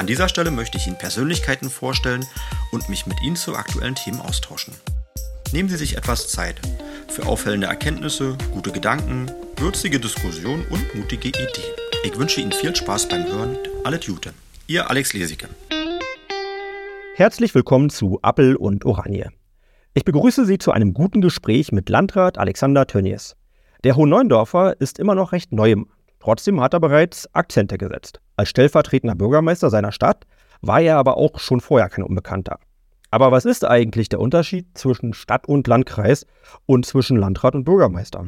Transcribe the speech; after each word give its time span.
An 0.00 0.06
dieser 0.06 0.30
Stelle 0.30 0.50
möchte 0.50 0.78
ich 0.78 0.86
Ihnen 0.86 0.96
Persönlichkeiten 0.96 1.68
vorstellen 1.68 2.24
und 2.72 2.88
mich 2.88 3.06
mit 3.06 3.20
Ihnen 3.20 3.36
zu 3.36 3.54
aktuellen 3.54 3.94
Themen 3.94 4.18
austauschen. 4.18 4.72
Nehmen 5.52 5.68
Sie 5.68 5.76
sich 5.76 5.98
etwas 5.98 6.28
Zeit 6.28 6.58
für 7.08 7.26
auffällende 7.26 7.66
Erkenntnisse, 7.66 8.38
gute 8.50 8.72
Gedanken, 8.72 9.30
würzige 9.58 10.00
Diskussionen 10.00 10.64
und 10.70 10.94
mutige 10.94 11.28
Ideen. 11.28 11.74
Ich 12.02 12.18
wünsche 12.18 12.40
Ihnen 12.40 12.52
viel 12.52 12.74
Spaß 12.74 13.10
beim 13.10 13.26
Hören. 13.26 13.58
Alles 13.84 14.06
Gute. 14.06 14.32
Ihr 14.66 14.88
Alex 14.88 15.12
Lesicke. 15.12 15.50
Herzlich 17.16 17.54
willkommen 17.54 17.90
zu 17.90 18.20
Appel 18.22 18.56
und 18.56 18.86
Oranje. 18.86 19.28
Ich 19.92 20.06
begrüße 20.06 20.46
Sie 20.46 20.56
zu 20.56 20.72
einem 20.72 20.94
guten 20.94 21.20
Gespräch 21.20 21.72
mit 21.72 21.90
Landrat 21.90 22.38
Alexander 22.38 22.86
Tönnies. 22.86 23.36
Der 23.84 23.96
Hohenneundorfer 23.96 24.80
ist 24.80 24.98
immer 24.98 25.14
noch 25.14 25.32
recht 25.32 25.52
neu 25.52 25.72
im. 25.72 25.90
Trotzdem 26.20 26.60
hat 26.60 26.74
er 26.74 26.80
bereits 26.80 27.34
Akzente 27.34 27.78
gesetzt. 27.78 28.20
Als 28.36 28.50
stellvertretender 28.50 29.14
Bürgermeister 29.14 29.70
seiner 29.70 29.90
Stadt 29.90 30.26
war 30.60 30.80
er 30.80 30.98
aber 30.98 31.16
auch 31.16 31.38
schon 31.38 31.60
vorher 31.60 31.88
kein 31.88 32.04
Unbekannter. 32.04 32.58
Aber 33.10 33.32
was 33.32 33.44
ist 33.44 33.64
eigentlich 33.64 34.08
der 34.08 34.20
Unterschied 34.20 34.66
zwischen 34.78 35.14
Stadt 35.14 35.48
und 35.48 35.66
Landkreis 35.66 36.26
und 36.66 36.86
zwischen 36.86 37.16
Landrat 37.16 37.54
und 37.54 37.64
Bürgermeister? 37.64 38.26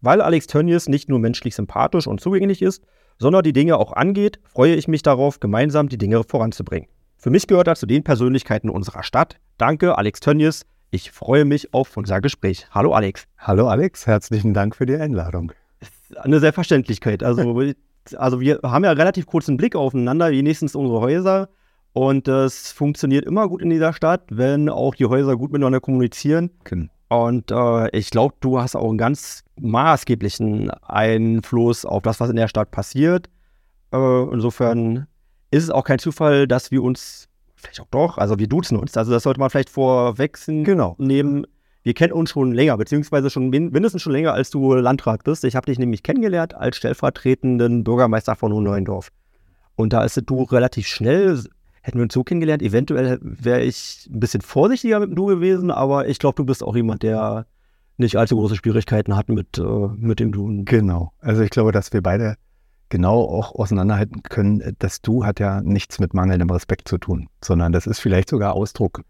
Weil 0.00 0.20
Alex 0.20 0.48
Tönnies 0.48 0.88
nicht 0.88 1.08
nur 1.08 1.18
menschlich 1.18 1.54
sympathisch 1.54 2.06
und 2.06 2.20
zugänglich 2.20 2.60
ist, 2.60 2.84
sondern 3.18 3.42
die 3.42 3.52
Dinge 3.52 3.78
auch 3.78 3.92
angeht, 3.92 4.38
freue 4.44 4.74
ich 4.74 4.86
mich 4.86 5.02
darauf, 5.02 5.40
gemeinsam 5.40 5.88
die 5.88 5.98
Dinge 5.98 6.22
voranzubringen. 6.24 6.88
Für 7.16 7.30
mich 7.30 7.46
gehört 7.46 7.66
er 7.66 7.74
zu 7.74 7.86
den 7.86 8.04
Persönlichkeiten 8.04 8.70
unserer 8.70 9.02
Stadt. 9.02 9.40
Danke, 9.56 9.96
Alex 9.96 10.20
Tönnies. 10.20 10.66
Ich 10.90 11.10
freue 11.10 11.44
mich 11.44 11.74
auf 11.74 11.96
unser 11.96 12.20
Gespräch. 12.20 12.66
Hallo, 12.70 12.92
Alex. 12.92 13.24
Hallo, 13.38 13.68
Alex. 13.68 14.06
Herzlichen 14.06 14.54
Dank 14.54 14.76
für 14.76 14.86
die 14.86 14.96
Einladung. 14.96 15.52
Eine 16.16 16.40
Selbstverständlichkeit. 16.40 17.22
Also, 17.22 17.60
also 18.16 18.40
wir 18.40 18.60
haben 18.62 18.84
ja 18.84 18.92
relativ 18.92 19.26
kurzen 19.26 19.56
Blick 19.56 19.76
aufeinander, 19.76 20.30
wenigstens 20.30 20.74
unsere 20.74 21.00
Häuser. 21.00 21.48
Und 21.92 22.28
es 22.28 22.70
funktioniert 22.70 23.24
immer 23.24 23.48
gut 23.48 23.62
in 23.62 23.70
dieser 23.70 23.92
Stadt, 23.92 24.22
wenn 24.30 24.68
auch 24.68 24.94
die 24.94 25.06
Häuser 25.06 25.36
gut 25.36 25.52
miteinander 25.52 25.80
kommunizieren. 25.80 26.50
Können. 26.64 26.90
Und 27.08 27.50
äh, 27.50 27.88
ich 27.96 28.10
glaube, 28.10 28.34
du 28.40 28.60
hast 28.60 28.76
auch 28.76 28.88
einen 28.88 28.98
ganz 28.98 29.42
maßgeblichen 29.58 30.70
Einfluss 30.70 31.84
auf 31.84 32.02
das, 32.02 32.20
was 32.20 32.30
in 32.30 32.36
der 32.36 32.48
Stadt 32.48 32.70
passiert. 32.70 33.28
Äh, 33.92 34.22
insofern 34.32 35.06
ist 35.50 35.64
es 35.64 35.70
auch 35.70 35.84
kein 35.84 35.98
Zufall, 35.98 36.46
dass 36.46 36.70
wir 36.70 36.82
uns, 36.82 37.28
vielleicht 37.56 37.80
auch 37.80 37.88
doch, 37.90 38.18
also 38.18 38.38
wir 38.38 38.46
duzen 38.46 38.76
uns. 38.76 38.96
Also 38.96 39.10
das 39.10 39.22
sollte 39.22 39.40
man 39.40 39.48
vielleicht 39.48 39.70
vorwechseln. 39.70 40.64
Genau. 40.64 40.94
Nehmen. 40.98 41.46
Wir 41.82 41.94
kennen 41.94 42.12
uns 42.12 42.30
schon 42.30 42.52
länger, 42.52 42.76
beziehungsweise 42.76 43.30
schon 43.30 43.48
mindestens 43.50 44.02
schon 44.02 44.12
länger, 44.12 44.34
als 44.34 44.50
du 44.50 44.74
Landrat 44.74 45.24
bist. 45.24 45.44
Ich 45.44 45.56
habe 45.56 45.66
dich 45.66 45.78
nämlich 45.78 46.02
kennengelernt 46.02 46.54
als 46.54 46.76
stellvertretenden 46.76 47.84
Bürgermeister 47.84 48.34
von 48.34 48.52
Hohenneuendorf. 48.52 49.10
Und 49.76 49.92
da 49.92 50.04
ist 50.04 50.20
du 50.26 50.42
relativ 50.42 50.86
schnell 50.86 51.38
hätten 51.88 51.98
wir 51.98 52.04
uns 52.04 52.14
so 52.14 52.22
kennengelernt. 52.22 52.62
Eventuell 52.62 53.18
wäre 53.22 53.62
ich 53.62 54.08
ein 54.12 54.20
bisschen 54.20 54.42
vorsichtiger 54.42 55.00
mit 55.00 55.10
dem 55.10 55.16
Du 55.16 55.26
gewesen, 55.26 55.70
aber 55.70 56.06
ich 56.06 56.18
glaube, 56.18 56.36
du 56.36 56.44
bist 56.44 56.62
auch 56.62 56.76
jemand, 56.76 57.02
der 57.02 57.46
nicht 57.96 58.16
allzu 58.16 58.36
große 58.36 58.56
Schwierigkeiten 58.56 59.16
hat 59.16 59.28
mit, 59.28 59.58
äh, 59.58 59.88
mit 59.96 60.20
dem 60.20 60.30
Du. 60.30 60.64
Genau. 60.64 61.12
Also 61.18 61.42
ich 61.42 61.50
glaube, 61.50 61.72
dass 61.72 61.92
wir 61.92 62.02
beide 62.02 62.36
genau 62.90 63.22
auch 63.22 63.54
auseinanderhalten 63.54 64.22
können, 64.22 64.76
das 64.78 65.02
Du 65.02 65.24
hat 65.24 65.40
ja 65.40 65.60
nichts 65.62 65.98
mit 65.98 66.14
mangelndem 66.14 66.50
Respekt 66.50 66.88
zu 66.88 66.98
tun, 66.98 67.28
sondern 67.42 67.72
das 67.72 67.86
ist 67.86 67.98
vielleicht 67.98 68.28
sogar 68.28 68.54
Ausdruck 68.54 69.02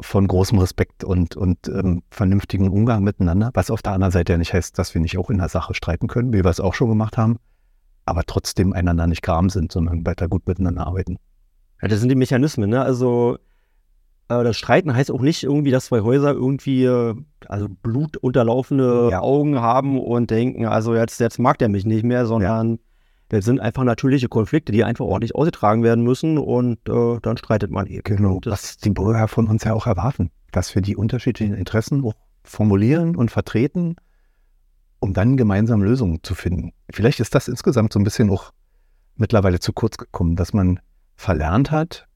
von 0.00 0.26
großem 0.26 0.58
Respekt 0.58 1.04
und, 1.04 1.36
und 1.36 1.68
ähm, 1.68 2.02
vernünftigen 2.10 2.68
Umgang 2.68 3.04
miteinander, 3.04 3.50
was 3.54 3.70
auf 3.70 3.82
der 3.82 3.92
anderen 3.92 4.12
Seite 4.12 4.32
ja 4.32 4.38
nicht 4.38 4.52
heißt, 4.52 4.78
dass 4.78 4.94
wir 4.94 5.00
nicht 5.00 5.18
auch 5.18 5.30
in 5.30 5.38
der 5.38 5.48
Sache 5.48 5.74
streiten 5.74 6.08
können, 6.08 6.32
wie 6.32 6.42
wir 6.42 6.50
es 6.50 6.60
auch 6.60 6.74
schon 6.74 6.88
gemacht 6.88 7.16
haben, 7.16 7.38
aber 8.04 8.24
trotzdem 8.26 8.72
einander 8.72 9.06
nicht 9.06 9.22
gram 9.22 9.50
sind, 9.50 9.72
sondern 9.72 10.04
weiter 10.04 10.28
gut 10.28 10.46
miteinander 10.46 10.86
arbeiten. 10.86 11.18
Ja, 11.80 11.88
das 11.88 12.00
sind 12.00 12.08
die 12.08 12.16
Mechanismen, 12.16 12.70
ne? 12.70 12.82
Also 12.82 13.38
äh, 14.28 14.42
das 14.42 14.56
Streiten 14.56 14.94
heißt 14.94 15.10
auch 15.10 15.20
nicht 15.20 15.44
irgendwie, 15.44 15.70
dass 15.70 15.86
zwei 15.86 16.00
Häuser 16.00 16.32
irgendwie 16.32 16.84
äh, 16.84 17.14
also 17.46 17.68
blutunterlaufene 17.68 19.08
ja. 19.10 19.20
Augen 19.20 19.60
haben 19.60 20.00
und 20.00 20.30
denken, 20.30 20.66
also 20.66 20.94
jetzt, 20.94 21.20
jetzt 21.20 21.38
mag 21.38 21.58
der 21.58 21.68
mich 21.68 21.84
nicht 21.84 22.04
mehr, 22.04 22.26
sondern 22.26 22.70
ja. 22.72 22.78
Das 23.28 23.44
sind 23.44 23.60
einfach 23.60 23.84
natürliche 23.84 24.28
Konflikte, 24.28 24.72
die 24.72 24.84
einfach 24.84 25.04
ordentlich 25.04 25.34
ausgetragen 25.34 25.82
werden 25.82 26.04
müssen 26.04 26.38
und 26.38 26.78
äh, 26.88 27.18
dann 27.22 27.36
streitet 27.36 27.70
man 27.70 27.86
eben. 27.86 28.02
Genau, 28.04 28.40
das 28.40 28.52
was 28.52 28.76
die 28.78 28.90
Bürger 28.90 29.28
von 29.28 29.48
uns 29.48 29.64
ja 29.64 29.72
auch 29.72 29.86
erwarten, 29.86 30.30
dass 30.52 30.74
wir 30.74 30.82
die 30.82 30.96
unterschiedlichen 30.96 31.54
Interessen 31.54 32.04
auch 32.04 32.14
formulieren 32.42 33.16
und 33.16 33.30
vertreten, 33.30 33.96
um 35.00 35.14
dann 35.14 35.36
gemeinsam 35.36 35.82
Lösungen 35.82 36.22
zu 36.22 36.34
finden. 36.34 36.72
Vielleicht 36.90 37.20
ist 37.20 37.34
das 37.34 37.48
insgesamt 37.48 37.92
so 37.92 37.98
ein 37.98 38.04
bisschen 38.04 38.30
auch 38.30 38.52
mittlerweile 39.16 39.60
zu 39.60 39.72
kurz 39.72 39.96
gekommen, 39.96 40.36
dass 40.36 40.52
man 40.52 40.80
verlernt 41.16 41.70
hat, 41.70 42.06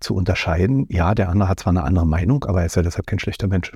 zu 0.00 0.14
unterscheiden, 0.14 0.86
ja, 0.90 1.14
der 1.14 1.30
andere 1.30 1.48
hat 1.48 1.60
zwar 1.60 1.70
eine 1.70 1.82
andere 1.82 2.06
Meinung, 2.06 2.44
aber 2.44 2.60
er 2.60 2.66
ist 2.66 2.76
ja 2.76 2.82
deshalb 2.82 3.06
kein 3.06 3.18
schlechter 3.18 3.48
Mensch. 3.48 3.72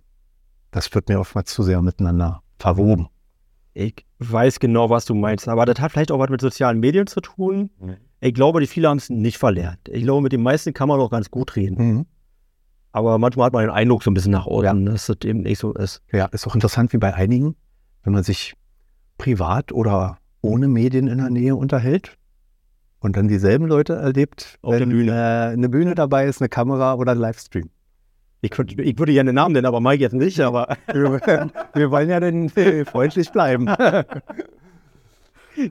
Das 0.71 0.95
wird 0.95 1.09
mir 1.09 1.19
oftmals 1.19 1.53
zu 1.53 1.63
sehr 1.63 1.81
miteinander 1.83 2.43
verwoben. 2.59 3.09
Ich 3.73 4.05
weiß 4.19 4.61
genau, 4.61 4.91
was 4.91 5.05
du 5.05 5.15
meinst, 5.15 5.49
aber 5.49 5.65
das 5.65 5.81
hat 5.81 5.93
vielleicht 5.93 6.11
auch 6.11 6.19
was 6.19 6.31
mit 6.31 6.41
sozialen 6.41 6.81
Medien 6.81 7.07
zu 7.07 7.21
tun. 7.21 7.71
Mhm. 7.79 7.97
Ich 8.21 8.35
glaube, 8.35 8.61
die 8.61 8.67
viele 8.67 8.89
haben 8.89 8.99
es 8.99 9.09
nicht 9.11 9.39
verlernt. 9.39 9.89
Ich 9.89 10.03
glaube, 10.03 10.23
mit 10.23 10.33
den 10.33 10.43
meisten 10.43 10.75
kann 10.75 10.89
man 10.89 11.01
auch 11.01 11.11
ganz 11.11 11.31
gut 11.31 11.57
reden. 11.57 11.77
Mhm. 11.77 12.07
Aber 12.93 13.19
manchmal 13.19 13.47
hat 13.47 13.53
man 13.53 13.65
den 13.65 13.71
Eindruck 13.71 14.03
so 14.03 14.11
ein 14.11 14.15
bisschen 14.15 14.33
nach 14.33 14.47
oben, 14.47 14.87
ja. 14.87 14.93
dass 14.93 15.07
das 15.07 15.19
eben 15.25 15.43
nicht 15.43 15.59
so 15.59 15.73
ist. 15.73 16.03
Ja, 16.13 16.27
ist 16.27 16.47
auch 16.47 16.55
interessant 16.55 16.93
wie 16.93 16.99
bei 16.99 17.15
einigen, 17.15 17.55
wenn 18.03 18.13
man 18.13 18.25
sich 18.25 18.55
privat 19.17 19.71
oder 19.71 20.19
ohne 20.43 20.67
Medien 20.67 21.07
in 21.07 21.19
der 21.19 21.31
Nähe 21.31 21.55
unterhält, 21.55 22.19
und 23.01 23.17
dann 23.17 23.29
dieselben 23.29 23.67
Leute 23.67 23.95
erlebt, 23.95 24.59
auf 24.63 24.75
wenn 24.75 24.91
der 24.91 24.97
Bühne. 24.97 25.13
Äh, 25.13 25.53
eine 25.53 25.69
Bühne 25.69 25.95
dabei 25.95 26.27
ist, 26.27 26.41
eine 26.41 26.49
Kamera 26.49 26.95
oder 26.95 27.13
ein 27.13 27.19
Livestream. 27.19 27.71
Ich, 28.43 28.51
könnte, 28.51 28.81
ich 28.83 28.99
würde 28.99 29.19
einen 29.21 29.35
Namen 29.35 29.53
nennen, 29.53 29.67
aber 29.67 29.81
Mike 29.81 30.03
jetzt 30.03 30.15
nicht, 30.15 30.41
aber 30.41 30.77
wir 30.93 31.91
wollen 31.91 32.09
ja 32.09 32.21
dann 32.21 32.49
freundlich 32.87 33.31
bleiben. 33.31 33.67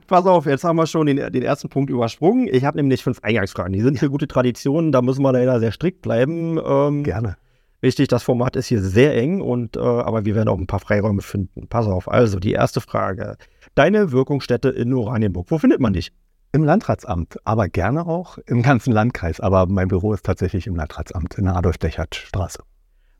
Pass 0.07 0.25
auf, 0.25 0.45
jetzt 0.45 0.63
haben 0.63 0.75
wir 0.75 0.85
schon 0.85 1.07
den, 1.07 1.17
den 1.17 1.41
ersten 1.41 1.69
Punkt 1.69 1.89
übersprungen. 1.89 2.47
Ich 2.51 2.63
habe 2.63 2.77
nämlich 2.77 3.03
fünf 3.03 3.19
Eingangsfragen. 3.23 3.73
Die 3.73 3.81
sind 3.81 3.97
für 3.97 4.09
gute 4.09 4.27
Traditionen, 4.27 4.91
da 4.91 5.01
müssen 5.01 5.23
wir 5.23 5.31
leider 5.31 5.59
sehr 5.59 5.71
strikt 5.71 6.01
bleiben. 6.01 6.59
Ähm, 6.63 7.03
Gerne. 7.03 7.37
Wichtig, 7.81 8.09
das 8.09 8.23
Format 8.23 8.57
ist 8.57 8.67
hier 8.67 8.81
sehr 8.81 9.15
eng, 9.15 9.39
und, 9.41 9.77
äh, 9.77 9.79
aber 9.79 10.25
wir 10.25 10.35
werden 10.35 10.49
auch 10.49 10.57
ein 10.57 10.67
paar 10.67 10.81
Freiräume 10.81 11.21
finden. 11.21 11.67
Pass 11.69 11.87
auf, 11.87 12.11
also 12.11 12.37
die 12.37 12.51
erste 12.51 12.81
Frage. 12.81 13.37
Deine 13.73 14.11
Wirkungsstätte 14.11 14.69
in 14.69 14.93
Oranienburg, 14.93 15.49
wo 15.49 15.57
findet 15.57 15.79
man 15.79 15.93
dich? 15.93 16.11
Im 16.51 16.63
Landratsamt, 16.63 17.37
aber 17.43 17.69
gerne 17.69 18.07
auch 18.07 18.39
im 18.47 18.63
ganzen 18.63 18.91
Landkreis. 18.91 19.39
Aber 19.39 19.67
mein 19.67 19.87
Büro 19.87 20.13
ist 20.13 20.25
tatsächlich 20.25 20.65
im 20.65 20.75
Landratsamt 20.75 21.35
in 21.35 21.45
der 21.45 21.55
Adolf-Dechert-Straße. 21.55 22.63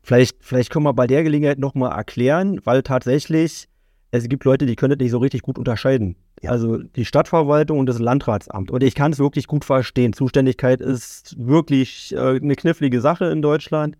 Vielleicht, 0.02 0.38
vielleicht 0.40 0.70
können 0.70 0.84
wir 0.84 0.94
bei 0.94 1.06
der 1.06 1.22
Gelegenheit 1.22 1.58
nochmal 1.58 1.96
erklären, 1.96 2.60
weil 2.64 2.82
tatsächlich 2.82 3.68
es 4.12 4.28
gibt 4.28 4.44
Leute, 4.44 4.66
die 4.66 4.74
können 4.74 4.90
das 4.98 5.02
nicht 5.02 5.12
so 5.12 5.18
richtig 5.18 5.42
gut 5.42 5.58
unterscheiden. 5.58 6.16
Ja. 6.42 6.50
Also 6.50 6.78
die 6.78 7.04
Stadtverwaltung 7.04 7.78
und 7.78 7.86
das 7.86 7.98
Landratsamt. 7.98 8.70
Und 8.70 8.82
ich 8.82 8.94
kann 8.94 9.12
es 9.12 9.18
wirklich 9.18 9.46
gut 9.46 9.64
verstehen. 9.64 10.12
Zuständigkeit 10.12 10.80
ist 10.80 11.36
wirklich 11.38 12.12
äh, 12.14 12.36
eine 12.36 12.56
knifflige 12.56 13.00
Sache 13.00 13.26
in 13.26 13.42
Deutschland. 13.42 13.96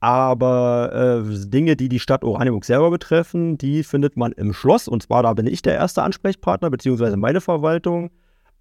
Aber 0.00 1.24
äh, 1.24 1.48
Dinge, 1.48 1.74
die 1.76 1.88
die 1.88 2.00
Stadt 2.00 2.22
Oranienburg 2.22 2.66
selber 2.66 2.90
betreffen, 2.90 3.56
die 3.56 3.82
findet 3.82 4.16
man 4.16 4.32
im 4.32 4.52
Schloss. 4.52 4.88
Und 4.88 5.02
zwar 5.02 5.22
da 5.22 5.32
bin 5.32 5.46
ich 5.46 5.62
der 5.62 5.74
erste 5.74 6.02
Ansprechpartner, 6.02 6.68
beziehungsweise 6.68 7.16
meine 7.16 7.40
Verwaltung. 7.40 8.10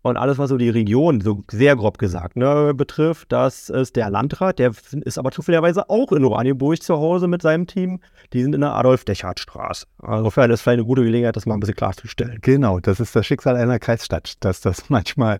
Und 0.05 0.17
alles, 0.17 0.37
was 0.37 0.51
so 0.51 0.57
die 0.57 0.69
Region, 0.69 1.19
so 1.19 1.43
sehr 1.49 1.75
grob 1.75 1.97
gesagt, 1.97 2.35
ne, 2.35 2.75
betrifft, 2.75 3.31
das 3.31 3.69
ist 3.69 3.95
der 3.95 4.11
Landrat, 4.11 4.59
der 4.59 4.71
ist 5.03 5.17
aber 5.17 5.31
zufälligerweise 5.31 5.89
auch 5.89 6.11
in 6.11 6.23
Oranienburg 6.23 6.79
zu 6.83 6.97
Hause 6.97 7.27
mit 7.27 7.41
seinem 7.41 7.65
Team. 7.65 7.99
Die 8.31 8.43
sind 8.43 8.53
in 8.53 8.61
der 8.61 8.75
Adolf-Dechert-Straße. 8.75 9.87
Insofern 10.03 10.51
ist 10.51 10.61
vielleicht 10.61 10.77
eine 10.77 10.85
gute 10.85 11.03
Gelegenheit, 11.03 11.35
das 11.35 11.47
mal 11.47 11.55
ein 11.55 11.59
bisschen 11.59 11.75
klarzustellen. 11.75 12.37
Genau, 12.43 12.79
das 12.79 12.99
ist 12.99 13.15
das 13.15 13.25
Schicksal 13.25 13.55
einer 13.55 13.79
Kreisstadt, 13.79 14.35
dass 14.41 14.61
das 14.61 14.89
manchmal 14.91 15.39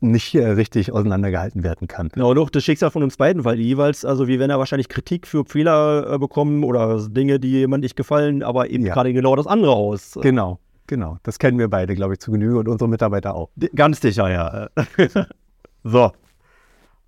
nicht 0.00 0.34
äh, 0.34 0.48
richtig 0.48 0.90
auseinandergehalten 0.90 1.62
werden 1.62 1.86
kann. 1.86 2.08
Genau, 2.08 2.32
und 2.32 2.38
auch 2.38 2.50
das 2.50 2.64
Schicksal 2.64 2.90
von 2.90 3.04
uns 3.04 3.16
beiden, 3.16 3.44
weil 3.44 3.60
jeweils, 3.60 4.04
also 4.04 4.26
wir 4.26 4.40
werden 4.40 4.50
ja 4.50 4.58
wahrscheinlich 4.58 4.88
Kritik 4.88 5.28
für 5.28 5.44
Fehler 5.44 6.14
äh, 6.14 6.18
bekommen 6.18 6.64
oder 6.64 7.06
Dinge, 7.08 7.38
die 7.38 7.52
jemand 7.52 7.84
nicht 7.84 7.94
gefallen, 7.94 8.42
aber 8.42 8.68
eben 8.68 8.84
ja. 8.84 8.94
gerade 8.94 9.12
genau 9.12 9.36
das 9.36 9.46
andere 9.46 9.74
aus. 9.74 10.18
Genau. 10.20 10.58
Genau, 10.86 11.18
das 11.22 11.38
kennen 11.38 11.58
wir 11.58 11.68
beide, 11.68 11.94
glaube 11.94 12.14
ich, 12.14 12.20
zu 12.20 12.30
Genüge 12.30 12.58
und 12.58 12.68
unsere 12.68 12.88
Mitarbeiter 12.88 13.34
auch. 13.34 13.50
Ganz 13.74 14.00
sicher, 14.00 14.30
ja. 14.30 14.68
so. 15.84 16.12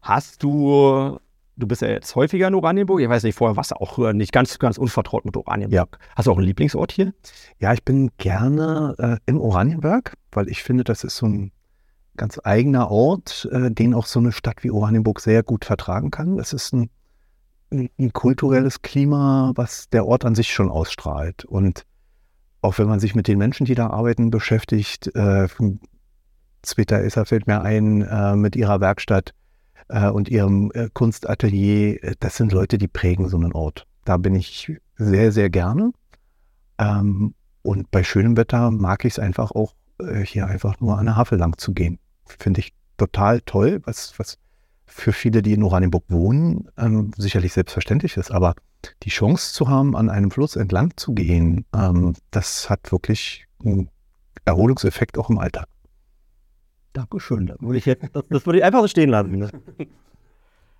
Hast 0.01 0.43
du 0.43 1.19
du 1.59 1.67
bist 1.67 1.83
ja 1.83 1.89
jetzt 1.89 2.15
häufiger 2.15 2.49
in 2.49 2.55
Oranienburg. 2.55 3.01
Ich 3.01 3.09
weiß 3.09 3.25
nicht, 3.25 3.35
vorher 3.35 3.57
warst 3.57 3.73
du 3.73 3.77
auch 3.77 4.13
nicht 4.13 4.33
ganz, 4.33 4.59
ganz 4.59 4.79
unvertraut 4.79 5.25
mit 5.25 5.37
Oranienburg. 5.37 5.99
Ja. 6.01 6.07
Hast 6.17 6.27
du 6.27 6.33
auch 6.33 6.39
einen 6.39 6.47
Lieblingsort 6.47 6.93
hier? 6.93 7.13
Ja, 7.59 7.73
ich 7.73 7.85
bin 7.85 8.11
gerne 8.19 8.95
äh, 8.99 9.17
im 9.27 9.41
Oranienberg, 9.41 10.15
weil 10.33 10.49
ich 10.49 10.63
finde, 10.63 10.85
das 10.85 11.05
ist 11.05 11.17
so 11.17 11.27
ein 11.27 11.53
ganz 12.17 12.41
eigener 12.43 12.91
Ort, 12.91 13.49
äh, 13.53 13.71
den 13.71 13.95
auch 13.95 14.07
so 14.07 14.21
eine 14.21 14.33
Stadt 14.33 14.63
wie 14.63 14.71
Oranienburg 14.71 15.21
sehr 15.21 15.43
gut 15.43 15.65
vertragen 15.65 16.11
kann. 16.11 16.39
Es 16.39 16.53
ist 16.53 16.73
ein, 16.73 16.91
ein, 17.71 17.91
ein, 17.99 18.13
kulturelles 18.13 18.83
Klima, 18.83 19.53
was 19.55 19.89
der 19.91 20.07
Ort 20.07 20.25
an 20.25 20.35
sich 20.35 20.53
schon 20.53 20.71
ausstrahlt. 20.71 21.45
Und 21.45 21.85
auch 22.61 22.79
wenn 22.79 22.89
man 22.89 23.01
sich 23.01 23.15
mit 23.15 23.29
den 23.29 23.39
Menschen, 23.39 23.67
die 23.67 23.75
da 23.75 23.89
arbeiten, 23.91 24.31
beschäftigt, 24.31 25.15
äh, 25.15 25.49
Zwita 26.63 26.99
Isser 26.99 27.25
fällt 27.25 27.47
mir 27.47 27.63
ein, 27.63 28.03
äh, 28.03 28.37
mit 28.37 28.57
ihrer 28.57 28.81
Werkstatt 28.81 29.33
äh, 29.89 30.09
und 30.09 30.29
ihrem 30.29 30.71
äh, 30.75 30.89
Kunstatelier, 30.93 32.03
äh, 32.03 32.15
das 32.19 32.37
sind 32.37 32.53
Leute, 32.53 32.79
die 32.79 32.89
prägen 32.89 33.29
so 33.29 33.37
einen 33.37 33.53
Ort. 33.53 33.87
Da 34.05 34.17
bin 34.17 34.35
ich 34.35 34.73
sehr, 34.97 35.33
sehr 35.33 35.51
gerne. 35.51 35.93
Ähm, 36.79 37.35
und 37.63 37.91
bei 37.91 38.03
schönem 38.03 38.37
Wetter 38.37 38.71
mag 38.71 39.05
ich 39.05 39.15
es 39.15 39.19
einfach 39.19 39.53
auch, 39.53 39.75
äh, 40.01 40.21
hier 40.21 40.47
einfach 40.47 40.81
nur 40.81 40.99
an 40.99 41.07
der 41.07 41.17
Havel 41.17 41.39
lang 41.39 41.57
zu 41.59 41.73
gehen. 41.73 41.99
Finde 42.25 42.61
ich 42.61 42.73
total 42.97 43.41
toll, 43.43 43.81
was, 43.85 44.19
was 44.19 44.39
für 44.89 45.13
viele, 45.13 45.43
die 45.43 45.53
in 45.53 45.63
Oranienburg 45.63 46.05
wohnen, 46.09 46.69
ähm, 46.77 47.13
sicherlich 47.17 47.53
selbstverständlich 47.53 48.17
ist. 48.17 48.31
Aber 48.31 48.55
die 49.03 49.11
Chance 49.11 49.53
zu 49.53 49.69
haben, 49.69 49.97
an 49.97 50.09
einem 50.09 50.31
Fluss 50.31 50.57
entlang 50.57 50.97
zu 50.97 51.13
gehen, 51.15 51.65
ähm, 51.75 52.15
das 52.31 52.69
hat 52.71 52.91
wirklich 52.91 53.47
einen 53.65 53.91
Erholungseffekt 54.45 55.19
auch 55.19 55.31
im 55.31 55.39
Alltag. 55.39 55.67
Dankeschön. 56.93 57.47
Das 57.47 57.61
würde 57.61 57.79
ich, 57.79 57.87
jetzt, 57.87 58.05
das, 58.13 58.25
das 58.29 58.47
würde 58.47 58.59
ich 58.59 58.65
einfach 58.65 58.81
so 58.81 58.89
stehen 58.89 59.11
lassen. 59.11 59.39
Ne? 59.39 59.51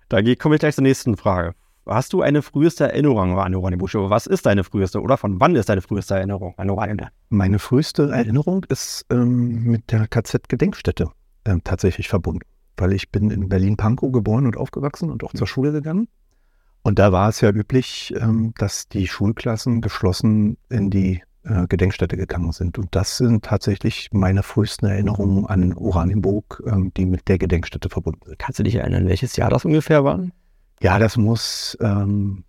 Dann 0.09 0.37
komme 0.37 0.55
ich 0.55 0.59
gleich 0.59 0.75
zur 0.75 0.83
nächsten 0.83 1.15
Frage. 1.15 1.53
Hast 1.85 2.13
du 2.13 2.21
eine 2.21 2.41
früheste 2.41 2.85
Erinnerung 2.85 3.39
an 3.39 3.55
Oranienburg? 3.55 3.93
Was 3.93 4.27
ist 4.27 4.45
deine 4.45 4.63
früheste 4.63 5.01
oder 5.01 5.17
von 5.17 5.39
wann 5.39 5.55
ist 5.55 5.69
deine 5.69 5.81
früheste 5.81 6.15
Erinnerung 6.15 6.53
an 6.57 6.69
Oranienburg? 6.69 7.09
Meine 7.29 7.57
früheste 7.57 8.11
Erinnerung 8.11 8.65
ist 8.69 9.05
ähm, 9.09 9.63
mit 9.63 9.91
der 9.91 10.07
KZ-Gedenkstätte 10.07 11.09
ähm, 11.45 11.63
tatsächlich 11.63 12.07
verbunden, 12.07 12.45
weil 12.79 12.93
ich 12.93 13.11
bin 13.11 13.31
in 13.31 13.49
Berlin-Pankow 13.49 14.11
geboren 14.11 14.45
und 14.45 14.57
aufgewachsen 14.57 15.09
und 15.11 15.23
auch 15.23 15.33
zur 15.33 15.47
Schule 15.47 15.71
gegangen. 15.71 16.07
Und 16.81 16.99
da 16.99 17.11
war 17.11 17.29
es 17.29 17.41
ja 17.41 17.49
üblich, 17.49 18.13
ähm, 18.17 18.53
dass 18.57 18.87
die 18.87 19.07
Schulklassen 19.07 19.81
geschlossen 19.81 20.57
in 20.69 20.89
die 20.89 21.21
äh, 21.43 21.67
Gedenkstätte 21.67 22.17
gegangen 22.17 22.51
sind. 22.51 22.77
Und 22.77 22.95
das 22.95 23.17
sind 23.17 23.43
tatsächlich 23.43 24.09
meine 24.11 24.43
frühesten 24.43 24.85
Erinnerungen 24.87 25.45
an 25.45 25.73
Oranienburg, 25.73 26.63
ähm, 26.65 26.91
die 26.95 27.05
mit 27.05 27.27
der 27.27 27.37
Gedenkstätte 27.37 27.89
verbunden 27.89 28.21
sind. 28.25 28.39
Kannst 28.39 28.59
du 28.59 28.63
dich 28.63 28.75
erinnern, 28.75 29.07
welches 29.07 29.35
Jahr 29.35 29.49
das 29.49 29.65
ungefähr 29.65 30.03
war? 30.03 30.21
Ja, 30.81 30.99
das 30.99 31.17
muss 31.17 31.77
ähm, 31.81 32.43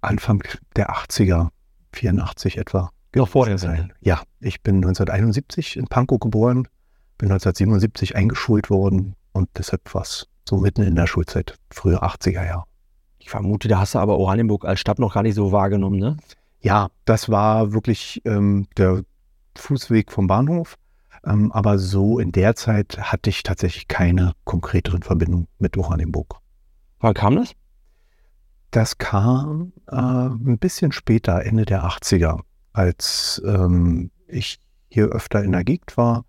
Anfang 0.00 0.42
der 0.76 0.90
80er, 0.90 1.48
84 1.92 2.58
etwa. 2.58 2.90
Noch 3.14 3.28
vorher 3.28 3.58
sein. 3.58 3.92
Ja, 4.00 4.22
ich 4.40 4.62
bin 4.62 4.76
1971 4.76 5.76
in 5.76 5.86
Pankow 5.86 6.18
geboren, 6.18 6.66
bin 7.22 7.30
1977 7.30 8.16
eingeschult 8.16 8.68
worden 8.68 9.14
und 9.30 9.48
deshalb 9.56 9.94
war 9.94 10.02
es 10.02 10.26
so 10.44 10.56
mitten 10.56 10.82
in 10.82 10.96
der 10.96 11.06
Schulzeit, 11.06 11.56
frühe 11.70 12.02
80er 12.02 12.44
Jahre. 12.44 12.64
Ich 13.20 13.30
vermute, 13.30 13.68
da 13.68 13.78
hast 13.78 13.94
du 13.94 14.00
aber 14.00 14.18
Oranienburg 14.18 14.64
als 14.64 14.80
Stadt 14.80 14.98
noch 14.98 15.14
gar 15.14 15.22
nicht 15.22 15.36
so 15.36 15.52
wahrgenommen, 15.52 16.00
ne? 16.00 16.16
Ja, 16.62 16.88
das 17.04 17.28
war 17.28 17.72
wirklich 17.72 18.22
ähm, 18.24 18.66
der 18.76 19.04
Fußweg 19.56 20.10
vom 20.10 20.26
Bahnhof. 20.26 20.76
Ähm, 21.24 21.52
aber 21.52 21.78
so 21.78 22.18
in 22.18 22.32
der 22.32 22.56
Zeit 22.56 22.98
hatte 22.98 23.30
ich 23.30 23.44
tatsächlich 23.44 23.86
keine 23.86 24.32
konkreteren 24.42 25.04
Verbindungen 25.04 25.46
mit 25.60 25.76
Oranienburg. 25.76 26.40
Wann 26.98 27.14
kam 27.14 27.36
das? 27.36 27.52
Das 28.72 28.98
kam 28.98 29.72
äh, 29.86 29.94
ein 29.94 30.58
bisschen 30.58 30.90
später, 30.90 31.44
Ende 31.44 31.66
der 31.66 31.84
80er, 31.84 32.40
als 32.72 33.40
ähm, 33.46 34.10
ich 34.26 34.58
hier 34.88 35.06
öfter 35.06 35.44
in 35.44 35.52
der 35.52 35.62
Gegend 35.62 35.96
war, 35.96 36.24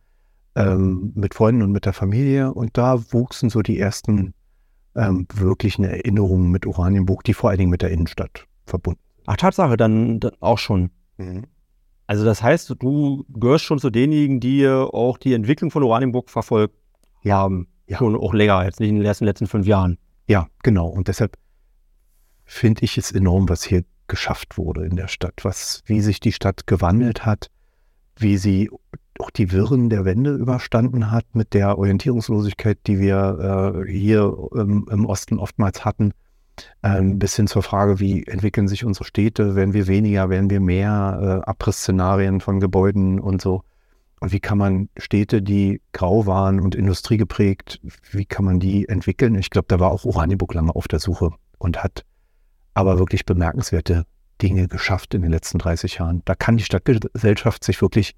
ähm, 0.56 1.12
mit 1.16 1.34
Freunden 1.34 1.62
und 1.62 1.72
mit 1.72 1.86
der 1.86 1.94
Familie. 1.94 2.54
Und 2.54 2.78
da 2.78 3.00
wuchsen 3.12 3.50
so 3.50 3.62
die 3.62 3.80
ersten 3.80 4.34
ähm, 4.96 5.28
wirklichen 5.34 5.84
Erinnerungen 5.84 6.52
mit 6.52 6.66
Oranienburg, 6.66 7.24
die 7.24 7.34
vor 7.34 7.50
allen 7.50 7.60
Dingen 7.60 7.72
mit 7.72 7.82
der 7.82 7.92
Innenstadt 7.92 8.48
verbunden 8.66 9.02
Ach, 9.26 9.38
Tatsache, 9.38 9.78
dann, 9.78 10.20
dann 10.20 10.34
auch 10.40 10.58
schon. 10.58 10.92
Mhm. 11.18 11.46
Also 12.08 12.26
das 12.26 12.44
heißt, 12.44 12.76
du 12.80 13.26
gehörst 13.30 13.64
schon 13.64 13.80
zu 13.80 13.90
denjenigen, 13.90 14.40
die 14.40 14.68
auch 14.68 15.18
die 15.18 15.34
Entwicklung 15.34 15.72
von 15.72 15.84
Oranienburg 15.84 16.30
verfolgt 16.30 16.76
haben. 17.26 17.68
Ja. 17.88 17.98
Schon 17.98 18.16
auch 18.16 18.34
länger, 18.34 18.64
jetzt 18.66 18.80
nicht 18.80 18.90
in 18.90 18.96
den 18.96 19.04
letzten, 19.04 19.26
letzten 19.26 19.48
fünf 19.48 19.66
Jahren. 19.68 19.98
Ja, 20.28 20.48
genau. 20.64 20.88
Und 20.88 21.08
deshalb 21.08 21.38
finde 22.46 22.84
ich 22.84 22.98
es 22.98 23.12
enorm, 23.12 23.50
was 23.50 23.64
hier 23.64 23.84
geschafft 24.08 24.58
wurde 24.58 24.86
in 24.86 24.96
der 24.96 25.08
Stadt, 25.08 25.42
was, 25.44 25.82
wie 25.86 26.02
sich 26.02 26.20
die 26.20 26.34
Stadt 26.34 26.68
gewandelt 26.68 27.26
hat, 27.26 27.50
wie 28.18 28.38
sie 28.38 28.70
auch 29.20 29.30
die 29.30 29.52
Wirren 29.52 29.90
der 29.90 30.06
Wende 30.06 30.34
überstanden 30.34 31.12
hat 31.12 31.26
mit 31.34 31.54
der 31.54 31.78
Orientierungslosigkeit, 31.78 32.80
die 32.88 33.00
wir 33.00 33.84
äh, 33.86 33.92
hier 33.92 34.36
ähm, 34.56 34.88
im 34.90 35.06
Osten 35.06 35.40
oftmals 35.40 35.86
hatten 35.86 36.14
ähm, 36.84 37.20
bis 37.20 37.36
hin 37.36 37.48
zur 37.48 37.64
Frage, 37.64 38.00
wie 38.00 38.24
entwickeln 38.26 38.68
sich 38.68 38.86
unsere 38.86 39.06
Städte, 39.06 39.56
werden 39.56 39.74
wir 39.74 39.88
weniger, 39.88 40.30
werden 40.30 40.50
wir 40.50 40.60
mehr, 40.60 41.42
äh, 41.46 41.50
Abrissszenarien 41.50 42.42
von 42.42 42.60
Gebäuden 42.60 43.20
und 43.20 43.42
so. 43.42 43.64
Und 44.20 44.32
wie 44.32 44.40
kann 44.40 44.58
man 44.58 44.90
Städte, 44.98 45.42
die 45.42 45.82
grau 45.92 46.26
waren 46.26 46.60
und 46.60 46.76
industriegeprägt, 46.76 47.82
wie 48.12 48.26
kann 48.26 48.46
man 48.46 48.60
die 48.60 48.88
entwickeln? 48.88 49.36
Ich 49.36 49.50
glaube, 49.50 49.66
da 49.68 49.80
war 49.80 49.92
auch 49.92 50.06
Oranienburg 50.06 50.54
lange 50.54 50.76
auf 50.76 50.88
der 50.88 51.00
Suche 51.00 51.32
und 51.58 51.84
hat 51.84 52.06
aber 52.74 53.00
wirklich 53.00 53.26
bemerkenswerte 53.26 54.06
Dinge 54.42 54.68
geschafft 54.68 55.14
in 55.14 55.22
den 55.22 55.32
letzten 55.32 55.60
30 55.60 56.00
Jahren. 56.00 56.22
Da 56.26 56.36
kann 56.36 56.58
die 56.58 56.64
Stadtgesellschaft 56.64 57.64
sich 57.64 57.82
wirklich 57.82 58.16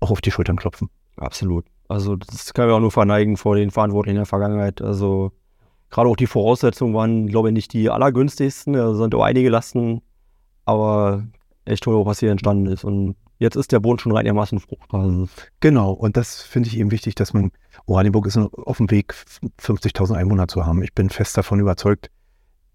auch 0.00 0.10
auf 0.10 0.20
die 0.20 0.30
Schultern 0.30 0.56
klopfen. 0.56 0.88
Absolut. 1.16 1.64
Also 1.88 2.16
das 2.16 2.54
können 2.54 2.68
wir 2.68 2.74
auch 2.74 2.80
nur 2.80 2.92
verneigen 2.92 3.36
vor 3.36 3.56
den 3.56 3.70
Verantwortlichen 3.70 4.16
in 4.16 4.20
der 4.20 4.26
Vergangenheit. 4.26 4.80
Also 4.80 5.32
Gerade 5.90 6.08
auch 6.08 6.16
die 6.16 6.28
Voraussetzungen 6.28 6.94
waren, 6.94 7.26
glaube 7.26 7.48
ich, 7.48 7.54
nicht 7.54 7.72
die 7.72 7.90
allergünstigsten. 7.90 8.72
Da 8.74 8.94
sind 8.94 9.14
auch 9.14 9.24
einige 9.24 9.50
Lasten, 9.50 10.02
aber 10.64 11.26
echt 11.64 11.82
toll, 11.82 12.06
was 12.06 12.20
hier 12.20 12.30
entstanden 12.30 12.66
ist. 12.66 12.84
Und 12.84 13.16
jetzt 13.38 13.56
ist 13.56 13.72
der 13.72 13.80
Boden 13.80 13.98
schon 13.98 14.16
einigermaßen 14.16 14.60
fruchtbar. 14.60 15.02
Also 15.02 15.28
genau, 15.58 15.92
und 15.92 16.16
das 16.16 16.42
finde 16.42 16.68
ich 16.68 16.78
eben 16.78 16.92
wichtig, 16.92 17.16
dass 17.16 17.34
man, 17.34 17.50
Oranienburg 17.86 18.26
ist 18.26 18.36
auf 18.36 18.76
dem 18.76 18.90
Weg, 18.90 19.14
50.000 19.60 20.14
Einwohner 20.14 20.46
zu 20.46 20.64
haben. 20.64 20.82
Ich 20.84 20.94
bin 20.94 21.10
fest 21.10 21.36
davon 21.36 21.58
überzeugt, 21.58 22.08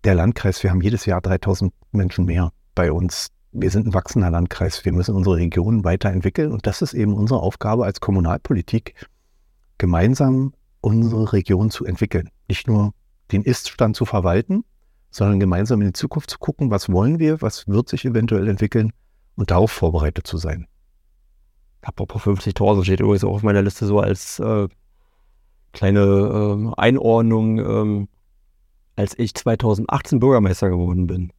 der 0.03 0.15
Landkreis, 0.15 0.61
wir 0.61 0.69
haben 0.69 0.81
jedes 0.81 1.05
Jahr 1.05 1.21
3.000 1.21 1.71
Menschen 1.93 2.25
mehr 2.25 2.51
bei 2.75 2.91
uns. 2.91 3.29
Wir 3.57 3.71
sind 3.71 3.88
ein 3.88 3.93
wachsender 3.93 4.29
Landkreis. 4.29 4.83
Wir 4.83 4.91
müssen 4.91 5.15
unsere 5.15 5.38
Region 5.38 5.85
weiterentwickeln. 5.85 6.51
Und 6.51 6.67
das 6.67 6.81
ist 6.81 6.93
eben 6.93 7.13
unsere 7.13 7.39
Aufgabe 7.39 7.85
als 7.85 8.01
Kommunalpolitik, 8.01 9.07
gemeinsam 9.77 10.53
unsere 10.81 11.31
Region 11.31 11.71
zu 11.71 11.85
entwickeln. 11.85 12.29
Nicht 12.50 12.67
nur 12.67 12.93
den 13.31 13.43
Ist-Stand 13.43 13.95
zu 13.95 14.05
verwalten, 14.05 14.65
sondern 15.09 15.39
gemeinsam 15.39 15.79
in 15.79 15.88
die 15.88 15.93
Zukunft 15.93 16.29
zu 16.29 16.38
gucken, 16.38 16.69
was 16.69 16.89
wollen 16.89 17.17
wir, 17.17 17.41
was 17.41 17.65
wird 17.69 17.88
sich 17.88 18.03
eventuell 18.03 18.50
entwickeln 18.50 18.91
und 19.38 19.51
darauf 19.51 19.71
vorbereitet 19.71 20.27
zu 20.27 20.35
sein. 20.35 20.67
Apropos 21.81 22.24
50.000 22.24 22.83
steht 22.83 23.00
übrigens 23.00 23.24
auch 23.24 23.35
auf 23.35 23.43
meiner 23.43 23.62
Liste 23.62 23.85
so 23.85 24.01
als 24.01 24.38
äh, 24.39 24.67
kleine 25.71 26.01
äh, 26.01 26.74
Einordnung, 26.81 27.59
ähm, 27.59 28.07
als 28.97 29.17
ich 29.17 29.33
2018 29.33 30.19
Bürgermeister 30.19 30.69
geworden 30.69 31.07
bin. 31.07 31.31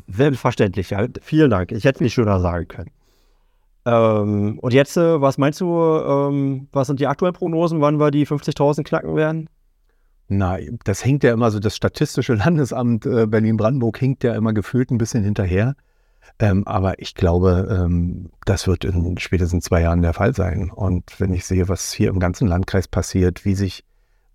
Selbstverständlich, 0.08 0.92
ja. 0.92 1.08
Vielen 1.22 1.50
Dank. 1.50 1.72
Ich 1.72 1.84
hätte 1.84 1.98
es 1.98 2.02
nicht 2.02 2.14
schöner 2.14 2.40
sagen 2.40 2.68
können. 2.68 2.92
Ähm, 3.86 4.58
und 4.60 4.74
jetzt, 4.74 4.98
äh, 4.98 5.22
was 5.22 5.38
meinst 5.38 5.62
du, 5.62 5.78
ähm, 5.78 6.68
was 6.72 6.88
sind 6.88 7.00
die 7.00 7.08
aktuellen 7.08 7.34
Prognosen, 7.36 7.82
wann 7.82 8.00
wir 8.00 8.12
die 8.12 8.26
50.000 8.26 8.84
knacken 8.84 9.16
werden? 9.16 9.50
Na, 10.28 10.58
das 10.84 11.06
hängt 11.06 11.24
ja 11.24 11.34
immer 11.34 11.52
so, 11.52 11.60
das 11.60 11.76
Statistische 11.76 12.34
Landesamt 12.36 13.06
äh, 13.06 13.28
Berlin-Brandenburg 13.28 13.98
hinkt 14.00 14.24
ja 14.24 14.34
immer 14.36 14.54
gefühlt 14.54 14.92
ein 14.92 14.98
bisschen 14.98 15.24
hinterher. 15.24 15.76
Ähm, 16.40 16.68
aber 16.68 17.00
ich 17.00 17.14
glaube, 17.14 17.68
ähm, 17.70 18.32
das 18.46 18.68
wird 18.68 18.84
in 18.84 19.18
spätestens 19.20 19.66
zwei 19.66 19.82
Jahren 19.82 20.02
der 20.02 20.14
Fall 20.14 20.34
sein. 20.34 20.72
Und 20.72 21.20
wenn 21.20 21.34
ich 21.34 21.46
sehe, 21.46 21.70
was 21.70 21.94
hier 21.94 22.10
im 22.10 22.20
ganzen 22.20 22.48
Landkreis 22.48 22.88
passiert, 22.88 23.46
wie 23.46 23.56
sich 23.56 23.86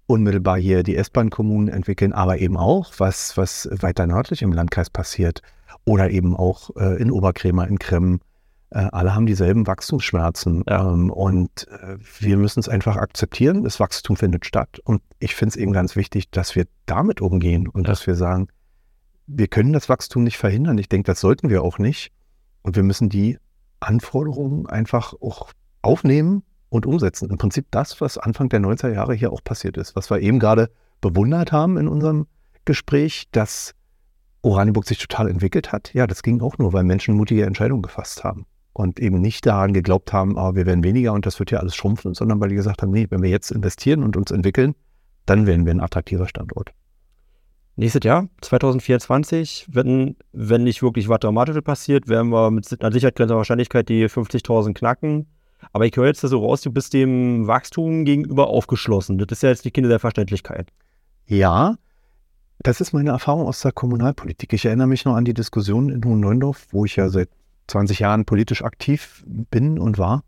unmittelbar 0.06 0.58
hier 0.58 0.82
die 0.84 0.96
S-Bahn-Kommunen 0.96 1.68
entwickeln, 1.68 2.12
aber 2.12 2.38
eben 2.38 2.56
auch, 2.56 2.92
was, 2.98 3.36
was 3.36 3.68
weiter 3.80 4.06
nördlich 4.06 4.42
im 4.42 4.52
Landkreis 4.52 4.90
passiert 4.90 5.42
oder 5.84 6.10
eben 6.10 6.36
auch 6.36 6.70
äh, 6.76 7.00
in 7.02 7.10
Oberkrämer, 7.10 7.66
in 7.66 7.78
Kremm, 7.78 8.14
Äh, 8.14 8.29
alle 8.70 9.14
haben 9.14 9.26
dieselben 9.26 9.66
Wachstumsschmerzen 9.66 10.62
Ja. 10.68 10.92
ähm, 10.92 11.10
und 11.10 11.66
äh, 11.68 11.96
wir 12.20 12.36
müssen 12.36 12.60
es 12.60 12.68
einfach 12.68 12.96
akzeptieren. 12.96 13.64
Das 13.64 13.80
Wachstum 13.80 14.16
findet 14.16 14.46
statt 14.46 14.80
und 14.84 15.02
ich 15.18 15.34
finde 15.34 15.50
es 15.50 15.56
eben 15.56 15.72
ganz 15.72 15.96
wichtig, 15.96 16.30
dass 16.30 16.54
wir 16.54 16.66
damit 16.86 17.20
umgehen 17.20 17.66
und 17.68 17.82
Ja. 17.86 17.92
dass 17.92 18.06
wir 18.06 18.14
sagen, 18.14 18.48
wir 19.26 19.48
können 19.48 19.72
das 19.72 19.88
Wachstum 19.88 20.24
nicht 20.24 20.38
verhindern. 20.38 20.78
Ich 20.78 20.88
denke, 20.88 21.06
das 21.06 21.20
sollten 21.20 21.50
wir 21.50 21.62
auch 21.62 21.78
nicht. 21.78 22.12
Und 22.62 22.76
wir 22.76 22.82
müssen 22.82 23.08
die 23.08 23.38
Anforderungen 23.80 24.66
einfach 24.66 25.14
auch 25.20 25.50
aufnehmen 25.82 26.42
und 26.68 26.86
umsetzen. 26.86 27.30
Im 27.30 27.38
Prinzip 27.38 27.66
das, 27.70 28.00
was 28.00 28.18
Anfang 28.18 28.48
der 28.48 28.60
90er 28.60 28.92
Jahre 28.92 29.14
hier 29.14 29.32
auch 29.32 29.42
passiert 29.42 29.76
ist, 29.76 29.96
was 29.96 30.10
wir 30.10 30.20
eben 30.20 30.38
gerade 30.38 30.70
bewundert 31.00 31.52
haben 31.52 31.76
in 31.78 31.88
unserem 31.88 32.26
Gespräch, 32.64 33.28
dass 33.32 33.74
Oranienburg 34.42 34.86
sich 34.86 34.98
total 34.98 35.28
entwickelt 35.28 35.72
hat. 35.72 35.92
Ja, 35.94 36.06
das 36.06 36.22
ging 36.22 36.40
auch 36.40 36.58
nur, 36.58 36.72
weil 36.72 36.84
Menschen 36.84 37.14
mutige 37.16 37.46
Entscheidungen 37.46 37.82
gefasst 37.82 38.22
haben 38.24 38.46
und 38.72 39.00
eben 39.00 39.20
nicht 39.20 39.46
daran 39.46 39.72
geglaubt 39.72 40.12
haben, 40.12 40.38
ah, 40.38 40.54
wir 40.54 40.66
werden 40.66 40.84
weniger 40.84 41.12
und 41.12 41.26
das 41.26 41.38
wird 41.38 41.50
ja 41.50 41.58
alles 41.58 41.74
schrumpfen, 41.74 42.14
sondern 42.14 42.40
weil 42.40 42.50
die 42.50 42.54
gesagt 42.54 42.82
haben, 42.82 42.90
nee, 42.90 43.06
wenn 43.10 43.22
wir 43.22 43.30
jetzt 43.30 43.50
investieren 43.50 44.02
und 44.02 44.16
uns 44.16 44.30
entwickeln, 44.30 44.74
dann 45.26 45.46
werden 45.46 45.66
wir 45.66 45.74
ein 45.74 45.80
attraktiver 45.80 46.28
Standort. 46.28 46.72
Nächstes 47.76 48.04
Jahr, 48.04 48.28
2024, 48.42 49.68
wenn, 49.70 50.16
wenn 50.32 50.64
nicht 50.64 50.82
wirklich 50.82 51.08
was 51.08 51.20
Dramatisches 51.20 51.62
passiert, 51.62 52.08
werden 52.08 52.30
wir 52.30 52.50
mit 52.50 52.80
einer 52.80 52.92
Sicherheit 52.92 53.16
grenzender 53.16 53.38
Wahrscheinlichkeit 53.38 53.88
die 53.88 54.06
50.000 54.06 54.74
knacken. 54.74 55.26
Aber 55.72 55.86
ich 55.86 55.96
höre 55.96 56.06
jetzt 56.06 56.20
so 56.20 56.44
raus, 56.44 56.62
du 56.62 56.70
bist 56.70 56.92
dem 56.92 57.46
Wachstum 57.46 58.04
gegenüber 58.04 58.48
aufgeschlossen. 58.48 59.18
Das 59.18 59.28
ist 59.30 59.42
ja 59.42 59.50
jetzt 59.50 59.64
die 59.64 59.70
Kinder 59.70 59.88
der 59.88 59.98
Verständlichkeit. 59.98 60.68
Ja, 61.26 61.76
das 62.62 62.80
ist 62.80 62.92
meine 62.92 63.10
Erfahrung 63.10 63.46
aus 63.46 63.60
der 63.60 63.72
Kommunalpolitik. 63.72 64.52
Ich 64.52 64.66
erinnere 64.66 64.86
mich 64.86 65.04
noch 65.04 65.14
an 65.14 65.24
die 65.24 65.34
Diskussion 65.34 65.88
in 65.88 66.04
Hohen-Neuendorf, 66.04 66.66
wo 66.72 66.84
ich 66.84 66.96
ja 66.96 67.08
seit 67.08 67.30
20 67.70 68.00
Jahren 68.00 68.24
politisch 68.24 68.62
aktiv 68.62 69.24
bin 69.26 69.78
und 69.78 69.98
war. 69.98 70.22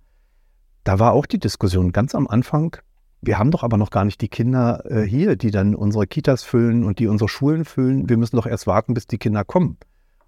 Da 0.84 0.98
war 0.98 1.12
auch 1.12 1.26
die 1.26 1.38
Diskussion 1.38 1.92
ganz 1.92 2.14
am 2.14 2.26
Anfang. 2.26 2.76
Wir 3.20 3.38
haben 3.38 3.50
doch 3.50 3.62
aber 3.62 3.76
noch 3.76 3.90
gar 3.90 4.04
nicht 4.04 4.20
die 4.20 4.28
Kinder 4.28 4.84
äh, 4.90 5.02
hier, 5.02 5.36
die 5.36 5.50
dann 5.50 5.74
unsere 5.74 6.06
Kitas 6.06 6.42
füllen 6.42 6.84
und 6.84 6.98
die 6.98 7.06
unsere 7.06 7.28
Schulen 7.28 7.64
füllen. 7.64 8.08
Wir 8.08 8.16
müssen 8.16 8.36
doch 8.36 8.46
erst 8.46 8.66
warten, 8.66 8.94
bis 8.94 9.06
die 9.06 9.18
Kinder 9.18 9.44
kommen. 9.44 9.76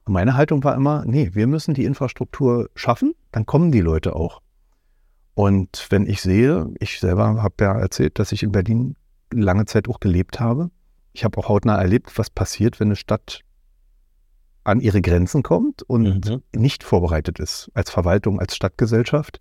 Und 0.04 0.12
meine 0.12 0.36
Haltung 0.36 0.62
war 0.62 0.74
immer, 0.74 1.04
nee, 1.06 1.30
wir 1.32 1.46
müssen 1.46 1.74
die 1.74 1.84
Infrastruktur 1.84 2.70
schaffen, 2.74 3.14
dann 3.32 3.46
kommen 3.46 3.72
die 3.72 3.80
Leute 3.80 4.14
auch. 4.14 4.42
Und 5.34 5.86
wenn 5.90 6.06
ich 6.06 6.20
sehe, 6.20 6.72
ich 6.78 7.00
selber 7.00 7.42
habe 7.42 7.54
ja 7.60 7.72
erzählt, 7.72 8.18
dass 8.18 8.30
ich 8.30 8.42
in 8.42 8.52
Berlin 8.52 8.96
lange 9.32 9.64
Zeit 9.64 9.88
auch 9.88 9.98
gelebt 9.98 10.38
habe. 10.38 10.70
Ich 11.12 11.24
habe 11.24 11.38
auch 11.38 11.48
hautnah 11.48 11.80
erlebt, 11.80 12.16
was 12.16 12.30
passiert, 12.30 12.78
wenn 12.78 12.88
eine 12.88 12.96
Stadt 12.96 13.40
an 14.64 14.80
ihre 14.80 15.00
Grenzen 15.02 15.42
kommt 15.42 15.82
und 15.82 16.28
Mhm. 16.28 16.42
nicht 16.54 16.82
vorbereitet 16.84 17.38
ist 17.38 17.70
als 17.74 17.90
Verwaltung, 17.90 18.40
als 18.40 18.56
Stadtgesellschaft. 18.56 19.40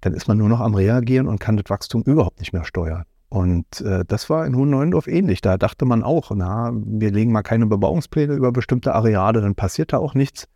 Dann 0.00 0.14
ist 0.14 0.28
man 0.28 0.38
nur 0.38 0.48
noch 0.48 0.60
am 0.60 0.74
Reagieren 0.74 1.26
und 1.28 1.40
kann 1.40 1.56
das 1.56 1.68
Wachstum 1.68 2.02
überhaupt 2.02 2.40
nicht 2.40 2.52
mehr 2.52 2.64
steuern. 2.64 3.04
Und 3.30 3.80
äh, 3.80 4.04
das 4.06 4.30
war 4.30 4.46
in 4.46 4.54
Hohen-Neuendorf 4.54 5.08
ähnlich. 5.08 5.40
Da 5.40 5.56
dachte 5.56 5.84
man 5.86 6.02
auch, 6.04 6.30
na, 6.34 6.72
wir 6.74 7.10
legen 7.10 7.32
mal 7.32 7.42
keine 7.42 7.66
Bebauungspläne 7.66 8.34
über 8.34 8.52
bestimmte 8.52 8.94
Areale, 8.94 9.40
dann 9.40 9.54
passiert 9.56 9.92
da 9.92 9.98
auch 9.98 10.14
nichts. 10.14 10.46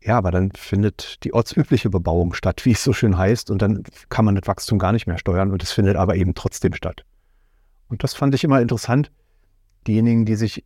Ja, 0.00 0.16
aber 0.18 0.30
dann 0.30 0.50
findet 0.52 1.22
die 1.24 1.34
ortsübliche 1.34 1.90
Bebauung 1.90 2.32
statt, 2.34 2.64
wie 2.64 2.72
es 2.72 2.82
so 2.82 2.92
schön 2.92 3.18
heißt, 3.18 3.50
und 3.50 3.60
dann 3.62 3.82
kann 4.08 4.24
man 4.24 4.34
das 4.34 4.48
Wachstum 4.48 4.78
gar 4.78 4.92
nicht 4.92 5.06
mehr 5.06 5.18
steuern 5.18 5.52
und 5.52 5.62
es 5.62 5.72
findet 5.72 5.96
aber 5.96 6.16
eben 6.16 6.34
trotzdem 6.34 6.72
statt. 6.72 7.04
Und 7.88 8.02
das 8.02 8.14
fand 8.14 8.34
ich 8.34 8.42
immer 8.44 8.60
interessant. 8.60 9.12
Diejenigen, 9.86 10.24
die 10.24 10.36
sich 10.36 10.64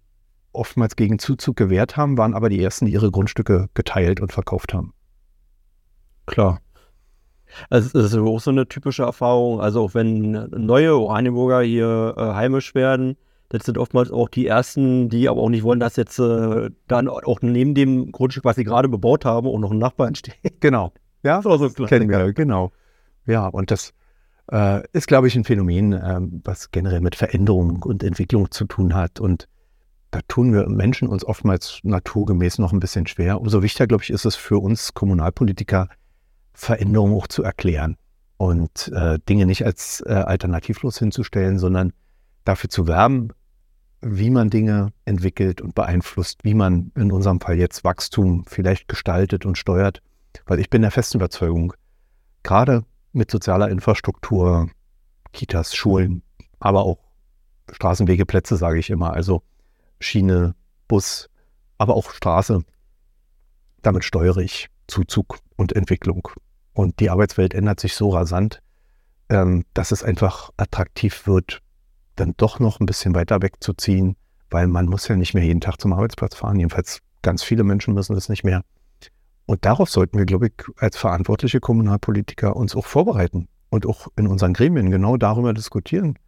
oftmals 0.57 0.97
gegen 0.97 1.19
Zuzug 1.19 1.57
gewehrt 1.57 1.97
haben, 1.97 2.19
waren 2.19 2.35
aber 2.35 2.49
die 2.49 2.63
ersten, 2.63 2.87
die 2.87 2.93
ihre 2.93 3.11
Grundstücke 3.11 3.69
geteilt 3.75 4.21
und 4.21 4.33
verkauft 4.33 4.75
haben. 4.75 4.93
Klar. 6.27 6.61
Also 7.71 7.99
es 7.99 8.13
ist 8.13 8.19
auch 8.19 8.41
so 8.41 8.51
eine 8.51 8.67
typische 8.67 9.05
Erfahrung. 9.05 9.61
Also 9.61 9.83
auch 9.83 9.95
wenn 9.95 10.33
neue 10.51 10.97
Oranienburger 10.97 11.63
hier 11.63 12.15
äh, 12.17 12.21
heimisch 12.35 12.75
werden, 12.75 13.17
das 13.49 13.65
sind 13.65 13.79
oftmals 13.79 14.11
auch 14.11 14.29
die 14.29 14.47
ersten, 14.47 15.09
die 15.09 15.29
aber 15.29 15.41
auch 15.41 15.49
nicht 15.49 15.63
wollen, 15.63 15.79
dass 15.79 15.97
jetzt 15.97 16.19
äh, 16.19 16.71
dann 16.89 17.09
auch 17.09 17.41
neben 17.43 17.75
dem 17.75 18.11
Grundstück, 18.11 18.45
was 18.45 18.57
sie 18.57 18.65
gerade 18.65 18.89
bebaut 18.89 19.25
haben, 19.25 19.47
auch 19.47 19.59
noch 19.59 19.71
ein 19.71 19.79
Nachbar 19.79 20.09
entsteht. 20.09 20.37
Genau. 20.61 20.93
Ja, 21.23 21.41
Das 21.41 21.61
so 21.61 21.65
ein 21.65 21.87
kennen 21.87 22.09
wir, 22.09 22.33
genau. 22.33 22.73
Ja, 23.25 23.47
und 23.49 23.71
das 23.71 23.93
äh, 24.51 24.83
ist, 24.93 25.09
glaube 25.09 25.27
ich, 25.27 25.37
ein 25.37 25.45
Phänomen, 25.45 25.93
ähm, 25.93 26.41
was 26.45 26.71
generell 26.71 27.01
mit 27.01 27.17
Veränderung 27.17 27.83
und 27.83 28.03
Entwicklung 28.03 28.51
zu 28.51 28.65
tun 28.65 28.95
hat. 28.95 29.21
Und 29.21 29.49
da 30.11 30.21
tun 30.29 30.53
wir 30.53 30.69
Menschen 30.69 31.09
uns 31.09 31.25
oftmals 31.25 31.81
naturgemäß 31.83 32.59
noch 32.59 32.73
ein 32.73 32.81
bisschen 32.81 33.07
schwer. 33.07 33.41
Umso 33.41 33.63
wichtiger, 33.63 33.87
glaube 33.87 34.05
ich, 34.05 34.11
ist 34.11 34.25
es 34.25 34.37
für 34.37 34.59
uns 34.59 34.95
Kommunalpolitiker, 34.95 35.89
Veränderungen 36.53 37.15
auch 37.15 37.27
zu 37.27 37.43
erklären 37.43 37.97
und 38.39 38.91
äh, 38.95 39.19
Dinge 39.29 39.47
nicht 39.47 39.65
als 39.65 40.03
äh, 40.07 40.13
alternativlos 40.13 40.99
hinzustellen, 40.99 41.59
sondern 41.59 41.93
dafür 42.45 42.71
zu 42.71 42.87
werben, 42.87 43.31
wie 44.01 44.31
man 44.31 44.51
Dinge 44.51 44.93
entwickelt 45.05 45.61
und 45.61 45.75
beeinflusst, 45.75 46.45
wie 46.45 46.55
man 46.55 46.93
in 46.95 47.13
unserem 47.13 47.41
Fall 47.41 47.57
jetzt 47.57 47.85
Wachstum 47.85 48.45
vielleicht 48.47 48.89
gestaltet 48.89 49.45
und 49.45 49.59
steuert. 49.59 50.03
Weil 50.47 50.61
ich 50.61 50.71
bin 50.71 50.83
der 50.83 50.91
festen 50.91 51.19
Überzeugung, 51.19 51.73
gerade 52.43 52.85
mit 53.13 53.31
sozialer 53.31 53.71
Infrastruktur, 53.71 54.69
Kitas, 55.33 55.75
Schulen, 55.75 56.23
aber 56.61 56.85
auch 56.85 56.99
Straßenwege, 57.73 58.27
Plätze, 58.27 58.57
sage 58.57 58.79
ich 58.79 58.91
immer, 58.91 59.13
also 59.13 59.43
Schiene, 60.01 60.55
Bus, 60.89 61.29
aber 61.79 61.95
auch 61.95 62.11
Straße, 62.11 62.63
damit 63.83 64.05
steuere 64.05 64.39
ich 64.39 64.69
Zuzug 64.87 65.39
und 65.57 65.73
Entwicklung. 65.73 66.29
Und 66.73 67.01
die 67.01 67.11
Arbeitswelt 67.11 67.55
ändert 67.55 67.81
sich 67.81 67.95
so 67.95 68.11
rasant, 68.11 68.61
ähm, 69.29 69.65
dass 69.75 69.93
es 69.93 70.03
einfach 70.03 70.51
attraktiv 70.57 71.27
wird, 71.27 71.61
dann 72.17 72.35
doch 72.37 72.59
noch 72.61 72.81
ein 72.81 72.87
bisschen 72.87 73.15
weiter 73.15 73.43
wegzuziehen, 73.43 74.17
weil 74.51 74.67
man 74.67 74.87
muss 74.87 75.09
ja 75.09 75.17
nicht 75.17 75.35
mehr 75.35 75.45
jeden 75.45 75.61
Tag 75.61 75.81
zum 75.81 75.93
Arbeitsplatz 75.93 76.35
fahren. 76.35 76.59
Jedenfalls 76.59 77.01
ganz 77.23 77.43
viele 77.43 77.65
Menschen 77.65 77.95
müssen 77.95 78.15
das 78.15 78.29
nicht 78.29 78.45
mehr. 78.45 78.63
Und 79.47 79.65
darauf 79.65 79.91
sollten 79.91 80.19
wir, 80.19 80.27
glaube 80.27 80.49
ich, 80.49 80.53
als 80.77 80.97
verantwortliche 80.97 81.61
Kommunalpolitiker 81.61 82.57
uns 82.57 82.75
auch 82.75 82.87
vorbereiten 82.87 83.49
und 83.71 83.87
auch 83.87 84.09
in 84.17 84.27
unseren 84.27 84.53
Gremien 84.53 84.91
genau 84.91 85.17
darüber 85.17 85.55
diskutieren. 85.55 86.19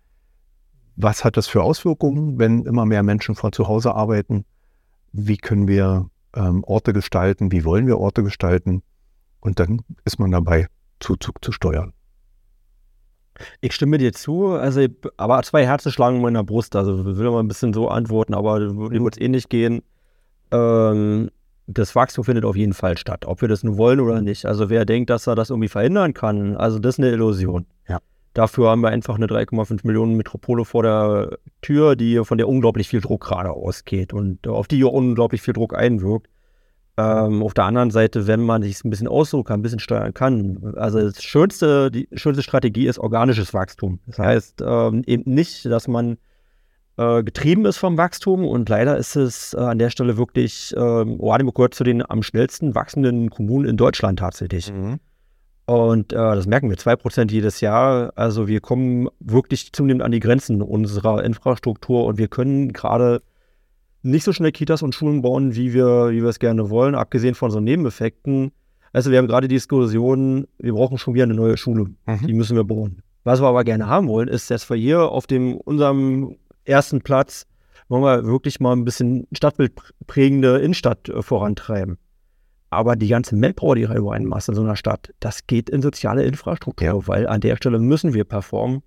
Was 1.01 1.25
hat 1.25 1.37
das 1.37 1.47
für 1.47 1.63
Auswirkungen, 1.63 2.41
wenn 2.41 2.65
immer 2.65 2.85
mehr 2.85 3.05
Menschen 3.05 3.37
von 3.37 3.53
zu 3.53 3.69
Hause 3.69 3.95
arbeiten? 3.95 4.45
Wie 5.13 5.37
können 5.37 5.69
wir 5.69 6.11
ähm, 6.35 6.65
Orte 6.65 6.93
gestalten? 6.93 7.53
Wie 7.53 7.65
wollen 7.65 7.87
wir 7.87 7.99
Orte 7.99 8.25
gestalten? 8.25 8.83
Und 9.39 9.61
dann 9.61 9.83
ist 10.05 10.19
man 10.19 10.33
dabei, 10.33 10.67
Zuzug 10.99 11.37
zu 11.45 11.53
steuern. 11.53 11.93
Ich 13.61 13.75
stimme 13.75 13.99
dir 13.99 14.13
zu, 14.13 14.49
also 14.49 14.85
aber 15.17 15.41
zwei 15.45 15.65
Herzen 15.65 15.93
schlagen 15.93 16.17
in 16.17 16.23
meiner 16.23 16.43
Brust. 16.43 16.75
Also 16.75 16.99
ich 17.09 17.17
will 17.17 17.31
mal 17.31 17.45
ein 17.45 17.49
bisschen 17.49 17.73
so 17.73 17.89
antworten, 17.89 18.35
aber 18.35 18.59
dem 18.59 19.05
wird 19.05 19.15
es 19.15 19.21
ähnlich 19.21 19.49
gehen. 19.49 19.83
Ähm, 20.51 21.31
das 21.69 21.95
Wachstum 21.95 22.25
findet 22.25 22.45
auf 22.45 22.57
jeden 22.57 22.73
Fall 22.73 22.99
statt, 22.99 23.25
ob 23.25 23.41
wir 23.41 23.47
das 23.47 23.63
nun 23.63 23.79
wollen 23.79 24.01
oder 24.01 24.21
nicht. 24.21 24.47
Also 24.47 24.69
wer 24.69 24.85
denkt, 24.85 25.11
dass 25.11 25.29
er 25.29 25.37
das 25.37 25.51
irgendwie 25.51 25.69
verhindern 25.69 26.13
kann, 26.13 26.57
also 26.57 26.81
das 26.81 26.97
ist 26.97 27.05
eine 27.05 27.13
Illusion. 27.13 27.67
Ja. 27.89 28.01
Dafür 28.39 28.69
haben 28.69 28.83
wir 28.83 28.91
einfach 28.91 29.17
eine 29.17 29.27
3,5 29.27 29.81
Millionen 29.83 30.15
Metropole 30.15 30.65
vor 30.65 30.85
der 30.85 31.39
Tür, 31.61 31.97
die 31.97 32.25
von 32.25 32.39
der 32.39 32.47
unglaublich 32.47 32.87
viel 32.87 33.01
Druck 33.01 33.25
gerade 33.25 33.51
ausgeht 33.51 34.13
und 34.13 34.47
auf 34.47 34.69
die 34.69 34.85
unglaublich 34.85 35.43
viel 35.43 35.55
Druck 35.55 35.77
einwirkt. 35.77 36.29
Ähm, 36.97 37.43
auf 37.43 37.53
der 37.53 37.65
anderen 37.65 37.91
Seite, 37.91 38.29
wenn 38.29 38.41
man 38.43 38.63
sich 38.63 38.85
ein 38.85 38.91
bisschen 38.91 39.09
aussuchen 39.09 39.43
kann, 39.43 39.59
ein 39.59 39.63
bisschen 39.63 39.81
steuern 39.81 40.15
kann. 40.15 40.73
Also 40.77 41.01
das 41.01 41.21
schönste, 41.21 41.91
die 41.91 42.09
schönste 42.13 42.45
Strategie 42.45 42.87
ist 42.87 43.01
organisches 43.01 43.55
Wachstum. 43.55 43.99
Das 44.07 44.21
heißt 44.21 44.63
ähm, 44.65 45.03
eben 45.05 45.35
nicht, 45.35 45.65
dass 45.65 45.89
man 45.89 46.17
äh, 46.97 47.25
getrieben 47.25 47.67
ist 47.67 47.79
vom 47.79 47.97
Wachstum 47.99 48.45
und 48.45 48.69
leider 48.69 48.97
ist 48.99 49.17
es 49.17 49.53
äh, 49.55 49.57
an 49.57 49.81
der 49.81 49.91
Stelle 49.91 50.17
wirklich, 50.17 50.73
ähm, 50.77 51.19
Oranienburg 51.19 51.57
gehört 51.57 51.75
zu 51.75 51.83
den 51.83 52.09
am 52.09 52.23
schnellsten 52.23 52.77
wachsenden 52.77 53.31
Kommunen 53.31 53.69
in 53.69 53.77
Deutschland 53.77 54.21
tatsächlich. 54.21 54.71
Und 55.69 56.15
äh, 56.15 56.17
das 56.17 56.47
merken 56.47 56.71
wir, 56.71 56.79
2% 56.79 57.31
jedes 57.31 57.61
Jahr. 57.61 58.11
Also 58.17 58.49
wir 58.49 58.61
kommen 58.61 59.11
wirklich 59.21 59.71
zunehmend 59.71 60.03
an 60.03 60.13
die 60.13 60.19
Grenzen 60.19 60.63
unserer 60.63 61.23
Infrastruktur 61.23 62.07
und 62.07 62.17
wir 62.17 62.29
können 62.29 62.73
gerade 62.73 63.21
nicht 64.01 64.25
so 64.25 64.33
schnell 64.33 64.51
Kitas 64.51 64.81
und 64.81 64.95
Schulen 64.95 65.21
bauen, 65.21 65.55
wie 65.57 65.75
wir, 65.75 66.09
wie 66.11 66.23
wir 66.23 66.31
es 66.31 66.39
gerne 66.39 66.71
wollen, 66.71 66.95
abgesehen 66.95 67.35
von 67.35 67.51
so 67.51 67.61
Nebeneffekten. 67.61 68.51
Also 68.95 69.11
wir 69.11 69.19
haben 69.19 69.27
gerade 69.27 69.47
die 69.47 69.57
Diskussion, 69.57 70.47
wir 70.57 70.73
brauchen 70.73 70.97
schon 70.97 71.13
wieder 71.13 71.25
eine 71.25 71.35
neue 71.35 71.59
Schule. 71.59 71.89
Die 72.27 72.33
müssen 72.33 72.57
wir 72.57 72.65
bauen. 72.65 73.03
Was 73.25 73.43
wir 73.43 73.49
aber 73.49 73.63
gerne 73.63 73.89
haben 73.89 74.09
wollen, 74.09 74.29
ist, 74.29 74.51
dass 74.51 74.71
wir 74.71 74.77
hier 74.79 75.03
auf 75.03 75.27
dem 75.27 75.59
unserem 75.59 76.37
ersten 76.65 77.03
Platz 77.03 77.47
wollen 77.89 78.05
wir 78.05 78.25
wirklich 78.25 78.59
mal 78.59 78.73
ein 78.73 78.87
bisschen 78.87 79.27
stadtbildprägende 79.33 80.61
Innenstadt 80.61 81.11
äh, 81.11 81.21
vorantreiben. 81.21 81.99
Aber 82.71 82.97
die 82.97 83.09
ganze 83.09 83.35
Manpower, 83.35 83.75
die 83.77 83.85
reinmachst 83.85 84.49
in 84.49 84.55
so 84.55 84.63
einer 84.63 84.77
Stadt, 84.77 85.13
das 85.21 85.47
geht 85.47 85.71
in 85.71 85.81
soziale 85.83 86.25
Infrastruktur, 86.25 86.87
Ja. 86.87 87.07
weil 87.07 87.27
an 87.27 87.41
der 87.41 87.57
Stelle 87.57 87.79
müssen 87.79 88.13
wir 88.13 88.25
performen. 88.25 88.83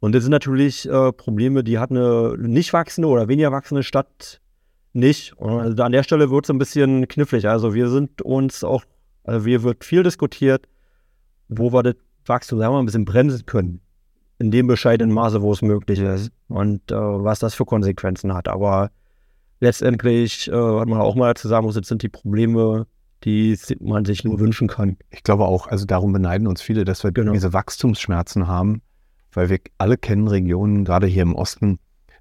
Und 0.00 0.14
das 0.14 0.24
sind 0.24 0.32
natürlich 0.32 0.88
äh, 0.88 1.12
Probleme, 1.12 1.64
die 1.64 1.78
hat 1.78 1.90
eine 1.90 2.36
nicht 2.36 2.72
wachsende 2.72 3.08
oder 3.08 3.28
weniger 3.28 3.52
wachsende 3.52 3.82
Stadt 3.82 4.40
nicht. 4.92 5.32
Und 5.38 5.60
also 5.60 5.82
an 5.82 5.92
der 5.92 6.02
Stelle 6.02 6.30
wird 6.30 6.44
es 6.44 6.50
ein 6.50 6.58
bisschen 6.58 7.08
knifflig. 7.08 7.48
Also 7.48 7.72
wir 7.72 7.88
sind 7.88 8.20
uns 8.20 8.64
auch 8.64 8.82
Also 9.24 9.46
hier 9.46 9.62
wird 9.62 9.84
viel 9.84 10.02
diskutiert, 10.02 10.66
wo 11.48 11.72
wir 11.72 11.82
das 11.82 11.94
Wachstum 12.26 12.58
sagen 12.58 12.70
wir, 12.72 12.76
mal, 12.76 12.82
ein 12.82 12.86
bisschen 12.86 13.04
bremsen 13.04 13.46
können. 13.46 13.80
In 14.38 14.50
dem 14.50 14.66
bescheidenen 14.66 15.14
Maße, 15.14 15.40
wo 15.40 15.52
es 15.52 15.62
möglich 15.62 16.00
ist. 16.00 16.32
Und 16.48 16.90
äh, 16.90 16.96
was 16.96 17.38
das 17.38 17.54
für 17.54 17.64
Konsequenzen 17.64 18.34
hat. 18.34 18.48
Aber 18.48 18.90
letztendlich, 19.60 20.48
äh, 20.48 20.52
was 20.52 20.86
man 20.86 21.00
auch 21.00 21.14
mal 21.14 21.28
dazu 21.28 21.48
sagen 21.48 21.64
muss, 21.64 21.76
das 21.76 21.86
sind 21.86 22.02
die 22.02 22.08
Probleme, 22.08 22.86
die 23.24 23.58
man 23.80 24.04
sich 24.04 24.24
nur 24.24 24.40
wünschen 24.40 24.68
kann. 24.68 24.96
Ich 25.10 25.22
glaube 25.22 25.44
auch, 25.44 25.66
also 25.66 25.84
darum 25.84 26.12
beneiden 26.12 26.46
uns 26.46 26.60
viele, 26.62 26.84
dass 26.84 27.04
wir 27.04 27.12
genau. 27.12 27.32
diese 27.32 27.52
Wachstumsschmerzen 27.52 28.46
haben, 28.46 28.82
weil 29.32 29.48
wir 29.48 29.58
alle 29.78 29.96
kennen 29.96 30.28
Regionen, 30.28 30.84
gerade 30.84 31.06
hier 31.06 31.22
im 31.22 31.34
Osten, 31.34 31.78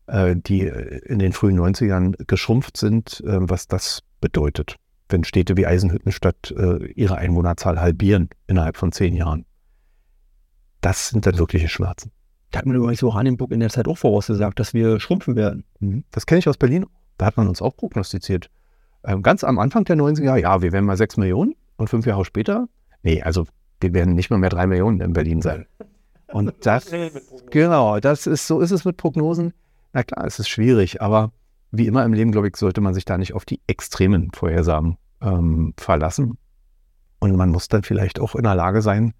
äh, 0.08 0.36
die 0.36 0.62
in 0.62 1.20
den 1.20 1.34
frühen 1.34 1.60
90ern 1.60 2.25
geschrumpft 2.25 2.77
sind, 2.77 3.22
äh, 3.25 3.38
was 3.50 3.67
das 3.67 4.01
bedeutet, 4.20 4.75
wenn 5.10 5.24
Städte 5.24 5.58
wie 5.58 5.65
Eisenhüttenstadt 5.65 6.53
äh, 6.58 6.86
ihre 6.93 7.17
Einwohnerzahl 7.17 7.79
halbieren 7.79 8.29
innerhalb 8.48 8.77
von 8.77 8.91
zehn 8.91 9.15
Jahren. 9.15 9.46
Das 10.81 11.10
sind 11.10 11.25
dann 11.25 11.38
wirkliche 11.38 11.70
Schmerzen. 11.70 12.12
Da 12.51 12.60
hat 12.60 12.65
man 12.65 12.75
übrigens 12.75 13.00
so 13.00 13.08
Oranienburg 13.08 13.51
in 13.51 13.62
der 13.62 13.70
Zeit 13.70 13.88
auch 13.88 13.98
vorausgesagt, 13.98 14.60
dass 14.60 14.74
wir 14.74 15.00
schrumpfen 15.00 15.36
werden. 15.36 15.63
Mhm. 15.79 16.03
Das 16.12 16.25
kenne 16.25 16.39
ich 16.39 16.50
aus 16.50 16.58
Berlin. 16.58 16.86
Da 17.17 17.25
hat 17.27 17.38
man 17.38 17.48
uns 17.48 17.62
auch 17.62 17.75
prognostiziert. 17.75 18.50
Ähm, 19.03 19.24
ganz 19.24 19.43
am 19.43 19.60
Anfang 19.60 19.84
der 19.86 19.98
90er 19.98 20.24
Jahre, 20.24 20.41
ja, 20.41 20.62
wir 20.62 20.72
werden 20.72 20.86
mal 20.86 20.98
sechs 20.98 21.17
Millionen 21.17 21.55
und 21.77 21.89
fünf 21.89 22.05
Jahre 22.05 22.25
später, 22.25 22.67
nee, 23.03 23.22
also 23.22 23.46
wir 23.79 23.93
werden 23.93 24.13
nicht 24.13 24.29
mal 24.29 24.38
mehr 24.38 24.50
drei 24.50 24.67
Millionen 24.67 25.01
in 25.01 25.13
Berlin 25.13 25.41
sein. 25.41 25.65
Und 26.27 26.53
das, 26.65 26.91
genau, 27.50 28.00
das 28.00 28.27
ist, 28.27 28.48
so 28.48 28.60
ist 28.60 28.72
es 28.72 28.86
mit 28.86 28.98
Prognosen. 28.98 29.53
Na 29.93 30.03
klar, 30.03 30.25
es 30.25 30.39
ist 30.39 30.50
schwierig, 30.50 31.01
aber 31.01 31.31
wie 31.72 31.88
immer 31.88 32.05
im 32.05 32.13
Leben, 32.13 32.31
glaube 32.31 32.48
ich, 32.48 32.55
sollte 32.58 32.81
man 32.81 32.93
sich 32.93 33.05
da 33.05 33.17
nicht 33.17 33.34
auf 33.34 33.46
die 33.46 33.60
extremen 33.67 34.31
Vorhersagen 34.34 34.98
ähm, 35.22 35.74
verlassen. 35.77 36.38
Und 37.20 37.36
man 37.36 37.50
muss 37.50 37.67
dann 37.67 37.84
vielleicht 37.84 38.20
auch 38.20 38.36
in 38.36 38.43
der 38.43 38.55
Lage 38.55 38.81
sein, 38.81 39.13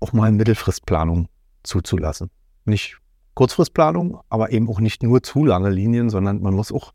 auch 0.00 0.12
mal 0.12 0.32
Mittelfristplanung 0.32 1.28
zuzulassen. 1.62 2.30
Nicht 2.64 2.98
Kurzfristplanung, 3.34 4.20
aber 4.28 4.52
eben 4.52 4.68
auch 4.68 4.80
nicht 4.80 5.02
nur 5.02 5.22
zu 5.22 5.44
lange 5.44 5.70
Linien, 5.70 6.10
sondern 6.10 6.42
man 6.42 6.54
muss 6.54 6.72
auch 6.72 6.92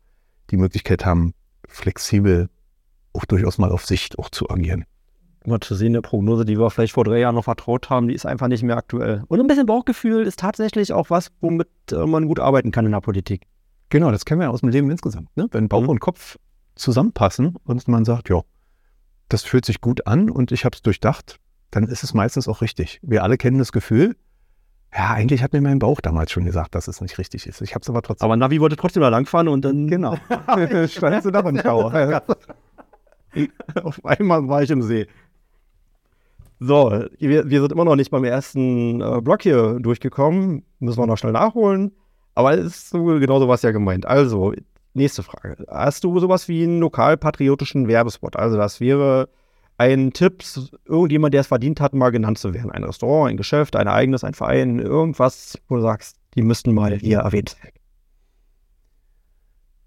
die 0.50 0.56
Möglichkeit 0.56 1.04
haben, 1.04 1.34
flexibel 1.70 2.48
auch 3.12 3.24
durchaus 3.24 3.58
mal 3.58 3.72
auf 3.72 3.86
Sicht 3.86 4.18
auch 4.18 4.30
zu 4.30 4.50
agieren. 4.50 4.84
Mal 5.46 5.60
zu 5.60 5.74
sehen, 5.74 5.94
eine 5.94 6.02
Prognose, 6.02 6.44
die 6.44 6.58
wir 6.58 6.70
vielleicht 6.70 6.92
vor 6.92 7.04
drei 7.04 7.20
Jahren 7.20 7.34
noch 7.34 7.44
vertraut 7.44 7.88
haben, 7.88 8.08
die 8.08 8.14
ist 8.14 8.26
einfach 8.26 8.48
nicht 8.48 8.62
mehr 8.62 8.76
aktuell. 8.76 9.24
Und 9.28 9.40
ein 9.40 9.46
bisschen 9.46 9.66
Bauchgefühl 9.66 10.26
ist 10.26 10.38
tatsächlich 10.38 10.92
auch 10.92 11.08
was, 11.08 11.30
womit 11.40 11.68
äh, 11.92 12.06
man 12.06 12.26
gut 12.26 12.38
arbeiten 12.38 12.70
kann 12.72 12.84
in 12.84 12.92
der 12.92 13.00
Politik. 13.00 13.46
Genau, 13.88 14.10
das 14.10 14.24
kennen 14.24 14.40
wir 14.40 14.50
aus 14.50 14.60
dem 14.60 14.68
Leben 14.68 14.90
insgesamt. 14.90 15.34
Ne? 15.36 15.48
Wenn 15.50 15.68
Bauch 15.68 15.82
mhm. 15.82 15.88
und 15.88 16.00
Kopf 16.00 16.36
zusammenpassen 16.74 17.56
und 17.64 17.88
man 17.88 18.04
sagt, 18.04 18.28
ja, 18.28 18.42
das 19.28 19.42
fühlt 19.42 19.64
sich 19.64 19.80
gut 19.80 20.06
an 20.06 20.30
und 20.30 20.52
ich 20.52 20.64
habe 20.64 20.76
es 20.76 20.82
durchdacht, 20.82 21.38
dann 21.70 21.84
ist 21.84 22.04
es 22.04 22.14
meistens 22.14 22.46
auch 22.46 22.60
richtig. 22.60 23.00
Wir 23.02 23.22
alle 23.22 23.38
kennen 23.38 23.58
das 23.58 23.72
Gefühl, 23.72 24.16
ja, 24.92 25.10
eigentlich 25.10 25.42
hat 25.42 25.52
mir 25.52 25.60
mein 25.60 25.78
Bauch 25.78 26.00
damals 26.00 26.32
schon 26.32 26.44
gesagt, 26.44 26.74
dass 26.74 26.88
es 26.88 27.00
nicht 27.00 27.16
richtig 27.18 27.46
ist. 27.46 27.60
Ich 27.60 27.74
habe 27.74 27.82
es 27.82 27.88
aber 27.88 28.02
trotzdem. 28.02 28.24
Aber 28.24 28.36
Navi 28.36 28.60
wollte 28.60 28.76
trotzdem 28.76 29.02
mal 29.02 29.08
langfahren 29.08 29.46
und 29.46 29.64
dann. 29.64 29.86
Genau. 29.86 30.16
Standst 30.88 31.26
du 31.26 31.30
da 31.30 31.40
im 31.40 31.58
Schauer. 31.58 32.22
Auf 33.82 34.04
einmal 34.04 34.48
war 34.48 34.62
ich 34.62 34.70
im 34.70 34.82
See. 34.82 35.06
So, 36.58 36.90
wir, 37.18 37.48
wir, 37.48 37.60
sind 37.60 37.72
immer 37.72 37.84
noch 37.84 37.96
nicht 37.96 38.10
beim 38.10 38.24
ersten 38.24 39.00
äh, 39.00 39.20
Block 39.22 39.42
hier 39.42 39.78
durchgekommen. 39.80 40.64
Müssen 40.80 40.98
wir 40.98 41.06
noch 41.06 41.16
schnell 41.16 41.32
nachholen. 41.32 41.92
Aber 42.34 42.52
es 42.58 42.66
ist 42.66 42.90
so, 42.90 43.04
genau 43.04 43.38
so 43.38 43.48
was 43.48 43.62
ja 43.62 43.70
gemeint. 43.70 44.06
Also, 44.06 44.52
nächste 44.92 45.22
Frage. 45.22 45.64
Hast 45.68 46.02
du 46.02 46.18
sowas 46.18 46.48
wie 46.48 46.64
einen 46.64 46.80
lokalpatriotischen 46.80 47.86
Werbespot? 47.86 48.36
Also, 48.36 48.56
das 48.56 48.80
wäre 48.80 49.28
ein 49.80 50.12
Tipp, 50.12 50.44
irgendjemand, 50.84 51.32
der 51.32 51.40
es 51.40 51.46
verdient 51.46 51.80
hat, 51.80 51.94
mal 51.94 52.10
genannt 52.10 52.36
zu 52.36 52.52
werden. 52.52 52.70
Ein 52.70 52.84
Restaurant, 52.84 53.30
ein 53.30 53.38
Geschäft, 53.38 53.76
ein 53.76 53.88
eigenes, 53.88 54.24
ein 54.24 54.34
Verein, 54.34 54.78
irgendwas, 54.78 55.58
wo 55.68 55.76
du 55.76 55.80
sagst, 55.80 56.18
die 56.34 56.42
müssten 56.42 56.74
mal 56.74 56.94
hier 56.98 57.20
erwähnt 57.20 57.56
werden. 57.62 57.74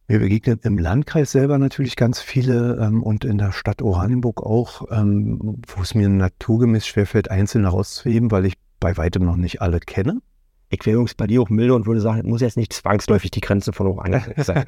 Mir 0.08 0.20
begegnen 0.20 0.60
im 0.63 0.80
Landkreis 0.80 1.32
selber 1.32 1.60
natürlich 1.60 1.96
ganz 1.96 2.20
viele 2.20 2.78
ähm, 2.82 3.04
und 3.04 3.24
in 3.24 3.38
der 3.38 3.52
Stadt 3.52 3.84
Oranienburg 3.84 4.41
auch, 4.41 4.88
ähm, 4.89 5.62
wo 5.67 5.84
es 5.84 5.94
mir 5.94 6.10
naturgemäß 6.10 6.88
schwerfällt, 6.88 7.30
einzelne 7.30 7.67
rauszuheben, 7.67 8.32
weil 8.32 8.46
ich 8.46 8.56
bei 8.80 8.98
weitem 8.98 9.24
noch 9.24 9.38
nicht 9.38 9.62
alle 9.62 9.80
kenne. 9.80 10.22
Ich 10.70 10.84
wäre 10.88 10.96
übrigens 10.96 11.13
bei 11.13 11.28
dir 11.28 11.44
auch 11.44 11.50
milde 11.50 11.76
und 11.76 11.86
würde 11.86 12.02
sagen, 12.02 12.17
es 12.17 12.26
muss 12.26 12.41
jetzt 12.41 12.58
nicht 12.58 12.74
zwangsläufig 12.74 13.30
die 13.30 13.41
Grenze 13.41 13.74
von 13.74 13.86
Oranienburg 13.86 14.39
sein. 14.44 14.65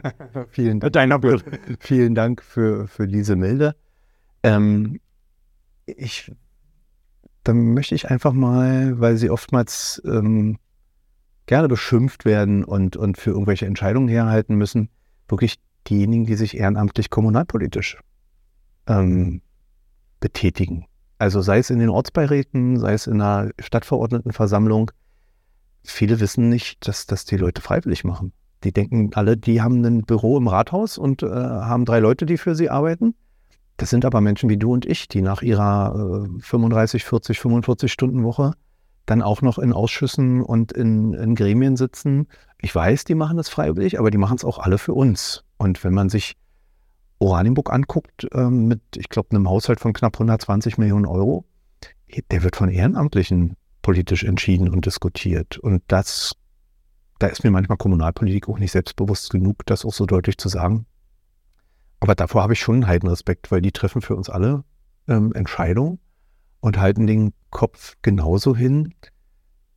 Vielen 0.51 0.79
Dank. 0.79 0.93
Deiner 0.93 1.19
Vielen 1.79 2.13
Dank 2.13 2.43
für, 2.43 2.87
für 2.87 3.07
diese 3.07 3.35
Milde. 3.35 3.75
Ähm, 4.43 4.99
ich, 5.85 6.31
dann 7.43 7.73
möchte 7.73 7.95
ich 7.95 8.09
einfach 8.09 8.33
mal, 8.33 8.99
weil 8.99 9.17
sie 9.17 9.29
oftmals 9.29 10.01
ähm, 10.05 10.57
gerne 11.45 11.67
beschimpft 11.67 12.25
werden 12.25 12.63
und, 12.63 12.97
und 12.97 13.17
für 13.17 13.31
irgendwelche 13.31 13.65
Entscheidungen 13.65 14.07
herhalten 14.07 14.55
müssen, 14.55 14.89
wirklich 15.27 15.55
diejenigen, 15.87 16.25
die 16.25 16.35
sich 16.35 16.57
ehrenamtlich 16.57 17.09
kommunalpolitisch 17.09 17.99
ähm, 18.87 19.41
betätigen. 20.19 20.85
Also 21.17 21.41
sei 21.41 21.59
es 21.59 21.69
in 21.69 21.79
den 21.79 21.89
Ortsbeiräten, 21.89 22.79
sei 22.79 22.93
es 22.93 23.07
in 23.07 23.21
einer 23.21 23.51
Stadtverordnetenversammlung. 23.59 24.91
Viele 25.83 26.19
wissen 26.19 26.49
nicht, 26.49 26.87
dass 26.87 27.05
das 27.05 27.25
die 27.25 27.37
Leute 27.37 27.61
freiwillig 27.61 28.03
machen. 28.03 28.33
Die 28.63 28.73
denken 28.73 29.11
alle, 29.13 29.37
die 29.37 29.61
haben 29.61 29.85
ein 29.85 30.01
Büro 30.01 30.37
im 30.37 30.47
Rathaus 30.47 30.97
und 30.97 31.21
äh, 31.21 31.27
haben 31.27 31.85
drei 31.85 31.99
Leute, 31.99 32.25
die 32.25 32.37
für 32.37 32.55
sie 32.55 32.69
arbeiten. 32.69 33.13
Das 33.77 33.89
sind 33.89 34.05
aber 34.05 34.21
Menschen 34.21 34.49
wie 34.49 34.57
du 34.57 34.71
und 34.71 34.85
ich, 34.85 35.07
die 35.07 35.21
nach 35.21 35.41
ihrer 35.41 36.25
äh, 36.25 36.41
35, 36.41 37.03
40, 37.03 37.39
45 37.39 37.91
Stunden 37.91 38.23
Woche 38.23 38.53
dann 39.05 39.21
auch 39.21 39.41
noch 39.41 39.59
in 39.59 39.73
Ausschüssen 39.73 40.41
und 40.41 40.71
in, 40.71 41.13
in 41.13 41.35
Gremien 41.35 41.77
sitzen. 41.77 42.27
Ich 42.59 42.73
weiß, 42.73 43.03
die 43.03 43.15
machen 43.15 43.37
das 43.37 43.49
freiwillig, 43.49 43.99
aber 43.99 44.09
die 44.11 44.17
machen 44.17 44.37
es 44.37 44.45
auch 44.45 44.59
alle 44.59 44.77
für 44.77 44.93
uns. 44.93 45.43
Und 45.57 45.83
wenn 45.83 45.93
man 45.93 46.09
sich 46.09 46.35
Oranienburg 47.19 47.71
anguckt, 47.71 48.27
äh, 48.33 48.49
mit, 48.49 48.81
ich 48.95 49.09
glaube, 49.09 49.31
einem 49.31 49.49
Haushalt 49.49 49.79
von 49.79 49.93
knapp 49.93 50.15
120 50.15 50.77
Millionen 50.77 51.05
Euro, 51.05 51.45
der 52.31 52.43
wird 52.43 52.55
von 52.55 52.69
Ehrenamtlichen 52.69 53.55
politisch 53.81 54.23
entschieden 54.23 54.69
und 54.69 54.85
diskutiert. 54.85 55.57
Und 55.57 55.83
das, 55.87 56.33
da 57.19 57.27
ist 57.27 57.43
mir 57.43 57.51
manchmal 57.51 57.77
Kommunalpolitik 57.77 58.49
auch 58.49 58.57
nicht 58.57 58.71
selbstbewusst 58.71 59.29
genug, 59.29 59.65
das 59.65 59.85
auch 59.85 59.93
so 59.93 60.05
deutlich 60.05 60.37
zu 60.37 60.49
sagen. 60.49 60.85
Aber 62.05 62.13
davor 62.13 62.43
habe 62.43 62.53
ich 62.53 62.59
schon 62.59 62.75
einen 62.75 62.87
Heidenrespekt, 62.87 63.49
weil 63.51 63.61
die 63.61 63.71
treffen 63.71 63.99
für 63.99 64.15
uns 64.15 64.29
alle 64.29 64.63
ähm, 65.07 65.33
Entscheidungen 65.33 65.97
und 66.59 66.77
halten 66.79 67.07
den 67.07 67.33
Kopf 67.49 67.95
genauso 68.03 68.55
hin 68.55 68.93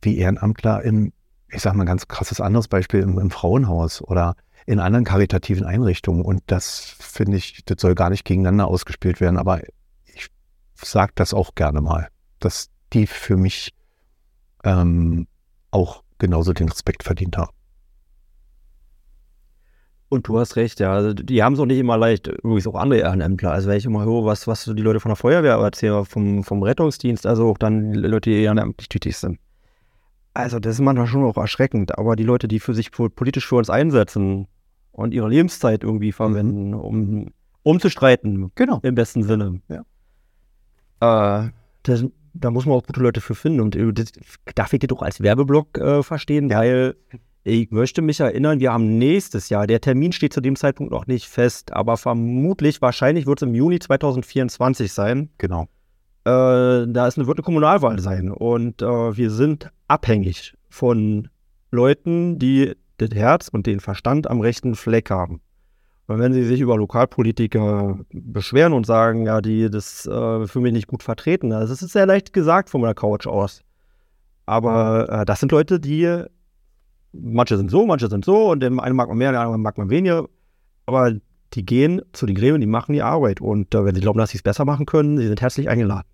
wie 0.03 0.19
Ehrenamtler 0.19 0.83
im, 0.83 1.11
ich 1.47 1.63
sage 1.63 1.75
mal 1.75 1.85
ein 1.85 1.87
ganz 1.87 2.07
krasses 2.07 2.39
anderes 2.39 2.67
Beispiel, 2.67 2.99
im, 2.99 3.17
im 3.17 3.31
Frauenhaus 3.31 4.03
oder 4.03 4.35
in 4.67 4.79
anderen 4.79 5.05
karitativen 5.05 5.65
Einrichtungen. 5.65 6.21
Und 6.23 6.43
das 6.45 6.77
finde 6.99 7.37
ich, 7.37 7.65
das 7.65 7.81
soll 7.81 7.95
gar 7.95 8.11
nicht 8.11 8.25
gegeneinander 8.25 8.67
ausgespielt 8.67 9.19
werden, 9.21 9.39
aber 9.39 9.61
ich 10.05 10.27
sage 10.75 11.13
das 11.15 11.33
auch 11.33 11.55
gerne 11.55 11.81
mal, 11.81 12.09
dass 12.37 12.69
die 12.93 13.07
für 13.07 13.37
mich 13.37 13.73
ähm, 14.63 15.25
auch 15.71 16.03
genauso 16.19 16.53
den 16.53 16.69
Respekt 16.69 17.01
verdient 17.01 17.37
haben. 17.37 17.58
Und 20.09 20.27
du 20.27 20.39
hast 20.39 20.55
recht, 20.55 20.79
ja. 20.79 20.91
Also 20.91 21.13
die 21.13 21.43
haben 21.43 21.53
es 21.53 21.59
auch 21.59 21.65
nicht 21.65 21.77
immer 21.77 21.95
leicht. 21.95 22.27
Übrigens 22.27 22.65
auch 22.65 22.75
andere 22.75 22.99
Ehrenämtler. 23.01 23.51
Also 23.51 23.69
wenn 23.69 23.77
ich 23.77 23.85
immer 23.85 24.03
höre, 24.03 24.25
was, 24.25 24.47
was 24.47 24.65
die 24.65 24.81
Leute 24.81 24.99
von 24.99 25.09
der 25.09 25.15
Feuerwehr 25.15 25.53
erzählen, 25.55 26.03
vom, 26.03 26.43
vom 26.43 26.63
Rettungsdienst, 26.63 27.27
also 27.27 27.47
auch 27.47 27.59
dann 27.59 27.93
die 27.93 27.99
Leute, 27.99 28.31
die 28.31 28.41
ehrenamtlich 28.41 28.89
tätig 28.89 29.17
sind. 29.17 29.39
Also 30.33 30.59
das 30.59 30.75
ist 30.75 30.81
manchmal 30.81 31.05
schon 31.05 31.23
auch 31.23 31.37
erschreckend. 31.37 31.97
Aber 31.97 32.15
die 32.15 32.23
Leute, 32.23 32.47
die 32.47 32.59
für 32.59 32.73
sich 32.73 32.91
politisch 32.91 33.47
für 33.47 33.57
uns 33.57 33.69
einsetzen 33.69 34.47
und 34.91 35.13
ihre 35.13 35.29
Lebenszeit 35.29 35.83
irgendwie 35.83 36.11
verwenden, 36.11 36.69
mhm. 36.69 36.79
um, 36.79 37.27
um 37.61 37.79
zu 37.79 37.89
streiten. 37.89 38.51
Genau. 38.55 38.79
Im 38.81 38.95
besten 38.95 39.23
Sinne. 39.23 39.61
Ja. 39.69 41.43
Äh, 41.45 41.49
das, 41.83 42.03
da 42.33 42.49
muss 42.49 42.65
man 42.65 42.75
auch 42.75 42.83
gute 42.83 42.99
Leute 42.99 43.21
für 43.21 43.35
finden. 43.35 43.59
Und 43.59 43.75
äh, 43.75 43.93
das 43.93 44.11
darf 44.55 44.73
ich 44.73 44.79
das 44.79 44.89
auch 44.97 45.03
als 45.03 45.21
Werbeblock 45.21 45.77
äh, 45.77 46.01
verstehen, 46.01 46.49
ja. 46.49 46.59
weil 46.61 46.95
ich 47.49 47.71
möchte 47.71 48.01
mich 48.01 48.19
erinnern, 48.19 48.59
wir 48.59 48.71
haben 48.71 48.97
nächstes 48.97 49.49
Jahr, 49.49 49.65
der 49.65 49.81
Termin 49.81 50.11
steht 50.11 50.33
zu 50.33 50.41
dem 50.41 50.55
Zeitpunkt 50.55 50.91
noch 50.91 51.07
nicht 51.07 51.27
fest, 51.27 51.73
aber 51.73 51.97
vermutlich, 51.97 52.81
wahrscheinlich 52.81 53.25
wird 53.25 53.41
es 53.41 53.47
im 53.47 53.55
Juni 53.55 53.79
2024 53.79 54.93
sein. 54.93 55.29
Genau. 55.37 55.63
Äh, 56.25 56.85
da 56.87 57.07
ist 57.07 57.17
eine, 57.17 57.27
wird 57.27 57.39
eine 57.39 57.43
Kommunalwahl 57.43 57.99
sein 57.99 58.31
und 58.31 58.81
äh, 58.81 58.85
wir 59.17 59.31
sind 59.31 59.71
abhängig 59.87 60.53
von 60.69 61.29
Leuten, 61.71 62.37
die 62.37 62.73
das 62.97 63.09
Herz 63.11 63.47
und 63.47 63.65
den 63.65 63.79
Verstand 63.79 64.29
am 64.29 64.41
rechten 64.41 64.75
Fleck 64.75 65.09
haben. 65.09 65.41
Und 66.07 66.19
wenn 66.19 66.33
sie 66.33 66.43
sich 66.43 66.59
über 66.59 66.75
Lokalpolitiker 66.77 67.99
beschweren 68.11 68.73
und 68.73 68.85
sagen, 68.85 69.25
ja, 69.25 69.41
die 69.41 69.69
das 69.69 70.05
äh, 70.05 70.47
für 70.47 70.59
mich 70.59 70.73
nicht 70.73 70.87
gut 70.87 71.03
vertreten, 71.03 71.51
also 71.51 71.71
das 71.73 71.81
ist 71.81 71.93
sehr 71.93 72.05
leicht 72.05 72.33
gesagt 72.33 72.69
von 72.69 72.81
meiner 72.81 72.95
Couch 72.95 73.27
aus. 73.27 73.61
Aber 74.45 75.07
äh, 75.09 75.25
das 75.25 75.39
sind 75.39 75.51
Leute, 75.51 75.79
die 75.79 76.25
manche 77.13 77.57
sind 77.57 77.71
so, 77.71 77.85
manche 77.85 78.07
sind 78.09 78.25
so 78.25 78.51
und 78.51 78.61
dem 78.61 78.79
einen 78.79 78.95
mag 78.95 79.09
man 79.09 79.17
mehr, 79.17 79.31
der 79.31 79.41
andere 79.41 79.57
mag 79.59 79.77
man 79.77 79.89
weniger. 79.89 80.27
Aber 80.85 81.13
die 81.53 81.65
gehen 81.65 82.01
zu 82.13 82.25
den 82.25 82.35
Gremien, 82.35 82.61
die 82.61 82.67
machen 82.67 82.93
die 82.93 83.01
Arbeit. 83.01 83.41
Und 83.41 83.73
äh, 83.73 83.83
wenn 83.85 83.95
sie 83.95 84.01
glauben, 84.01 84.19
dass 84.19 84.31
sie 84.31 84.37
es 84.37 84.43
besser 84.43 84.65
machen 84.65 84.85
können, 84.85 85.17
sie 85.17 85.27
sind 85.27 85.41
herzlich 85.41 85.69
eingeladen. 85.69 86.07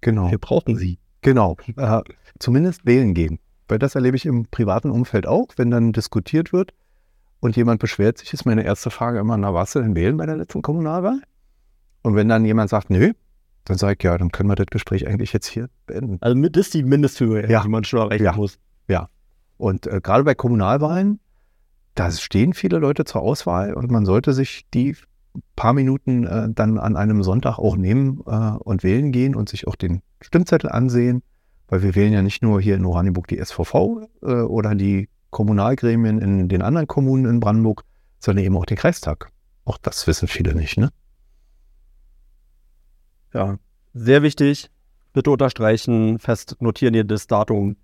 Genau. 0.00 0.30
Wir 0.30 0.38
brauchen 0.38 0.76
sie. 0.76 0.98
Genau. 1.22 1.56
Äh, 1.76 2.02
zumindest 2.38 2.84
wählen 2.84 3.14
gehen. 3.14 3.38
Weil 3.68 3.78
das 3.78 3.94
erlebe 3.94 4.16
ich 4.16 4.26
im 4.26 4.46
privaten 4.46 4.90
Umfeld 4.90 5.26
auch, 5.26 5.48
wenn 5.56 5.70
dann 5.70 5.92
diskutiert 5.92 6.52
wird 6.52 6.72
und 7.40 7.56
jemand 7.56 7.80
beschwert 7.80 8.18
sich, 8.18 8.32
ist 8.34 8.44
meine 8.44 8.62
erste 8.64 8.90
Frage 8.90 9.18
immer, 9.20 9.36
na, 9.36 9.54
warst 9.54 9.74
du 9.74 9.80
denn 9.80 9.94
wählen 9.94 10.16
bei 10.16 10.26
der 10.26 10.36
letzten 10.36 10.60
Kommunalwahl? 10.62 11.20
Und 12.02 12.14
wenn 12.14 12.28
dann 12.28 12.44
jemand 12.44 12.68
sagt, 12.68 12.90
nö, 12.90 13.12
dann 13.64 13.78
sage 13.78 13.96
ich, 13.98 14.04
ja, 14.04 14.18
dann 14.18 14.30
können 14.30 14.50
wir 14.50 14.56
das 14.56 14.66
Gespräch 14.66 15.06
eigentlich 15.08 15.32
jetzt 15.32 15.46
hier 15.46 15.68
beenden. 15.86 16.18
Also 16.20 16.38
das 16.48 16.66
ist 16.66 16.74
die 16.74 16.82
Mindesthöhe, 16.82 17.48
Ja. 17.50 17.62
die 17.62 17.68
man 17.68 17.84
schon 17.84 18.00
erreichen 18.00 18.24
Ja. 18.24 18.32
muss. 18.34 18.58
Und 19.56 19.86
äh, 19.86 20.00
gerade 20.02 20.24
bei 20.24 20.34
Kommunalwahlen, 20.34 21.20
da 21.94 22.10
stehen 22.10 22.54
viele 22.54 22.78
Leute 22.78 23.04
zur 23.04 23.22
Auswahl 23.22 23.74
und 23.74 23.90
man 23.90 24.04
sollte 24.04 24.32
sich 24.32 24.66
die 24.74 24.96
paar 25.56 25.72
Minuten 25.72 26.24
äh, 26.24 26.48
dann 26.50 26.78
an 26.78 26.96
einem 26.96 27.22
Sonntag 27.22 27.58
auch 27.58 27.76
nehmen 27.76 28.22
äh, 28.26 28.50
und 28.58 28.82
wählen 28.82 29.12
gehen 29.12 29.34
und 29.34 29.48
sich 29.48 29.66
auch 29.66 29.76
den 29.76 30.02
Stimmzettel 30.20 30.70
ansehen, 30.70 31.22
weil 31.68 31.82
wir 31.82 31.94
wählen 31.94 32.12
ja 32.12 32.22
nicht 32.22 32.42
nur 32.42 32.60
hier 32.60 32.76
in 32.76 32.84
Oranienburg 32.84 33.28
die 33.28 33.42
SVV 33.42 34.08
äh, 34.22 34.26
oder 34.26 34.74
die 34.74 35.08
Kommunalgremien 35.30 36.18
in 36.18 36.48
den 36.48 36.62
anderen 36.62 36.86
Kommunen 36.86 37.26
in 37.26 37.40
Brandenburg, 37.40 37.82
sondern 38.20 38.44
eben 38.44 38.56
auch 38.56 38.66
den 38.66 38.76
Kreistag. 38.76 39.30
Auch 39.64 39.78
das 39.78 40.06
wissen 40.06 40.28
viele 40.28 40.54
nicht, 40.54 40.76
ne? 40.76 40.90
Ja, 43.32 43.58
sehr 43.92 44.22
wichtig. 44.22 44.70
Bitte 45.12 45.30
unterstreichen, 45.30 46.18
fest 46.18 46.56
notieren 46.60 47.06
das 47.08 47.26
Datum. 47.26 47.76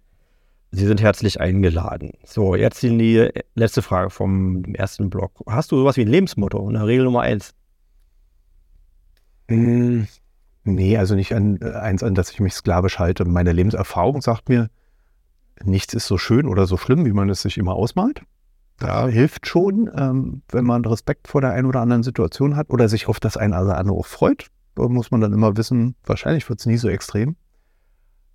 Sie 0.73 0.87
sind 0.87 1.01
herzlich 1.01 1.41
eingeladen. 1.41 2.13
So, 2.25 2.55
jetzt 2.55 2.83
die 2.83 3.29
letzte 3.55 3.83
Frage 3.83 4.11
vom 4.11 4.65
ersten 4.75 5.11
Block. 5.11 5.33
Hast 5.47 5.73
du 5.73 5.77
sowas 5.77 5.97
wie 5.97 6.03
ein 6.03 6.09
Lebensmotto? 6.09 6.67
Eine 6.69 6.87
Regel 6.87 7.05
Nummer 7.05 7.23
eins? 7.23 7.55
Mm, 9.49 10.05
Nee, 10.65 10.97
also 10.99 11.15
nicht 11.15 11.35
an 11.35 11.59
äh, 11.63 11.73
eins, 11.73 12.03
an 12.03 12.15
das 12.15 12.31
ich 12.31 12.41
mich 12.41 12.55
sklavisch 12.55 12.99
halte. 12.99 13.25
Meine 13.25 13.53
Lebenserfahrung 13.53 14.21
sagt 14.21 14.49
mir, 14.49 14.69
nichts 15.63 15.95
ist 15.95 16.07
so 16.07 16.19
schön 16.19 16.47
oder 16.47 16.67
so 16.67 16.77
schlimm, 16.77 17.05
wie 17.07 17.13
man 17.13 17.31
es 17.31 17.43
sich 17.43 17.57
immer 17.59 17.75
ausmalt. 17.75 18.23
Da 18.79 19.09
hilft 19.09 19.47
schon, 19.47 19.91
ähm, 19.95 20.43
wenn 20.51 20.65
man 20.65 20.85
Respekt 20.85 21.29
vor 21.29 21.41
der 21.41 21.53
einen 21.53 21.67
oder 21.67 21.81
anderen 21.81 22.03
Situation 22.03 22.57
hat 22.57 22.71
oder 22.71 22.89
sich 22.89 23.09
auf 23.09 23.21
das 23.21 23.37
eine 23.37 23.61
oder 23.61 23.79
andere 23.79 24.03
freut. 24.05 24.49
Da 24.75 24.89
muss 24.89 25.11
man 25.11 25.21
dann 25.21 25.33
immer 25.33 25.57
wissen, 25.57 25.97
wahrscheinlich 26.05 26.49
wird 26.49 26.61
es 26.61 26.67
nie 26.67 26.77
so 26.79 26.89
extrem. 26.89 27.37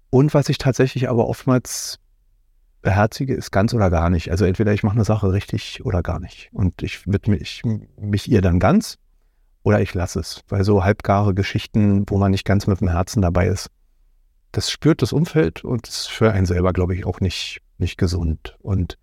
Und 0.09 0.33
was 0.33 0.49
ich 0.49 0.57
tatsächlich 0.57 1.09
aber 1.09 1.27
oftmals 1.27 1.99
beherzige, 2.85 3.33
ist 3.33 3.51
ganz 3.51 3.73
oder 3.73 3.89
gar 3.89 4.09
nicht. 4.09 4.31
Also 4.31 4.45
entweder 4.45 4.71
ich 4.71 4.83
mache 4.83 4.95
eine 4.95 5.03
Sache 5.03 5.33
richtig 5.33 5.83
oder 5.83 6.01
gar 6.01 6.19
nicht. 6.19 6.49
Und 6.53 6.83
ich 6.83 7.05
widme 7.05 7.35
ich, 7.35 7.63
mich 7.99 8.31
ihr 8.31 8.41
dann 8.41 8.59
ganz 8.59 8.97
oder 9.63 9.81
ich 9.81 9.93
lasse 9.93 10.19
es. 10.19 10.41
Weil 10.47 10.63
so 10.63 10.83
halbgare 10.83 11.33
Geschichten, 11.33 12.05
wo 12.07 12.17
man 12.17 12.31
nicht 12.31 12.45
ganz 12.45 12.67
mit 12.67 12.79
dem 12.79 12.87
Herzen 12.87 13.21
dabei 13.21 13.47
ist, 13.47 13.69
das 14.51 14.69
spürt 14.71 15.01
das 15.01 15.11
Umfeld 15.11 15.65
und 15.65 15.87
ist 15.87 16.09
für 16.09 16.31
einen 16.31 16.45
selber, 16.45 16.71
glaube 16.71 16.95
ich, 16.95 17.05
auch 17.05 17.19
nicht, 17.19 17.59
nicht 17.79 17.97
gesund. 17.97 18.55
Und 18.59 18.97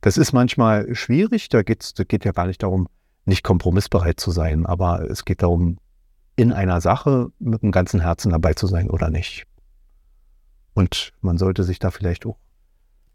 das 0.00 0.18
ist 0.18 0.32
manchmal 0.32 0.94
schwierig. 0.94 1.48
Da 1.48 1.62
geht's, 1.62 1.94
da 1.94 2.04
geht 2.04 2.24
ja 2.24 2.32
gar 2.32 2.46
nicht 2.46 2.62
darum, 2.62 2.88
nicht 3.24 3.44
kompromissbereit 3.44 4.18
zu 4.18 4.32
sein, 4.32 4.66
aber 4.66 5.08
es 5.08 5.24
geht 5.24 5.42
darum, 5.42 5.78
in 6.34 6.52
einer 6.52 6.80
Sache 6.80 7.30
mit 7.38 7.62
dem 7.62 7.70
ganzen 7.70 8.00
Herzen 8.00 8.32
dabei 8.32 8.54
zu 8.54 8.66
sein 8.66 8.90
oder 8.90 9.10
nicht. 9.10 9.44
Und 10.74 11.12
man 11.20 11.38
sollte 11.38 11.62
sich 11.62 11.78
da 11.78 11.90
vielleicht 11.90 12.26
auch 12.26 12.36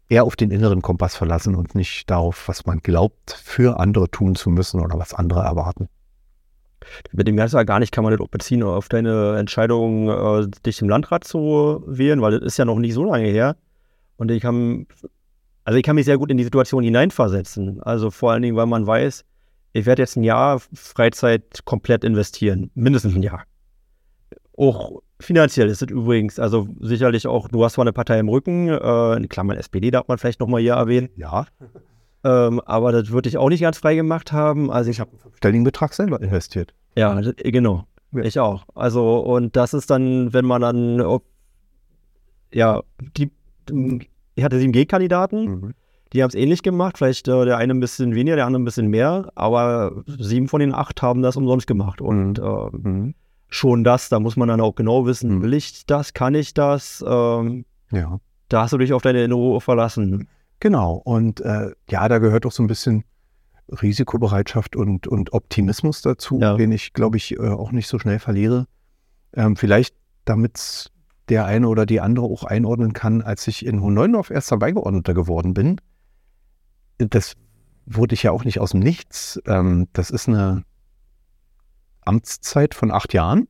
eher 0.08 0.24
auf 0.24 0.36
den 0.36 0.50
inneren 0.50 0.82
Kompass 0.82 1.16
verlassen 1.16 1.54
und 1.54 1.74
nicht 1.74 2.10
darauf, 2.10 2.48
was 2.48 2.66
man 2.66 2.80
glaubt, 2.80 3.32
für 3.32 3.80
andere 3.80 4.10
tun 4.10 4.34
zu 4.34 4.50
müssen 4.50 4.80
oder 4.80 4.98
was 4.98 5.14
andere 5.14 5.40
erwarten. 5.40 5.88
Mit 7.12 7.26
dem 7.26 7.36
Ganzen 7.36 7.64
gar 7.64 7.80
nicht 7.80 7.92
kann 7.92 8.04
man 8.04 8.12
das 8.12 8.20
auch 8.20 8.28
beziehen 8.28 8.62
auf 8.62 8.88
deine 8.88 9.38
Entscheidung, 9.38 10.08
äh, 10.08 10.46
dich 10.66 10.82
im 10.82 10.88
Landrat 10.88 11.24
zu 11.24 11.82
wählen, 11.86 12.20
weil 12.20 12.32
das 12.32 12.42
ist 12.42 12.58
ja 12.58 12.64
noch 12.64 12.78
nicht 12.78 12.94
so 12.94 13.04
lange 13.04 13.26
her. 13.26 13.56
Und 14.16 14.30
ich 14.30 14.42
kann, 14.42 14.86
also 15.64 15.78
ich 15.78 15.82
kann 15.82 15.96
mich 15.96 16.04
sehr 16.04 16.18
gut 16.18 16.30
in 16.30 16.36
die 16.36 16.44
Situation 16.44 16.84
hineinversetzen. 16.84 17.82
Also 17.82 18.10
vor 18.10 18.32
allen 18.32 18.42
Dingen, 18.42 18.56
weil 18.56 18.66
man 18.66 18.86
weiß, 18.86 19.24
ich 19.72 19.86
werde 19.86 20.02
jetzt 20.02 20.16
ein 20.16 20.22
Jahr 20.22 20.60
Freizeit 20.72 21.64
komplett 21.64 22.04
investieren. 22.04 22.70
Mindestens 22.74 23.14
ein 23.14 23.22
Jahr. 23.22 23.44
Auch 24.56 25.02
finanziell 25.20 25.68
ist 25.68 25.82
es 25.82 25.90
übrigens, 25.90 26.38
also 26.38 26.68
sicherlich 26.80 27.26
auch, 27.26 27.48
du 27.48 27.64
hast 27.64 27.74
zwar 27.74 27.82
eine 27.84 27.92
Partei 27.92 28.18
im 28.20 28.28
Rücken, 28.28 28.68
äh, 28.68 29.16
in 29.16 29.28
Klammern 29.28 29.56
SPD 29.56 29.90
darf 29.90 30.06
man 30.08 30.18
vielleicht 30.18 30.38
nochmal 30.40 30.60
hier 30.60 30.74
erwähnen, 30.74 31.08
Ja, 31.16 31.46
ähm, 32.24 32.60
aber 32.60 32.92
das 32.92 33.10
würde 33.10 33.28
ich 33.28 33.36
auch 33.38 33.48
nicht 33.48 33.60
ganz 33.62 33.78
frei 33.78 33.94
gemacht 33.96 34.32
haben. 34.32 34.70
Also 34.70 34.90
ich 34.90 35.00
habe 35.00 35.10
stelligen 35.36 35.64
Betrag 35.64 35.92
selber 35.94 36.20
investiert. 36.20 36.72
ja, 36.96 37.20
das- 37.20 37.34
genau. 37.36 37.84
Ja. 38.12 38.22
Ich 38.22 38.38
auch. 38.38 38.64
Also, 38.76 39.18
und 39.18 39.56
das 39.56 39.74
ist 39.74 39.90
dann, 39.90 40.32
wenn 40.32 40.44
man 40.44 40.62
dann, 40.62 41.00
ob- 41.00 41.24
ja, 42.52 42.82
die, 43.16 43.32
ich 44.36 44.44
hatte 44.44 44.58
sieben 44.60 44.72
G-Kandidaten, 44.72 45.44
Mhm. 45.46 45.74
die 46.12 46.22
haben 46.22 46.28
es 46.28 46.36
ähnlich 46.36 46.62
gemacht. 46.62 46.96
Vielleicht 46.98 47.26
äh, 47.26 47.44
der 47.44 47.56
eine 47.56 47.74
ein 47.74 47.80
bisschen 47.80 48.14
weniger, 48.14 48.36
der 48.36 48.46
andere 48.46 48.62
ein 48.62 48.64
bisschen 48.64 48.86
mehr, 48.86 49.32
aber 49.34 50.04
sieben 50.06 50.46
von 50.46 50.60
den 50.60 50.72
acht 50.72 51.02
haben 51.02 51.22
das 51.22 51.36
umsonst 51.36 51.66
gemacht. 51.66 52.00
Und 52.00 52.38
äh, 52.38 52.42
Mhm. 52.70 53.14
Schon 53.54 53.84
das, 53.84 54.08
da 54.08 54.18
muss 54.20 54.36
man 54.36 54.48
dann 54.48 54.60
auch 54.60 54.74
genau 54.74 55.06
wissen, 55.06 55.36
Mhm. 55.36 55.42
will 55.42 55.54
ich 55.54 55.86
das, 55.86 56.12
kann 56.12 56.34
ich 56.34 56.54
das? 56.54 57.04
Ähm, 57.06 57.64
Ja. 57.92 58.18
da 58.48 58.62
hast 58.62 58.72
du 58.72 58.78
dich 58.78 58.92
auf 58.92 59.02
deine 59.02 59.18
Erinnerung 59.18 59.60
verlassen. 59.60 60.28
Genau. 60.60 60.94
Und 61.04 61.40
äh, 61.40 61.72
ja, 61.88 62.08
da 62.08 62.18
gehört 62.18 62.46
auch 62.46 62.52
so 62.52 62.62
ein 62.62 62.66
bisschen 62.66 63.04
Risikobereitschaft 63.68 64.76
und, 64.76 65.06
und 65.06 65.32
Optimismus 65.32 66.02
dazu, 66.02 66.38
Ja. 66.40 66.56
den 66.56 66.72
ich, 66.72 66.92
glaube 66.92 67.16
ich, 67.16 67.36
äh, 67.38 67.48
auch 67.48 67.70
nicht 67.72 67.86
so 67.88 67.98
schnell 67.98 68.18
verliere. 68.18 68.66
Ähm, 69.34 69.56
vielleicht, 69.56 69.94
damit 70.24 70.90
der 71.28 71.46
eine 71.46 71.68
oder 71.68 71.86
die 71.86 72.00
andere 72.00 72.26
auch 72.26 72.44
einordnen 72.44 72.92
kann, 72.92 73.22
als 73.22 73.46
ich 73.46 73.64
in 73.64 73.80
Hohneundorf 73.80 74.30
erster 74.30 74.56
Beigeordneter 74.58 75.14
geworden 75.14 75.54
bin, 75.54 75.80
das 76.98 77.34
wurde 77.86 78.14
ich 78.14 78.22
ja 78.24 78.30
auch 78.32 78.44
nicht 78.44 78.60
aus 78.60 78.70
dem 78.72 78.80
Nichts. 78.80 79.40
Ähm, 79.46 79.88
das 79.92 80.10
ist 80.10 80.28
eine 80.28 80.64
Amtszeit 82.06 82.74
von 82.74 82.90
acht 82.90 83.12
Jahren. 83.12 83.48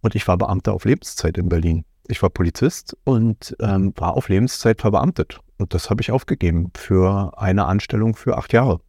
Und 0.00 0.14
ich 0.14 0.26
war 0.28 0.38
Beamter 0.38 0.72
auf 0.72 0.84
Lebenszeit 0.84 1.36
in 1.38 1.48
Berlin. 1.48 1.84
Ich 2.08 2.22
war 2.22 2.30
Polizist 2.30 2.96
und 3.04 3.56
ähm, 3.60 3.92
war 3.96 4.16
auf 4.16 4.28
Lebenszeit 4.28 4.80
verbeamtet. 4.80 5.38
Und 5.58 5.74
das 5.74 5.90
habe 5.90 6.00
ich 6.00 6.10
aufgegeben 6.10 6.70
für 6.74 7.38
eine 7.38 7.66
Anstellung 7.66 8.16
für 8.16 8.38
acht 8.38 8.52
Jahre. 8.52 8.80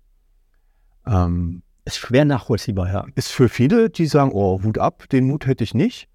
Ähm, 1.05 1.63
Ist 1.85 1.97
schwer 1.97 2.25
nachvollziehbar, 2.25 2.91
ja. 2.91 3.05
ist 3.15 3.31
für 3.31 3.49
viele, 3.49 3.89
die 3.89 4.05
sagen, 4.05 4.31
oh, 4.33 4.61
Hut 4.63 4.77
ab, 4.77 5.09
den 5.09 5.27
Mut 5.27 5.45
hätte 5.45 5.63
ich 5.63 5.73
nicht. 5.73 6.07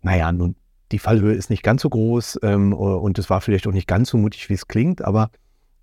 Naja, 0.00 0.32
nun, 0.32 0.56
die 0.90 0.98
Fallhöhe 0.98 1.34
ist 1.34 1.50
nicht 1.50 1.62
ganz 1.62 1.82
so 1.82 1.88
groß 1.88 2.40
ähm, 2.42 2.72
und 2.72 3.18
es 3.18 3.30
war 3.30 3.40
vielleicht 3.40 3.66
auch 3.66 3.72
nicht 3.72 3.86
ganz 3.86 4.10
so 4.10 4.18
mutig, 4.18 4.48
wie 4.48 4.54
es 4.54 4.66
klingt, 4.66 5.02
aber 5.02 5.30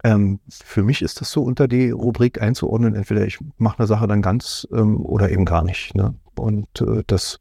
ähm, 0.04 0.40
für 0.50 0.84
mich 0.84 1.02
ist 1.02 1.22
das 1.22 1.32
so 1.32 1.44
unter 1.44 1.68
die 1.68 1.92
Rubrik 1.92 2.42
einzuordnen, 2.42 2.96
entweder 2.96 3.26
ich 3.26 3.40
mache 3.58 3.80
eine 3.80 3.88
Sache 3.88 4.08
dann 4.08 4.22
ganz 4.22 4.68
ähm, 4.72 5.06
oder 5.06 5.30
eben 5.30 5.46
gar 5.46 5.64
nicht. 5.64 5.96
Ne? 5.96 6.16
Und 6.36 6.82
äh, 6.82 7.04
das 7.06 7.40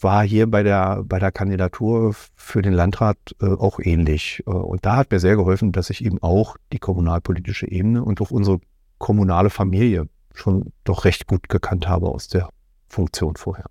war 0.00 0.24
hier 0.24 0.50
bei 0.50 0.62
der, 0.62 1.02
bei 1.04 1.18
der 1.18 1.32
Kandidatur 1.32 2.14
für 2.34 2.60
den 2.60 2.72
Landrat 2.72 3.18
äh, 3.40 3.46
auch 3.46 3.78
ähnlich. 3.80 4.42
Äh, 4.46 4.50
und 4.50 4.84
da 4.84 4.96
hat 4.96 5.10
mir 5.10 5.20
sehr 5.20 5.36
geholfen, 5.36 5.72
dass 5.72 5.90
ich 5.90 6.04
eben 6.04 6.22
auch 6.22 6.56
die 6.72 6.78
kommunalpolitische 6.78 7.70
Ebene 7.70 8.02
und 8.02 8.20
auch 8.20 8.30
unsere 8.30 8.60
kommunale 8.98 9.50
Familie 9.50 10.08
schon 10.34 10.72
doch 10.84 11.04
recht 11.04 11.26
gut 11.26 11.48
gekannt 11.48 11.88
habe 11.88 12.08
aus 12.08 12.28
der 12.28 12.48
Funktion 12.88 13.36
vorher. 13.36 13.66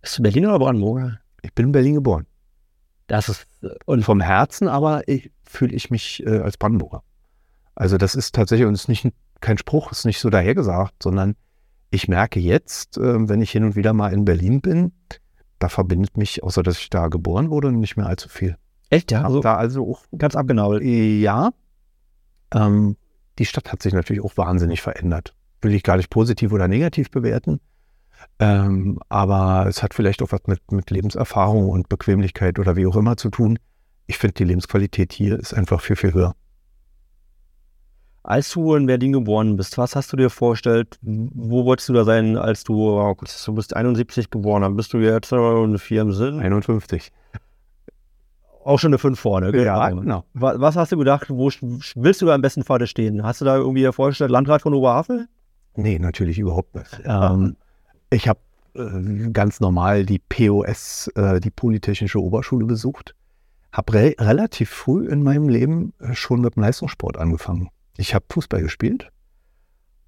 Bist 0.00 0.18
du 0.18 0.22
Berliner 0.22 0.48
oder 0.48 0.58
Brandenburger? 0.58 1.18
Ich 1.42 1.52
bin 1.52 1.66
in 1.66 1.72
Berlin 1.72 1.94
geboren. 1.94 2.26
Das 3.12 3.28
ist, 3.28 3.46
äh, 3.62 3.68
Und 3.84 4.04
vom 4.04 4.20
Herzen 4.20 4.68
aber 4.68 5.02
fühle 5.44 5.74
ich 5.74 5.90
mich 5.90 6.24
äh, 6.26 6.38
als 6.38 6.56
Brandenburger. 6.56 7.02
Also 7.74 7.98
das 7.98 8.14
ist 8.14 8.34
tatsächlich, 8.34 8.66
und 8.66 8.74
es 8.74 8.82
ist 8.82 8.88
nicht 8.88 9.04
ein- 9.04 9.12
kein 9.40 9.58
Spruch, 9.58 9.92
es 9.92 9.98
ist 10.00 10.04
nicht 10.06 10.18
so 10.20 10.30
dahergesagt, 10.30 11.02
sondern 11.02 11.36
ich 11.90 12.08
merke 12.08 12.40
jetzt, 12.40 12.96
äh, 12.96 13.28
wenn 13.28 13.42
ich 13.42 13.50
hin 13.50 13.64
und 13.64 13.76
wieder 13.76 13.92
mal 13.92 14.12
in 14.14 14.24
Berlin 14.24 14.60
bin, 14.62 14.92
da 15.58 15.68
verbindet 15.68 16.16
mich, 16.16 16.42
außer 16.42 16.62
dass 16.62 16.78
ich 16.78 16.88
da 16.90 17.08
geboren 17.08 17.50
wurde, 17.50 17.70
nicht 17.70 17.96
mehr 17.96 18.06
allzu 18.06 18.28
viel. 18.30 18.56
echt, 18.88 19.10
ja? 19.12 19.24
Also, 19.24 19.40
da 19.40 19.56
also 19.56 19.90
auch, 19.90 20.04
ganz 20.16 20.34
abgenabelt. 20.34 20.82
ja, 20.82 21.50
ähm, 22.54 22.96
die 23.38 23.44
Stadt 23.46 23.72
hat 23.72 23.82
sich 23.82 23.92
natürlich 23.92 24.22
auch 24.22 24.36
wahnsinnig 24.36 24.80
verändert. 24.80 25.34
Will 25.60 25.74
ich 25.74 25.82
gar 25.82 25.96
nicht 25.96 26.10
positiv 26.10 26.52
oder 26.52 26.66
negativ 26.68 27.10
bewerten. 27.10 27.60
Ähm, 28.38 28.98
aber 29.08 29.66
es 29.68 29.82
hat 29.82 29.94
vielleicht 29.94 30.22
auch 30.22 30.32
was 30.32 30.40
mit, 30.46 30.70
mit 30.72 30.90
Lebenserfahrung 30.90 31.68
und 31.70 31.88
Bequemlichkeit 31.88 32.58
oder 32.58 32.76
wie 32.76 32.86
auch 32.86 32.96
immer 32.96 33.16
zu 33.16 33.30
tun. 33.30 33.58
Ich 34.06 34.18
finde, 34.18 34.34
die 34.34 34.44
Lebensqualität 34.44 35.12
hier 35.12 35.38
ist 35.38 35.54
einfach 35.54 35.80
viel, 35.80 35.96
viel 35.96 36.12
höher. 36.14 36.34
Als 38.24 38.50
du 38.52 38.74
in 38.76 38.86
Berlin 38.86 39.12
geboren 39.12 39.56
bist, 39.56 39.78
was 39.78 39.96
hast 39.96 40.12
du 40.12 40.16
dir 40.16 40.30
vorgestellt? 40.30 40.96
Wo 41.02 41.64
wolltest 41.64 41.88
du 41.88 41.92
da 41.92 42.04
sein, 42.04 42.36
als 42.36 42.62
du, 42.62 42.74
oh 42.90 43.14
Gott, 43.16 43.34
du 43.46 43.52
bist 43.54 43.74
71 43.74 44.30
geboren, 44.30 44.62
dann 44.62 44.76
bist 44.76 44.92
du 44.92 44.98
jetzt 44.98 45.32
äh, 45.32 45.36
eine 45.36 45.78
4 45.78 46.02
im 46.02 46.12
Sinn? 46.12 46.38
51. 46.38 47.10
Auch 48.64 48.78
schon 48.78 48.90
eine 48.90 48.98
5 48.98 49.18
vorne, 49.18 49.50
gell? 49.50 49.64
Ja, 49.64 49.90
genau. 49.90 50.24
Wa- 50.34 50.54
Was 50.58 50.76
hast 50.76 50.92
du 50.92 50.96
gedacht, 50.98 51.28
wo 51.30 51.50
willst 51.96 52.22
du 52.22 52.26
da 52.26 52.34
am 52.34 52.42
besten 52.42 52.62
Fall 52.62 52.86
stehen? 52.86 53.24
Hast 53.24 53.40
du 53.40 53.44
da 53.44 53.56
irgendwie 53.56 53.80
dir 53.80 53.92
vorgestellt, 53.92 54.30
Landrat 54.30 54.62
von 54.62 54.72
Oberhavel? 54.74 55.26
Nee, 55.74 55.98
natürlich 55.98 56.38
überhaupt 56.38 56.76
nicht. 56.76 57.00
Ähm, 57.04 57.56
ich 58.12 58.28
habe 58.28 58.40
äh, 58.74 59.30
ganz 59.32 59.60
normal 59.60 60.04
die 60.04 60.18
POS, 60.18 61.08
äh, 61.14 61.40
die 61.40 61.50
Polytechnische 61.50 62.22
Oberschule 62.22 62.66
besucht. 62.66 63.14
Habe 63.72 63.94
re 63.94 64.14
relativ 64.18 64.70
früh 64.70 65.08
in 65.08 65.22
meinem 65.22 65.48
Leben 65.48 65.94
äh, 65.98 66.14
schon 66.14 66.40
mit 66.40 66.56
dem 66.56 66.62
Leistungssport 66.62 67.16
angefangen. 67.16 67.68
Ich 67.96 68.14
habe 68.14 68.24
Fußball 68.30 68.62
gespielt. 68.62 69.10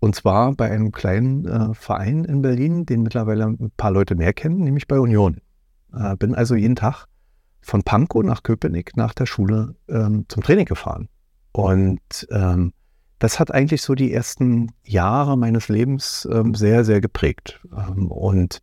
Und 0.00 0.14
zwar 0.14 0.52
bei 0.52 0.70
einem 0.70 0.92
kleinen 0.92 1.46
äh, 1.46 1.74
Verein 1.74 2.24
in 2.24 2.42
Berlin, 2.42 2.84
den 2.84 3.02
mittlerweile 3.02 3.46
ein 3.46 3.72
paar 3.76 3.90
Leute 3.90 4.14
mehr 4.14 4.34
kennen, 4.34 4.60
nämlich 4.60 4.86
bei 4.86 4.98
Union. 4.98 5.40
Bin 6.18 6.34
also 6.34 6.56
jeden 6.56 6.74
Tag 6.74 7.06
von 7.60 7.84
Pankow 7.84 8.24
nach 8.24 8.42
Köpenick 8.42 8.96
nach 8.96 9.14
der 9.14 9.26
Schule 9.26 9.76
ähm, 9.88 10.24
zum 10.28 10.42
Training 10.42 10.64
gefahren. 10.66 11.08
Und 11.52 12.26
ähm, 12.32 12.72
das 13.24 13.40
hat 13.40 13.50
eigentlich 13.50 13.80
so 13.80 13.94
die 13.94 14.12
ersten 14.12 14.70
Jahre 14.84 15.38
meines 15.38 15.70
Lebens 15.70 16.28
ähm, 16.30 16.54
sehr, 16.54 16.84
sehr 16.84 17.00
geprägt. 17.00 17.58
Ähm, 17.74 18.10
und 18.10 18.60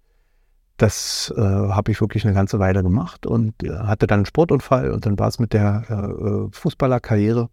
das 0.78 1.34
äh, 1.36 1.41
habe 1.41 1.91
ich 1.91 2.00
wirklich 2.00 2.26
eine 2.26 2.36
ganze 2.36 2.60
Weile 2.60 2.84
gemacht 2.84 3.26
und 3.26 3.63
äh, 3.63 3.71
hatte 3.71 4.06
dann 4.06 4.19
einen 4.19 4.26
Sportunfall 4.28 4.91
und 4.91 5.04
dann 5.08 5.17
war 5.17 5.30
es 5.30 5.39
mit 5.39 5.54
der 5.54 5.86
äh, 5.89 5.93
äh 5.93 6.50
Fußballerkarriere. 6.52 7.50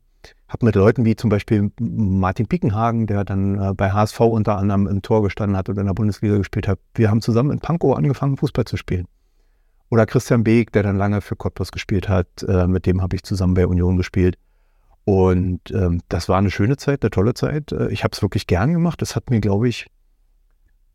Habe 0.48 0.66
mit 0.66 0.74
Leuten 0.74 1.06
wie 1.06 1.16
zum 1.16 1.30
Beispiel 1.30 1.72
Martin 1.80 2.46
Pickenhagen, 2.46 3.06
der 3.06 3.24
dann 3.24 3.58
äh, 3.58 3.72
bei 3.72 3.90
HSV 3.90 4.20
unter 4.20 4.58
anderem 4.58 4.86
im 4.86 5.00
Tor 5.00 5.22
gestanden 5.22 5.56
hat 5.56 5.70
und 5.70 5.78
in 5.78 5.86
der 5.86 5.94
Bundesliga 5.94 6.36
gespielt 6.36 6.68
hat. 6.68 6.78
Wir 6.94 7.08
haben 7.08 7.22
zusammen 7.22 7.52
in 7.52 7.60
Pankow 7.60 7.96
angefangen, 7.96 8.36
Fußball 8.36 8.66
zu 8.66 8.76
spielen. 8.76 9.06
Oder 9.88 10.04
Christian 10.04 10.44
Beek, 10.44 10.72
der 10.72 10.82
dann 10.82 10.98
lange 10.98 11.22
für 11.22 11.36
Cottbus 11.36 11.72
gespielt 11.72 12.06
hat, 12.06 12.28
äh, 12.46 12.66
mit 12.66 12.84
dem 12.84 13.00
habe 13.00 13.16
ich 13.16 13.22
zusammen 13.22 13.54
bei 13.54 13.66
Union 13.66 13.96
gespielt. 13.96 14.36
Und 15.08 15.70
ähm, 15.70 16.02
das 16.10 16.28
war 16.28 16.36
eine 16.36 16.50
schöne 16.50 16.76
Zeit, 16.76 17.02
eine 17.02 17.08
tolle 17.08 17.32
Zeit. 17.32 17.72
Äh, 17.72 17.88
ich 17.88 18.04
habe 18.04 18.12
es 18.12 18.20
wirklich 18.20 18.46
gern 18.46 18.74
gemacht. 18.74 19.00
Das 19.00 19.16
hat 19.16 19.30
mir, 19.30 19.40
glaube 19.40 19.66
ich, 19.66 19.86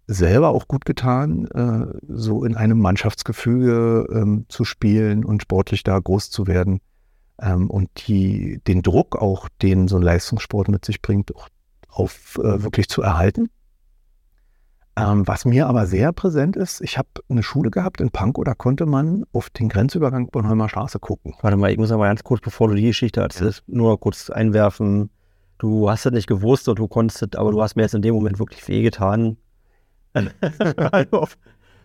selber 0.06 0.50
auch 0.50 0.68
gut 0.68 0.86
getan, 0.86 1.48
äh, 1.48 1.88
so 2.08 2.44
in 2.44 2.56
einem 2.56 2.78
Mannschaftsgefüge 2.80 4.06
ähm, 4.14 4.46
zu 4.50 4.66
spielen 4.66 5.26
und 5.26 5.42
sportlich 5.42 5.82
da 5.82 5.98
groß 5.98 6.30
zu 6.30 6.46
werden. 6.46 6.80
Ähm, 7.42 7.72
und 7.72 7.90
die, 8.08 8.62
den 8.68 8.84
Druck 8.84 9.16
auch, 9.16 9.50
den 9.64 9.88
so 9.88 9.96
ein 9.96 10.04
Leistungssport 10.04 10.68
mit 10.68 10.86
sich 10.86 11.02
bringt, 11.02 11.36
auch 11.36 11.50
auf 11.90 12.38
äh, 12.38 12.62
wirklich 12.62 12.90
zu 12.90 13.02
erhalten. 13.02 13.50
Ähm, 14.96 15.28
was 15.28 15.46
mir 15.46 15.68
aber 15.68 15.88
sehr 15.88 16.14
präsent 16.14 16.56
ist, 16.56 16.82
ich 16.82 17.00
habe 17.00 17.08
eine 17.28 17.42
Schule 17.42 17.72
gehabt 17.72 18.00
in 18.00 18.12
Pankow, 18.12 18.44
da 18.44 18.54
konnte 18.54 18.86
man 18.86 19.26
auf 19.34 19.50
den 19.50 19.68
Grenzübergang 19.68 20.28
Bornholmer 20.28 20.70
Straße 20.70 21.00
gucken. 21.00 21.34
Warte 21.42 21.58
mal, 21.58 21.72
ich 21.72 21.80
muss 21.80 21.92
aber 21.92 22.06
ganz 22.06 22.24
kurz, 22.24 22.42
bevor 22.42 22.68
du 22.68 22.76
die 22.76 22.84
Geschichte 22.84 23.22
erzählst, 23.22 23.64
nur 23.68 24.00
kurz 24.00 24.30
einwerfen. 24.30 25.10
Du 25.58 25.90
hast 25.90 26.06
es 26.06 26.12
nicht 26.12 26.28
gewusst 26.28 26.70
und 26.70 26.78
du 26.78 26.88
konntest, 26.88 27.36
aber 27.36 27.52
du 27.52 27.62
hast 27.62 27.76
mir 27.76 27.84
jetzt 27.84 27.96
in 27.96 28.04
dem 28.04 28.14
Moment 28.14 28.38
wirklich 28.38 28.68
wehgetan. 28.68 29.38
auf 31.12 31.38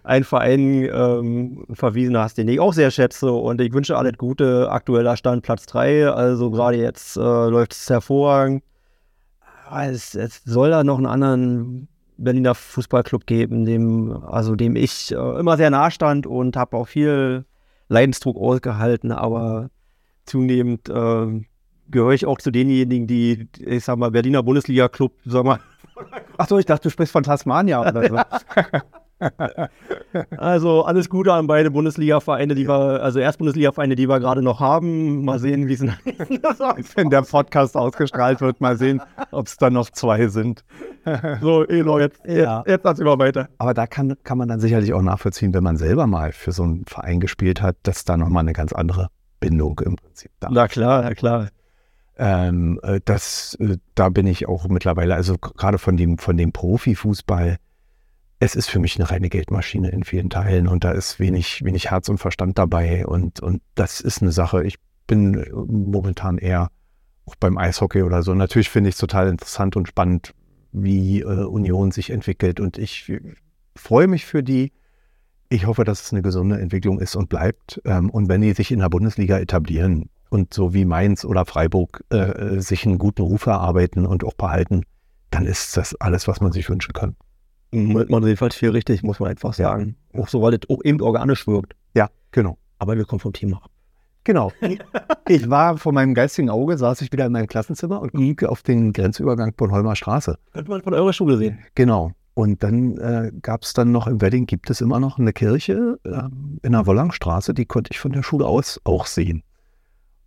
einen 0.02 0.24
Verein 0.24 0.88
ähm, 0.92 1.64
verwiesen 1.72 2.16
hast, 2.18 2.36
den 2.36 2.48
ich 2.48 2.60
auch 2.60 2.74
sehr 2.74 2.90
schätze 2.90 3.32
und 3.32 3.60
ich 3.62 3.72
wünsche 3.72 3.96
alles 3.96 4.18
Gute. 4.18 4.70
Aktueller 4.70 5.16
Stand 5.16 5.42
Platz 5.42 5.64
3, 5.66 6.10
also 6.10 6.50
gerade 6.50 6.76
jetzt 6.76 7.16
äh, 7.16 7.20
läuft 7.20 7.72
es 7.72 7.88
hervorragend. 7.88 8.62
Es, 9.70 10.14
es 10.14 10.42
soll 10.44 10.70
da 10.70 10.84
noch 10.84 10.98
einen 10.98 11.06
anderen 11.06 11.88
Berliner 12.18 12.54
Fußballclub 12.54 13.26
geben, 13.26 13.64
dem, 13.64 14.22
also 14.24 14.56
dem 14.56 14.76
ich 14.76 15.12
äh, 15.12 15.38
immer 15.38 15.56
sehr 15.56 15.70
nah 15.70 15.90
stand 15.90 16.26
und 16.26 16.56
habe 16.56 16.76
auch 16.76 16.88
viel 16.88 17.44
Leidensdruck 17.88 18.36
ausgehalten, 18.36 19.12
aber 19.12 19.70
zunehmend 20.26 20.88
äh, 20.88 21.40
gehöre 21.90 22.12
ich 22.12 22.26
auch 22.26 22.38
zu 22.38 22.50
denjenigen, 22.50 23.06
die, 23.06 23.48
ich 23.58 23.84
sag 23.84 23.98
mal, 23.98 24.10
Berliner 24.10 24.42
Bundesliga-Club, 24.42 25.12
sag 25.24 25.44
mal. 25.44 25.60
Achso, 26.36 26.58
ich 26.58 26.66
dachte, 26.66 26.84
du 26.84 26.90
sprichst 26.90 27.12
von 27.12 27.22
Tasmania 27.22 27.80
oder 27.80 28.08
so. 28.08 28.18
also 30.36 30.84
alles 30.84 31.08
Gute 31.08 31.32
an 31.32 31.46
beide 31.46 31.70
Bundesliga-Vereine, 31.70 32.54
die 32.54 32.68
wir, 32.68 33.02
also 33.02 33.18
Erstbundesliga-Vereine, 33.18 33.96
die 33.96 34.08
wir 34.08 34.20
gerade 34.20 34.42
noch 34.42 34.60
haben. 34.60 35.24
Mal 35.24 35.38
sehen, 35.38 35.66
wie 35.68 35.72
es 35.72 35.80
wenn 36.94 37.10
der 37.10 37.22
Podcast 37.22 37.76
ausgestrahlt 37.76 38.40
wird, 38.40 38.60
mal 38.60 38.76
sehen, 38.76 39.00
ob 39.30 39.46
es 39.46 39.56
dann 39.56 39.72
noch 39.72 39.90
zwei 39.90 40.28
sind. 40.28 40.64
so, 41.40 41.66
Elo, 41.66 41.98
jetzt, 41.98 42.20
ja. 42.26 42.62
jetzt, 42.66 42.84
jetzt 42.84 43.00
mal 43.00 43.18
weiter. 43.18 43.48
Aber 43.58 43.74
da 43.74 43.86
kann, 43.86 44.16
kann 44.24 44.38
man 44.38 44.48
dann 44.48 44.60
sicherlich 44.60 44.92
auch 44.92 45.02
nachvollziehen, 45.02 45.54
wenn 45.54 45.64
man 45.64 45.76
selber 45.76 46.06
mal 46.06 46.32
für 46.32 46.52
so 46.52 46.62
einen 46.62 46.84
Verein 46.86 47.20
gespielt 47.20 47.62
hat, 47.62 47.76
dass 47.82 48.04
da 48.04 48.16
nochmal 48.16 48.42
eine 48.42 48.52
ganz 48.52 48.72
andere 48.72 49.08
Bindung 49.40 49.80
im 49.80 49.96
Prinzip 49.96 50.30
da 50.40 50.48
Na 50.50 50.68
klar, 50.68 51.02
na 51.02 51.14
klar. 51.14 51.48
Ähm, 52.16 52.80
äh, 52.82 53.00
das, 53.04 53.56
äh, 53.60 53.76
da 53.94 54.08
bin 54.08 54.26
ich 54.26 54.48
auch 54.48 54.66
mittlerweile, 54.68 55.14
also 55.14 55.36
gerade 55.38 55.78
von 55.78 55.96
dem, 55.96 56.18
von 56.18 56.36
dem 56.36 56.52
Profifußball, 56.52 57.58
es 58.40 58.54
ist 58.54 58.68
für 58.68 58.78
mich 58.78 58.96
eine 58.96 59.10
reine 59.10 59.28
Geldmaschine 59.28 59.90
in 59.90 60.04
vielen 60.04 60.30
Teilen 60.30 60.68
und 60.68 60.84
da 60.84 60.92
ist 60.92 61.20
wenig, 61.20 61.64
wenig 61.64 61.90
Herz 61.90 62.08
und 62.08 62.18
Verstand 62.18 62.58
dabei 62.58 63.06
und, 63.06 63.40
und 63.40 63.62
das 63.74 64.00
ist 64.00 64.22
eine 64.22 64.32
Sache. 64.32 64.64
Ich 64.64 64.76
bin 65.06 65.44
momentan 65.52 66.38
eher 66.38 66.68
auch 67.26 67.36
beim 67.36 67.58
Eishockey 67.58 68.02
oder 68.02 68.22
so. 68.22 68.34
Natürlich 68.34 68.70
finde 68.70 68.88
ich 68.88 68.94
es 68.94 69.00
total 69.00 69.28
interessant 69.28 69.76
und 69.76 69.88
spannend, 69.88 70.34
wie 70.72 71.20
äh, 71.20 71.24
Union 71.24 71.90
sich 71.90 72.10
entwickelt 72.10 72.60
und 72.60 72.78
ich 72.78 73.12
freue 73.76 74.06
mich 74.06 74.26
für 74.26 74.42
die. 74.42 74.72
Ich 75.48 75.66
hoffe, 75.66 75.84
dass 75.84 76.02
es 76.02 76.12
eine 76.12 76.20
gesunde 76.20 76.60
Entwicklung 76.60 77.00
ist 77.00 77.16
und 77.16 77.30
bleibt. 77.30 77.80
Ähm, 77.84 78.10
und 78.10 78.28
wenn 78.28 78.42
die 78.42 78.52
sich 78.52 78.70
in 78.70 78.80
der 78.80 78.90
Bundesliga 78.90 79.38
etablieren 79.38 80.10
und 80.28 80.52
so 80.52 80.74
wie 80.74 80.84
Mainz 80.84 81.24
oder 81.24 81.46
Freiburg 81.46 82.04
äh, 82.12 82.16
äh 82.16 82.60
sich 82.60 82.84
einen 82.84 82.98
guten 82.98 83.22
Ruf 83.22 83.46
erarbeiten 83.46 84.06
und 84.06 84.24
auch 84.24 84.34
behalten, 84.34 84.82
dann 85.30 85.46
ist 85.46 85.76
das 85.76 85.94
alles, 85.96 86.28
was 86.28 86.40
man 86.40 86.52
sich 86.52 86.68
wünschen 86.68 86.92
kann. 86.92 87.16
Man 87.70 88.22
jedenfalls 88.22 88.54
viel 88.54 88.70
richtig, 88.70 89.02
muss 89.02 89.20
man 89.20 89.30
einfach 89.30 89.52
sagen. 89.54 89.96
Ja. 90.12 90.20
Auch 90.20 90.28
so, 90.28 90.40
weil 90.42 90.54
es 90.54 90.68
auch 90.70 90.82
eben 90.84 91.00
organisch 91.00 91.46
wirkt. 91.46 91.74
Ja, 91.94 92.08
genau. 92.30 92.58
Aber 92.78 92.96
wir 92.96 93.04
kommen 93.04 93.20
vom 93.20 93.32
Thema 93.32 93.58
ab. 93.58 93.70
Genau. 94.28 94.52
ich 95.28 95.48
war 95.48 95.78
vor 95.78 95.92
meinem 95.92 96.12
geistigen 96.12 96.50
Auge, 96.50 96.76
saß 96.76 97.00
ich 97.00 97.10
wieder 97.12 97.24
in 97.24 97.32
meinem 97.32 97.46
Klassenzimmer 97.46 98.02
und 98.02 98.12
guckte 98.12 98.50
auf 98.50 98.62
den 98.62 98.92
Grenzübergang 98.92 99.54
Bornholmer 99.54 99.96
Straße. 99.96 100.38
Könnte 100.52 100.70
man 100.70 100.82
von 100.82 100.92
eurer 100.92 101.14
Schule 101.14 101.38
sehen. 101.38 101.58
Genau. 101.74 102.12
Und 102.34 102.62
dann 102.62 102.98
äh, 102.98 103.32
gab 103.42 103.62
es 103.62 103.72
dann 103.72 103.90
noch 103.90 104.06
im 104.06 104.20
Wedding, 104.20 104.44
gibt 104.44 104.68
es 104.68 104.82
immer 104.82 105.00
noch 105.00 105.18
eine 105.18 105.32
Kirche 105.32 105.98
äh, 106.04 106.22
in 106.62 106.72
der 106.72 106.86
Wollangstraße, 106.86 107.54
die 107.54 107.64
konnte 107.64 107.90
ich 107.92 107.98
von 107.98 108.12
der 108.12 108.22
Schule 108.22 108.46
aus 108.46 108.80
auch 108.84 109.06
sehen. 109.06 109.42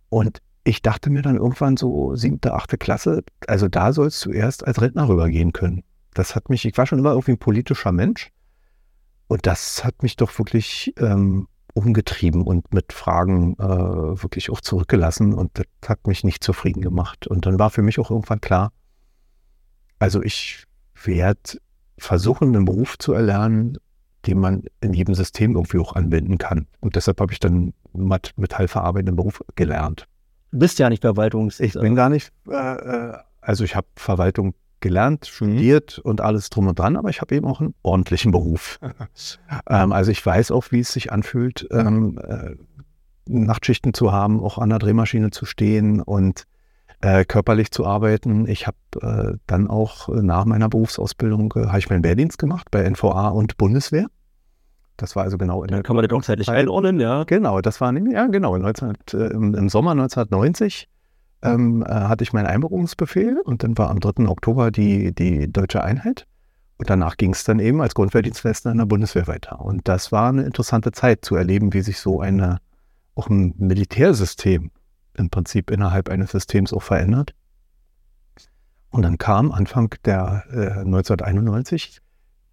Und 0.08 0.40
ich 0.64 0.82
dachte 0.82 1.08
mir 1.08 1.22
dann 1.22 1.36
irgendwann 1.36 1.76
so 1.76 2.14
siebte, 2.16 2.54
achte 2.54 2.76
Klasse, 2.76 3.22
also 3.46 3.68
da 3.68 3.92
sollst 3.92 4.24
du 4.26 4.30
erst 4.30 4.66
als 4.66 4.82
Rentner 4.82 5.08
rübergehen 5.08 5.52
können 5.52 5.84
das 6.14 6.34
hat 6.34 6.48
mich, 6.48 6.64
ich 6.64 6.76
war 6.76 6.86
schon 6.86 6.98
immer 6.98 7.12
irgendwie 7.12 7.32
ein 7.32 7.38
politischer 7.38 7.92
Mensch 7.92 8.30
und 9.28 9.46
das 9.46 9.84
hat 9.84 10.02
mich 10.02 10.16
doch 10.16 10.36
wirklich 10.38 10.92
ähm, 10.98 11.48
umgetrieben 11.74 12.42
und 12.42 12.72
mit 12.72 12.92
Fragen 12.92 13.54
äh, 13.54 14.22
wirklich 14.22 14.50
auch 14.50 14.60
zurückgelassen 14.60 15.34
und 15.34 15.50
das 15.54 15.66
hat 15.88 16.06
mich 16.06 16.24
nicht 16.24 16.44
zufrieden 16.44 16.82
gemacht. 16.82 17.26
Und 17.26 17.46
dann 17.46 17.58
war 17.58 17.70
für 17.70 17.82
mich 17.82 17.98
auch 17.98 18.10
irgendwann 18.10 18.40
klar, 18.40 18.72
also 19.98 20.22
ich 20.22 20.64
werde 21.04 21.58
versuchen, 21.98 22.54
einen 22.54 22.64
Beruf 22.64 22.98
zu 22.98 23.12
erlernen, 23.12 23.78
den 24.26 24.38
man 24.38 24.64
in 24.80 24.92
jedem 24.92 25.14
System 25.14 25.54
irgendwie 25.54 25.78
auch 25.78 25.94
anwenden 25.94 26.38
kann. 26.38 26.66
Und 26.80 26.96
deshalb 26.96 27.20
habe 27.20 27.32
ich 27.32 27.40
dann 27.40 27.72
mit 27.92 28.32
metallverarbeitenden 28.36 29.16
Beruf 29.16 29.42
gelernt. 29.54 30.06
Du 30.50 30.58
bist 30.58 30.78
ja 30.78 30.88
nicht 30.88 31.02
Verwaltungs... 31.02 31.60
Ich 31.60 31.74
bin 31.74 31.94
gar 31.94 32.08
nicht, 32.08 32.32
äh, 32.48 32.54
äh 32.54 33.14
also 33.40 33.64
ich 33.64 33.74
habe 33.74 33.86
Verwaltung 33.96 34.54
gelernt, 34.82 35.26
studiert 35.26 35.98
mhm. 35.98 36.10
und 36.10 36.20
alles 36.20 36.50
drum 36.50 36.66
und 36.66 36.78
dran, 36.78 36.96
aber 36.96 37.08
ich 37.08 37.22
habe 37.22 37.34
eben 37.34 37.46
auch 37.46 37.60
einen 37.60 37.74
ordentlichen 37.82 38.32
Beruf. 38.32 38.78
ähm, 39.68 39.92
also 39.92 40.10
ich 40.10 40.24
weiß 40.24 40.50
auch, 40.50 40.66
wie 40.70 40.80
es 40.80 40.92
sich 40.92 41.10
anfühlt, 41.10 41.66
ähm, 41.70 42.18
äh, 42.22 42.56
Nachtschichten 43.26 43.94
zu 43.94 44.12
haben, 44.12 44.40
auch 44.40 44.58
an 44.58 44.68
der 44.68 44.78
Drehmaschine 44.78 45.30
zu 45.30 45.46
stehen 45.46 46.00
und 46.02 46.44
äh, 47.00 47.24
körperlich 47.24 47.70
zu 47.70 47.86
arbeiten. 47.86 48.46
Ich 48.46 48.66
habe 48.66 48.76
äh, 49.00 49.38
dann 49.46 49.68
auch 49.68 50.08
nach 50.08 50.44
meiner 50.44 50.68
Berufsausbildung 50.68 51.52
äh, 51.56 51.66
habe 51.66 51.78
ich 51.78 51.88
meinen 51.88 52.04
Wehrdienst 52.04 52.38
gemacht 52.38 52.68
bei 52.70 52.88
NVA 52.88 53.28
und 53.28 53.56
Bundeswehr. 53.56 54.06
Das 54.96 55.16
war 55.16 55.24
also 55.24 55.38
genau 55.38 55.62
in 55.62 55.68
der. 55.68 55.78
Dann 55.78 55.82
kann 55.82 55.96
man 55.96 56.06
das 56.06 56.16
auch 56.16 56.22
zeitlich 56.22 56.48
einordnen, 56.48 57.00
ja. 57.00 57.24
Genau, 57.24 57.60
das 57.60 57.80
war 57.80 57.92
ja, 57.92 58.26
genau, 58.26 58.56
19, 58.56 58.92
äh, 59.14 59.16
im, 59.16 59.54
im 59.54 59.68
Sommer 59.68 59.92
1990 59.92 60.88
ähm, 61.42 61.82
äh, 61.82 61.90
hatte 61.90 62.24
ich 62.24 62.32
meinen 62.32 62.46
Einberufungsbefehl 62.46 63.40
und 63.44 63.62
dann 63.62 63.76
war 63.78 63.90
am 63.90 64.00
3. 64.00 64.28
Oktober 64.28 64.70
die, 64.70 65.14
die 65.14 65.52
deutsche 65.52 65.82
Einheit. 65.82 66.26
Und 66.78 66.90
danach 66.90 67.16
ging 67.16 67.32
es 67.32 67.44
dann 67.44 67.60
eben 67.60 67.80
als 67.80 67.94
Grundwehrdienstleister 67.94 68.70
in 68.70 68.78
der 68.78 68.86
Bundeswehr 68.86 69.26
weiter. 69.26 69.60
Und 69.60 69.86
das 69.86 70.10
war 70.10 70.28
eine 70.28 70.42
interessante 70.42 70.90
Zeit 70.92 71.24
zu 71.24 71.36
erleben, 71.36 71.72
wie 71.72 71.82
sich 71.82 71.98
so 71.98 72.20
eine, 72.20 72.58
auch 73.14 73.28
ein 73.28 73.54
Militärsystem 73.56 74.70
im 75.14 75.30
Prinzip 75.30 75.70
innerhalb 75.70 76.08
eines 76.08 76.32
Systems 76.32 76.72
auch 76.72 76.82
verändert. 76.82 77.34
Und 78.90 79.02
dann 79.02 79.16
kam 79.18 79.52
Anfang 79.52 79.94
der 80.04 80.44
äh, 80.50 80.80
1991 80.80 82.00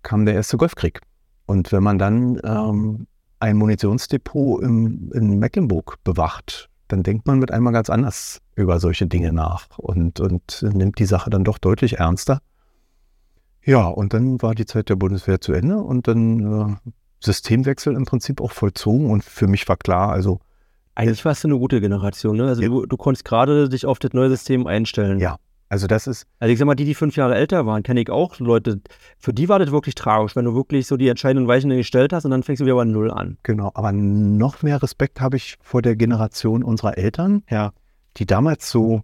kam 0.04 0.26
der 0.26 0.36
erste 0.36 0.58
Golfkrieg. 0.58 1.02
Und 1.46 1.72
wenn 1.72 1.84
man 1.84 1.98
dann 1.98 2.40
ähm, 2.44 3.08
ein 3.40 3.58
Munitionsdepot 3.58 4.62
im, 4.64 5.12
in 5.14 5.40
Mecklenburg 5.40 5.98
bewacht, 6.04 6.69
dann 6.90 7.04
denkt 7.04 7.26
man 7.28 7.40
mit 7.40 7.52
einmal 7.52 7.72
ganz 7.72 7.90
anders 7.90 8.42
über 8.56 8.80
solche 8.80 9.08
Dinge 9.08 9.32
nach 9.32 9.68
und, 9.78 10.20
und 10.20 10.62
nimmt 10.74 11.00
die 11.00 11.06
Sache 11.06 11.30
dann 11.30 11.46
doch 11.46 11.58
deutlich 11.58 12.00
ernster. 12.00 12.42
Ja, 13.64 13.88
und 13.88 14.14
dann 14.14 14.42
war 14.42 14.56
die 14.56 14.66
Zeit 14.66 14.90
der 14.90 14.96
Bundeswehr 14.96 15.40
zu 15.40 15.54
Ende 15.54 15.78
und 15.78 16.08
dann 16.08 16.80
äh, 16.86 16.92
Systemwechsel 17.24 17.96
im 17.96 18.06
Prinzip 18.06 18.42
auch 18.42 18.52
vollzogen 18.52 19.10
und 19.10 19.24
für 19.24 19.48
mich 19.48 19.68
war 19.70 19.78
klar, 19.78 20.10
also 20.10 20.40
Eigentlich 20.96 21.24
warst 21.24 21.44
du 21.44 21.48
eine 21.48 21.58
gute 21.60 21.80
Generation, 21.80 22.36
ne? 22.38 22.48
Also 22.48 22.62
Ja. 22.62 22.68
du, 22.68 22.86
du 22.86 22.98
konntest 22.98 23.24
gerade 23.24 23.70
dich 23.70 23.86
auf 23.86 24.00
das 24.00 24.12
neue 24.14 24.30
System 24.30 24.68
einstellen. 24.68 25.20
Ja. 25.20 25.38
Also 25.70 25.88
das 25.88 26.08
ist, 26.08 26.26
Also 26.40 26.52
ich 26.52 26.60
sag 26.60 26.66
mal, 26.66 26.76
die, 26.76 26.86
die 26.86 26.96
fünf 26.96 27.16
Jahre 27.16 27.36
älter 27.36 27.66
waren, 27.66 27.84
kenne 27.84 28.02
ich 28.02 28.10
auch 28.10 28.40
Leute, 28.40 28.82
für 29.20 29.34
die 29.34 29.48
war 29.48 29.60
das 29.60 29.72
wirklich 29.72 29.96
tragisch, 29.96 30.36
wenn 30.36 30.46
du 30.46 30.56
wirklich 30.56 30.88
so 30.88 30.98
die 30.98 31.08
entscheidenden 31.08 31.48
Weichen 31.48 31.70
gestellt 31.70 32.12
hast 32.12 32.26
und 32.26 32.32
dann 32.32 32.44
fängst 32.44 32.60
du 32.60 32.66
wieder 32.66 32.76
bei 32.76 32.86
Null 32.86 33.12
an. 33.12 33.38
genau, 33.44 33.72
aber 33.76 33.92
noch 33.92 34.62
mehr 34.64 34.82
Respekt 34.82 35.22
habe 35.22 35.38
ich 35.38 35.58
vor 35.62 35.82
der 35.82 35.96
Generation 35.96 36.64
unserer 36.64 36.98
Eltern, 36.98 37.44
Ja. 37.50 37.72
die 38.18 38.26
damals 38.26 38.70
so 38.70 39.04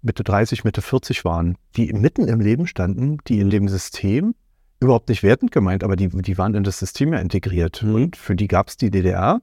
Mitte 0.00 0.22
30, 0.22 0.62
Mitte 0.64 0.80
40 0.80 1.24
waren, 1.24 1.56
die 1.76 1.92
mitten 1.92 2.28
im 2.28 2.40
Leben 2.40 2.66
standen, 2.68 3.18
die 3.26 3.40
in 3.40 3.50
dem 3.50 3.68
System, 3.68 4.34
überhaupt 4.80 5.08
nicht 5.08 5.24
wertend 5.24 5.50
gemeint, 5.50 5.82
aber 5.82 5.96
die, 5.96 6.08
die 6.08 6.38
waren 6.38 6.54
in 6.54 6.62
das 6.62 6.78
System 6.78 7.12
ja 7.12 7.18
integriert. 7.18 7.82
Mhm. 7.82 7.94
Und 7.96 8.16
für 8.16 8.36
die 8.36 8.46
gab 8.46 8.68
es 8.68 8.76
die 8.76 8.90
DDR 8.92 9.40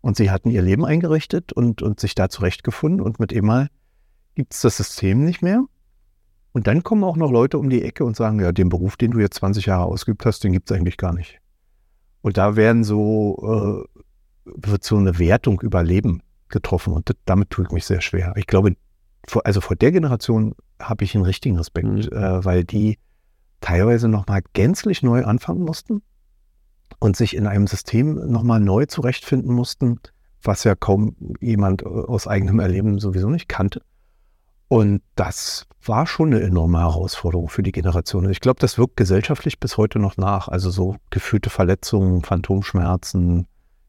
und 0.00 0.16
sie 0.16 0.30
hatten 0.30 0.48
ihr 0.48 0.62
Leben 0.62 0.86
eingerichtet 0.86 1.52
und, 1.52 1.82
und 1.82 2.00
sich 2.00 2.14
da 2.14 2.30
zurechtgefunden 2.30 3.02
und 3.02 3.20
mit 3.20 3.34
einmal 3.36 3.68
gibt 4.34 4.54
es 4.54 4.62
das 4.62 4.78
System 4.78 5.22
nicht 5.26 5.42
mehr. 5.42 5.64
Und 6.52 6.66
dann 6.66 6.82
kommen 6.82 7.04
auch 7.04 7.16
noch 7.16 7.30
Leute 7.30 7.58
um 7.58 7.70
die 7.70 7.82
Ecke 7.82 8.04
und 8.04 8.16
sagen, 8.16 8.40
ja, 8.40 8.52
den 8.52 8.68
Beruf, 8.68 8.96
den 8.96 9.12
du 9.12 9.20
jetzt 9.20 9.36
20 9.36 9.66
Jahre 9.66 9.84
ausgeübt 9.84 10.26
hast, 10.26 10.42
den 10.42 10.52
gibt 10.52 10.70
es 10.70 10.76
eigentlich 10.76 10.96
gar 10.96 11.12
nicht. 11.12 11.38
Und 12.22 12.36
da 12.36 12.56
werden 12.56 12.84
so, 12.84 13.86
äh, 13.86 14.00
wird 14.44 14.84
so 14.84 14.96
eine 14.96 15.18
Wertung 15.18 15.60
über 15.60 15.82
Leben 15.82 16.22
getroffen 16.48 16.92
und 16.92 17.08
das, 17.08 17.16
damit 17.24 17.50
tue 17.50 17.64
ich 17.64 17.70
mich 17.70 17.86
sehr 17.86 18.00
schwer. 18.00 18.34
Ich 18.36 18.46
glaube, 18.46 18.74
vor, 19.26 19.46
also 19.46 19.60
vor 19.60 19.76
der 19.76 19.92
Generation 19.92 20.54
habe 20.80 21.04
ich 21.04 21.14
einen 21.14 21.24
richtigen 21.24 21.56
Respekt, 21.56 21.86
Mhm. 21.86 22.00
äh, 22.12 22.44
weil 22.44 22.64
die 22.64 22.98
teilweise 23.60 24.08
nochmal 24.08 24.42
gänzlich 24.52 25.02
neu 25.02 25.24
anfangen 25.24 25.62
mussten 25.62 26.02
und 26.98 27.16
sich 27.16 27.36
in 27.36 27.46
einem 27.46 27.66
System 27.66 28.14
nochmal 28.30 28.60
neu 28.60 28.86
zurechtfinden 28.86 29.54
mussten, 29.54 30.00
was 30.42 30.64
ja 30.64 30.74
kaum 30.74 31.14
jemand 31.40 31.82
äh, 31.82 31.86
aus 31.86 32.26
eigenem 32.26 32.58
Erleben 32.58 32.98
sowieso 32.98 33.28
nicht 33.30 33.48
kannte. 33.48 33.82
Und 34.70 35.02
das 35.16 35.66
war 35.84 36.06
schon 36.06 36.32
eine 36.32 36.44
enorme 36.44 36.78
Herausforderung 36.78 37.48
für 37.48 37.64
die 37.64 37.72
Generation. 37.72 38.30
Ich 38.30 38.38
glaube, 38.38 38.60
das 38.60 38.78
wirkt 38.78 38.96
gesellschaftlich 38.96 39.58
bis 39.58 39.76
heute 39.76 39.98
noch 39.98 40.16
nach. 40.16 40.46
Also 40.46 40.70
so 40.70 40.94
gefühlte 41.10 41.50
Verletzungen, 41.50 42.22
Phantomschmerzen, 42.22 43.48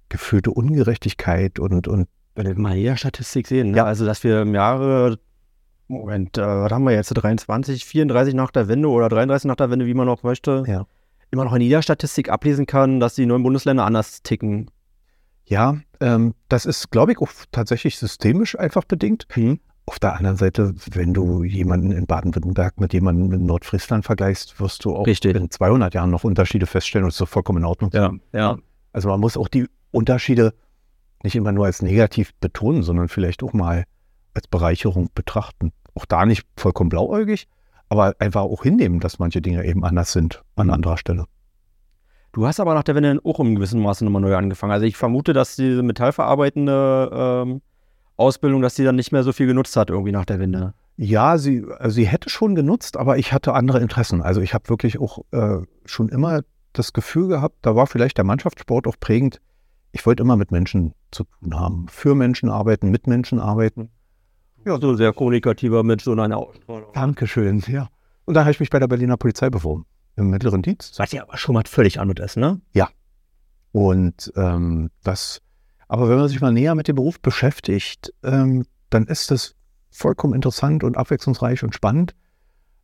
gefühlte 0.09 0.49
Ungerechtigkeit 0.49 1.59
und, 1.59 1.87
und 1.87 2.07
Wenn 2.33 2.47
wir 2.47 2.57
mal 2.57 2.75
jeder 2.75 2.97
Statistik 2.97 3.45
sehen, 3.45 3.71
ne? 3.71 3.77
Ja. 3.77 3.85
also 3.85 4.05
dass 4.07 4.23
wir 4.23 4.41
im 4.41 4.55
Jahre, 4.55 5.19
Moment, 5.87 6.39
äh, 6.39 6.41
was 6.41 6.71
haben 6.71 6.83
wir 6.85 6.93
jetzt, 6.93 7.09
23, 7.09 7.85
34 7.85 8.33
nach 8.33 8.49
der 8.49 8.67
Wende 8.67 8.89
oder 8.89 9.07
33 9.07 9.47
nach 9.47 9.57
der 9.57 9.69
Wende, 9.69 9.85
wie 9.85 9.93
man 9.93 10.09
auch 10.09 10.23
möchte, 10.23 10.63
Ja. 10.65 10.87
immer 11.29 11.43
noch 11.45 11.53
in 11.53 11.61
jeder 11.61 11.83
Statistik 11.83 12.29
ablesen 12.29 12.65
kann, 12.65 12.99
dass 12.99 13.13
die 13.13 13.27
neuen 13.27 13.43
Bundesländer 13.43 13.85
anders 13.85 14.23
ticken. 14.23 14.71
ja, 15.45 15.77
ähm, 15.99 16.33
das 16.49 16.65
ist, 16.65 16.89
glaube 16.89 17.11
ich, 17.11 17.19
auch 17.19 17.29
tatsächlich 17.51 17.97
systemisch 17.99 18.57
einfach 18.57 18.85
bedingt. 18.85 19.27
Auf 19.91 19.99
der 19.99 20.15
anderen 20.15 20.37
Seite, 20.37 20.73
wenn 20.93 21.13
du 21.13 21.43
jemanden 21.43 21.91
in 21.91 22.05
Baden-Württemberg 22.05 22.79
mit 22.79 22.93
jemandem 22.93 23.33
in 23.33 23.45
Nordfriesland 23.45 24.05
vergleichst, 24.05 24.57
wirst 24.61 24.85
du 24.85 24.95
auch 24.95 25.05
Richtig. 25.05 25.35
in 25.35 25.51
200 25.51 25.93
Jahren 25.93 26.11
noch 26.11 26.23
Unterschiede 26.23 26.65
feststellen 26.65 27.03
und 27.03 27.09
es 27.09 27.19
ist 27.19 27.27
vollkommen 27.27 27.57
in 27.57 27.65
Ordnung. 27.65 27.91
Ja, 27.93 28.13
ja. 28.31 28.57
Also 28.93 29.09
man 29.09 29.19
muss 29.19 29.35
auch 29.35 29.49
die 29.49 29.67
Unterschiede 29.91 30.53
nicht 31.23 31.35
immer 31.35 31.51
nur 31.51 31.65
als 31.65 31.81
negativ 31.81 32.33
betonen, 32.35 32.83
sondern 32.83 33.09
vielleicht 33.09 33.43
auch 33.43 33.51
mal 33.51 33.83
als 34.33 34.47
Bereicherung 34.47 35.09
betrachten. 35.13 35.73
Auch 35.93 36.05
da 36.05 36.25
nicht 36.25 36.45
vollkommen 36.55 36.89
blauäugig, 36.89 37.49
aber 37.89 38.15
einfach 38.19 38.43
auch 38.43 38.63
hinnehmen, 38.63 39.01
dass 39.01 39.19
manche 39.19 39.41
Dinge 39.41 39.65
eben 39.65 39.83
anders 39.83 40.13
sind 40.13 40.41
an 40.55 40.69
anderer 40.69 40.97
Stelle. 40.97 41.25
Du 42.31 42.47
hast 42.47 42.61
aber 42.61 42.75
nach 42.75 42.83
der 42.83 42.95
Wende 42.95 43.19
auch 43.25 43.41
im 43.41 43.55
gewissen 43.55 43.81
Maße 43.81 44.05
nochmal 44.05 44.21
neu 44.21 44.37
angefangen. 44.37 44.71
Also 44.71 44.85
ich 44.85 44.95
vermute, 44.95 45.33
dass 45.33 45.57
diese 45.57 45.83
metallverarbeitende 45.83 47.09
ähm, 47.45 47.61
Ausbildung, 48.17 48.61
dass 48.61 48.75
die 48.75 48.83
dann 48.83 48.95
nicht 48.95 49.11
mehr 49.11 49.23
so 49.23 49.33
viel 49.33 49.47
genutzt 49.47 49.75
hat 49.75 49.89
irgendwie 49.89 50.11
nach 50.11 50.25
der 50.25 50.39
Wende. 50.39 50.73
Ja, 50.97 51.37
sie, 51.37 51.65
also 51.79 51.95
sie 51.95 52.05
hätte 52.05 52.29
schon 52.29 52.53
genutzt, 52.53 52.97
aber 52.97 53.17
ich 53.17 53.33
hatte 53.33 53.53
andere 53.53 53.79
Interessen. 53.79 54.21
Also 54.21 54.41
ich 54.41 54.53
habe 54.53 54.69
wirklich 54.69 54.99
auch 54.99 55.23
äh, 55.31 55.59
schon 55.85 56.09
immer 56.09 56.41
das 56.73 56.93
Gefühl 56.93 57.27
gehabt, 57.27 57.55
da 57.61 57.75
war 57.75 57.87
vielleicht 57.87 58.17
der 58.17 58.25
Mannschaftssport 58.25 58.87
auch 58.87 58.95
prägend. 58.99 59.41
Ich 59.91 60.05
wollte 60.05 60.23
immer 60.23 60.37
mit 60.37 60.51
Menschen 60.51 60.93
zu 61.11 61.25
tun 61.25 61.59
haben, 61.59 61.87
für 61.89 62.15
Menschen 62.15 62.49
arbeiten, 62.49 62.91
mit 62.91 63.07
Menschen 63.07 63.39
arbeiten. 63.39 63.89
Ja, 64.65 64.79
so 64.79 64.95
sehr 64.95 65.11
kommunikativer 65.11 65.83
Mensch, 65.83 66.03
so 66.03 66.11
eine 66.13 66.37
Ausstrahlung. 66.37 66.93
Dankeschön, 66.93 67.63
ja. 67.67 67.89
Und 68.25 68.35
dann 68.35 68.43
habe 68.43 68.51
ich 68.51 68.59
mich 68.59 68.69
bei 68.69 68.79
der 68.79 68.87
Berliner 68.87 69.17
Polizei 69.17 69.49
beworben, 69.49 69.85
im 70.15 70.29
mittleren 70.29 70.61
Dienst. 70.61 70.99
Was 70.99 71.11
ja 71.11 71.23
aber 71.23 71.37
schon 71.37 71.55
mal 71.55 71.63
völlig 71.65 71.99
anderes 71.99 72.31
ist, 72.31 72.37
ne? 72.37 72.61
Und 73.71 74.31
ähm, 74.35 74.91
das, 75.03 75.41
aber 75.91 76.07
wenn 76.07 76.17
man 76.19 76.29
sich 76.29 76.39
mal 76.39 76.53
näher 76.53 76.73
mit 76.73 76.87
dem 76.87 76.95
Beruf 76.95 77.19
beschäftigt, 77.19 78.13
ähm, 78.23 78.65
dann 78.89 79.07
ist 79.07 79.29
das 79.29 79.55
vollkommen 79.89 80.33
interessant 80.33 80.85
und 80.85 80.95
abwechslungsreich 80.95 81.65
und 81.65 81.75
spannend. 81.75 82.15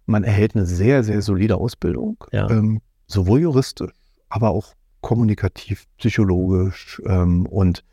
Man 0.05 0.25
erhält 0.25 0.57
eine 0.57 0.65
sehr, 0.65 1.05
sehr 1.05 1.21
solide 1.21 1.55
Ausbildung, 1.55 2.21
Ja. 2.33 2.49
ähm, 2.49 2.81
sowohl 3.05 3.39
juristisch, 3.39 3.93
aber 4.27 4.49
auch 4.49 4.73
kommunikativ, 4.99 5.85
psychologisch. 5.97 7.01
Ähm, 7.05 7.45
und 7.45 7.85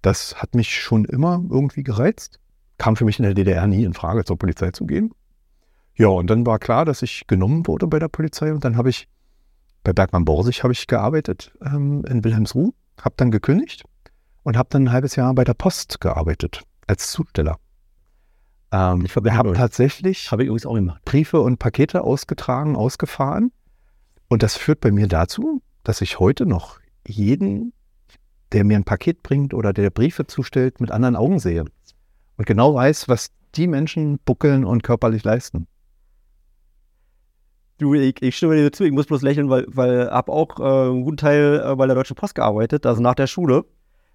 das 0.00 0.36
hat 0.36 0.54
mich 0.54 0.74
schon 0.74 1.04
immer 1.04 1.44
irgendwie 1.50 1.82
gereizt. 1.82 2.40
Kam 2.78 2.96
für 2.96 3.04
mich 3.04 3.18
in 3.18 3.24
der 3.24 3.34
DDR 3.34 3.66
nie 3.66 3.84
in 3.84 3.92
Frage, 3.92 4.24
zur 4.24 4.38
Polizei 4.38 4.70
zu 4.70 4.86
gehen. 4.86 5.10
Ja, 5.94 6.08
und 6.08 6.30
dann 6.30 6.46
war 6.46 6.58
klar, 6.58 6.86
dass 6.86 7.02
ich 7.02 7.26
genommen 7.26 7.66
wurde 7.66 7.86
bei 7.86 7.98
der 7.98 8.08
Polizei 8.08 8.50
und 8.50 8.64
dann 8.64 8.78
habe 8.78 8.88
ich 8.88 9.08
bei 9.82 9.92
Bergmann 9.92 10.24
Borsig 10.24 10.62
habe 10.62 10.72
ich 10.72 10.86
gearbeitet 10.86 11.52
ähm, 11.60 12.02
in 12.08 12.24
Wilhelmsruh, 12.24 12.72
habe 12.98 13.14
dann 13.18 13.30
gekündigt 13.30 13.84
und 14.44 14.56
habe 14.56 14.68
dann 14.70 14.84
ein 14.84 14.92
halbes 14.92 15.16
Jahr 15.16 15.34
bei 15.34 15.42
der 15.42 15.54
Post 15.54 16.00
gearbeitet 16.00 16.62
als 16.86 17.10
Zusteller. 17.10 17.58
Ähm, 18.70 19.04
Ich 19.04 19.16
euch. 19.16 19.56
tatsächlich 19.56 20.30
Habe 20.30 20.42
ich 20.42 20.46
übrigens 20.46 20.66
auch 20.66 20.74
gemacht. 20.74 21.04
Briefe 21.04 21.40
und 21.40 21.58
Pakete 21.58 22.02
ausgetragen, 22.02 22.76
ausgefahren. 22.76 23.50
Und 24.28 24.42
das 24.42 24.56
führt 24.56 24.80
bei 24.80 24.92
mir 24.92 25.08
dazu, 25.08 25.62
dass 25.82 26.00
ich 26.00 26.20
heute 26.20 26.46
noch 26.46 26.78
jeden, 27.06 27.72
der 28.52 28.64
mir 28.64 28.76
ein 28.76 28.84
Paket 28.84 29.22
bringt 29.22 29.54
oder 29.54 29.72
der 29.72 29.90
Briefe 29.90 30.26
zustellt, 30.26 30.80
mit 30.80 30.90
anderen 30.90 31.16
Augen 31.16 31.38
sehe. 31.38 31.64
Und 32.36 32.46
genau 32.46 32.74
weiß, 32.74 33.08
was 33.08 33.30
die 33.54 33.66
Menschen 33.66 34.18
buckeln 34.24 34.64
und 34.64 34.82
körperlich 34.82 35.24
leisten. 35.24 35.66
Du, 37.78 37.94
ich, 37.94 38.22
ich 38.22 38.36
stimme 38.36 38.56
dir 38.56 38.72
zu, 38.72 38.84
ich 38.84 38.92
muss 38.92 39.06
bloß 39.06 39.22
lächeln, 39.22 39.50
weil, 39.50 39.66
weil 39.68 40.10
habe 40.10 40.32
auch 40.32 40.58
äh, 40.60 40.90
einen 40.90 41.02
guten 41.02 41.16
Teil 41.16 41.62
äh, 41.64 41.74
bei 41.76 41.86
der 41.86 41.96
Deutschen 41.96 42.16
Post 42.16 42.34
gearbeitet, 42.34 42.86
also 42.86 43.02
nach 43.02 43.14
der 43.14 43.26
Schule. 43.26 43.64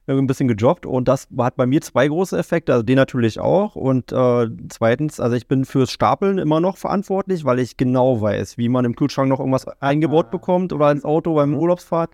Ein 0.08 0.26
bisschen 0.26 0.48
gejobbt 0.48 0.88
und 0.88 1.08
das 1.08 1.28
hat 1.38 1.56
bei 1.56 1.68
mir 1.68 1.82
zwei 1.82 2.08
große 2.08 2.36
Effekte, 2.36 2.74
also 2.74 2.84
den 2.84 2.96
natürlich 2.96 3.40
auch. 3.40 3.76
Und 3.76 4.12
äh, 4.12 4.48
zweitens, 4.70 5.20
also 5.20 5.36
ich 5.36 5.48
bin 5.48 5.66
fürs 5.66 5.92
Stapeln 5.92 6.40
immer 6.40 6.60
noch 6.60 6.78
verantwortlich, 6.78 7.46
weil 7.46 7.60
ich 7.60 7.78
genau 7.78 8.20
weiß, 8.20 8.58
wie 8.58 8.70
man 8.70 8.86
im 8.86 8.96
Kühlschrank 8.96 9.30
noch 9.30 9.40
irgendwas 9.40 9.68
eingebaut 9.82 10.32
bekommt 10.32 10.74
oder 10.74 10.92
ins 10.92 11.06
Auto 11.06 11.36
beim 11.36 11.54
Urlaubsfahrt. 11.54 12.10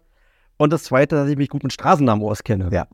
Und 0.57 0.73
das 0.73 0.83
zweite, 0.83 1.15
dass 1.15 1.29
ich 1.29 1.37
mich 1.37 1.47
gut 1.47 1.63
mit 1.63 1.71
Straßennamen 1.71 2.25
auskenne. 2.25 2.69
Ja. 2.71 2.87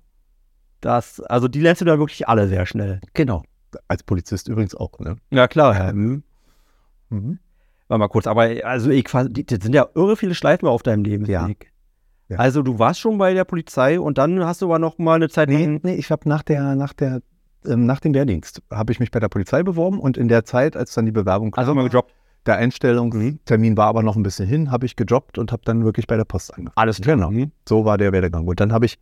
Das, 0.81 1.19
also 1.21 1.47
die 1.47 1.61
lernst 1.61 1.81
du 1.81 1.85
da 1.85 1.97
wirklich 1.97 2.27
alle 2.27 2.47
sehr 2.47 2.67
schnell. 2.67 3.01
Genau. 3.13 3.43
Als 3.87 4.03
Polizist 4.03 4.49
übrigens 4.49 4.75
auch. 4.75 4.99
Ne? 4.99 5.17
Ja, 5.31 5.47
klar. 5.47 5.75
Ja. 5.75 5.93
Mhm. 5.93 6.23
Warte 7.87 7.99
mal 7.99 8.07
kurz, 8.07 8.27
aber 8.27 8.49
also 8.63 8.89
ich, 8.89 9.03
das 9.05 9.63
sind 9.63 9.73
ja 9.73 9.87
irre 9.95 10.15
viele 10.15 10.33
Schleifen 10.35 10.67
auf 10.67 10.83
deinem 10.83 11.03
Lebensweg. 11.03 11.65
Ja. 11.65 11.70
Also 12.39 12.61
du 12.61 12.79
warst 12.79 12.99
schon 12.99 13.17
bei 13.17 13.33
der 13.33 13.43
Polizei 13.45 13.99
und 13.99 14.17
dann 14.17 14.43
hast 14.45 14.61
du 14.61 14.65
aber 14.65 14.79
noch 14.79 14.97
mal 14.97 15.15
eine 15.15 15.29
Zeit 15.29 15.49
Nee, 15.49 15.65
lang. 15.65 15.79
nee, 15.83 15.95
ich 15.95 16.11
habe 16.11 16.27
nach 16.29 16.43
der, 16.43 16.75
nach 16.75 16.93
der, 16.93 17.21
ähm, 17.65 17.85
nach 17.85 17.99
dem 17.99 18.13
Wehrdienst 18.13 18.61
habe 18.71 18.91
ich 18.91 18.99
mich 18.99 19.11
bei 19.11 19.19
der 19.19 19.29
Polizei 19.29 19.63
beworben 19.63 19.99
und 19.99 20.17
in 20.17 20.27
der 20.27 20.45
Zeit, 20.45 20.75
als 20.77 20.93
dann 20.93 21.05
die 21.05 21.11
Bewerbung 21.11 21.53
Also 21.55 21.71
kam, 21.71 21.77
mal 21.83 21.89
gejobbt. 21.89 22.11
der 22.45 22.57
Einstellungstermin 22.57 23.77
war 23.77 23.87
aber 23.87 24.03
noch 24.03 24.15
ein 24.15 24.23
bisschen 24.23 24.47
hin, 24.47 24.71
habe 24.71 24.85
ich 24.85 24.95
gejobbt 24.95 25.37
und 25.37 25.51
habe 25.51 25.61
dann 25.65 25.83
wirklich 25.83 26.07
bei 26.07 26.17
der 26.17 26.25
Post 26.25 26.53
angefangen. 26.53 26.73
Alles 26.77 27.01
klar. 27.01 27.17
Genau. 27.17 27.47
So 27.67 27.85
war 27.85 27.97
der 27.97 28.11
Werdegang. 28.11 28.47
Und 28.47 28.59
dann 28.59 28.71
habe 28.73 28.85
ich 28.85 28.97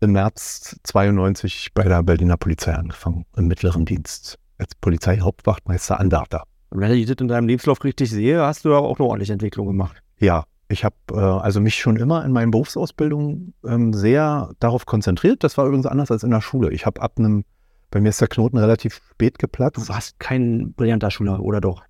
im 0.00 0.12
März 0.12 0.78
92 0.84 1.70
bei 1.74 1.82
der 1.84 2.02
Berliner 2.02 2.36
Polizei 2.36 2.72
angefangen, 2.72 3.24
im 3.36 3.48
mittleren 3.48 3.84
Dienst, 3.84 4.38
als 4.58 4.74
Polizeihauptwachtmeister 4.80 5.98
Anwärter. 5.98 6.44
Und 6.70 6.80
wenn 6.80 6.92
ich 6.92 7.06
das 7.06 7.16
in 7.20 7.28
deinem 7.28 7.48
Lebenslauf 7.48 7.82
richtig 7.82 8.10
sehe, 8.10 8.40
hast 8.42 8.64
du 8.64 8.74
auch 8.74 8.98
eine 9.00 9.08
ordentliche 9.08 9.32
Entwicklung 9.32 9.66
gemacht. 9.66 10.00
Ja, 10.18 10.44
ich 10.68 10.84
habe 10.84 10.94
äh, 11.12 11.16
also 11.16 11.60
mich 11.60 11.76
schon 11.76 11.96
immer 11.96 12.24
in 12.24 12.32
meinen 12.32 12.50
Berufsausbildungen 12.50 13.54
ähm, 13.66 13.92
sehr 13.92 14.50
darauf 14.60 14.86
konzentriert. 14.86 15.42
Das 15.44 15.56
war 15.58 15.66
übrigens 15.66 15.86
anders 15.86 16.10
als 16.10 16.22
in 16.22 16.30
der 16.30 16.40
Schule. 16.40 16.70
Ich 16.72 16.84
habe 16.86 17.00
ab 17.00 17.12
einem, 17.18 17.44
bei 17.90 18.00
mir 18.00 18.10
ist 18.10 18.20
der 18.20 18.28
Knoten 18.28 18.58
relativ 18.58 19.00
spät 19.10 19.38
geplatzt. 19.38 19.76
Du 19.78 19.88
warst 19.88 20.18
kein 20.20 20.74
brillanter 20.74 21.10
Schüler, 21.10 21.40
oder 21.40 21.60
doch? 21.60 21.82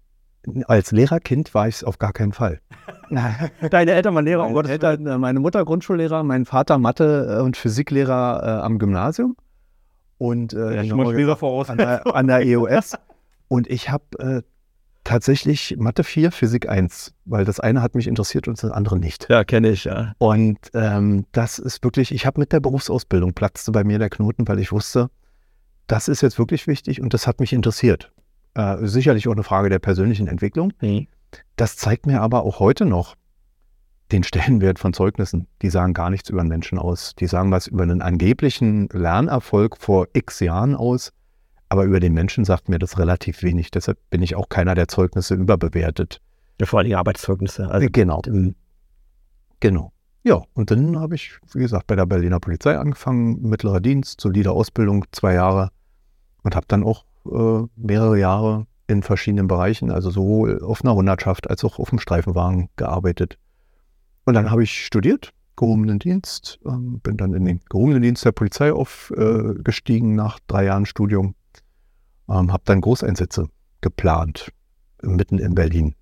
Als 0.66 0.92
Lehrerkind 0.92 1.52
war 1.54 1.68
ich 1.68 1.76
es 1.76 1.84
auf 1.84 1.98
gar 1.98 2.12
keinen 2.12 2.32
Fall. 2.32 2.60
Deine 3.70 3.90
Eltern 3.92 4.14
waren 4.14 4.24
Lehrer, 4.24 4.42
um 4.42 4.46
Meine, 4.46 4.54
Gottes. 4.54 4.70
Eltern, 4.70 5.06
äh, 5.06 5.18
meine 5.18 5.40
Mutter 5.40 5.64
Grundschullehrer, 5.64 6.22
mein 6.22 6.44
Vater 6.46 6.78
Mathe- 6.78 7.38
äh, 7.38 7.42
und 7.42 7.56
Physiklehrer 7.56 8.42
äh, 8.42 8.64
am 8.64 8.78
Gymnasium 8.78 9.36
und 10.18 10.52
äh, 10.54 10.76
Ja, 10.76 10.84
schon 10.84 10.96
mal 10.98 11.12
schwerer 11.12 11.36
voraus. 11.36 11.68
an, 11.68 11.78
der, 11.78 12.06
an 12.14 12.26
der 12.28 12.46
EOS. 12.46 12.94
Und 13.50 13.66
ich 13.66 13.88
habe 13.90 14.04
äh, 14.18 14.42
tatsächlich 15.08 15.74
Mathe 15.78 16.04
4, 16.04 16.30
Physik 16.30 16.68
1, 16.68 17.14
weil 17.24 17.46
das 17.46 17.60
eine 17.60 17.80
hat 17.80 17.94
mich 17.94 18.06
interessiert 18.06 18.46
und 18.46 18.62
das 18.62 18.70
andere 18.70 18.98
nicht. 18.98 19.26
Ja, 19.30 19.42
kenne 19.42 19.70
ich, 19.70 19.84
ja. 19.84 20.12
Und 20.18 20.58
ähm, 20.74 21.24
das 21.32 21.58
ist 21.58 21.82
wirklich, 21.82 22.12
ich 22.12 22.26
habe 22.26 22.38
mit 22.38 22.52
der 22.52 22.60
Berufsausbildung 22.60 23.32
platzte 23.32 23.72
bei 23.72 23.84
mir 23.84 23.98
der 23.98 24.10
Knoten, 24.10 24.46
weil 24.46 24.58
ich 24.58 24.70
wusste, 24.70 25.08
das 25.86 26.08
ist 26.08 26.20
jetzt 26.20 26.38
wirklich 26.38 26.66
wichtig 26.66 27.00
und 27.00 27.14
das 27.14 27.26
hat 27.26 27.40
mich 27.40 27.54
interessiert. 27.54 28.12
Äh, 28.52 28.86
sicherlich 28.86 29.26
auch 29.28 29.32
eine 29.32 29.44
Frage 29.44 29.70
der 29.70 29.78
persönlichen 29.78 30.28
Entwicklung. 30.28 30.74
Mhm. 30.82 31.06
Das 31.56 31.78
zeigt 31.78 32.06
mir 32.06 32.20
aber 32.20 32.42
auch 32.42 32.60
heute 32.60 32.84
noch 32.84 33.14
den 34.12 34.24
Stellenwert 34.24 34.78
von 34.78 34.92
Zeugnissen. 34.92 35.46
Die 35.62 35.70
sagen 35.70 35.94
gar 35.94 36.10
nichts 36.10 36.28
über 36.28 36.40
einen 36.40 36.50
Menschen 36.50 36.78
aus. 36.78 37.14
Die 37.18 37.26
sagen 37.26 37.50
was 37.50 37.66
über 37.66 37.82
einen 37.82 38.02
angeblichen 38.02 38.88
Lernerfolg 38.92 39.78
vor 39.78 40.08
x 40.12 40.40
Jahren 40.40 40.74
aus. 40.74 41.12
Aber 41.68 41.84
über 41.84 42.00
den 42.00 42.14
Menschen 42.14 42.44
sagt 42.44 42.68
mir 42.68 42.78
das 42.78 42.98
relativ 42.98 43.42
wenig. 43.42 43.70
Deshalb 43.70 43.98
bin 44.10 44.22
ich 44.22 44.36
auch 44.36 44.48
keiner, 44.48 44.74
der 44.74 44.88
Zeugnisse 44.88 45.34
überbewertet. 45.34 46.20
Ja, 46.60 46.66
vor 46.66 46.80
allem 46.80 46.94
Arbeitszeugnisse. 46.94 47.70
Also, 47.70 47.88
genau. 47.92 48.22
Genau. 49.60 49.92
Ja, 50.24 50.42
und 50.54 50.70
dann 50.70 50.98
habe 50.98 51.14
ich, 51.14 51.38
wie 51.52 51.60
gesagt, 51.60 51.86
bei 51.86 51.96
der 51.96 52.06
Berliner 52.06 52.40
Polizei 52.40 52.76
angefangen, 52.76 53.42
mittlerer 53.42 53.80
Dienst, 53.80 54.20
solide 54.20 54.50
Ausbildung, 54.50 55.04
zwei 55.12 55.34
Jahre 55.34 55.70
und 56.42 56.56
habe 56.56 56.66
dann 56.68 56.84
auch 56.84 57.04
äh, 57.26 57.66
mehrere 57.76 58.18
Jahre 58.18 58.66
in 58.88 59.02
verschiedenen 59.02 59.46
Bereichen, 59.46 59.90
also 59.90 60.10
sowohl 60.10 60.62
auf 60.62 60.82
einer 60.82 60.94
Hundertschaft 60.94 61.48
als 61.48 61.64
auch 61.64 61.78
auf 61.78 61.90
dem 61.90 61.98
Streifenwagen 61.98 62.70
gearbeitet. 62.76 63.38
Und 64.24 64.34
dann 64.34 64.50
habe 64.50 64.62
ich 64.62 64.84
studiert, 64.84 65.32
gehobenen 65.56 65.98
Dienst, 65.98 66.58
ähm, 66.66 67.00
bin 67.00 67.16
dann 67.16 67.34
in 67.34 67.44
den 67.44 67.60
gehobenen 67.68 68.02
Dienst 68.02 68.24
der 68.24 68.32
Polizei 68.32 68.72
aufgestiegen 68.72 70.14
nach 70.14 70.38
drei 70.46 70.64
Jahren 70.64 70.86
Studium, 70.86 71.34
ähm, 72.28 72.52
habe 72.52 72.62
dann 72.64 72.80
Großeinsätze 72.80 73.48
geplant, 73.80 74.52
mitten 75.02 75.38
in 75.38 75.54
Berlin. 75.54 75.94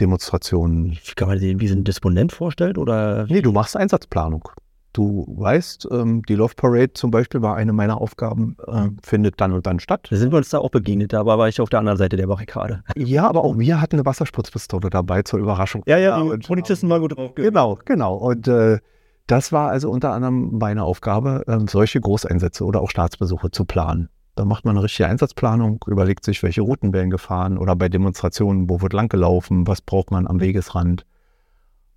Demonstrationen, 0.00 0.92
wie 0.92 1.14
kann 1.14 1.28
man 1.28 1.38
sich 1.38 1.58
wie 1.60 1.68
so 1.68 1.74
ein 1.74 1.84
Disponent 1.84 2.32
vorstellt? 2.32 2.78
Oder? 2.78 3.26
Nee, 3.28 3.42
du 3.42 3.52
machst 3.52 3.76
Einsatzplanung. 3.76 4.48
Du 4.92 5.26
weißt, 5.28 5.88
ähm, 5.90 6.22
die 6.28 6.36
Love 6.36 6.54
Parade 6.56 6.92
zum 6.94 7.10
Beispiel 7.10 7.42
war 7.42 7.56
eine 7.56 7.72
meiner 7.72 8.00
Aufgaben, 8.00 8.56
äh, 8.66 8.88
findet 9.02 9.40
dann 9.40 9.52
und 9.52 9.66
dann 9.66 9.80
statt. 9.80 10.06
Da 10.08 10.16
sind 10.16 10.32
wir 10.32 10.36
uns 10.36 10.50
da 10.50 10.58
auch 10.58 10.70
begegnet, 10.70 11.14
aber 11.14 11.36
war 11.36 11.48
ich 11.48 11.60
auf 11.60 11.68
der 11.68 11.80
anderen 11.80 11.98
Seite 11.98 12.16
der 12.16 12.28
Barrikade. 12.28 12.84
Ja, 12.96 13.28
aber 13.28 13.42
auch 13.42 13.58
wir 13.58 13.80
hatten 13.80 13.96
eine 13.96 14.06
Wasserspritzpistole 14.06 14.90
dabei 14.90 15.22
zur 15.22 15.40
Überraschung. 15.40 15.82
Ja, 15.86 15.98
ja, 15.98 16.20
die 16.22 16.28
und, 16.28 16.46
Polizisten 16.46 16.88
waren 16.88 17.00
gut 17.00 17.16
drauf. 17.16 17.34
Genau, 17.34 17.78
genau. 17.84 18.14
Und 18.14 18.46
äh, 18.46 18.78
das 19.26 19.50
war 19.50 19.70
also 19.70 19.90
unter 19.90 20.12
anderem 20.12 20.58
meine 20.58 20.84
Aufgabe, 20.84 21.42
ähm, 21.48 21.66
solche 21.66 22.00
Großeinsätze 22.00 22.64
oder 22.64 22.80
auch 22.80 22.90
Staatsbesuche 22.90 23.50
zu 23.50 23.64
planen. 23.64 24.10
Da 24.34 24.44
macht 24.44 24.64
man 24.64 24.76
eine 24.76 24.84
richtige 24.84 25.08
Einsatzplanung, 25.08 25.84
überlegt 25.86 26.24
sich, 26.24 26.42
welche 26.42 26.62
Routen 26.62 26.92
werden 26.92 27.10
gefahren 27.10 27.56
oder 27.56 27.76
bei 27.76 27.88
Demonstrationen, 27.88 28.68
wo 28.68 28.80
wird 28.80 28.92
lang 28.92 29.08
gelaufen, 29.08 29.66
was 29.66 29.80
braucht 29.80 30.10
man 30.10 30.26
am 30.26 30.40
Wegesrand. 30.40 31.06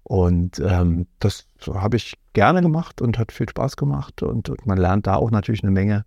Und 0.04 0.60
ähm, 0.60 1.08
das 1.20 1.48
habe 1.68 1.98
ich 1.98 2.14
gerne 2.32 2.62
gemacht 2.62 3.02
und 3.02 3.18
hat 3.18 3.32
viel 3.32 3.50
Spaß 3.50 3.76
gemacht. 3.76 4.24
Und, 4.24 4.48
und 4.50 4.66
man 4.66 4.78
lernt 4.78 5.06
da 5.08 5.16
auch 5.16 5.32
natürlich 5.32 5.64
eine 5.64 5.72
Menge, 5.72 6.06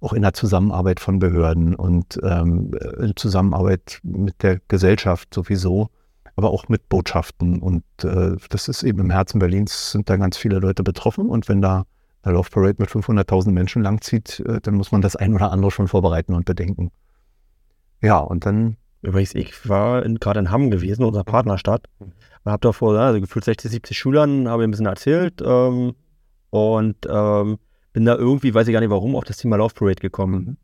auch 0.00 0.12
in 0.12 0.22
der 0.22 0.34
Zusammenarbeit 0.34 1.00
von 1.00 1.18
Behörden 1.18 1.74
und 1.74 2.20
ähm, 2.22 2.72
in 3.00 3.16
Zusammenarbeit 3.16 3.98
mit 4.04 4.42
der 4.42 4.60
Gesellschaft 4.68 5.34
sowieso, 5.34 5.88
aber 6.36 6.50
auch 6.50 6.68
mit 6.68 6.88
Botschaften. 6.88 7.60
Und 7.60 7.82
äh, 8.04 8.36
das 8.50 8.68
ist 8.68 8.84
eben 8.84 9.00
im 9.00 9.10
Herzen 9.10 9.40
Berlins, 9.40 9.92
sind 9.92 10.08
da 10.08 10.16
ganz 10.16 10.36
viele 10.36 10.58
Leute 10.60 10.84
betroffen. 10.84 11.28
Und 11.28 11.48
wenn 11.48 11.60
da 11.60 11.86
eine 12.22 12.34
Love 12.34 12.50
Parade 12.50 12.76
mit 12.78 12.90
500.000 12.90 13.50
Menschen 13.50 13.82
langzieht, 13.82 14.40
äh, 14.40 14.60
dann 14.60 14.74
muss 14.74 14.92
man 14.92 15.00
das 15.00 15.16
ein 15.16 15.34
oder 15.34 15.52
andere 15.52 15.70
schon 15.70 15.88
vorbereiten 15.88 16.34
und 16.34 16.44
bedenken. 16.44 16.90
Ja, 18.02 18.18
und 18.18 18.46
dann 18.46 18.76
Übrigens, 19.02 19.34
ich 19.34 19.68
war 19.68 20.02
gerade 20.02 20.40
in 20.40 20.50
Hamm 20.50 20.70
gewesen, 20.70 21.04
unserer 21.04 21.24
Partnerstadt, 21.24 21.86
und 21.98 22.12
habe 22.44 22.60
da 22.60 22.72
vor 22.72 22.98
also 22.98 23.20
gefühlt 23.20 23.44
60, 23.44 23.70
70 23.70 23.98
Schülern, 23.98 24.48
habe 24.48 24.64
ein 24.64 24.70
bisschen 24.70 24.86
erzählt 24.86 25.42
ähm, 25.42 25.94
und 26.50 26.96
ähm, 27.08 27.58
bin 27.92 28.04
da 28.04 28.16
irgendwie, 28.16 28.52
weiß 28.52 28.68
ich 28.68 28.72
gar 28.72 28.80
nicht 28.80 28.90
warum, 28.90 29.16
auf 29.16 29.24
das 29.24 29.38
Thema 29.38 29.56
Love 29.56 29.74
Parade 29.74 30.00
gekommen. 30.00 30.58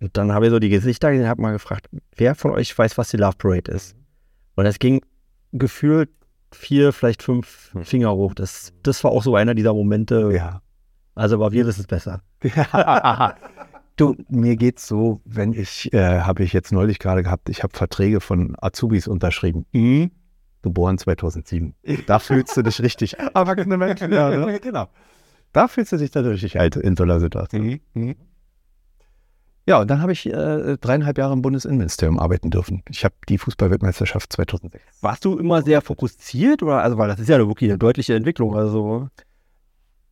Und 0.00 0.16
dann 0.16 0.32
habe 0.32 0.46
ich 0.46 0.50
so 0.50 0.58
die 0.58 0.68
Gesichter 0.68 1.10
gesehen, 1.10 1.28
habe 1.28 1.42
mal 1.42 1.52
gefragt, 1.52 1.88
wer 2.16 2.34
von 2.34 2.52
euch 2.52 2.76
weiß, 2.76 2.96
was 2.96 3.10
die 3.10 3.16
Love 3.16 3.36
Parade 3.36 3.70
ist? 3.72 3.96
Und 4.54 4.66
es 4.66 4.78
ging 4.78 5.04
gefühlt 5.52 6.10
vier, 6.52 6.92
vielleicht 6.92 7.22
fünf. 7.22 7.72
Finger 7.82 8.14
hoch. 8.14 8.34
Das, 8.34 8.72
das 8.82 9.02
war 9.04 9.10
auch 9.10 9.22
so 9.22 9.36
einer 9.36 9.54
dieser 9.54 9.74
Momente. 9.74 10.30
ja, 10.34 10.62
Also, 11.20 11.34
aber 11.34 11.52
wir 11.52 11.66
wissen 11.66 11.82
es 11.82 11.86
besser. 11.86 12.22
du, 13.96 14.16
mir 14.30 14.56
geht's 14.56 14.88
so, 14.88 15.20
wenn 15.26 15.52
ich, 15.52 15.92
äh, 15.92 16.20
habe 16.20 16.42
ich 16.44 16.54
jetzt 16.54 16.72
neulich 16.72 16.98
gerade 16.98 17.22
gehabt, 17.22 17.50
ich 17.50 17.62
habe 17.62 17.76
Verträge 17.76 18.22
von 18.22 18.56
Azubis 18.58 19.06
unterschrieben. 19.06 19.66
Geboren 20.62 20.96
2007. 20.96 21.74
Da 22.06 22.20
fühlst 22.20 22.56
du 22.56 22.62
dich 22.62 22.80
richtig. 22.80 23.18
Erwachsene 23.34 23.76
Menschen, 23.76 24.10
ja, 24.14 24.30
ne? 24.30 24.60
genau. 24.62 24.88
Da 25.52 25.68
fühlst 25.68 25.92
du 25.92 25.98
dich 25.98 26.10
dann 26.10 26.24
richtig 26.24 26.58
alt 26.58 26.76
in 26.76 26.96
so 26.96 27.02
einer 27.02 27.20
Situation. 27.20 27.80
Ja, 29.66 29.78
und 29.78 29.90
dann 29.90 30.00
habe 30.00 30.12
ich 30.12 30.24
äh, 30.24 30.78
dreieinhalb 30.78 31.18
Jahre 31.18 31.34
im 31.34 31.42
Bundesinnenministerium 31.42 32.18
arbeiten 32.18 32.48
dürfen. 32.48 32.82
Ich 32.88 33.04
habe 33.04 33.14
die 33.28 33.36
Fußballweltmeisterschaft 33.36 34.32
2006. 34.32 34.82
Warst 35.02 35.26
du 35.26 35.36
immer 35.36 35.60
sehr 35.60 35.82
fokussiert 35.82 36.62
oder, 36.62 36.82
also, 36.82 36.96
weil 36.96 37.08
das 37.08 37.20
ist 37.20 37.28
ja 37.28 37.36
wirklich 37.36 37.68
eine 37.68 37.78
deutliche 37.78 38.14
Entwicklung, 38.14 38.56
also. 38.56 39.10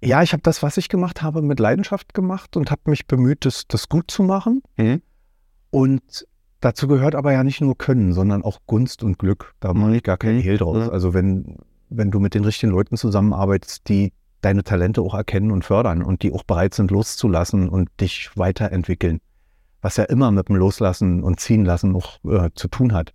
Ja, 0.02 0.22
ich 0.22 0.32
habe 0.32 0.42
das, 0.42 0.62
was 0.62 0.76
ich 0.76 0.88
gemacht 0.88 1.22
habe, 1.22 1.42
mit 1.42 1.58
Leidenschaft 1.58 2.14
gemacht 2.14 2.56
und 2.56 2.70
habe 2.70 2.82
mich 2.86 3.06
bemüht, 3.06 3.44
das, 3.44 3.66
das 3.66 3.88
gut 3.88 4.10
zu 4.10 4.22
machen. 4.22 4.62
Mhm. 4.76 5.02
Und 5.70 6.26
dazu 6.60 6.86
gehört 6.86 7.14
aber 7.14 7.32
ja 7.32 7.42
nicht 7.42 7.60
nur 7.60 7.76
Können, 7.76 8.12
sondern 8.12 8.42
auch 8.42 8.60
Gunst 8.66 9.02
und 9.02 9.18
Glück. 9.18 9.54
Da 9.60 9.74
mache 9.74 9.96
ich 9.96 10.02
gar 10.02 10.16
keinen 10.16 10.38
Mhm. 10.38 10.42
Hehl 10.42 10.58
draus. 10.58 10.86
Mhm. 10.86 10.92
Also 10.92 11.14
wenn, 11.14 11.56
wenn 11.88 12.10
du 12.10 12.20
mit 12.20 12.34
den 12.34 12.44
richtigen 12.44 12.72
Leuten 12.72 12.96
zusammenarbeitest, 12.96 13.88
die 13.88 14.12
deine 14.40 14.62
Talente 14.62 15.02
auch 15.02 15.14
erkennen 15.14 15.50
und 15.50 15.64
fördern 15.64 16.02
und 16.02 16.22
die 16.22 16.32
auch 16.32 16.44
bereit 16.44 16.74
sind, 16.74 16.92
loszulassen 16.92 17.68
und 17.68 17.88
dich 18.00 18.30
weiterentwickeln, 18.36 19.20
was 19.82 19.96
ja 19.96 20.04
immer 20.04 20.30
mit 20.30 20.48
dem 20.48 20.56
Loslassen 20.56 21.24
und 21.24 21.40
Ziehen 21.40 21.64
lassen 21.64 21.96
auch 21.96 22.18
äh, 22.24 22.50
zu 22.54 22.68
tun 22.68 22.92
hat, 22.92 23.12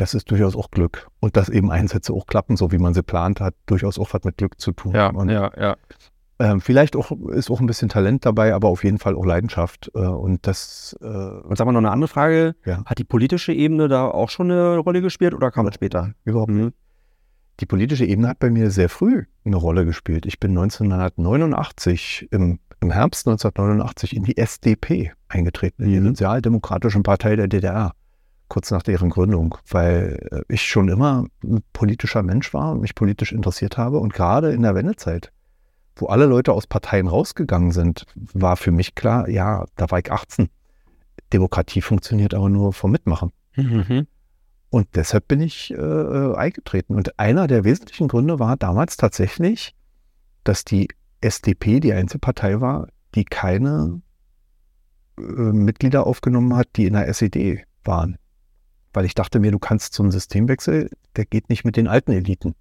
das 0.00 0.14
ist 0.14 0.30
durchaus 0.30 0.56
auch 0.56 0.70
Glück. 0.70 1.08
Und 1.20 1.36
dass 1.36 1.48
eben 1.48 1.70
Einsätze 1.70 2.12
auch 2.12 2.26
klappen, 2.26 2.56
so 2.56 2.72
wie 2.72 2.78
man 2.78 2.94
sie 2.94 3.02
plant, 3.02 3.40
hat 3.40 3.54
durchaus 3.66 3.98
auch 3.98 4.12
was 4.12 4.24
mit 4.24 4.36
Glück 4.36 4.60
zu 4.60 4.72
tun. 4.72 4.94
und, 5.10 5.28
ja, 5.28 5.50
ja. 5.58 5.76
ähm, 6.38 6.60
vielleicht 6.60 6.96
auch, 6.96 7.10
ist 7.30 7.50
auch 7.50 7.60
ein 7.60 7.66
bisschen 7.66 7.88
Talent 7.88 8.24
dabei, 8.24 8.54
aber 8.54 8.68
auf 8.68 8.84
jeden 8.84 8.98
Fall 8.98 9.16
auch 9.16 9.24
Leidenschaft. 9.26 9.90
Äh, 9.94 9.98
und 9.98 10.46
das, 10.46 10.96
äh, 11.00 11.04
Und 11.06 11.56
sag 11.58 11.66
mal 11.66 11.72
noch 11.72 11.78
eine 11.78 11.90
andere 11.90 12.08
Frage. 12.08 12.54
Ja. 12.64 12.82
Hat 12.84 12.98
die 12.98 13.04
politische 13.04 13.52
Ebene 13.52 13.88
da 13.88 14.06
auch 14.06 14.30
schon 14.30 14.50
eine 14.50 14.78
Rolle 14.78 15.02
gespielt 15.02 15.34
oder 15.34 15.50
kam 15.50 15.66
das 15.66 15.74
später? 15.74 16.12
überhaupt 16.24 16.52
Mhm. 16.52 16.72
Die 17.60 17.66
politische 17.66 18.04
Ebene 18.04 18.28
hat 18.28 18.38
bei 18.38 18.50
mir 18.50 18.70
sehr 18.70 18.88
früh 18.88 19.24
eine 19.44 19.56
Rolle 19.56 19.84
gespielt. 19.84 20.26
Ich 20.26 20.38
bin 20.38 20.52
1989, 20.52 22.28
im, 22.30 22.60
im 22.80 22.90
Herbst 22.92 23.26
1989 23.26 24.14
in 24.14 24.22
die 24.22 24.36
SDP 24.36 25.10
eingetreten, 25.26 25.82
in 25.82 25.90
die 25.90 25.98
Mhm. 25.98 26.06
Sozialdemokratischen 26.08 27.02
Partei 27.02 27.34
der 27.34 27.48
DDR, 27.48 27.94
kurz 28.48 28.70
nach 28.70 28.82
deren 28.82 29.10
Gründung, 29.10 29.56
weil 29.68 30.18
äh, 30.30 30.52
ich 30.52 30.62
schon 30.62 30.88
immer 30.88 31.26
ein 31.44 31.62
politischer 31.72 32.22
Mensch 32.22 32.52
war 32.54 32.72
und 32.72 32.80
mich 32.80 32.94
politisch 32.94 33.32
interessiert 33.32 33.76
habe. 33.76 33.98
Und 33.98 34.12
gerade 34.12 34.52
in 34.52 34.62
der 34.62 34.74
Wendezeit, 34.74 35.32
wo 35.96 36.06
alle 36.06 36.26
Leute 36.26 36.52
aus 36.52 36.66
Parteien 36.66 37.08
rausgegangen 37.08 37.72
sind, 37.72 38.04
war 38.14 38.56
für 38.56 38.70
mich 38.70 38.94
klar, 38.94 39.28
ja, 39.28 39.66
da 39.76 39.90
war 39.90 39.98
ich 39.98 40.10
18. 40.10 40.48
Demokratie 41.32 41.82
funktioniert 41.82 42.34
aber 42.34 42.48
nur 42.48 42.72
vom 42.72 42.90
Mitmachen. 42.90 43.32
Mhm. 43.56 44.06
Und 44.70 44.88
deshalb 44.94 45.28
bin 45.28 45.40
ich 45.40 45.70
äh, 45.72 45.76
äh, 45.76 46.34
eingetreten. 46.34 46.94
Und 46.94 47.18
einer 47.18 47.46
der 47.46 47.64
wesentlichen 47.64 48.08
Gründe 48.08 48.38
war 48.38 48.56
damals 48.56 48.96
tatsächlich, 48.96 49.74
dass 50.44 50.64
die 50.64 50.88
SDP 51.20 51.80
die 51.80 51.92
einzige 51.92 52.20
Partei 52.20 52.60
war, 52.60 52.88
die 53.14 53.24
keine 53.24 54.00
äh, 55.18 55.22
Mitglieder 55.22 56.06
aufgenommen 56.06 56.54
hat, 56.54 56.68
die 56.76 56.86
in 56.86 56.92
der 56.94 57.08
SED 57.08 57.64
waren. 57.84 58.18
Weil 58.98 59.04
ich 59.04 59.14
dachte 59.14 59.38
mir, 59.38 59.52
du 59.52 59.60
kannst 59.60 59.94
zum 59.94 60.10
Systemwechsel, 60.10 60.90
der 61.14 61.24
geht 61.24 61.50
nicht 61.50 61.64
mit 61.64 61.76
den 61.76 61.86
alten 61.86 62.10
Eliten. 62.10 62.56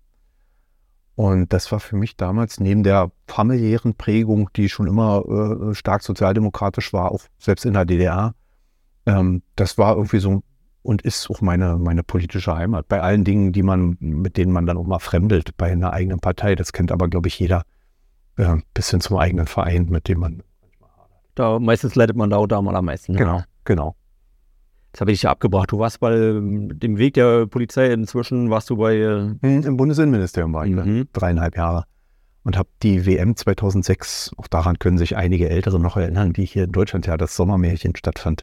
Und 1.15 1.51
das 1.51 1.71
war 1.71 1.79
für 1.79 1.95
mich 1.95 2.15
damals 2.15 2.59
neben 2.59 2.83
der 2.83 3.11
familiären 3.25 3.95
Prägung, 3.95 4.51
die 4.55 4.69
schon 4.69 4.85
immer 4.85 5.23
äh, 5.25 5.73
stark 5.73 6.03
sozialdemokratisch 6.03 6.93
war, 6.93 7.11
auch 7.11 7.21
selbst 7.39 7.65
in 7.65 7.73
der 7.73 7.85
DDR, 7.85 8.35
ähm, 9.07 9.41
das 9.55 9.79
war 9.79 9.95
irgendwie 9.95 10.19
so 10.19 10.43
und 10.83 11.01
ist 11.01 11.27
auch 11.31 11.41
meine, 11.41 11.77
meine 11.77 12.03
politische 12.03 12.55
Heimat. 12.55 12.87
Bei 12.87 13.01
allen 13.01 13.23
Dingen, 13.23 13.51
die 13.51 13.63
man, 13.63 13.97
mit 13.99 14.37
denen 14.37 14.51
man 14.51 14.67
dann 14.67 14.77
auch 14.77 14.85
mal 14.85 14.99
fremdelt 14.99 15.57
bei 15.57 15.71
einer 15.71 15.91
eigenen 15.91 16.19
Partei. 16.19 16.53
Das 16.53 16.71
kennt 16.71 16.91
aber, 16.91 17.07
glaube 17.07 17.29
ich, 17.29 17.39
jeder. 17.39 17.63
Äh, 18.35 18.57
bis 18.75 18.91
hin 18.91 19.01
zum 19.01 19.17
eigenen 19.17 19.47
Verein, 19.47 19.87
mit 19.89 20.07
dem 20.07 20.19
man. 20.19 20.43
Da, 21.33 21.57
meistens 21.57 21.95
leidet 21.95 22.15
man 22.15 22.29
da 22.29 22.37
auch 22.37 22.45
da 22.45 22.61
mal 22.61 22.75
am 22.75 22.85
meisten. 22.85 23.13
Ne? 23.13 23.17
Genau, 23.17 23.41
genau. 23.65 23.95
Jetzt 24.97 25.01
habe 25.01 25.11
ich 25.11 25.19
dich 25.19 25.29
abgebracht. 25.29 25.71
Du 25.71 25.77
warst 25.77 25.99
bei 25.99 26.11
ähm, 26.17 26.79
dem 26.79 26.97
Weg 26.97 27.13
der 27.13 27.45
Polizei 27.45 27.93
inzwischen, 27.93 28.49
warst 28.49 28.71
du 28.71 28.77
bei. 28.77 28.95
äh, 28.95 29.35
Im 29.43 29.77
Bundesinnenministerium 29.77 30.53
war 30.55 30.65
ich 30.65 30.71
Mhm. 30.71 31.07
dreieinhalb 31.13 31.55
Jahre. 31.55 31.83
Und 32.41 32.57
habe 32.57 32.69
die 32.81 33.05
WM 33.05 33.35
2006, 33.35 34.31
auch 34.37 34.47
daran 34.47 34.79
können 34.79 34.97
sich 34.97 35.15
einige 35.15 35.51
Ältere 35.51 35.79
noch 35.79 35.97
erinnern, 35.97 36.33
die 36.33 36.45
hier 36.45 36.63
in 36.63 36.71
Deutschland 36.71 37.05
ja 37.05 37.15
das 37.15 37.35
Sommermärchen 37.35 37.95
stattfand. 37.95 38.41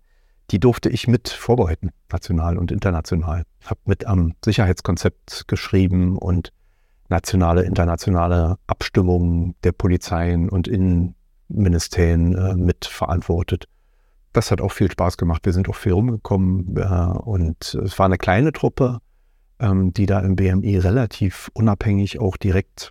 die 0.52 0.60
durfte 0.60 0.90
ich 0.90 1.08
mit 1.08 1.28
vorbereiten, 1.28 1.90
national 2.12 2.56
und 2.56 2.70
international. 2.70 3.42
Habe 3.64 3.80
mit 3.86 4.06
am 4.06 4.34
Sicherheitskonzept 4.44 5.48
geschrieben 5.48 6.18
und 6.18 6.52
nationale, 7.08 7.62
internationale 7.64 8.58
Abstimmungen 8.68 9.56
der 9.64 9.72
Polizeien 9.72 10.48
und 10.48 10.68
Innenministerien 10.68 12.36
äh, 12.36 12.54
mitverantwortet. 12.54 13.64
Das 14.34 14.50
hat 14.50 14.60
auch 14.60 14.72
viel 14.72 14.90
Spaß 14.90 15.16
gemacht. 15.16 15.46
Wir 15.46 15.52
sind 15.52 15.68
auch 15.68 15.76
viel 15.76 15.92
rumgekommen 15.92 16.76
äh, 16.76 17.18
und 17.18 17.74
es 17.74 17.98
war 17.98 18.06
eine 18.06 18.18
kleine 18.18 18.52
Truppe, 18.52 18.98
ähm, 19.60 19.92
die 19.94 20.06
da 20.06 20.18
im 20.18 20.34
BMI 20.34 20.76
relativ 20.78 21.52
unabhängig 21.54 22.18
auch 22.18 22.36
direkt 22.36 22.90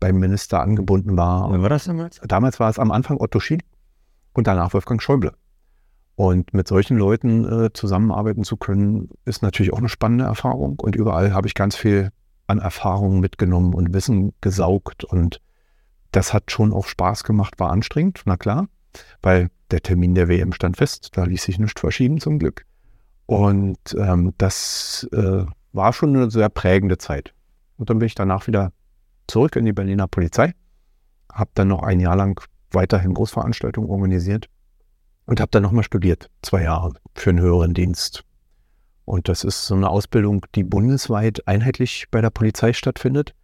beim 0.00 0.18
Minister 0.18 0.60
angebunden 0.60 1.16
war. 1.16 1.50
Wann 1.50 1.62
war 1.62 1.70
das 1.70 1.84
damals? 1.84 2.20
Damals 2.28 2.60
war 2.60 2.68
es 2.68 2.78
am 2.78 2.92
Anfang 2.92 3.18
Otto 3.18 3.40
Schied 3.40 3.62
und 4.34 4.46
danach 4.46 4.74
Wolfgang 4.74 5.02
Schäuble. 5.02 5.32
Und 6.14 6.52
mit 6.52 6.68
solchen 6.68 6.98
Leuten 6.98 7.46
äh, 7.46 7.72
zusammenarbeiten 7.72 8.44
zu 8.44 8.58
können, 8.58 9.08
ist 9.24 9.42
natürlich 9.42 9.72
auch 9.72 9.78
eine 9.78 9.88
spannende 9.88 10.24
Erfahrung. 10.24 10.78
Und 10.78 10.94
überall 10.94 11.32
habe 11.32 11.46
ich 11.46 11.54
ganz 11.54 11.74
viel 11.74 12.10
an 12.46 12.58
Erfahrungen 12.58 13.20
mitgenommen 13.20 13.72
und 13.72 13.94
Wissen 13.94 14.34
gesaugt. 14.42 15.04
Und 15.04 15.40
das 16.10 16.34
hat 16.34 16.50
schon 16.50 16.74
auch 16.74 16.86
Spaß 16.86 17.24
gemacht, 17.24 17.58
war 17.58 17.70
anstrengend, 17.70 18.20
na 18.26 18.36
klar, 18.36 18.68
weil 19.22 19.48
der 19.72 19.82
Termin 19.82 20.14
der 20.14 20.28
WM 20.28 20.52
stand 20.52 20.76
fest. 20.76 21.10
Da 21.12 21.24
ließ 21.24 21.42
sich 21.42 21.58
nichts 21.58 21.80
verschieben 21.80 22.20
zum 22.20 22.38
Glück. 22.38 22.64
Und 23.26 23.78
ähm, 23.98 24.34
das 24.38 25.08
äh, 25.12 25.44
war 25.72 25.92
schon 25.92 26.14
eine 26.14 26.30
sehr 26.30 26.48
prägende 26.48 26.98
Zeit. 26.98 27.34
Und 27.78 27.90
dann 27.90 27.98
bin 27.98 28.06
ich 28.06 28.14
danach 28.14 28.46
wieder 28.46 28.72
zurück 29.26 29.56
in 29.56 29.64
die 29.64 29.72
Berliner 29.72 30.06
Polizei, 30.06 30.52
habe 31.32 31.50
dann 31.54 31.68
noch 31.68 31.82
ein 31.82 32.00
Jahr 32.00 32.16
lang 32.16 32.40
weiterhin 32.70 33.14
Großveranstaltungen 33.14 33.90
organisiert 33.90 34.48
und 35.26 35.40
habe 35.40 35.50
dann 35.50 35.62
nochmal 35.62 35.84
studiert, 35.84 36.30
zwei 36.42 36.62
Jahre 36.64 36.94
für 37.14 37.30
einen 37.30 37.40
höheren 37.40 37.74
Dienst. 37.74 38.24
Und 39.04 39.28
das 39.28 39.44
ist 39.44 39.66
so 39.66 39.74
eine 39.74 39.88
Ausbildung, 39.88 40.46
die 40.54 40.64
bundesweit 40.64 41.46
einheitlich 41.48 42.06
bei 42.10 42.20
der 42.20 42.30
Polizei 42.30 42.72
stattfindet. 42.72 43.34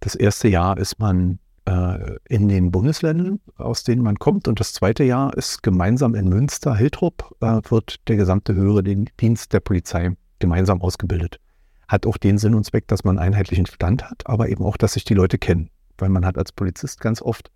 Das 0.00 0.14
erste 0.14 0.48
Jahr 0.48 0.78
ist 0.78 0.98
man 0.98 1.38
äh, 1.66 2.16
in 2.28 2.48
den 2.48 2.70
Bundesländern, 2.70 3.40
aus 3.56 3.84
denen 3.84 4.02
man 4.02 4.18
kommt. 4.18 4.48
Und 4.48 4.60
das 4.60 4.72
zweite 4.72 5.04
Jahr 5.04 5.36
ist 5.36 5.62
gemeinsam 5.62 6.14
in 6.14 6.28
Münster, 6.28 6.74
Hiltrup, 6.74 7.34
äh, 7.40 7.60
wird 7.68 8.08
der 8.08 8.16
gesamte 8.16 8.54
höhere 8.54 8.82
Dienst 8.82 9.52
der 9.52 9.60
Polizei 9.60 10.12
gemeinsam 10.38 10.80
ausgebildet. 10.80 11.40
Hat 11.88 12.06
auch 12.06 12.16
den 12.16 12.38
Sinn 12.38 12.54
und 12.54 12.64
Zweck, 12.64 12.88
dass 12.88 13.04
man 13.04 13.18
einen 13.18 13.34
einheitlichen 13.34 13.66
Stand 13.66 14.04
hat, 14.04 14.22
aber 14.26 14.48
eben 14.48 14.64
auch, 14.64 14.76
dass 14.76 14.94
sich 14.94 15.04
die 15.04 15.14
Leute 15.14 15.38
kennen. 15.38 15.70
Weil 15.98 16.08
man 16.08 16.26
hat 16.26 16.36
als 16.36 16.52
Polizist 16.52 17.00
ganz 17.00 17.22
oft 17.22 17.50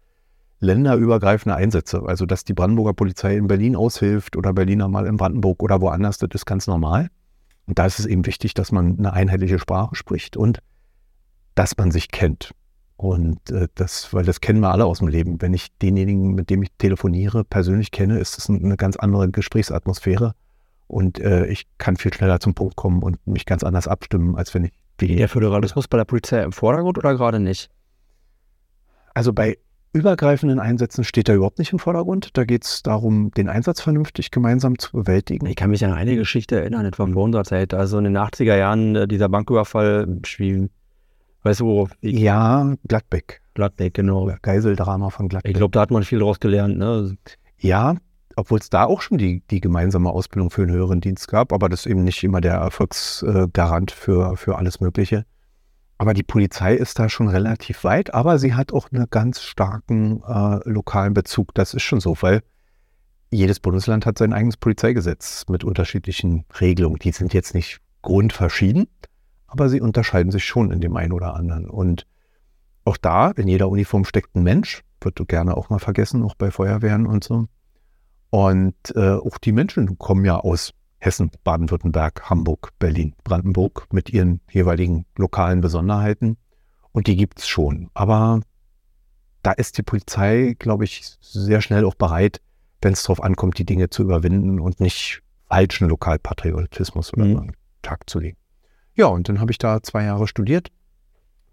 länderübergreifende 0.61 1.57
Einsätze. 1.57 2.03
Also, 2.07 2.27
dass 2.27 2.45
die 2.45 2.53
Brandenburger 2.53 2.93
Polizei 2.93 3.37
in 3.37 3.49
Berlin 3.49 3.77
aushilft 3.77 4.37
oder 4.37 4.53
Berliner 4.53 4.89
mal 4.89 5.07
in 5.07 5.17
Brandenburg 5.17 5.63
oder 5.63 5.81
woanders, 5.81 6.19
das 6.19 6.31
ist 6.33 6.47
ganz 6.47 6.67
normal. 6.67 7.09
Und 7.67 7.79
da 7.79 7.87
ist 7.87 7.99
es 7.99 8.07
eben 8.07 8.27
wichtig, 8.27 8.55
dass 8.55 8.73
man 8.73 8.99
eine 8.99 9.13
einheitliche 9.13 9.59
Sprache 9.59 9.95
spricht 9.95 10.37
und 10.37 10.61
dass 11.55 11.77
man 11.77 11.91
sich 11.91 12.11
kennt. 12.11 12.53
Und 13.01 13.51
äh, 13.51 13.67
das, 13.77 14.13
weil 14.13 14.27
das 14.27 14.43
kennen 14.43 14.61
wir 14.61 14.73
alle 14.73 14.85
aus 14.85 14.99
dem 14.99 15.09
Leben. 15.09 15.41
Wenn 15.41 15.55
ich 15.55 15.75
denjenigen, 15.79 16.35
mit 16.35 16.51
dem 16.51 16.63
ich 16.63 16.69
telefoniere, 16.77 17.45
persönlich 17.45 17.93
kenne, 17.93 18.19
ist 18.19 18.37
es 18.37 18.51
eine 18.51 18.77
ganz 18.77 18.97
andere 18.97 19.31
Gesprächsatmosphäre. 19.31 20.35
Und 20.87 21.19
äh, 21.19 21.47
ich 21.47 21.67
kann 21.79 21.97
viel 21.97 22.13
schneller 22.13 22.41
zum 22.41 22.53
Punkt 22.53 22.77
kommen 22.77 23.03
und 23.03 23.27
mich 23.27 23.47
ganz 23.47 23.65
anders 23.65 23.89
abstimmen, 23.89 24.37
als 24.37 24.53
wenn 24.53 24.65
ich. 24.65 24.73
Der 25.01 25.31
Föderalismus 25.31 25.89
bei 25.89 25.97
der 25.97 26.05
Polizei 26.05 26.43
im 26.43 26.53
Vordergrund 26.53 26.99
oder 26.99 27.15
gerade 27.15 27.41
nicht? 27.41 27.71
Also 29.15 29.33
bei 29.33 29.57
übergreifenden 29.95 30.61
Einsätzen 30.61 31.03
steht 31.03 31.31
er 31.31 31.37
überhaupt 31.37 31.59
nicht 31.59 31.73
im 31.73 31.79
Vordergrund. 31.79 32.37
Da 32.37 32.45
geht 32.45 32.67
es 32.67 32.83
darum, 32.83 33.31
den 33.31 33.49
Einsatz 33.49 33.81
vernünftig 33.81 34.31
gemeinsam 34.31 34.79
zu 34.79 34.93
bewältigen. 34.93 35.47
Ich 35.47 35.57
kann 35.57 35.71
mich 35.71 35.83
an 35.87 35.95
eine 35.95 36.17
Geschichte 36.17 36.61
erinnern, 36.61 36.85
etwa 36.85 37.05
von 37.05 37.15
unserer 37.15 37.45
Zeit. 37.45 37.73
Also 37.73 37.97
in 37.97 38.05
den 38.05 38.19
80er 38.19 38.59
Jahren 38.59 38.95
äh, 38.95 39.09
dieser 39.09 39.31
Banküberfall, 39.31 40.21
wie, 40.37 40.69
weißt 41.43 41.61
du, 41.61 41.64
wo? 41.64 41.88
Ja, 42.01 42.74
Gladbeck. 42.86 43.43
Gladbeck, 43.55 43.95
genau. 43.95 44.30
Geiseldrama 44.43 45.11
von 45.11 45.28
Gladbeck. 45.28 45.51
Ich 45.51 45.57
glaube, 45.57 45.72
da 45.72 45.80
hat 45.80 45.91
man 45.91 46.03
viel 46.03 46.18
daraus 46.18 46.41
gelernt. 46.41 46.78
Ne? 46.78 47.16
Ja, 47.59 47.97
obwohl 48.36 48.59
es 48.59 48.70
da 48.70 48.84
auch 48.84 49.01
schon 49.01 49.18
die, 49.18 49.43
die 49.51 49.61
gemeinsame 49.61 50.11
Ausbildung 50.11 50.51
für 50.51 50.62
einen 50.62 50.72
höheren 50.72 51.01
Dienst 51.01 51.28
gab, 51.28 51.53
aber 51.53 51.68
das 51.68 51.80
ist 51.80 51.86
eben 51.86 52.05
nicht 52.05 52.22
immer 52.24 52.41
der 52.41 52.55
Erfolgsgarant 52.55 53.91
für, 53.91 54.36
für 54.36 54.57
alles 54.57 54.80
Mögliche. 54.80 55.24
Aber 55.99 56.14
die 56.14 56.22
Polizei 56.22 56.74
ist 56.74 56.99
da 56.99 57.11
schon 57.11 57.28
relativ 57.28 57.84
weit, 57.84 58.14
aber 58.14 58.38
sie 58.38 58.55
hat 58.55 58.72
auch 58.72 58.91
einen 58.91 59.11
ganz 59.11 59.43
starken 59.43 60.22
äh, 60.22 60.61
lokalen 60.66 61.12
Bezug. 61.12 61.55
Das 61.55 61.74
ist 61.74 61.82
schon 61.82 62.01
so, 62.01 62.16
weil 62.20 62.41
jedes 63.30 63.61
Bundesland 63.61 64.07
hat 64.07 64.16
sein 64.16 64.32
eigenes 64.32 64.57
Polizeigesetz 64.57 65.45
mit 65.49 65.62
unterschiedlichen 65.62 66.47
Regelungen. 66.59 66.99
Die 66.99 67.12
sind 67.12 67.34
jetzt 67.34 67.55
nicht 67.55 67.80
grundverschieden, 68.01 68.88
aber 69.51 69.69
sie 69.69 69.81
unterscheiden 69.81 70.31
sich 70.31 70.45
schon 70.45 70.71
in 70.71 70.81
dem 70.81 70.97
einen 70.97 71.13
oder 71.13 71.35
anderen. 71.35 71.69
Und 71.69 72.07
auch 72.85 72.97
da, 72.97 73.33
in 73.33 73.49
jeder 73.49 73.69
Uniform 73.69 74.05
steckt 74.05 74.37
ein 74.37 74.45
Mensch, 74.45 74.83
wird 75.01 75.21
gerne 75.29 75.57
auch 75.57 75.71
mal 75.71 75.81
vergessen, 75.81 76.23
auch 76.23 76.37
bei 76.37 76.51
Feuerwehren 76.51 77.07
und 77.07 77.25
so. 77.25 77.47
Und 78.31 78.77
äh, 78.95 79.11
auch 79.15 79.39
die 79.39 79.51
Menschen 79.51 79.99
kommen 79.99 80.25
ja 80.25 80.39
aus 80.39 80.73
Hessen, 80.99 81.33
Baden-Württemberg, 81.43 82.31
Hamburg, 82.31 82.71
Berlin, 82.79 83.15
Brandenburg 83.25 83.89
mit 83.91 84.11
ihren 84.11 84.41
jeweiligen 84.51 85.05
lokalen 85.17 85.61
Besonderheiten. 85.61 86.37
Und 86.93 87.09
die 87.09 87.17
gibt 87.17 87.41
es 87.41 87.49
schon. 87.49 87.91
Aber 87.93 88.41
da 89.43 89.51
ist 89.53 89.79
die 89.79 89.83
Polizei, 89.83 90.55
glaube 90.59 90.85
ich, 90.85 91.03
sehr 91.21 91.61
schnell 91.61 91.85
auch 91.85 91.95
bereit, 91.95 92.41
wenn 92.83 92.93
es 92.93 93.03
darauf 93.03 93.23
ankommt, 93.23 93.59
die 93.59 93.67
Dinge 93.67 93.91
zu 93.91 94.03
überwinden 94.03 94.61
und 94.61 94.79
nicht 94.79 95.23
falschen 95.49 95.89
Lokalpatriotismus 95.89 97.13
oder 97.15 97.25
mhm. 97.25 97.53
Tag 97.83 98.09
zu 98.09 98.21
legen. 98.21 98.37
Ja, 98.95 99.07
und 99.07 99.28
dann 99.28 99.41
habe 99.41 99.53
ich 99.53 99.59
da 99.59 99.82
zwei 99.82 100.05
Jahre 100.05 100.26
studiert, 100.26 100.70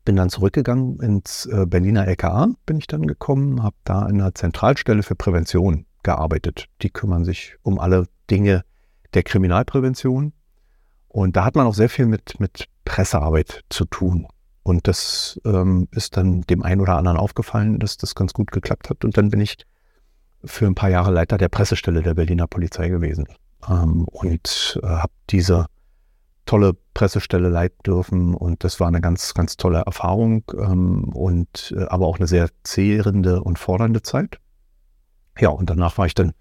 bin 0.05 0.15
dann 0.15 0.29
zurückgegangen 0.29 0.99
ins 0.99 1.45
äh, 1.45 1.65
Berliner 1.65 2.07
LKA, 2.07 2.49
bin 2.65 2.77
ich 2.77 2.87
dann 2.87 3.07
gekommen, 3.07 3.63
habe 3.63 3.75
da 3.83 4.07
in 4.07 4.21
einer 4.21 4.33
Zentralstelle 4.33 5.03
für 5.03 5.15
Prävention 5.15 5.85
gearbeitet. 6.03 6.67
Die 6.81 6.89
kümmern 6.89 7.25
sich 7.25 7.55
um 7.61 7.79
alle 7.79 8.07
Dinge, 8.29 8.63
der 9.13 9.23
Kriminalprävention. 9.23 10.33
Und 11.07 11.35
da 11.35 11.45
hat 11.45 11.55
man 11.55 11.67
auch 11.67 11.73
sehr 11.73 11.89
viel 11.89 12.05
mit, 12.05 12.39
mit 12.39 12.67
Pressearbeit 12.85 13.63
zu 13.69 13.85
tun. 13.85 14.27
Und 14.63 14.87
das 14.87 15.39
ähm, 15.45 15.87
ist 15.91 16.17
dann 16.17 16.41
dem 16.41 16.63
einen 16.63 16.81
oder 16.81 16.97
anderen 16.97 17.17
aufgefallen, 17.17 17.79
dass 17.79 17.97
das 17.97 18.15
ganz 18.15 18.33
gut 18.33 18.51
geklappt 18.51 18.89
hat. 18.89 19.05
Und 19.05 19.17
dann 19.17 19.29
bin 19.29 19.39
ich 19.39 19.57
für 20.43 20.67
ein 20.67 20.75
paar 20.75 20.89
Jahre 20.89 21.11
Leiter 21.11 21.37
der 21.37 21.49
Pressestelle 21.49 22.01
der 22.01 22.13
Berliner 22.13 22.47
Polizei 22.47 22.89
gewesen 22.89 23.27
ähm, 23.69 24.05
und 24.05 24.79
äh, 24.83 24.87
habe 24.87 25.13
diese 25.29 25.65
tolle 26.47 26.73
Pressestelle 26.95 27.49
leiten 27.49 27.77
dürfen. 27.85 28.33
Und 28.33 28.63
das 28.63 28.79
war 28.79 28.87
eine 28.87 29.01
ganz, 29.01 29.35
ganz 29.35 29.57
tolle 29.57 29.79
Erfahrung 29.79 30.43
ähm, 30.57 31.09
und 31.13 31.75
äh, 31.77 31.83
aber 31.83 32.07
auch 32.07 32.17
eine 32.17 32.27
sehr 32.27 32.49
zehrende 32.63 33.43
und 33.43 33.59
fordernde 33.59 34.01
Zeit. 34.01 34.39
Ja, 35.39 35.49
und 35.49 35.69
danach 35.69 35.97
war 35.99 36.07
ich 36.07 36.15
dann 36.15 36.33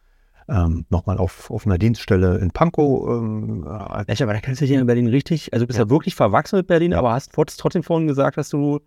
ähm, 0.49 0.87
nochmal 0.89 1.19
auf, 1.19 1.51
auf 1.51 1.67
einer 1.67 1.77
Dienststelle 1.77 2.39
in 2.39 2.51
Pankow. 2.51 3.09
Ähm, 3.09 3.67
Echt, 4.07 4.23
aber 4.23 4.33
da 4.33 4.41
kennst 4.41 4.61
du 4.61 4.67
dich 4.67 4.75
in 4.75 4.87
Berlin 4.87 5.09
richtig, 5.09 5.53
also 5.53 5.65
du 5.65 5.67
bist 5.67 5.79
ja, 5.79 5.85
ja 5.85 5.91
wirklich 5.91 6.15
verwachsen 6.15 6.57
mit 6.57 6.67
Berlin, 6.67 6.93
ja. 6.93 6.99
aber 6.99 7.13
hast 7.13 7.33
trotzdem 7.33 7.83
vorhin 7.83 8.07
gesagt, 8.07 8.39
dass 8.39 8.49
du 8.49 8.81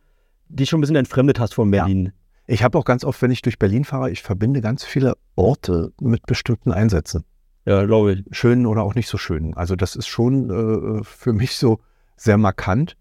dich 0.48 0.70
schon 0.70 0.80
ein 0.80 0.82
bisschen 0.82 0.96
entfremdet 0.96 1.40
hast 1.40 1.54
von 1.54 1.70
Berlin. 1.70 2.06
Ja. 2.06 2.12
Ich 2.48 2.64
habe 2.64 2.78
auch 2.80 2.86
ganz 2.86 3.04
oft, 3.04 3.22
wenn 3.22 3.30
ich 3.30 3.44
durch 3.44 3.60
Berlin 3.60 3.86
fahre, 3.86 4.10
ich 4.10 4.24
verbinde 4.24 4.62
ganz 4.62 4.84
viele 4.84 5.16
Orte 5.36 5.94
mit 6.02 6.26
bestimmten 6.26 6.72
Einsätzen. 6.72 7.24
Ja, 7.70 7.86
glaube 7.86 8.14
ich. 8.14 8.24
Schönen 8.32 8.66
oder 8.66 8.82
auch 8.82 8.96
nicht 8.96 9.08
so 9.08 9.20
schönen. 9.20 9.54
Also 9.54 9.76
das 9.76 9.96
ist 9.96 10.08
schon 10.08 10.50
äh, 10.50 11.04
für 11.04 11.34
mich 11.34 11.56
so 11.56 11.80
sehr 12.16 12.40
markant. 12.40 12.98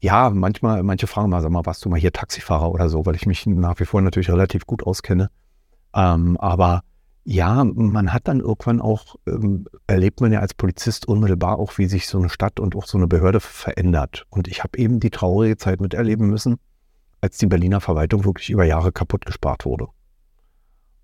Ja, 0.00 0.30
manchmal, 0.30 0.82
manche 0.82 1.06
fragen 1.06 1.30
mal, 1.30 1.40
sag 1.40 1.52
mal, 1.52 1.64
warst 1.64 1.84
du 1.84 1.88
mal 1.88 2.00
hier 2.00 2.12
Taxifahrer 2.12 2.72
oder 2.72 2.88
so, 2.88 3.06
weil 3.06 3.14
ich 3.14 3.26
mich 3.26 3.46
nach 3.46 3.78
wie 3.78 3.84
vor 3.84 4.02
natürlich 4.02 4.28
relativ 4.28 4.66
gut 4.66 4.82
auskenne. 4.84 5.30
Ähm, 5.94 6.36
aber 6.38 6.82
ja, 7.22 7.62
man 7.62 8.12
hat 8.12 8.26
dann 8.26 8.40
irgendwann 8.40 8.80
auch, 8.80 9.14
ähm, 9.28 9.68
erlebt 9.86 10.20
man 10.20 10.32
ja 10.32 10.40
als 10.40 10.54
Polizist 10.54 11.06
unmittelbar 11.06 11.60
auch, 11.60 11.78
wie 11.78 11.86
sich 11.86 12.08
so 12.08 12.18
eine 12.18 12.30
Stadt 12.30 12.58
und 12.58 12.74
auch 12.74 12.86
so 12.86 12.98
eine 12.98 13.06
Behörde 13.06 13.38
verändert. 13.38 14.26
Und 14.28 14.48
ich 14.48 14.64
habe 14.64 14.76
eben 14.76 14.98
die 14.98 15.10
traurige 15.10 15.56
Zeit 15.56 15.80
miterleben 15.80 16.26
müssen, 16.28 16.56
als 17.20 17.38
die 17.38 17.46
Berliner 17.46 17.80
Verwaltung 17.80 18.24
wirklich 18.24 18.50
über 18.50 18.64
Jahre 18.64 18.90
kaputt 18.90 19.24
gespart 19.24 19.64
wurde. 19.64 19.86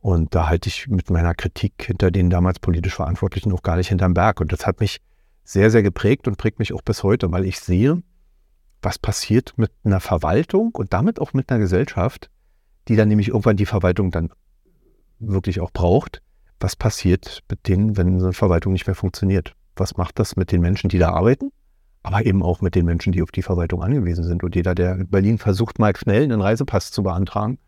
Und 0.07 0.37
da 0.37 0.49
halte 0.49 0.69
ich 0.69 0.87
mit 0.87 1.11
meiner 1.11 1.35
Kritik 1.35 1.83
hinter 1.85 2.13
den 2.13 2.31
damals 2.31 2.61
politisch 2.61 2.95
Verantwortlichen 2.95 3.51
auch 3.51 3.65
gar 3.65 3.75
nicht 3.75 3.89
hinterm 3.89 4.15
Berg. 4.15 4.41
Und 4.41 4.53
das 4.53 4.65
hat 4.65 4.79
mich 4.79 5.01
sehr, 5.43 5.69
sehr 5.69 5.83
geprägt 5.83 6.29
und 6.29 6.39
prägt 6.39 6.61
mich 6.61 6.73
auch 6.73 6.83
bis 6.83 7.03
heute, 7.03 7.33
weil 7.33 7.45
ich 7.45 7.59
sehe, 7.59 8.05
was 8.83 9.01
passiert 9.01 9.55
mit 9.57 9.73
einer 9.83 9.99
Verwaltung 9.99 10.71
und 10.77 10.93
damit 10.93 11.21
auch 11.21 11.33
mit 11.33 11.51
einer 11.51 11.59
Gesellschaft, 11.59 12.31
die 12.87 12.95
dann 12.95 13.09
nämlich 13.09 13.31
irgendwann 13.31 13.57
die 13.57 13.67
Verwaltung 13.67 14.13
dann 14.13 14.31
wirklich 15.19 15.59
auch 15.59 15.73
braucht. 15.73 16.23
Was 16.61 16.77
passiert 16.77 17.43
mit 17.51 17.67
denen, 17.67 17.97
wenn 17.97 18.21
so 18.21 18.27
eine 18.27 18.33
Verwaltung 18.33 18.75
nicht 18.75 18.87
mehr 18.87 18.95
funktioniert? 18.95 19.57
Was 19.75 19.97
macht 19.97 20.21
das 20.21 20.37
mit 20.37 20.53
den 20.53 20.61
Menschen, 20.61 20.89
die 20.89 20.99
da 20.99 21.11
arbeiten? 21.11 21.51
Aber 22.05 22.25
eben 22.25 22.45
auch 22.45 22.61
mit 22.61 22.77
den 22.77 22.87
Menschen, 22.87 23.13
die 23.13 23.23
auf 23.23 23.33
die 23.33 23.43
Verwaltung 23.43 23.83
angewiesen 23.83 24.23
sind. 24.23 24.45
Und 24.45 24.55
jeder, 24.55 24.77
der 24.77 24.95
in 24.95 25.09
Berlin 25.09 25.39
versucht, 25.39 25.81
mal 25.81 25.97
schnell 25.97 26.23
einen 26.23 26.41
Reisepass 26.41 26.93
zu 26.93 27.03
beantragen, 27.03 27.59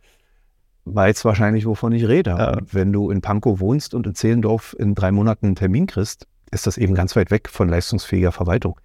weiß 0.94 1.24
wahrscheinlich, 1.24 1.66
wovon 1.66 1.92
ich 1.92 2.06
rede. 2.06 2.30
Ja. 2.30 2.58
Wenn 2.70 2.92
du 2.92 3.10
in 3.10 3.20
Pankow 3.20 3.60
wohnst 3.60 3.94
und 3.94 4.06
in 4.06 4.14
Zehlendorf 4.14 4.74
in 4.78 4.94
drei 4.94 5.12
Monaten 5.12 5.46
einen 5.46 5.56
Termin 5.56 5.86
kriegst, 5.86 6.26
ist 6.50 6.66
das 6.66 6.78
eben 6.78 6.94
ganz 6.94 7.16
weit 7.16 7.30
weg 7.30 7.48
von 7.48 7.68
leistungsfähiger 7.68 8.32
Verwaltung. 8.32 8.80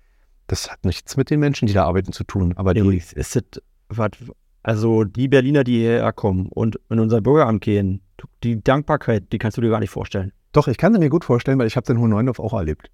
Das 0.47 0.69
hat 0.69 0.83
nichts 0.85 1.15
mit 1.17 1.29
den 1.29 1.39
Menschen, 1.39 1.67
die 1.67 1.73
da 1.73 1.85
arbeiten, 1.85 2.11
zu 2.11 2.23
tun. 2.23 2.53
Aber 2.57 2.73
die, 2.73 3.01
ist 3.15 3.61
wat, 3.89 4.17
also 4.61 5.03
die 5.03 5.27
Berliner, 5.27 5.63
die 5.63 5.79
hierher 5.79 6.11
kommen 6.13 6.47
und 6.49 6.79
in 6.89 6.99
unser 6.99 7.21
Bürgeramt 7.21 7.61
gehen, 7.61 8.01
die 8.43 8.61
Dankbarkeit, 8.61 9.31
die 9.31 9.37
kannst 9.37 9.57
du 9.57 9.61
dir 9.61 9.69
gar 9.69 9.79
nicht 9.79 9.89
vorstellen. 9.89 10.31
doch, 10.51 10.67
ich 10.67 10.77
kann 10.77 10.93
sie 10.93 10.99
mir 10.99 11.09
gut 11.09 11.25
vorstellen, 11.25 11.59
weil 11.59 11.67
ich 11.67 11.75
habe 11.75 11.85
den 11.85 11.97
Hohen 11.97 12.09
Neuendorf 12.09 12.39
auch 12.39 12.53
erlebt. 12.53 12.89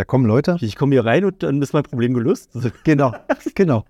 Da 0.00 0.04
kommen 0.04 0.24
Leute, 0.24 0.56
Ich 0.62 0.76
komme 0.76 0.94
hier 0.94 1.04
rein 1.04 1.26
und 1.26 1.42
dann 1.42 1.60
ist 1.60 1.74
mein 1.74 1.82
Problem 1.82 2.14
gelöst. 2.14 2.48
Genau, 2.84 3.12
genau. 3.54 3.84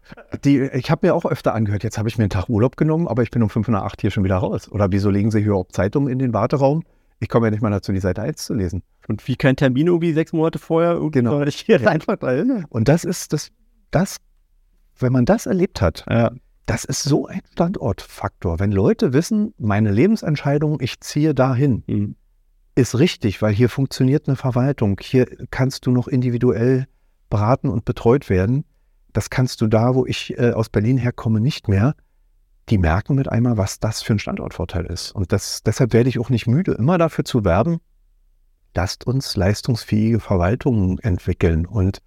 Die, 0.45 0.59
ich 0.63 0.91
habe 0.91 1.07
mir 1.07 1.15
auch 1.15 1.25
öfter 1.25 1.55
angehört, 1.55 1.85
jetzt 1.85 1.99
habe 1.99 2.09
ich 2.09 2.19
mir 2.19 2.25
einen 2.25 2.31
Tag 2.31 2.49
Urlaub 2.49 2.77
genommen, 2.77 3.07
aber 3.07 3.23
ich 3.23 3.31
bin 3.31 3.45
um 3.45 3.49
5 3.49 3.69
nach 3.69 3.85
8 3.85 4.01
hier 4.01 4.11
schon 4.11 4.25
wieder 4.25 4.39
raus. 4.39 4.69
Oder 4.73 4.91
wieso 4.91 5.09
legen 5.09 5.31
Sie 5.31 5.39
hier 5.39 5.51
überhaupt 5.51 5.73
Zeitung 5.73 6.09
in 6.09 6.19
den 6.19 6.33
Warteraum? 6.33 6.83
Ich 7.21 7.29
komme 7.29 7.47
ja 7.47 7.53
nicht 7.53 7.61
mal 7.61 7.71
dazu, 7.71 7.93
die 7.93 8.01
Seite 8.01 8.23
1 8.23 8.45
zu 8.45 8.55
lesen. 8.55 8.83
Und 9.07 9.29
wie 9.29 9.37
kein 9.37 9.55
Termin 9.55 9.87
irgendwie 9.87 10.13
sechs 10.13 10.33
Monate 10.33 10.59
vorher, 10.59 10.99
Genau. 11.13 11.43
ich 11.43 11.61
hier 11.61 11.89
einfach 11.89 12.17
drin. 12.17 12.65
Und 12.71 12.89
das 12.89 13.05
ist 13.05 13.33
das, 13.33 13.53
das, 13.93 14.17
wenn 14.99 15.13
man 15.13 15.27
das 15.27 15.47
erlebt 15.47 15.81
hat, 15.81 16.05
Ja. 16.11 16.33
das 16.67 16.85
ist 16.85 17.05
so 17.05 17.29
ein 17.29 17.43
Standortfaktor. 17.53 18.59
Wenn 18.59 18.73
Leute 18.73 19.13
wissen, 19.13 19.55
meine 19.59 19.93
Lebensentscheidung, 19.93 20.79
ich 20.81 20.99
ziehe 20.99 21.35
dahin, 21.37 21.85
Hm. 21.87 22.17
Ist 22.75 22.99
richtig, 22.99 23.43
weil 23.43 23.53
hier 23.53 23.69
funktioniert 23.69 24.29
eine 24.29 24.37
Verwaltung. 24.37 24.99
Hier 25.01 25.27
kannst 25.51 25.87
du 25.87 25.91
noch 25.91 26.09
individuell 26.09 26.87
beraten 27.29 27.69
und 27.69 27.85
betreut 27.85 28.29
werden. 28.29 28.65
Das 29.13 29.31
kannst 29.31 29.61
du 29.61 29.67
da, 29.67 29.95
wo 29.95 30.07
ich 30.07 30.39
äh, 30.39 30.53
aus 30.53 30.69
Berlin 30.69 30.99
herkomme, 30.99 31.41
nicht 31.41 31.69
mehr. 31.69 31.95
Die 32.69 32.79
merken 32.79 33.17
mit 33.17 33.29
einmal, 33.29 33.57
was 33.57 33.81
das 33.81 34.03
für 34.03 34.15
ein 34.15 34.19
Standortvorteil 34.19 34.87
ist. 34.87 35.13
Und 35.13 35.33
das, 35.33 35.63
deshalb 35.63 35.93
werde 35.93 36.09
ich 36.09 36.19
auch 36.19 36.31
nicht 36.31 36.47
müde, 36.47 36.73
immer 36.73 36.99
dafür 36.99 37.25
zu 37.25 37.45
werben, 37.45 37.81
lasst 38.75 39.07
uns 39.07 39.37
leistungsfähige 39.37 40.21
Verwaltungen 40.21 40.99
entwickeln 41.01 41.67
und 41.67 42.01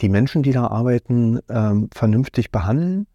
die 0.00 0.08
Menschen, 0.08 0.42
die 0.42 0.52
da 0.52 0.66
arbeiten, 0.66 1.40
ähm, 1.48 1.88
vernünftig 1.92 2.50
behandeln, 2.50 3.06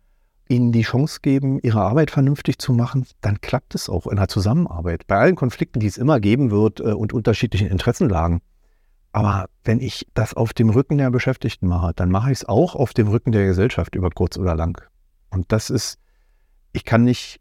ihnen 0.51 0.73
die 0.73 0.81
Chance 0.81 1.19
geben, 1.21 1.59
ihre 1.63 1.81
Arbeit 1.81 2.11
vernünftig 2.11 2.59
zu 2.59 2.73
machen, 2.73 3.07
dann 3.21 3.39
klappt 3.39 3.73
es 3.73 3.89
auch 3.89 4.05
in 4.05 4.17
der 4.17 4.27
Zusammenarbeit. 4.27 5.07
Bei 5.07 5.17
allen 5.17 5.35
Konflikten, 5.35 5.79
die 5.79 5.87
es 5.87 5.97
immer 5.97 6.19
geben 6.19 6.51
wird 6.51 6.81
äh, 6.81 6.91
und 6.91 7.13
unterschiedlichen 7.13 7.67
Interessenlagen. 7.67 8.41
Aber 9.13 9.47
wenn 9.63 9.79
ich 9.79 10.07
das 10.13 10.33
auf 10.33 10.53
dem 10.53 10.69
Rücken 10.69 10.97
der 10.97 11.09
Beschäftigten 11.09 11.67
mache, 11.67 11.93
dann 11.95 12.11
mache 12.11 12.31
ich 12.31 12.39
es 12.39 12.45
auch 12.45 12.75
auf 12.75 12.93
dem 12.93 13.07
Rücken 13.07 13.31
der 13.31 13.45
Gesellschaft 13.45 13.95
über 13.95 14.09
kurz 14.09 14.37
oder 14.37 14.55
lang. 14.55 14.81
Und 15.29 15.51
das 15.53 15.69
ist, 15.69 15.97
ich 16.73 16.83
kann 16.83 17.05
nicht 17.05 17.39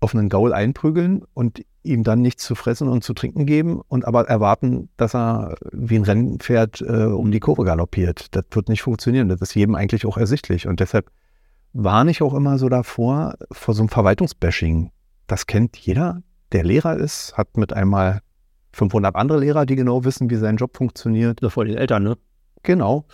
auf 0.00 0.14
einen 0.14 0.28
Gaul 0.28 0.52
einprügeln 0.52 1.24
und 1.34 1.64
ihm 1.82 2.02
dann 2.02 2.22
nichts 2.22 2.44
zu 2.44 2.54
fressen 2.54 2.88
und 2.88 3.02
zu 3.02 3.14
trinken 3.14 3.46
geben 3.46 3.80
und 3.88 4.04
aber 4.04 4.28
erwarten, 4.28 4.88
dass 4.96 5.14
er 5.14 5.56
wie 5.72 5.96
ein 5.96 6.04
Rennpferd 6.04 6.80
äh, 6.82 7.04
um 7.04 7.30
die 7.30 7.40
Kurve 7.40 7.64
galoppiert. 7.64 8.34
Das 8.34 8.44
wird 8.50 8.68
nicht 8.68 8.82
funktionieren. 8.82 9.28
Das 9.28 9.40
ist 9.40 9.54
jedem 9.54 9.74
eigentlich 9.74 10.06
auch 10.06 10.18
ersichtlich. 10.18 10.66
Und 10.66 10.80
deshalb 10.80 11.10
warne 11.78 12.10
ich 12.10 12.22
auch 12.22 12.34
immer 12.34 12.58
so 12.58 12.68
davor, 12.68 13.34
vor 13.52 13.72
so 13.72 13.82
einem 13.82 13.88
Verwaltungsbashing. 13.88 14.90
Das 15.28 15.46
kennt 15.46 15.76
jeder, 15.76 16.22
der 16.50 16.64
Lehrer 16.64 16.96
ist, 16.96 17.36
hat 17.38 17.56
mit 17.56 17.72
einmal 17.72 18.20
500 18.72 19.14
andere 19.14 19.38
Lehrer, 19.38 19.64
die 19.64 19.76
genau 19.76 20.04
wissen, 20.04 20.28
wie 20.28 20.34
sein 20.36 20.56
Job 20.56 20.76
funktioniert. 20.76 21.40
Vor 21.48 21.64
den 21.64 21.76
Eltern, 21.76 22.02
ne? 22.02 22.18
Genau. 22.64 23.04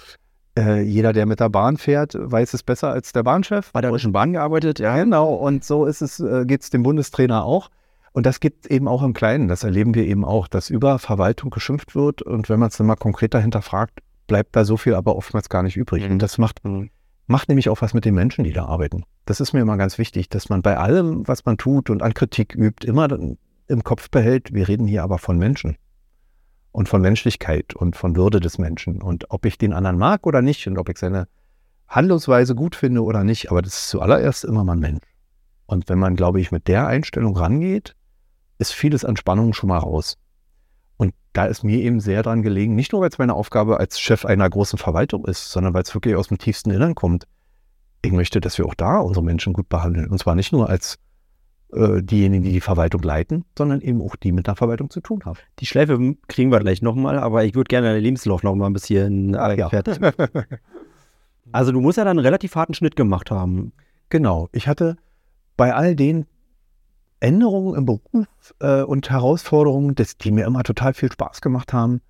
Äh, 0.56 0.80
jeder, 0.82 1.12
der 1.12 1.26
mit 1.26 1.40
der 1.40 1.50
Bahn 1.50 1.76
fährt, 1.76 2.14
weiß 2.18 2.54
es 2.54 2.62
besser 2.62 2.90
als 2.90 3.12
der 3.12 3.22
Bahnchef. 3.22 3.70
Bei 3.72 3.82
der 3.82 3.90
Deutschen 3.90 4.12
Bahn 4.12 4.32
gearbeitet, 4.32 4.78
ja. 4.78 4.96
Genau, 4.96 5.34
und 5.34 5.62
so 5.62 5.84
ist 5.84 6.00
es, 6.00 6.20
äh, 6.20 6.46
geht 6.46 6.62
es 6.62 6.70
dem 6.70 6.84
Bundestrainer 6.84 7.44
auch. 7.44 7.68
Und 8.12 8.24
das 8.24 8.40
gibt 8.40 8.66
eben 8.66 8.88
auch 8.88 9.02
im 9.02 9.12
Kleinen, 9.12 9.48
das 9.48 9.64
erleben 9.64 9.94
wir 9.94 10.04
eben 10.04 10.24
auch, 10.24 10.48
dass 10.48 10.70
über 10.70 10.98
Verwaltung 10.98 11.50
geschimpft 11.50 11.94
wird 11.94 12.22
und 12.22 12.48
wenn 12.48 12.60
man 12.60 12.68
es 12.68 12.76
dann 12.76 12.86
mal 12.86 12.94
konkreter 12.94 13.40
hinterfragt, 13.40 13.98
bleibt 14.28 14.54
da 14.54 14.64
so 14.64 14.76
viel 14.76 14.94
aber 14.94 15.16
oftmals 15.16 15.48
gar 15.48 15.64
nicht 15.64 15.76
übrig. 15.76 16.04
Mhm. 16.06 16.12
Und 16.12 16.22
das 16.22 16.38
macht, 16.38 16.64
Mhm. 16.64 16.90
Macht 17.26 17.48
nämlich 17.48 17.68
auch 17.68 17.80
was 17.80 17.94
mit 17.94 18.04
den 18.04 18.14
Menschen, 18.14 18.44
die 18.44 18.52
da 18.52 18.66
arbeiten. 18.66 19.04
Das 19.24 19.40
ist 19.40 19.52
mir 19.52 19.60
immer 19.60 19.76
ganz 19.76 19.98
wichtig, 19.98 20.28
dass 20.28 20.48
man 20.48 20.62
bei 20.62 20.76
allem, 20.76 21.26
was 21.26 21.44
man 21.44 21.56
tut 21.56 21.90
und 21.90 22.02
an 22.02 22.14
Kritik 22.14 22.54
übt, 22.54 22.86
immer 22.86 23.08
im 23.66 23.84
Kopf 23.84 24.10
behält, 24.10 24.52
wir 24.52 24.68
reden 24.68 24.86
hier 24.86 25.02
aber 25.02 25.18
von 25.18 25.38
Menschen 25.38 25.76
und 26.72 26.88
von 26.88 27.00
Menschlichkeit 27.00 27.74
und 27.74 27.96
von 27.96 28.16
Würde 28.16 28.40
des 28.40 28.58
Menschen 28.58 29.00
und 29.00 29.30
ob 29.30 29.46
ich 29.46 29.58
den 29.58 29.72
anderen 29.72 29.96
mag 29.96 30.26
oder 30.26 30.42
nicht 30.42 30.66
und 30.66 30.76
ob 30.76 30.88
ich 30.88 30.98
seine 30.98 31.28
Handlungsweise 31.88 32.54
gut 32.54 32.76
finde 32.76 33.02
oder 33.02 33.24
nicht, 33.24 33.50
aber 33.50 33.62
das 33.62 33.74
ist 33.74 33.88
zuallererst 33.88 34.44
immer 34.44 34.64
mal 34.64 34.72
ein 34.72 34.80
Mensch. 34.80 35.04
Und 35.66 35.88
wenn 35.88 35.98
man, 35.98 36.16
glaube 36.16 36.40
ich, 36.40 36.52
mit 36.52 36.68
der 36.68 36.86
Einstellung 36.86 37.36
rangeht, 37.36 37.94
ist 38.58 38.72
vieles 38.72 39.04
an 39.04 39.16
Spannung 39.16 39.52
schon 39.52 39.68
mal 39.68 39.78
raus. 39.78 40.18
Und 40.96 41.14
da 41.32 41.46
ist 41.46 41.64
mir 41.64 41.78
eben 41.78 42.00
sehr 42.00 42.22
dran 42.22 42.42
gelegen, 42.42 42.74
nicht 42.74 42.92
nur, 42.92 43.00
weil 43.02 43.08
es 43.08 43.18
meine 43.18 43.34
Aufgabe 43.34 43.80
als 43.80 43.98
Chef 44.00 44.24
einer 44.24 44.48
großen 44.48 44.78
Verwaltung 44.78 45.24
ist, 45.24 45.50
sondern 45.50 45.74
weil 45.74 45.82
es 45.82 45.94
wirklich 45.94 46.16
aus 46.16 46.28
dem 46.28 46.38
tiefsten 46.38 46.70
Innern 46.70 46.94
kommt. 46.94 47.26
Ich 48.02 48.12
möchte, 48.12 48.40
dass 48.40 48.58
wir 48.58 48.66
auch 48.66 48.74
da 48.74 48.98
unsere 48.98 49.24
Menschen 49.24 49.52
gut 49.52 49.68
behandeln. 49.68 50.08
Und 50.10 50.18
zwar 50.18 50.34
nicht 50.34 50.52
nur 50.52 50.68
als 50.68 50.98
äh, 51.72 52.02
diejenigen, 52.02 52.44
die 52.44 52.52
die 52.52 52.60
Verwaltung 52.60 53.02
leiten, 53.02 53.44
sondern 53.58 53.80
eben 53.80 54.00
auch 54.02 54.14
die 54.14 54.30
mit 54.32 54.46
der 54.46 54.56
Verwaltung 54.56 54.90
zu 54.90 55.00
tun 55.00 55.22
haben. 55.24 55.38
Die 55.58 55.66
Schleife 55.66 55.98
kriegen 56.28 56.52
wir 56.52 56.60
gleich 56.60 56.82
nochmal, 56.82 57.18
aber 57.18 57.44
ich 57.44 57.54
würde 57.54 57.68
gerne 57.68 57.88
deinen 57.88 58.02
Lebenslauf 58.02 58.42
nochmal 58.42 58.70
ein 58.70 58.74
bisschen 58.74 59.34
äh, 59.34 59.58
Ja. 59.58 59.68
fertig. 59.68 59.98
Also 61.52 61.72
du 61.72 61.80
musst 61.80 61.98
ja 61.98 62.04
dann 62.04 62.18
einen 62.18 62.24
relativ 62.24 62.56
harten 62.56 62.74
Schnitt 62.74 62.96
gemacht 62.96 63.30
haben. 63.30 63.72
Genau. 64.08 64.48
Ich 64.52 64.66
hatte 64.66 64.96
bei 65.56 65.74
all 65.74 65.94
den 65.94 66.26
Änderungen 67.20 67.74
im 67.76 67.86
Beruf 67.86 68.54
äh, 68.60 68.82
und 68.82 69.10
Herausforderungen, 69.10 69.94
das, 69.94 70.16
die 70.16 70.30
mir 70.30 70.46
immer 70.46 70.62
total 70.62 70.94
viel 70.94 71.10
Spaß 71.10 71.40
gemacht 71.40 71.72
haben. 71.72 72.00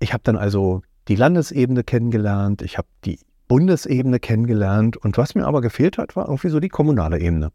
Ich 0.00 0.12
habe 0.12 0.22
dann 0.24 0.36
also 0.36 0.82
die 1.08 1.16
Landesebene 1.16 1.84
kennengelernt, 1.84 2.62
ich 2.62 2.78
habe 2.78 2.88
die 3.04 3.18
Bundesebene 3.48 4.20
kennengelernt 4.20 4.96
und 4.96 5.18
was 5.18 5.34
mir 5.34 5.46
aber 5.46 5.60
gefehlt 5.60 5.98
hat, 5.98 6.16
war 6.16 6.26
irgendwie 6.26 6.48
so 6.48 6.60
die 6.60 6.68
kommunale 6.68 7.20
Ebene. 7.20 7.52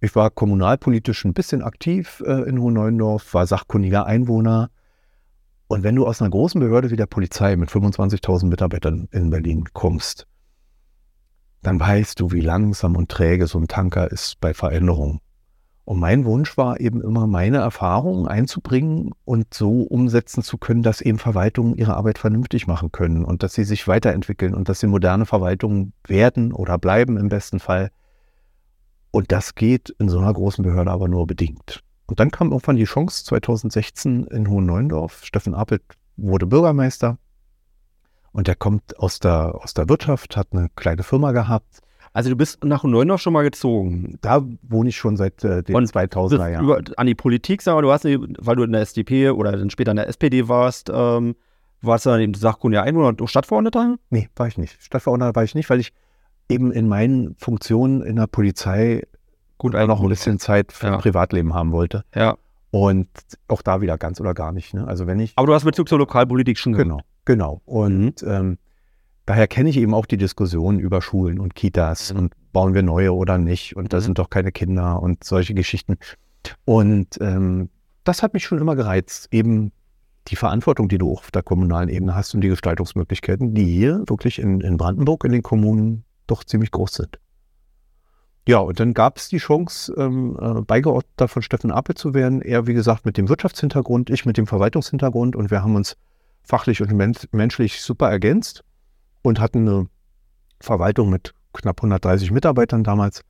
Ich 0.00 0.14
war 0.14 0.30
kommunalpolitisch 0.30 1.24
ein 1.24 1.34
bisschen 1.34 1.62
aktiv 1.62 2.22
äh, 2.24 2.48
in 2.48 2.60
Hohenneuendorf, 2.60 3.34
war 3.34 3.46
sachkundiger 3.46 4.06
Einwohner. 4.06 4.70
Und 5.66 5.82
wenn 5.82 5.96
du 5.96 6.06
aus 6.06 6.22
einer 6.22 6.30
großen 6.30 6.60
Behörde 6.60 6.90
wie 6.90 6.96
der 6.96 7.06
Polizei 7.06 7.56
mit 7.56 7.68
25.000 7.68 8.46
Mitarbeitern 8.46 9.08
in 9.10 9.30
Berlin 9.30 9.64
kommst, 9.74 10.26
dann 11.62 11.80
weißt 11.80 12.20
du, 12.20 12.30
wie 12.30 12.40
langsam 12.40 12.96
und 12.96 13.10
träge 13.10 13.46
so 13.46 13.58
ein 13.58 13.68
Tanker 13.68 14.10
ist 14.10 14.40
bei 14.40 14.54
Veränderungen. 14.54 15.20
Und 15.88 16.00
mein 16.00 16.26
Wunsch 16.26 16.58
war 16.58 16.80
eben 16.80 17.00
immer, 17.00 17.26
meine 17.26 17.56
Erfahrungen 17.56 18.28
einzubringen 18.28 19.12
und 19.24 19.54
so 19.54 19.84
umsetzen 19.84 20.42
zu 20.42 20.58
können, 20.58 20.82
dass 20.82 21.00
eben 21.00 21.16
Verwaltungen 21.16 21.78
ihre 21.78 21.96
Arbeit 21.96 22.18
vernünftig 22.18 22.66
machen 22.66 22.92
können 22.92 23.24
und 23.24 23.42
dass 23.42 23.54
sie 23.54 23.64
sich 23.64 23.88
weiterentwickeln 23.88 24.52
und 24.54 24.68
dass 24.68 24.80
sie 24.80 24.86
moderne 24.86 25.24
Verwaltungen 25.24 25.94
werden 26.06 26.52
oder 26.52 26.76
bleiben 26.76 27.16
im 27.16 27.30
besten 27.30 27.58
Fall. 27.58 27.90
Und 29.12 29.32
das 29.32 29.54
geht 29.54 29.88
in 29.98 30.10
so 30.10 30.18
einer 30.18 30.34
großen 30.34 30.62
Behörde 30.62 30.90
aber 30.90 31.08
nur 31.08 31.26
bedingt. 31.26 31.82
Und 32.04 32.20
dann 32.20 32.30
kam 32.30 32.48
irgendwann 32.48 32.76
die 32.76 32.84
Chance 32.84 33.24
2016 33.24 34.24
in 34.24 34.50
Hohenneuendorf. 34.50 35.24
Steffen 35.24 35.54
Appelt 35.54 35.84
wurde 36.18 36.46
Bürgermeister 36.46 37.16
und 38.32 38.46
der 38.46 38.56
kommt 38.56 38.98
aus 38.98 39.20
der, 39.20 39.54
aus 39.54 39.72
der 39.72 39.88
Wirtschaft, 39.88 40.36
hat 40.36 40.48
eine 40.52 40.68
kleine 40.76 41.02
Firma 41.02 41.32
gehabt. 41.32 41.80
Also 42.12 42.30
du 42.30 42.36
bist 42.36 42.64
nach 42.64 42.84
Neunau 42.84 43.16
schon 43.18 43.32
mal 43.32 43.42
gezogen. 43.42 44.18
Da 44.20 44.44
wohne 44.62 44.88
ich 44.88 44.96
schon 44.96 45.16
seit 45.16 45.44
äh, 45.44 45.62
den 45.62 45.74
Und 45.76 45.90
2000er 45.90 46.28
Bist 46.28 46.40
Jahren. 46.40 46.64
über, 46.64 46.80
an 46.96 47.06
die 47.06 47.14
Politik, 47.14 47.62
sag 47.62 47.74
mal, 47.74 47.82
du 47.82 47.92
hast, 47.92 48.04
weil 48.04 48.56
du 48.56 48.62
in 48.62 48.72
der 48.72 48.80
SDP 48.82 49.30
oder 49.30 49.52
dann 49.52 49.70
später 49.70 49.90
in 49.92 49.96
der 49.96 50.08
SPD 50.08 50.48
warst, 50.48 50.90
ähm, 50.92 51.34
warst 51.80 52.06
du 52.06 52.10
dann 52.10 52.20
eben 52.20 52.34
sachkundiger 52.34 52.82
Einwohner 52.82 53.08
und 53.08 53.30
Stadtverordneter? 53.30 53.96
Nee, 54.10 54.28
war 54.36 54.48
ich 54.48 54.58
nicht. 54.58 54.82
Stadtverordneter 54.82 55.34
war 55.36 55.44
ich 55.44 55.54
nicht, 55.54 55.70
weil 55.70 55.80
ich 55.80 55.92
eben 56.48 56.72
in 56.72 56.88
meinen 56.88 57.36
Funktionen 57.38 58.02
in 58.02 58.16
der 58.16 58.26
Polizei 58.26 59.02
Gut, 59.58 59.72
noch 59.72 60.00
ein 60.00 60.08
bisschen 60.08 60.38
Zeit 60.38 60.70
für 60.72 60.86
Ja. 60.86 60.96
Privatleben 60.98 61.52
haben 61.52 61.72
wollte. 61.72 62.04
Ja. 62.14 62.36
Und 62.70 63.08
auch 63.48 63.62
da 63.62 63.80
wieder 63.80 63.98
ganz 63.98 64.20
oder 64.20 64.32
gar 64.34 64.52
nicht. 64.52 64.72
Ne? 64.72 64.86
Also 64.86 65.06
wenn 65.06 65.18
ich. 65.18 65.32
Aber 65.36 65.46
du 65.48 65.54
hast 65.54 65.64
Bezug 65.64 65.88
zur 65.88 65.98
Lokalpolitik 65.98 66.58
schon 66.58 66.74
Genau, 66.74 67.00
genau. 67.24 67.60
Und 67.64 68.22
ähm, 68.22 68.58
daher 69.28 69.46
kenne 69.46 69.68
ich 69.68 69.76
eben 69.76 69.92
auch 69.92 70.06
die 70.06 70.16
Diskussion 70.16 70.78
über 70.78 71.02
Schulen 71.02 71.38
und 71.38 71.54
Kitas 71.54 72.12
Mhm. 72.12 72.18
und 72.18 72.34
bauen 72.52 72.72
wir 72.72 72.82
neue 72.82 73.12
oder 73.12 73.36
nicht 73.36 73.76
und 73.76 73.92
da 73.92 73.98
Mhm. 73.98 74.02
sind 74.02 74.18
doch 74.18 74.30
keine 74.30 74.52
Kinder 74.52 75.02
und 75.02 75.22
solche 75.22 75.52
Geschichten. 75.54 75.98
Und 76.64 77.18
ähm, 77.20 77.68
das 78.04 78.22
hat 78.22 78.32
mich 78.32 78.44
schon 78.44 78.58
immer 78.58 78.74
gereizt, 78.74 79.28
eben 79.30 79.70
die 80.28 80.36
Verantwortung, 80.36 80.88
die 80.88 80.96
du 80.96 81.12
auch 81.12 81.20
auf 81.20 81.30
der 81.30 81.42
kommunalen 81.42 81.90
Ebene 81.90 82.14
hast 82.14 82.34
und 82.34 82.40
die 82.40 82.48
Gestaltungsmöglichkeiten, 82.48 83.54
die 83.54 83.64
hier 83.66 84.02
wirklich 84.06 84.38
in, 84.38 84.60
in 84.62 84.78
Brandenburg 84.78 85.24
in 85.24 85.32
den 85.32 85.42
Kommunen 85.42 86.04
doch 86.26 86.42
ziemlich 86.44 86.70
groß 86.70 86.94
sind. 86.94 87.18
Ja, 88.46 88.58
und 88.60 88.80
dann 88.80 88.94
gab 88.94 89.18
es 89.18 89.28
die 89.28 89.36
Chance, 89.38 89.92
ähm, 89.98 90.38
äh, 90.40 90.62
Beigeordneter 90.62 91.28
von 91.28 91.42
Steffen 91.42 91.70
Appel 91.70 91.94
zu 91.94 92.14
werden. 92.14 92.40
Er, 92.40 92.66
wie 92.66 92.72
gesagt, 92.72 93.04
mit 93.04 93.18
dem 93.18 93.28
Wirtschaftshintergrund, 93.28 94.08
ich 94.08 94.24
mit 94.24 94.38
dem 94.38 94.46
Verwaltungshintergrund 94.46 95.36
und 95.36 95.50
wir 95.50 95.62
haben 95.62 95.76
uns 95.76 95.96
fachlich 96.42 96.80
und 96.80 96.90
men 96.92 97.14
menschlich 97.32 97.82
super 97.82 98.10
ergänzt 98.10 98.64
und 99.22 99.40
hatten 99.40 99.68
eine 99.68 99.86
Verwaltung 100.60 101.10
mit 101.10 101.34
knapp 101.52 101.78
130 101.78 102.30
Mitarbeitern 102.30 102.84
damals. 102.84 103.22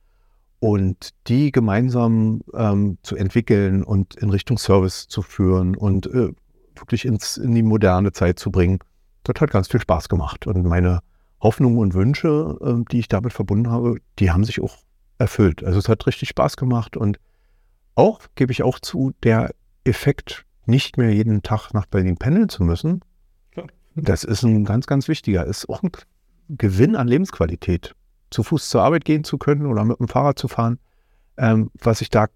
und 0.61 1.11
die 1.27 1.53
gemeinsam 1.53 2.41
ähm, 2.53 2.97
zu 3.01 3.15
entwickeln 3.15 3.81
und 3.81 4.15
in 4.15 4.29
Richtung 4.29 4.57
Service 4.57 5.07
zu 5.07 5.21
führen 5.21 5.73
und 5.77 6.07
äh, 6.07 6.33
wirklich 6.75 7.05
ins, 7.05 7.37
in 7.37 7.55
die 7.55 7.63
moderne 7.63 8.11
Zeit 8.11 8.39
zu 8.39 8.51
bringen, 8.51 8.79
das 9.23 9.39
hat 9.39 9.51
ganz 9.51 9.69
viel 9.69 9.79
Spaß 9.79 10.09
gemacht. 10.09 10.47
Und 10.47 10.65
meine 10.65 10.99
Hoffnungen 11.41 11.77
und 11.77 11.93
Wünsche, 11.93 12.57
äh, 12.61 12.83
die 12.91 12.99
ich 12.99 13.07
damit 13.07 13.31
verbunden 13.31 13.71
habe, 13.71 13.99
die 14.19 14.31
haben 14.31 14.43
sich 14.43 14.61
auch 14.61 14.79
erfüllt. 15.17 15.63
Also 15.63 15.79
es 15.79 15.87
hat 15.87 16.05
richtig 16.07 16.29
Spaß 16.29 16.57
gemacht 16.57 16.97
und 16.97 17.19
auch, 17.95 18.21
gebe 18.35 18.51
ich 18.51 18.63
auch 18.63 18.79
zu, 18.79 19.13
der 19.23 19.51
Effekt, 19.83 20.45
nicht 20.65 20.97
mehr 20.97 21.13
jeden 21.13 21.41
Tag 21.41 21.73
nach 21.73 21.85
Berlin 21.85 22.17
pendeln 22.17 22.49
zu 22.49 22.63
müssen, 22.63 23.01
das 24.01 24.23
ist 24.23 24.43
ein 24.43 24.65
ganz, 24.65 24.87
ganz 24.87 25.07
wichtiger, 25.07 25.45
ist 25.45 25.69
auch 25.69 25.83
ein 25.83 25.91
Gewinn 26.49 26.95
an 26.95 27.07
Lebensqualität. 27.07 27.95
Zu 28.29 28.43
Fuß 28.43 28.69
zur 28.69 28.83
Arbeit 28.83 29.05
gehen 29.05 29.23
zu 29.23 29.37
können 29.37 29.65
oder 29.65 29.83
mit 29.83 29.99
dem 29.99 30.07
Fahrrad 30.07 30.37
zu 30.37 30.47
fahren, 30.47 30.79
ähm, 31.37 31.71
was 31.81 32.01
ich 32.01 32.09
da 32.09 32.27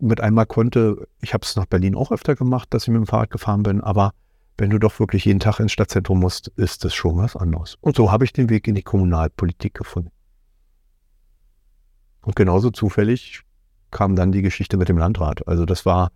mit 0.00 0.20
einmal 0.20 0.46
konnte, 0.46 1.08
ich 1.20 1.34
habe 1.34 1.44
es 1.44 1.56
nach 1.56 1.66
Berlin 1.66 1.94
auch 1.94 2.12
öfter 2.12 2.34
gemacht, 2.34 2.72
dass 2.72 2.84
ich 2.84 2.88
mit 2.88 2.98
dem 2.98 3.06
Fahrrad 3.06 3.30
gefahren 3.30 3.62
bin, 3.62 3.80
aber 3.80 4.12
wenn 4.56 4.70
du 4.70 4.78
doch 4.78 4.98
wirklich 4.98 5.24
jeden 5.24 5.40
Tag 5.40 5.60
ins 5.60 5.72
Stadtzentrum 5.72 6.18
musst, 6.18 6.48
ist 6.56 6.84
das 6.84 6.94
schon 6.94 7.16
was 7.16 7.36
anderes. 7.36 7.76
Und 7.80 7.96
so 7.96 8.10
habe 8.10 8.24
ich 8.24 8.32
den 8.32 8.50
Weg 8.50 8.66
in 8.66 8.74
die 8.74 8.82
Kommunalpolitik 8.82 9.74
gefunden. 9.74 10.10
Und 12.22 12.34
genauso 12.34 12.70
zufällig 12.70 13.42
kam 13.90 14.16
dann 14.16 14.32
die 14.32 14.42
Geschichte 14.42 14.76
mit 14.76 14.88
dem 14.88 14.98
Landrat. 14.98 15.46
Also 15.46 15.64
das 15.64 15.86
war 15.86 16.10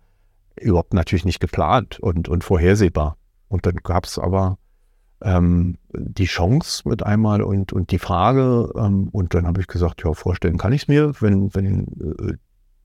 überhaupt 0.59 0.93
natürlich 0.93 1.25
nicht 1.25 1.39
geplant 1.39 1.99
und, 1.99 2.27
und 2.27 2.43
vorhersehbar. 2.43 3.17
Und 3.47 3.65
dann 3.65 3.77
gab 3.77 4.05
es 4.05 4.19
aber 4.19 4.57
ähm, 5.23 5.77
die 5.93 6.25
Chance 6.25 6.87
mit 6.87 7.03
einmal 7.03 7.41
und, 7.41 7.73
und 7.73 7.91
die 7.91 7.99
Frage, 7.99 8.71
ähm, 8.75 9.09
und 9.11 9.33
dann 9.33 9.47
habe 9.47 9.61
ich 9.61 9.67
gesagt, 9.67 10.03
ja, 10.03 10.13
vorstellen 10.13 10.57
kann 10.57 10.73
ich 10.73 10.83
es 10.83 10.87
mir, 10.87 11.13
wenn, 11.19 11.53
wenn 11.55 11.87
äh, 12.19 12.33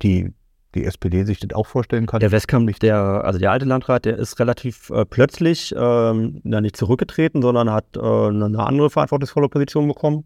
die 0.03 0.33
die 0.75 0.85
SPD 0.85 1.25
sich 1.25 1.41
das 1.41 1.57
auch 1.57 1.67
vorstellen 1.67 2.07
kann. 2.07 2.21
Der 2.21 2.31
Westkamp, 2.31 2.79
der, 2.81 2.99
also 3.25 3.39
der 3.39 3.51
alte 3.51 3.65
Landrat, 3.65 4.05
der 4.05 4.19
ist 4.19 4.39
relativ 4.39 4.91
äh, 4.91 5.05
plötzlich 5.05 5.75
ähm, 5.77 6.41
nicht 6.45 6.77
zurückgetreten, 6.77 7.43
sondern 7.43 7.71
hat 7.71 7.97
äh, 7.97 8.01
eine 8.01 8.61
andere 8.61 8.91
verantwortungsvolle 8.91 9.49
Position 9.49 9.89
bekommen. 9.89 10.25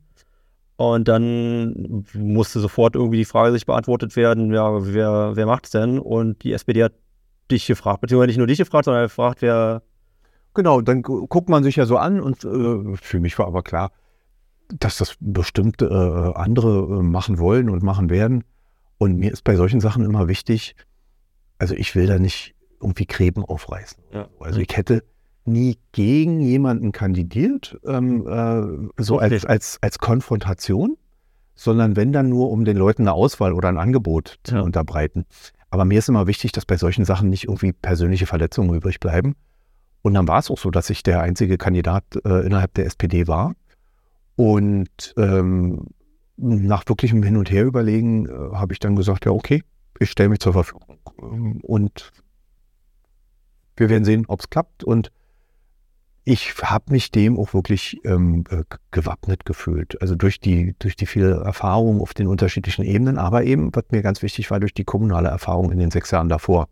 Und 0.76 1.06
dann 1.06 2.04
musste 2.14 2.58
sofort 2.58 2.96
irgendwie 2.96 3.18
die 3.18 3.24
Frage 3.24 3.52
sich 3.52 3.66
beantwortet 3.66 4.16
werden, 4.16 4.52
ja, 4.52 4.84
wer, 4.84 5.32
wer 5.34 5.46
macht 5.46 5.66
es 5.66 5.70
denn? 5.70 5.98
Und 5.98 6.42
die 6.42 6.52
SPD 6.52 6.82
hat 6.82 6.94
dich 7.50 7.66
gefragt, 7.66 8.00
beziehungsweise 8.00 8.28
nicht 8.28 8.38
nur 8.38 8.46
dich 8.46 8.58
gefragt, 8.58 8.86
sondern 8.86 9.04
gefragt, 9.04 9.42
wer. 9.42 9.82
Genau, 10.54 10.80
dann 10.80 11.02
guckt 11.02 11.48
man 11.48 11.62
sich 11.64 11.76
ja 11.76 11.86
so 11.86 11.96
an 11.96 12.20
und 12.20 12.44
äh, 12.44 12.96
für 12.96 13.20
mich 13.20 13.38
war 13.38 13.46
aber 13.46 13.62
klar, 13.62 13.90
dass 14.78 14.98
das 14.98 15.16
bestimmt 15.20 15.82
äh, 15.82 15.86
andere 15.86 16.98
äh, 16.98 17.02
machen 17.02 17.38
wollen 17.38 17.70
und 17.70 17.82
machen 17.82 18.10
werden. 18.10 18.44
Und 18.98 19.16
mir 19.16 19.32
ist 19.32 19.44
bei 19.44 19.56
solchen 19.56 19.80
Sachen 19.80 20.04
immer 20.04 20.28
wichtig, 20.28 20.76
also 21.58 21.74
ich 21.74 21.94
will 21.94 22.06
da 22.06 22.18
nicht 22.18 22.54
irgendwie 22.80 23.06
Gräben 23.06 23.44
aufreißen. 23.44 24.02
Ja. 24.12 24.28
Also 24.40 24.60
ich 24.60 24.76
hätte 24.76 25.04
nie 25.44 25.78
gegen 25.92 26.40
jemanden 26.40 26.92
kandidiert, 26.92 27.78
ähm, 27.84 28.26
äh, 28.26 29.02
so 29.02 29.18
als, 29.18 29.44
als, 29.44 29.78
als 29.80 29.98
Konfrontation, 29.98 30.96
sondern 31.54 31.96
wenn 31.96 32.12
dann 32.12 32.28
nur, 32.28 32.50
um 32.50 32.64
den 32.64 32.76
Leuten 32.76 33.02
eine 33.02 33.12
Auswahl 33.12 33.52
oder 33.52 33.68
ein 33.68 33.78
Angebot 33.78 34.38
zu 34.44 34.56
ja. 34.56 34.60
unterbreiten. 34.60 35.24
Aber 35.70 35.84
mir 35.84 35.98
ist 35.98 36.08
immer 36.08 36.26
wichtig, 36.26 36.52
dass 36.52 36.66
bei 36.66 36.76
solchen 36.76 37.04
Sachen 37.04 37.30
nicht 37.30 37.44
irgendwie 37.44 37.72
persönliche 37.72 38.26
Verletzungen 38.26 38.74
übrig 38.74 39.00
bleiben. 39.00 39.34
Und 40.02 40.14
dann 40.14 40.28
war 40.28 40.40
es 40.40 40.50
auch 40.50 40.58
so, 40.58 40.70
dass 40.70 40.90
ich 40.90 41.02
der 41.02 41.20
einzige 41.20 41.56
Kandidat 41.58 42.04
äh, 42.24 42.44
innerhalb 42.44 42.74
der 42.74 42.86
SPD 42.86 43.28
war. 43.28 43.54
Und 44.36 45.14
ähm, 45.16 45.86
nach 46.36 46.82
wirklichem 46.86 47.22
Hin 47.22 47.36
und 47.36 47.50
Her 47.50 47.64
überlegen, 47.64 48.26
äh, 48.26 48.56
habe 48.56 48.72
ich 48.72 48.80
dann 48.80 48.96
gesagt, 48.96 49.24
ja, 49.26 49.32
okay, 49.32 49.62
ich 49.98 50.10
stelle 50.10 50.28
mich 50.28 50.40
zur 50.40 50.52
Verfügung. 50.52 50.98
Und 51.62 52.10
wir 53.76 53.88
werden 53.88 54.04
sehen, 54.04 54.24
ob 54.26 54.40
es 54.40 54.50
klappt. 54.50 54.82
Und 54.82 55.12
ich 56.24 56.54
habe 56.62 56.92
mich 56.92 57.10
dem 57.10 57.38
auch 57.38 57.54
wirklich 57.54 58.00
ähm, 58.04 58.44
äh, 58.50 58.62
gewappnet 58.90 59.44
gefühlt. 59.44 60.00
Also 60.00 60.14
durch 60.14 60.40
die, 60.40 60.74
durch 60.78 60.96
die 60.96 61.06
viele 61.06 61.42
Erfahrung 61.42 62.00
auf 62.00 62.14
den 62.14 62.28
unterschiedlichen 62.28 62.84
Ebenen, 62.84 63.18
aber 63.18 63.44
eben, 63.44 63.74
was 63.74 63.84
mir 63.90 64.02
ganz 64.02 64.22
wichtig 64.22 64.50
war, 64.50 64.60
durch 64.60 64.74
die 64.74 64.84
kommunale 64.84 65.28
Erfahrung 65.28 65.72
in 65.72 65.78
den 65.78 65.90
sechs 65.90 66.10
Jahren 66.10 66.28
davor. 66.28 66.68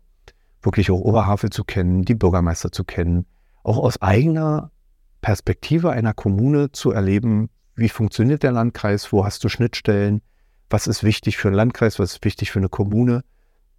Wirklich 0.61 0.91
auch 0.91 0.99
Oberhavel 0.99 1.49
zu 1.49 1.63
kennen, 1.63 2.03
die 2.03 2.15
Bürgermeister 2.15 2.71
zu 2.71 2.83
kennen, 2.83 3.25
auch 3.63 3.77
aus 3.77 4.01
eigener 4.01 4.71
Perspektive 5.21 5.91
einer 5.91 6.13
Kommune 6.13 6.71
zu 6.71 6.91
erleben, 6.91 7.49
wie 7.75 7.89
funktioniert 7.89 8.43
der 8.43 8.51
Landkreis, 8.51 9.11
wo 9.11 9.25
hast 9.25 9.43
du 9.43 9.49
Schnittstellen, 9.49 10.21
was 10.69 10.87
ist 10.87 11.03
wichtig 11.03 11.37
für 11.37 11.49
einen 11.49 11.57
Landkreis, 11.57 11.99
was 11.99 12.13
ist 12.13 12.25
wichtig 12.25 12.51
für 12.51 12.59
eine 12.59 12.69
Kommune. 12.69 13.23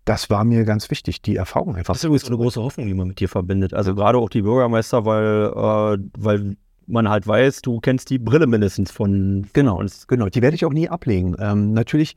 Das 0.05 0.31
war 0.31 0.45
mir 0.45 0.65
ganz 0.65 0.91
wichtig, 0.91 1.23
die 1.23 1.37
Erfahrung 1.37 1.77
einfach. 1.77 1.95
Das 1.95 2.03
ist 2.03 2.05
übrigens 2.05 2.27
eine 2.27 2.37
große 2.37 2.61
Hoffnung, 2.61 2.87
die 2.87 2.95
man 2.95 3.09
mit 3.09 3.21
dir 3.21 3.29
verbindet. 3.29 3.73
Also 3.73 3.95
gerade 3.95 4.19
auch 4.19 4.29
die 4.29 4.43
Bürgermeister, 4.43 5.05
weil, 5.05 5.53
äh, 5.55 6.05
weil 6.19 6.57
man 6.87 7.09
halt 7.09 7.27
weiß, 7.27 7.63
du 7.63 7.81
kennst 7.81 8.11
die 8.11 8.19
Brille 8.19 8.47
mindestens 8.47 8.91
von. 8.91 9.47
Genau, 9.53 9.83
genau. 10.09 10.29
Die 10.29 10.43
werde 10.43 10.57
ich 10.57 10.65
auch 10.65 10.73
nie 10.73 10.89
ablegen. 10.89 11.37
Ähm, 11.39 11.73
natürlich 11.73 12.17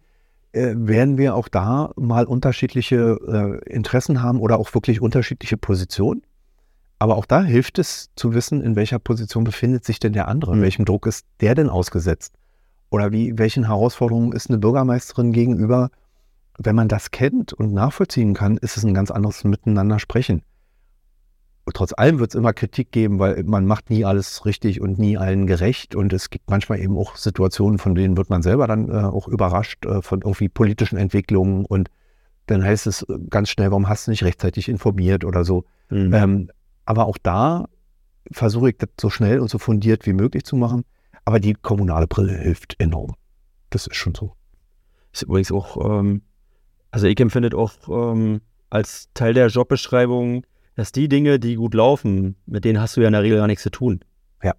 werden 0.55 1.17
wir 1.17 1.35
auch 1.35 1.47
da 1.47 1.91
mal 1.95 2.25
unterschiedliche 2.25 3.61
äh, 3.67 3.69
Interessen 3.69 4.21
haben 4.21 4.39
oder 4.39 4.57
auch 4.57 4.73
wirklich 4.73 5.01
unterschiedliche 5.01 5.57
Positionen. 5.57 6.21
Aber 6.97 7.17
auch 7.17 7.25
da 7.25 7.43
hilft 7.43 7.77
es 7.77 8.09
zu 8.15 8.33
wissen, 8.33 8.61
in 8.61 8.75
welcher 8.75 8.99
Position 8.99 9.43
befindet 9.43 9.83
sich 9.83 9.99
denn 9.99 10.13
der 10.13 10.27
andere, 10.27 10.55
mhm. 10.55 10.61
welchem 10.61 10.85
Druck 10.85 11.07
ist 11.07 11.25
der 11.41 11.55
denn 11.55 11.69
ausgesetzt? 11.69 12.33
Oder 12.89 13.11
wie, 13.11 13.37
welchen 13.37 13.65
Herausforderungen 13.65 14.31
ist 14.31 14.49
eine 14.49 14.59
Bürgermeisterin 14.59 15.33
gegenüber? 15.33 15.89
Wenn 16.57 16.75
man 16.75 16.87
das 16.87 17.11
kennt 17.11 17.51
und 17.51 17.73
nachvollziehen 17.73 18.33
kann, 18.33 18.55
ist 18.57 18.77
es 18.77 18.85
ein 18.85 18.93
ganz 18.93 19.11
anderes 19.11 19.43
Miteinander 19.43 19.99
sprechen. 19.99 20.41
Trotz 21.73 21.93
allem 21.97 22.19
wird 22.19 22.31
es 22.31 22.35
immer 22.35 22.53
Kritik 22.53 22.91
geben, 22.91 23.17
weil 23.17 23.43
man 23.43 23.65
macht 23.65 23.89
nie 23.89 24.05
alles 24.05 24.45
richtig 24.45 24.81
und 24.81 24.99
nie 24.99 25.17
allen 25.17 25.47
gerecht. 25.47 25.95
Und 25.95 26.13
es 26.13 26.29
gibt 26.29 26.49
manchmal 26.49 26.79
eben 26.79 26.95
auch 26.97 27.15
Situationen, 27.15 27.79
von 27.79 27.95
denen 27.95 28.17
wird 28.17 28.29
man 28.29 28.43
selber 28.43 28.67
dann 28.67 28.89
äh, 28.89 28.93
auch 28.93 29.27
überrascht 29.27 29.83
äh, 29.85 30.03
von 30.03 30.21
irgendwie 30.21 30.47
politischen 30.47 30.97
Entwicklungen. 30.97 31.65
Und 31.65 31.89
dann 32.45 32.63
heißt 32.63 32.85
es 32.85 33.01
äh, 33.03 33.17
ganz 33.31 33.49
schnell, 33.49 33.71
warum 33.71 33.89
hast 33.89 34.05
du 34.05 34.11
nicht 34.11 34.23
rechtzeitig 34.23 34.69
informiert 34.69 35.25
oder 35.25 35.43
so. 35.43 35.65
Mhm. 35.89 36.13
Ähm, 36.13 36.51
aber 36.85 37.07
auch 37.07 37.17
da 37.17 37.65
versuche 38.31 38.69
ich 38.69 38.77
das 38.77 38.89
so 39.01 39.09
schnell 39.09 39.39
und 39.39 39.49
so 39.49 39.57
fundiert 39.57 40.05
wie 40.05 40.13
möglich 40.13 40.43
zu 40.43 40.55
machen. 40.55 40.83
Aber 41.25 41.39
die 41.39 41.53
kommunale 41.53 42.05
Brille 42.05 42.37
hilft 42.37 42.79
enorm. 42.79 43.15
Das 43.71 43.87
ist 43.87 43.95
schon 43.95 44.13
so. 44.13 44.33
Ist 45.11 45.23
übrigens 45.23 45.51
auch, 45.51 45.99
ähm, 45.99 46.21
also 46.91 47.07
ich 47.07 47.19
empfinde 47.19 47.57
auch 47.57 47.71
ähm, 47.89 48.41
als 48.69 49.09
Teil 49.15 49.33
der 49.33 49.47
Jobbeschreibung, 49.47 50.45
dass 50.75 50.91
die 50.91 51.07
Dinge, 51.09 51.39
die 51.39 51.55
gut 51.55 51.73
laufen, 51.73 52.35
mit 52.45 52.65
denen 52.65 52.79
hast 52.79 52.97
du 52.97 53.01
ja 53.01 53.07
in 53.07 53.13
der 53.13 53.23
Regel 53.23 53.37
gar 53.37 53.47
nichts 53.47 53.63
zu 53.63 53.71
tun. 53.71 54.01
Ja. 54.43 54.53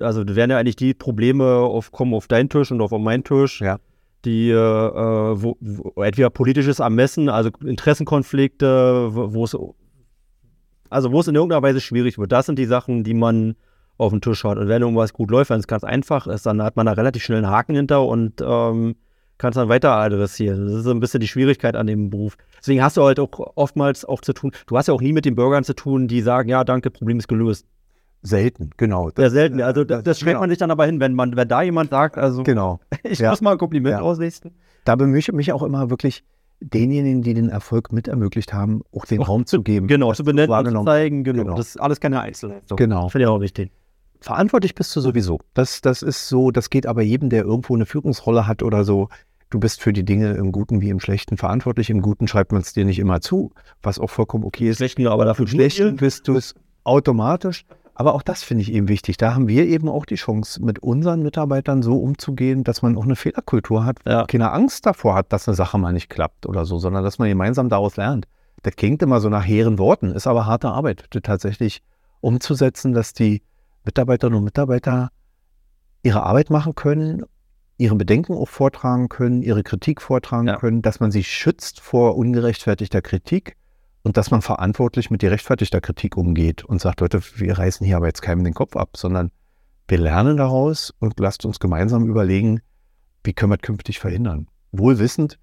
Also 0.00 0.24
werden 0.26 0.50
ja 0.50 0.58
eigentlich 0.58 0.76
die 0.76 0.94
Probleme 0.94 1.44
auf, 1.44 1.90
kommen 1.92 2.14
auf 2.14 2.28
deinen 2.28 2.48
Tisch 2.48 2.70
und 2.70 2.80
auf 2.80 2.90
meinen 2.92 3.24
Tisch. 3.24 3.60
Ja 3.60 3.78
die 4.24 4.50
äh, 4.50 4.56
wo, 4.56 5.56
wo 5.60 6.02
entweder 6.02 6.30
politisches 6.30 6.80
Ermessen, 6.80 7.28
also 7.28 7.50
Interessenkonflikte, 7.64 9.10
wo 9.12 9.44
es 9.44 9.56
also 10.90 11.12
wo 11.12 11.20
es 11.20 11.28
in 11.28 11.34
irgendeiner 11.34 11.62
Weise 11.62 11.80
schwierig 11.80 12.18
wird, 12.18 12.32
das 12.32 12.46
sind 12.46 12.58
die 12.58 12.64
Sachen, 12.64 13.04
die 13.04 13.14
man 13.14 13.56
auf 13.98 14.12
den 14.12 14.20
Tisch 14.20 14.44
hat. 14.44 14.58
Und 14.58 14.68
wenn 14.68 14.82
irgendwas 14.82 15.12
gut 15.12 15.30
läuft, 15.30 15.50
wenn 15.50 15.60
es 15.60 15.66
ganz 15.66 15.84
einfach 15.84 16.26
ist, 16.26 16.46
dann 16.46 16.62
hat 16.62 16.76
man 16.76 16.86
da 16.86 16.92
relativ 16.92 17.22
schnell 17.22 17.38
einen 17.38 17.50
Haken 17.50 17.74
hinter 17.74 18.06
und 18.06 18.40
ähm, 18.40 18.96
kann 19.38 19.50
es 19.50 19.54
dann 19.54 19.68
weiter 19.68 19.92
adressieren. 19.92 20.66
Das 20.66 20.74
ist 20.74 20.84
so 20.84 20.90
ein 20.90 21.00
bisschen 21.00 21.20
die 21.20 21.28
Schwierigkeit 21.28 21.76
an 21.76 21.86
dem 21.86 22.10
Beruf. 22.10 22.36
Deswegen 22.58 22.82
hast 22.82 22.96
du 22.96 23.04
halt 23.04 23.20
auch 23.20 23.30
oftmals 23.54 24.04
auch 24.04 24.20
zu 24.20 24.32
tun, 24.32 24.52
du 24.66 24.76
hast 24.76 24.88
ja 24.88 24.94
auch 24.94 25.00
nie 25.00 25.12
mit 25.12 25.24
den 25.24 25.36
Bürgern 25.36 25.64
zu 25.64 25.74
tun, 25.74 26.08
die 26.08 26.20
sagen, 26.20 26.48
ja, 26.48 26.64
danke, 26.64 26.90
Problem 26.90 27.18
ist 27.18 27.28
gelöst. 27.28 27.66
Selten, 28.22 28.70
genau. 28.76 29.10
Das, 29.10 29.24
ja, 29.24 29.30
selten. 29.30 29.60
Also 29.62 29.84
das, 29.84 30.02
das 30.02 30.18
schreibt 30.18 30.30
genau. 30.30 30.40
man 30.40 30.50
sich 30.50 30.58
dann 30.58 30.72
aber 30.72 30.86
hin, 30.86 30.98
wenn 30.98 31.14
man, 31.14 31.36
wenn 31.36 31.46
da 31.46 31.62
jemand 31.62 31.90
sagt, 31.90 32.18
also 32.18 32.42
genau. 32.42 32.80
ich 33.04 33.20
ja. 33.20 33.30
muss 33.30 33.40
mal 33.40 33.52
ein 33.52 33.58
Kompliment 33.58 33.98
ja. 33.98 34.00
ausrichten. 34.00 34.52
Da 34.84 34.96
bemühe 34.96 35.20
ich 35.20 35.30
mich 35.32 35.52
auch 35.52 35.62
immer 35.62 35.88
wirklich 35.88 36.24
denjenigen, 36.60 37.22
die 37.22 37.34
den 37.34 37.48
Erfolg 37.48 37.92
mit 37.92 38.08
ermöglicht 38.08 38.52
haben, 38.52 38.82
auch 38.92 39.04
den 39.04 39.20
auch 39.20 39.28
Raum 39.28 39.46
zu 39.46 39.62
geben. 39.62 39.86
Genau, 39.86 40.12
zu 40.12 40.24
benennen, 40.24 40.66
zu 40.66 40.84
zeigen, 40.84 41.22
genau. 41.22 41.44
genau. 41.44 41.56
Das 41.56 41.68
ist 41.68 41.80
alles 41.80 42.00
keine 42.00 42.20
Einzelleistung. 42.20 42.76
Genau. 42.76 43.08
Finde 43.08 43.24
ich 43.24 43.28
auch 43.28 43.40
wichtig. 43.40 43.70
Verantwortlich 44.20 44.74
bist 44.74 44.94
du 44.96 45.00
sowieso. 45.00 45.38
Das, 45.54 45.80
das 45.80 46.02
ist 46.02 46.28
so, 46.28 46.50
das 46.50 46.70
geht 46.70 46.86
aber 46.86 47.02
jedem, 47.02 47.30
der 47.30 47.44
irgendwo 47.44 47.74
eine 47.76 47.86
Führungsrolle 47.86 48.48
hat 48.48 48.64
oder 48.64 48.82
so. 48.82 49.08
Du 49.50 49.58
bist 49.58 49.80
für 49.80 49.94
die 49.94 50.04
Dinge 50.04 50.32
im 50.32 50.52
Guten 50.52 50.82
wie 50.82 50.90
im 50.90 51.00
Schlechten 51.00 51.38
verantwortlich. 51.38 51.88
Im 51.88 52.02
Guten 52.02 52.28
schreibt 52.28 52.52
man 52.52 52.60
es 52.60 52.74
dir 52.74 52.84
nicht 52.84 52.98
immer 52.98 53.20
zu, 53.20 53.52
was 53.82 53.98
auch 53.98 54.10
vollkommen 54.10 54.44
okay 54.44 54.68
ist. 54.68 54.76
Schlechten, 54.76 55.06
aber 55.06 55.24
dafür 55.24 55.46
Schlechten 55.46 55.96
bist 55.96 56.28
du 56.28 56.36
es 56.36 56.54
automatisch. 56.84 57.64
Aber 57.94 58.14
auch 58.14 58.22
das 58.22 58.44
finde 58.44 58.62
ich 58.62 58.72
eben 58.72 58.88
wichtig. 58.88 59.16
Da 59.16 59.34
haben 59.34 59.48
wir 59.48 59.66
eben 59.66 59.88
auch 59.88 60.04
die 60.04 60.14
Chance, 60.14 60.62
mit 60.62 60.78
unseren 60.78 61.22
Mitarbeitern 61.22 61.82
so 61.82 61.98
umzugehen, 61.98 62.62
dass 62.62 62.82
man 62.82 62.96
auch 62.96 63.04
eine 63.04 63.16
Fehlerkultur 63.16 63.84
hat, 63.84 63.98
ja. 64.06 64.24
keine 64.26 64.52
Angst 64.52 64.86
davor 64.86 65.14
hat, 65.14 65.32
dass 65.32 65.48
eine 65.48 65.56
Sache 65.56 65.78
mal 65.78 65.92
nicht 65.92 66.08
klappt 66.08 66.46
oder 66.46 66.64
so, 66.64 66.78
sondern 66.78 67.02
dass 67.02 67.18
man 67.18 67.28
gemeinsam 67.28 67.68
daraus 67.68 67.96
lernt. 67.96 68.26
Das 68.62 68.76
klingt 68.76 69.02
immer 69.02 69.20
so 69.20 69.28
nach 69.28 69.44
hehren 69.44 69.78
Worten, 69.78 70.12
ist 70.12 70.28
aber 70.28 70.46
harte 70.46 70.68
Arbeit, 70.68 71.06
das 71.10 71.22
tatsächlich 71.22 71.82
umzusetzen, 72.20 72.92
dass 72.92 73.14
die 73.14 73.42
Mitarbeiterinnen 73.84 74.38
und 74.38 74.44
Mitarbeiter 74.44 75.10
ihre 76.02 76.22
Arbeit 76.22 76.50
machen 76.50 76.74
können 76.74 77.24
ihre 77.78 77.94
Bedenken 77.94 78.34
auch 78.34 78.48
vortragen 78.48 79.08
können, 79.08 79.42
ihre 79.42 79.62
Kritik 79.62 80.02
vortragen 80.02 80.48
Ja. 80.48 80.56
können, 80.56 80.82
dass 80.82 81.00
man 81.00 81.10
sie 81.10 81.24
schützt 81.24 81.80
vor 81.80 82.16
ungerechtfertigter 82.16 83.00
Kritik 83.00 83.56
und 84.02 84.16
dass 84.16 84.30
man 84.30 84.42
verantwortlich 84.42 85.10
mit 85.10 85.20
gerechtfertigter 85.20 85.80
Kritik 85.80 86.16
umgeht 86.16 86.64
und 86.64 86.80
sagt, 86.80 87.00
Leute, 87.00 87.20
wir 87.36 87.56
reißen 87.56 87.86
hier 87.86 87.96
aber 87.96 88.06
jetzt 88.06 88.20
keinem 88.22 88.44
den 88.44 88.54
Kopf 88.54 88.76
ab, 88.76 88.96
sondern 88.96 89.30
wir 89.86 89.98
lernen 89.98 90.36
daraus 90.36 90.92
und 90.98 91.18
lasst 91.20 91.44
uns 91.46 91.60
gemeinsam 91.60 92.06
überlegen, 92.06 92.60
wie 93.24 93.32
können 93.32 93.52
wir 93.52 93.56
es 93.56 93.62
künftig 93.62 93.98
verhindern. 94.00 94.48
Wohl 94.72 94.98
wissend, 94.98 95.38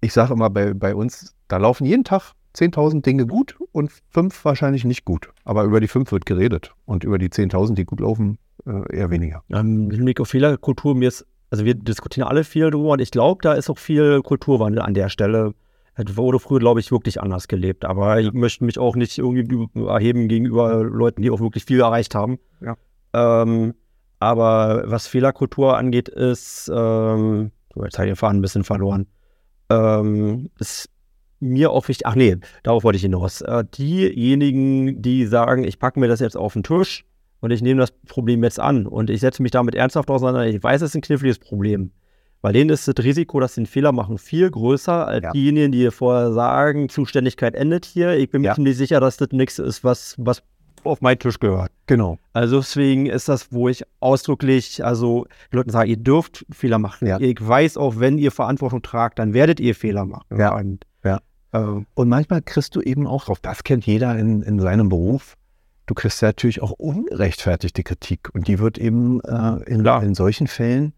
ich 0.00 0.12
sage 0.12 0.32
immer 0.32 0.50
bei, 0.50 0.74
bei 0.74 0.94
uns, 0.94 1.34
da 1.48 1.58
laufen 1.58 1.84
jeden 1.84 2.04
Tag 2.04 2.32
10.000 2.56 3.02
Dinge 3.02 3.26
gut 3.26 3.58
und 3.72 3.92
fünf 4.08 4.44
wahrscheinlich 4.44 4.84
nicht 4.84 5.04
gut. 5.04 5.30
Aber 5.44 5.64
über 5.64 5.80
die 5.80 5.88
fünf 5.88 6.10
wird 6.10 6.24
geredet 6.26 6.74
und 6.86 7.04
über 7.04 7.18
die 7.18 7.28
10.000, 7.28 7.74
die 7.74 7.84
gut 7.84 8.00
laufen, 8.00 8.38
äh, 8.66 8.96
eher 8.96 9.10
weniger. 9.10 9.42
Ähm, 9.50 9.84
Im 9.84 9.90
Hinblick 9.90 10.20
auf 10.20 10.28
Fehlerkultur, 10.28 10.94
mir 10.94 11.08
ist, 11.08 11.26
also 11.50 11.64
wir 11.64 11.74
diskutieren 11.74 12.26
alle 12.26 12.44
viel 12.44 12.70
drüber 12.70 12.90
und 12.90 13.00
ich 13.00 13.10
glaube, 13.10 13.40
da 13.42 13.54
ist 13.54 13.70
auch 13.70 13.78
viel 13.78 14.22
Kulturwandel 14.22 14.82
an 14.82 14.94
der 14.94 15.08
Stelle. 15.08 15.54
Es 15.94 16.16
wurde 16.16 16.38
früher, 16.38 16.58
glaube 16.58 16.80
ich, 16.80 16.90
wirklich 16.90 17.22
anders 17.22 17.48
gelebt. 17.48 17.84
Aber 17.84 18.20
ich 18.20 18.32
möchte 18.32 18.64
mich 18.64 18.78
auch 18.78 18.96
nicht 18.96 19.16
irgendwie 19.16 19.66
erheben 19.86 20.28
gegenüber 20.28 20.84
Leuten, 20.84 21.22
die 21.22 21.30
auch 21.30 21.40
wirklich 21.40 21.64
viel 21.64 21.80
erreicht 21.80 22.14
haben. 22.14 22.38
Ja. 22.60 22.76
Ähm, 23.14 23.74
aber 24.18 24.84
was 24.86 25.06
Fehlerkultur 25.06 25.76
angeht, 25.76 26.08
ist, 26.08 26.70
ähm, 26.74 27.50
jetzt 27.82 27.98
habe 27.98 28.08
ich 28.08 28.12
den 28.12 28.16
Faden 28.16 28.38
ein 28.38 28.42
bisschen 28.42 28.64
verloren. 28.64 29.06
Ähm, 29.70 30.50
ist 30.58 30.90
mir 31.40 31.70
auch 31.70 31.88
wichtig, 31.88 32.06
ach 32.06 32.14
nee, 32.14 32.36
darauf 32.62 32.84
wollte 32.84 32.96
ich 32.96 33.02
hinaus. 33.02 33.40
Äh, 33.40 33.64
diejenigen, 33.76 35.00
die 35.00 35.26
sagen, 35.26 35.64
ich 35.64 35.78
packe 35.78 36.00
mir 36.00 36.08
das 36.08 36.20
jetzt 36.20 36.36
auf 36.36 36.54
den 36.54 36.62
Tisch 36.62 37.04
und 37.46 37.52
ich 37.52 37.62
nehme 37.62 37.78
das 37.80 37.92
Problem 38.08 38.42
jetzt 38.42 38.58
an 38.58 38.88
und 38.88 39.08
ich 39.08 39.20
setze 39.20 39.40
mich 39.40 39.52
damit 39.52 39.76
ernsthaft 39.76 40.10
auseinander, 40.10 40.46
ich 40.48 40.60
weiß, 40.60 40.82
es 40.82 40.90
ist 40.90 40.94
ein 40.96 41.00
kniffliges 41.00 41.38
Problem. 41.38 41.92
Bei 42.42 42.50
denen 42.50 42.70
ist 42.70 42.88
das 42.88 42.96
Risiko, 43.04 43.38
dass 43.38 43.54
sie 43.54 43.60
einen 43.60 43.66
Fehler 43.66 43.92
machen, 43.92 44.18
viel 44.18 44.50
größer 44.50 45.06
als 45.06 45.22
Ja. 45.24 45.30
diejenigen, 45.30 45.70
die 45.70 45.88
vorher 45.92 46.32
sagen, 46.32 46.88
Zuständigkeit 46.88 47.54
endet 47.54 47.84
hier. 47.84 48.16
Ich 48.18 48.30
bin 48.30 48.40
mir 48.42 48.48
Ja. 48.48 48.54
ziemlich 48.56 48.76
sicher, 48.76 48.98
dass 48.98 49.16
das 49.16 49.28
nichts 49.30 49.60
ist, 49.60 49.84
was, 49.84 50.16
was 50.18 50.42
auf 50.82 51.00
meinen 51.00 51.18
Tisch 51.20 51.38
gehört. 51.38 51.70
Genau. 51.86 52.18
Also 52.32 52.56
deswegen 52.58 53.06
ist 53.06 53.28
das, 53.28 53.52
wo 53.52 53.68
ich 53.68 53.84
ausdrücklich, 54.00 54.84
also 54.84 55.26
die 55.52 55.56
Leute 55.56 55.70
sagen, 55.70 55.88
ihr 55.90 55.96
dürft 55.96 56.44
Fehler 56.50 56.78
machen. 56.78 57.06
Ja. 57.06 57.18
Ich 57.20 57.36
weiß 57.40 57.76
auch, 57.76 57.98
wenn 57.98 58.18
ihr 58.18 58.32
Verantwortung 58.32 58.82
tragt, 58.82 59.18
dann 59.20 59.34
werdet 59.34 59.60
ihr 59.60 59.74
Fehler 59.76 60.04
machen. 60.04 60.26
Ja. 60.36 60.56
Und, 60.56 60.84
Ja. 61.04 61.20
äh, 61.52 61.58
Und 61.94 62.08
manchmal 62.08 62.42
kriegst 62.42 62.74
du 62.74 62.80
eben 62.80 63.06
auch 63.06 63.24
drauf, 63.24 63.38
das 63.40 63.62
kennt 63.64 63.86
jeder 63.86 64.18
in, 64.18 64.42
in 64.42 64.58
seinem 64.58 64.88
Beruf, 64.88 65.36
du 65.86 65.94
kriegst 65.94 66.20
ja 66.20 66.28
natürlich 66.28 66.62
auch 66.62 66.72
ungerechtfertigte 66.72 67.82
Kritik. 67.82 68.28
Und 68.34 68.48
die 68.48 68.58
wird 68.58 68.78
eben 68.78 69.20
äh, 69.20 69.62
in, 69.66 69.84
in 69.84 70.14
solchen 70.14 70.46
Fällen 70.46 70.92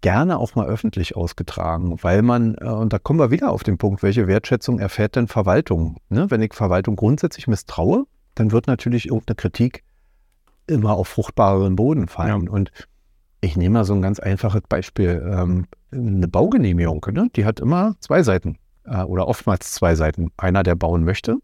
gerne 0.00 0.38
auch 0.38 0.54
mal 0.54 0.66
öffentlich 0.66 1.16
ausgetragen, 1.16 1.96
weil 2.02 2.22
man, 2.22 2.56
äh, 2.60 2.66
und 2.66 2.92
da 2.92 2.98
kommen 2.98 3.18
wir 3.18 3.30
wieder 3.30 3.50
auf 3.50 3.64
den 3.64 3.78
Punkt, 3.78 4.02
welche 4.02 4.26
Wertschätzung 4.26 4.78
erfährt 4.78 5.16
denn 5.16 5.28
Verwaltung? 5.28 5.96
Ne? 6.10 6.30
Wenn 6.30 6.42
ich 6.42 6.52
Verwaltung 6.52 6.96
grundsätzlich 6.96 7.46
misstraue, 7.46 8.04
dann 8.34 8.52
wird 8.52 8.66
natürlich 8.66 9.06
irgendeine 9.06 9.36
Kritik 9.36 9.82
immer 10.66 10.92
auf 10.92 11.08
fruchtbareren 11.08 11.76
Boden 11.76 12.08
fallen. 12.08 12.48
Und 12.48 12.70
ich 13.40 13.56
nehme 13.56 13.78
mal 13.78 13.84
so 13.84 13.94
ein 13.94 14.02
ganz 14.02 14.20
einfaches 14.20 14.62
Beispiel. 14.68 15.22
Ähm, 15.26 15.66
eine 15.90 16.28
Baugenehmigung, 16.28 17.06
ne? 17.12 17.28
die 17.36 17.44
hat 17.44 17.60
immer 17.60 17.94
zwei 18.00 18.22
Seiten 18.22 18.58
äh, 18.84 19.02
oder 19.02 19.28
oftmals 19.28 19.72
zwei 19.72 19.94
Seiten. 19.94 20.30
Einer, 20.36 20.62
der 20.62 20.74
bauen 20.74 21.04
möchte. 21.04 21.38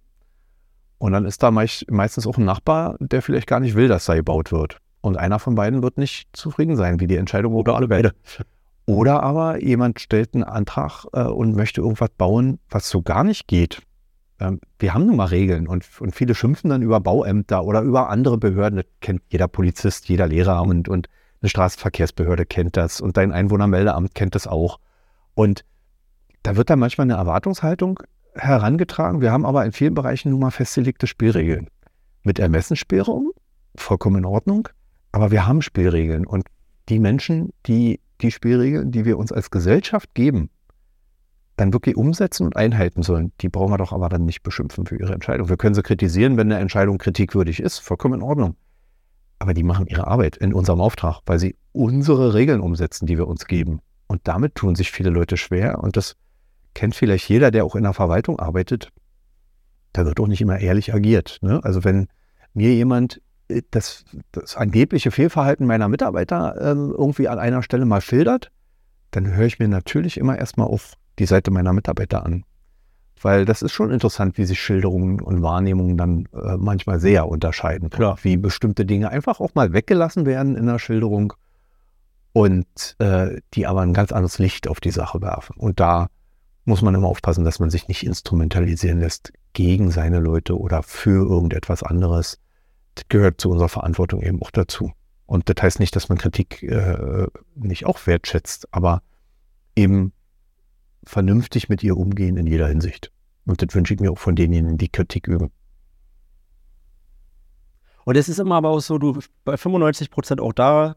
Und 1.01 1.13
dann 1.13 1.25
ist 1.25 1.43
da 1.43 1.51
meist, 1.51 1.91
meistens 1.91 2.27
auch 2.27 2.37
ein 2.37 2.45
Nachbar, 2.45 2.97
der 3.01 3.23
vielleicht 3.23 3.47
gar 3.47 3.59
nicht 3.59 3.75
will, 3.75 3.89
dass 3.89 4.05
da 4.05 4.15
gebaut 4.15 4.53
wird. 4.53 4.77
Und 5.01 5.17
einer 5.17 5.39
von 5.39 5.55
beiden 5.55 5.83
wird 5.83 5.97
nicht 5.97 6.29
zufrieden 6.37 6.77
sein, 6.77 7.01
wie 7.01 7.07
die 7.07 7.17
Entscheidung 7.17 7.55
oder 7.55 7.75
alle 7.75 7.89
beide. 7.89 8.13
Oder 8.87 9.23
aber 9.23 9.63
jemand 9.63 10.01
stellt 10.01 10.35
einen 10.35 10.43
Antrag 10.43 11.07
äh, 11.13 11.23
und 11.23 11.55
möchte 11.55 11.81
irgendwas 11.81 12.09
bauen, 12.19 12.59
was 12.69 12.91
so 12.91 13.03
gar 13.03 13.23
nicht 13.23 13.47
geht. 13.47 13.83
Ähm, 14.41 14.61
wir 14.81 14.93
haben 14.93 15.07
nun 15.07 15.17
mal 15.17 15.27
Regeln 15.27 15.69
und, 15.69 15.87
und 16.01 16.13
viele 16.15 16.35
schimpfen 16.35 16.71
dann 16.71 16.83
über 16.83 16.99
Bauämter 16.99 17.63
oder 17.65 17.83
über 17.83 18.11
andere 18.11 18.37
Behörden. 18.37 18.79
Das 18.79 18.87
kennt 19.01 19.23
jeder 19.29 19.47
Polizist, 19.47 20.09
jeder 20.09 20.27
Lehrer 20.27 20.63
und, 20.63 20.89
und 20.89 21.09
eine 21.41 21.49
Straßenverkehrsbehörde 21.49 22.47
kennt 22.47 22.77
das 22.77 23.01
und 23.01 23.17
dein 23.17 23.31
Einwohnermeldeamt 23.31 24.15
kennt 24.15 24.35
das 24.35 24.49
auch. 24.49 24.81
Und 25.35 25.65
da 26.43 26.57
wird 26.57 26.69
dann 26.69 26.81
manchmal 26.81 27.05
eine 27.05 27.15
Erwartungshaltung 27.15 28.01
herangetragen. 28.41 29.21
Wir 29.21 29.33
haben 29.33 29.47
aber 29.47 29.65
in 29.65 29.73
vielen 29.73 29.95
Bereichen 29.95 30.31
nun 30.31 30.41
mal 30.41 30.51
festgelegte 30.51 31.07
Spielregeln. 31.07 31.69
Mit 32.23 32.39
Ermessensspielraum, 32.39 33.33
vollkommen 33.77 34.19
in 34.19 34.25
Ordnung, 34.25 34.69
aber 35.13 35.31
wir 35.31 35.47
haben 35.47 35.63
Spielregeln. 35.63 36.27
Und 36.27 36.47
die 36.89 36.99
Menschen, 36.99 37.51
die 37.67 38.01
die 38.21 38.31
Spielregeln, 38.31 38.91
die 38.91 39.05
wir 39.05 39.19
uns 39.19 39.33
als 39.33 39.51
Gesellschaft 39.51 40.15
geben, 40.15 40.51
dann 41.57 41.73
wirklich 41.73 41.97
umsetzen 41.97 42.47
und 42.47 42.57
einhalten 42.57 43.03
sollen, 43.03 43.33
die 43.41 43.49
brauchen 43.49 43.73
wir 43.73 43.79
doch 43.79 43.93
aber 43.93 44.09
dann 44.09 44.25
nicht 44.25 44.43
beschimpfen 44.43 44.87
für 44.87 44.97
ihre 44.97 45.13
Entscheidung. 45.13 45.49
Wir 45.49 45.57
können 45.57 45.75
sie 45.75 45.83
kritisieren, 45.83 46.37
wenn 46.37 46.51
eine 46.51 46.61
Entscheidung 46.61 46.99
kritikwürdig 46.99 47.61
ist, 47.61 47.79
vollkommen 47.79 48.15
in 48.15 48.23
Ordnung. 48.23 48.57
Aber 49.39 49.55
die 49.55 49.63
machen 49.63 49.87
ihre 49.87 50.07
Arbeit 50.07 50.37
in 50.37 50.53
unserem 50.53 50.81
Auftrag, 50.81 51.21
weil 51.27 51.39
sie 51.39 51.57
unsere 51.73 52.35
Regeln 52.35 52.61
umsetzen, 52.61 53.07
die 53.07 53.17
wir 53.17 53.29
uns 53.29 53.47
geben. 53.47 53.81
Und 54.07 54.23
damit 54.25 54.55
tun 54.55 54.75
sich 54.75 54.91
viele 54.91 55.11
Leute 55.11 55.37
schwer. 55.37 55.83
Und 55.83 55.97
das 55.97 56.17
kennt 56.75 56.95
vielleicht 56.95 57.29
jeder, 57.29 57.51
der 57.51 57.65
auch 57.65 57.77
in 57.77 57.83
der 57.83 57.95
Verwaltung 57.95 58.39
arbeitet. 58.39 58.91
Da 59.93 60.05
wird 60.05 60.21
auch 60.21 60.27
nicht 60.27 60.41
immer 60.41 60.59
ehrlich 60.59 60.95
agiert. 60.95 61.39
Ne? 61.43 61.61
Also 61.65 61.85
wenn 61.85 62.09
mir 62.55 62.75
jemand 62.75 63.21
äh, 63.49 63.63
das, 63.71 64.05
das 64.33 64.57
angebliche 64.57 65.11
Fehlverhalten 65.11 65.67
meiner 65.67 65.89
Mitarbeiter 65.89 66.57
ähm, 66.61 66.95
irgendwie 66.97 67.29
an 67.29 67.39
einer 67.39 67.63
Stelle 67.63 67.85
mal 67.85 68.01
schildert, 68.01 68.51
dann 69.11 69.35
höre 69.35 69.47
ich 69.47 69.59
mir 69.59 69.69
natürlich 69.69 70.17
immer 70.17 70.39
erstmal 70.39 70.69
auf 70.69 70.95
die 71.19 71.27
Seite 71.27 71.51
meiner 71.51 71.73
Mitarbeiter 71.73 72.25
an. 72.25 72.45
Weil 73.23 73.45
das 73.45 73.61
ist 73.61 73.73
schon 73.73 73.91
interessant, 73.91 74.39
wie 74.39 74.45
sich 74.45 74.61
Schilderungen 74.61 75.21
und 75.21 75.43
Wahrnehmungen 75.43 75.99
dann 75.99 76.27
äh, 76.33 76.57
manchmal 76.57 77.01
sehr 77.01 77.29
unterscheiden. 77.29 77.91
Klar. 77.91 78.19
Wie 78.23 78.37
bestimmte 78.37 78.87
Dinge 78.87 79.11
einfach 79.11 79.41
auch 79.41 79.55
mal 79.55 79.73
weggelassen 79.73 80.25
werden 80.25 80.57
in 80.57 80.67
der 80.67 80.79
Schilderung 80.79 81.35
und 82.33 82.97
äh, 82.99 83.41
die 83.53 83.67
aber 83.67 83.83
ein 83.83 83.93
ganz 83.93 84.13
anderes 84.13 84.39
Licht 84.39 84.69
auf 84.69 84.81
die 84.81 84.91
Sache 84.91 85.21
werfen. 85.21 85.57
Und 85.59 85.81
da 85.81 86.07
muss 86.71 86.83
man 86.83 86.95
immer 86.95 87.09
aufpassen, 87.09 87.45
dass 87.45 87.59
man 87.59 87.69
sich 87.69 87.89
nicht 87.89 88.07
instrumentalisieren 88.07 89.01
lässt 89.01 89.33
gegen 89.53 89.91
seine 89.91 90.21
Leute 90.21 90.59
oder 90.59 90.83
für 90.83 91.29
irgendetwas 91.29 91.83
anderes. 91.83 92.39
Das 92.95 93.05
gehört 93.09 93.41
zu 93.41 93.51
unserer 93.51 93.69
Verantwortung 93.69 94.23
eben 94.23 94.41
auch 94.41 94.51
dazu. 94.51 94.93
Und 95.27 95.49
das 95.49 95.63
heißt 95.63 95.81
nicht, 95.81 95.95
dass 95.95 96.09
man 96.09 96.17
Kritik 96.17 96.63
äh, 96.63 97.27
nicht 97.55 97.87
auch 97.87 98.07
wertschätzt, 98.07 98.69
aber 98.73 99.03
eben 99.77 100.13
vernünftig 101.05 101.69
mit 101.69 101.83
ihr 101.83 101.97
umgehen 101.97 102.37
in 102.37 102.47
jeder 102.47 102.69
Hinsicht. 102.69 103.13
Und 103.47 103.63
das 103.63 103.75
wünsche 103.75 103.95
ich 103.95 104.01
mir 104.01 104.13
auch 104.13 104.19
von 104.19 104.37
denjenigen, 104.37 104.79
die 104.79 104.89
Kritik 104.89 105.27
üben. 105.29 105.51
Und 108.05 108.17
es 108.17 108.29
ist 108.29 108.39
immer 108.39 108.57
aber 108.57 108.71
auch 108.71 108.81
so, 108.81 108.99
du 108.99 109.19
bei 109.45 109.57
95 109.57 110.11
Prozent 110.11 110.41
auch 110.41 110.53
da 110.53 110.97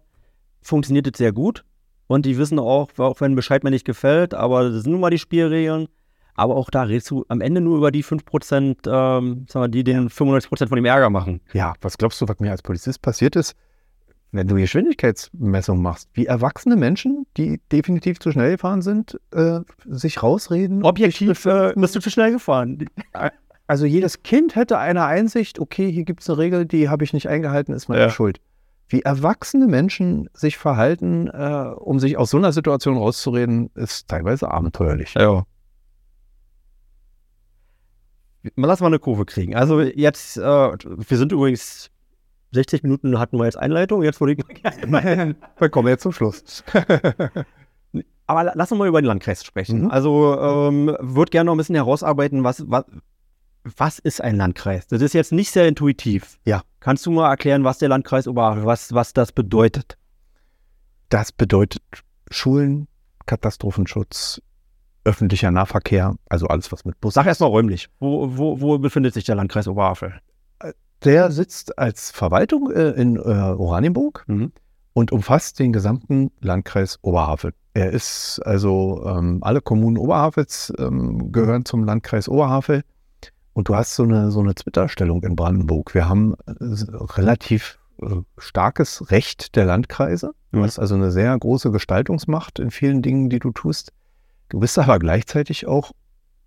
funktioniert 0.62 1.08
es 1.08 1.18
sehr 1.18 1.34
gut. 1.34 1.66
Und 2.14 2.28
die 2.28 2.38
wissen 2.38 2.60
auch, 2.60 2.90
auch 3.00 3.22
wenn 3.22 3.34
Bescheid 3.34 3.64
mir 3.64 3.72
nicht 3.72 3.86
gefällt, 3.86 4.36
aber 4.36 4.70
das 4.70 4.84
sind 4.84 4.92
nun 4.92 5.02
mal 5.02 5.10
die 5.10 5.18
Spielregeln. 5.18 5.88
Aber 6.36 6.56
auch 6.56 6.70
da 6.70 6.84
redest 6.84 7.10
du 7.10 7.26
am 7.28 7.42
Ende 7.42 7.60
nur 7.60 7.76
über 7.76 7.90
die 7.90 8.04
5 8.04 8.24
Prozent, 8.24 8.82
ähm, 8.86 9.48
sagen 9.50 9.64
wir, 9.64 9.68
die 9.68 9.84
den 9.84 10.12
95 10.12 10.48
Prozent 10.48 10.70
von 10.70 10.76
dem 10.76 10.86
Ärger 10.86 11.10
machen. 11.10 11.42
Ja, 11.54 11.74
was 11.82 11.98
glaubst 11.98 12.22
du, 12.22 12.28
was 12.28 12.40
mir 12.40 12.52
als 12.52 12.62
Polizist 12.62 13.02
passiert 13.02 13.36
ist, 13.36 13.56
wenn 14.32 14.48
du 14.48 14.54
Geschwindigkeitsmessung 14.54 15.82
machst? 15.82 16.08
Wie 16.14 16.28
erwachsene 16.28 16.76
Menschen, 16.76 17.26
die 17.36 17.60
definitiv 17.72 18.20
zu 18.20 18.32
schnell 18.32 18.52
gefahren 18.52 18.84
sind, 18.84 19.20
äh, 19.32 19.62
sich 19.88 20.22
rausreden? 20.22 20.84
Objektiv 20.84 21.48
äh, 21.48 21.74
bist 21.76 21.96
du 21.96 22.00
zu 22.00 22.12
schnell 22.12 22.32
gefahren. 22.32 22.86
Also 23.66 23.88
jedes 23.88 24.22
Kind 24.22 24.56
hätte 24.56 24.78
eine 24.78 25.06
Einsicht, 25.06 25.58
okay, 25.60 25.92
hier 25.92 26.04
gibt 26.04 26.22
es 26.22 26.30
eine 26.30 26.38
Regel, 26.38 26.68
die 26.68 26.90
habe 26.90 27.04
ich 27.04 27.14
nicht 27.14 27.28
eingehalten, 27.28 27.74
ist 27.74 27.88
meine 27.90 28.02
Ja. 28.02 28.10
Schuld. 28.12 28.40
Wie 28.90 29.02
erwachsene 29.02 29.68
Menschen 29.68 30.30
sich 30.34 30.58
verhalten, 30.58 31.28
äh, 31.28 31.72
um 31.76 32.00
sich 32.00 32.18
aus 32.18 32.30
so 32.30 32.38
einer 32.38 32.52
Situation 32.52 32.98
rauszureden, 32.98 33.72
ist 33.76 34.08
teilweise 34.08 34.52
abenteuerlich. 34.52 35.14
Ja. 35.18 35.46
Lass 38.58 38.82
mal 38.82 38.88
eine 38.88 39.00
Kurve 39.00 39.26
kriegen. 39.26 39.56
Also 39.56 39.80
jetzt, 39.82 40.38
äh, 40.38 40.42
wir 40.42 41.18
sind 41.18 41.32
übrigens 41.32 41.90
60 42.52 42.84
Minuten 42.84 43.18
hatten 43.18 43.38
wir 43.38 43.46
jetzt 43.46 43.58
Einleitung, 43.58 44.04
jetzt 44.04 44.20
würde 44.20 44.34
ich 44.34 44.40
Wir 45.60 45.70
kommen 45.70 45.88
jetzt 45.88 46.04
zum 46.04 46.12
Schluss. 46.12 46.64
Aber 48.28 48.44
la- 48.44 48.52
lass 48.56 48.72
uns 48.72 48.80
mal 48.80 48.88
über 48.88 49.02
den 49.02 49.08
Landkreis 49.08 49.44
sprechen. 49.44 49.84
Mhm. 49.84 49.92
Also 49.92 50.38
ähm, 50.40 50.96
würde 51.00 51.30
gerne 51.32 51.46
noch 51.48 51.56
ein 51.56 51.58
bisschen 51.58 51.76
herausarbeiten, 51.76 52.44
was, 52.44 52.70
was, 52.70 52.84
was 53.78 54.00
ist 54.00 54.22
ein 54.22 54.36
Landkreis? 54.36 54.88
Das 54.88 55.02
ist 55.02 55.14
jetzt 55.14 55.32
nicht 55.32 55.52
sehr 55.52 55.68
intuitiv. 55.68 56.38
Ja. 56.46 56.62
Kannst 56.80 57.06
du 57.06 57.12
mal 57.12 57.30
erklären, 57.30 57.64
was 57.64 57.78
der 57.78 57.90
Landkreis 57.90 58.28
Oberhavel, 58.28 58.66
was, 58.66 58.94
was 58.94 59.14
das 59.14 59.32
bedeutet? 59.32 59.98
Das 61.10 61.32
bedeutet 61.32 61.82
Schulen, 62.30 62.88
Katastrophenschutz, 63.26 64.42
öffentlicher 65.06 65.52
Nahverkehr, 65.52 66.16
also 66.30 66.48
alles, 66.48 66.72
was 66.72 66.86
mit 66.86 67.00
Bus. 67.00 67.14
Sag 67.14 67.26
erst 67.26 67.42
mal 67.42 67.48
räumlich. 67.48 67.90
Wo, 68.00 68.38
wo, 68.38 68.60
wo 68.62 68.78
befindet 68.80 69.14
sich 69.14 69.24
der 69.26 69.36
Landkreis 69.36 69.68
Oberhavel? 69.68 70.20
Der 71.04 71.32
sitzt 71.32 71.78
als 71.78 72.12
Verwaltung 72.12 72.72
äh, 72.72 72.92
in 72.92 73.18
äh, 73.18 73.20
Oranienburg 73.20 74.24
Mhm. 74.28 74.54
und 74.94 75.12
umfasst 75.12 75.60
den 75.60 75.74
gesamten 75.74 76.32
Landkreis 76.40 77.00
Oberhavel. 77.02 77.54
Er 77.74 77.92
ist 77.92 78.40
also, 78.46 79.04
ähm, 79.06 79.40
alle 79.42 79.60
Kommunen 79.62 79.98
Oberhavels 79.98 80.72
ähm, 80.78 81.32
gehören 81.32 81.66
zum 81.66 81.84
Landkreis 81.84 82.30
Oberhavel. 82.30 82.84
Und 83.54 83.70
du 83.70 83.76
hast 83.76 83.96
so 83.96 84.04
eine, 84.04 84.32
so 84.32 84.40
eine 84.40 84.56
Zwitterstellung 84.56 85.24
in 85.24 85.36
Brandenburg. 85.36 85.94
Wir 85.94 86.10
haben 86.10 86.34
äh, 86.48 86.54
relativ 86.60 87.80
äh, 88.02 88.08
starkes 88.38 89.12
Recht 89.12 89.56
der 89.56 89.66
Landkreise. 89.66 90.34
Du 90.52 90.62
hast 90.64 90.80
also 90.80 90.96
eine 90.96 91.12
sehr 91.12 91.38
große 91.38 91.72
Gestaltungsmacht 91.72 92.60
in 92.60 92.72
vielen 92.72 93.02
Dingen, 93.02 93.30
die 93.30 93.40
du 93.40 93.52
tust. 93.52 93.92
Du 94.50 94.60
bist 94.60 94.78
aber 94.78 95.00
gleichzeitig 95.00 95.68
auch 95.68 95.92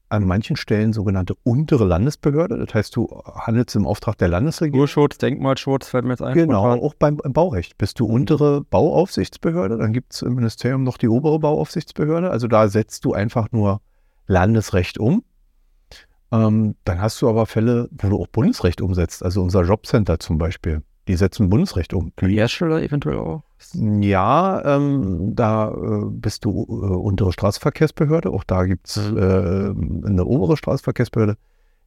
an 0.08 0.24
manchen 0.24 0.56
Stellen 0.56 0.92
sogenannte 0.92 1.34
untere 1.42 1.84
Landesbehörde. 1.84 2.58
Das 2.64 2.74
heißt, 2.74 2.94
du 2.94 3.08
handelst 3.24 3.74
im 3.74 3.86
Auftrag 3.86 4.16
der 4.18 4.28
Landesregierung. 4.28 4.82
Urschutz, 4.82 5.18
Denkmalschutz 5.18 5.88
fällt 5.88 6.04
mir 6.04 6.12
jetzt 6.12 6.22
ein. 6.22 6.34
Genau, 6.34 6.64
auch 6.64 6.94
beim 6.94 7.20
im 7.24 7.32
Baurecht. 7.32 7.76
Bist 7.78 7.98
du 7.98 8.06
untere 8.06 8.62
Bauaufsichtsbehörde, 8.62 9.78
dann 9.78 9.92
gibt 9.92 10.14
es 10.14 10.22
im 10.22 10.34
Ministerium 10.34 10.84
noch 10.84 10.98
die 10.98 11.08
obere 11.08 11.38
Bauaufsichtsbehörde. 11.40 12.30
Also 12.30 12.46
da 12.46 12.68
setzt 12.68 13.04
du 13.04 13.14
einfach 13.14 13.50
nur 13.50 13.80
Landesrecht 14.26 14.98
um. 14.98 15.24
Ähm, 16.32 16.74
dann 16.84 17.00
hast 17.00 17.20
du 17.22 17.28
aber 17.28 17.46
Fälle, 17.46 17.88
wo 17.92 18.08
du 18.08 18.20
auch 18.20 18.26
Bundesrecht 18.26 18.80
umsetzt. 18.80 19.22
Also 19.22 19.42
unser 19.42 19.62
Jobcenter 19.62 20.18
zum 20.18 20.38
Beispiel. 20.38 20.82
Die 21.08 21.14
setzen 21.14 21.48
Bundesrecht 21.48 21.94
um. 21.94 22.12
Die 22.20 22.34
Hersteller 22.34 22.82
eventuell 22.82 23.18
auch. 23.18 23.44
Ja, 23.74 24.76
ähm, 24.76 25.36
da 25.36 25.70
äh, 25.70 26.04
bist 26.10 26.44
du 26.44 26.66
äh, 26.68 26.96
untere 26.96 27.32
Straßenverkehrsbehörde. 27.32 28.30
Auch 28.30 28.42
da 28.42 28.64
gibt 28.64 28.88
es 28.88 28.96
Mhm. 29.10 29.16
äh, 29.18 30.08
eine 30.08 30.24
obere 30.24 30.56
Straßenverkehrsbehörde. 30.56 31.36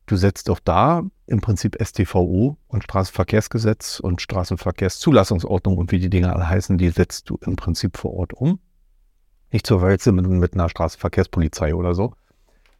Du 0.06 0.16
setzt 0.16 0.50
auch 0.50 0.60
da 0.64 1.04
im 1.28 1.42
Prinzip 1.42 1.78
StVO 1.84 2.58
und 2.70 2.84
Straßenverkehrsgesetz 2.86 4.00
und 4.00 4.22
Straßenverkehrszulassungsordnung 4.22 5.78
und 5.78 5.92
wie 5.92 6.00
die 6.00 6.10
Dinge 6.10 6.34
alle 6.34 6.48
heißen, 6.50 6.78
die 6.78 6.90
setzt 6.90 7.30
du 7.30 7.38
im 7.46 7.56
Prinzip 7.58 7.98
vor 7.98 8.14
Ort 8.14 8.34
um. 8.34 8.60
Nicht 9.52 9.68
zur 9.68 9.82
Wälze 9.82 10.12
mit, 10.12 10.26
mit 10.28 10.54
einer 10.54 10.70
Straßenverkehrspolizei 10.70 11.76
oder 11.76 11.94
so. 11.94 12.14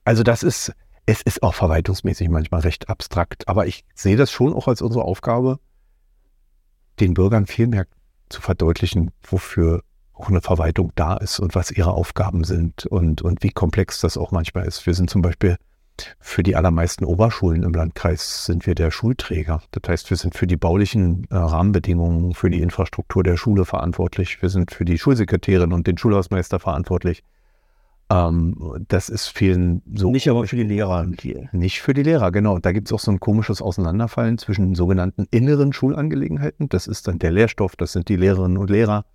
Also 0.06 0.24
das 0.24 0.42
ist, 0.42 0.74
es 1.10 1.24
ist 1.24 1.42
auch 1.42 1.56
verwaltungsmäßig 1.56 2.30
manchmal 2.30 2.62
recht 2.62 2.88
abstrakt, 2.88 3.48
aber 3.48 3.66
ich 3.66 3.84
sehe 3.96 4.16
das 4.16 4.32
schon 4.32 4.54
auch 4.54 4.68
als 4.68 4.84
unsere 4.84 5.06
Aufgabe, 5.06 5.58
den 7.00 7.16
Bürgern 7.16 7.48
viel 7.48 7.66
mehr 7.66 7.88
zu 8.30 8.42
verdeutlichen, 8.42 9.10
wofür 9.24 9.82
auch 10.14 10.30
eine 10.30 10.42
Verwaltung 10.42 10.92
da 10.94 11.18
ist 11.18 11.40
und 11.40 11.56
was 11.56 11.72
ihre 11.72 11.94
Aufgaben 11.94 12.44
sind 12.44 12.86
und, 12.86 13.24
und 13.24 13.42
wie 13.42 13.50
komplex 13.50 14.02
das 14.02 14.18
auch 14.18 14.32
manchmal 14.32 14.68
ist. 14.68 14.86
Wir 14.86 14.94
sind 14.94 15.10
zum 15.10 15.24
Beispiel 15.24 15.56
für 16.20 16.44
die 16.44 16.56
allermeisten 16.56 17.06
Oberschulen 17.06 17.64
im 17.64 17.74
Landkreis 17.74 18.46
sind 18.46 18.68
wir 18.68 18.76
der 18.76 18.92
Schulträger. 18.92 19.64
Das 19.72 19.90
heißt, 19.90 20.10
wir 20.12 20.18
sind 20.18 20.36
für 20.36 20.46
die 20.46 20.58
baulichen 20.58 21.26
äh, 21.32 21.36
Rahmenbedingungen, 21.36 22.36
für 22.36 22.52
die 22.52 22.62
Infrastruktur 22.62 23.24
der 23.24 23.36
Schule 23.36 23.66
verantwortlich. 23.66 24.44
Wir 24.44 24.50
sind 24.50 24.72
für 24.72 24.86
die 24.86 25.00
Schulsekretärin 25.00 25.74
und 25.74 25.88
den 25.88 25.98
Schulhausmeister 25.98 26.60
verantwortlich. 26.60 27.24
Ähm, 28.12 28.86
das 28.88 29.10
ist 29.10 29.28
vielen 29.28 29.84
so. 29.94 30.10
Nicht 30.12 30.30
aber 30.30 30.48
für 30.48 30.56
die 30.56 30.64
Lehrer. 30.64 31.06
Die, 31.06 31.48
Nicht 31.52 31.82
für 31.82 31.94
die 31.94 32.04
Lehrer, 32.04 32.32
genau. 32.32 32.58
Da 32.60 32.72
gibt 32.72 32.88
es 32.88 32.94
auch 32.94 33.00
so 33.00 33.12
ein 33.12 33.20
komisches 33.20 33.62
Auseinanderfallen 33.62 34.38
zwischen 34.38 34.68
den 34.68 34.76
sogenannten 34.76 35.28
inneren 35.30 35.74
Schulangelegenheiten. 35.74 36.70
Das 36.70 36.88
ist 36.88 37.08
dann 37.08 37.20
der 37.20 37.32
Lehrstoff, 37.32 37.76
das 37.76 37.92
sind 37.92 38.10
die 38.10 38.16
Lehrerinnen 38.16 38.58
und 38.58 38.70
Lehrer. 38.70 39.06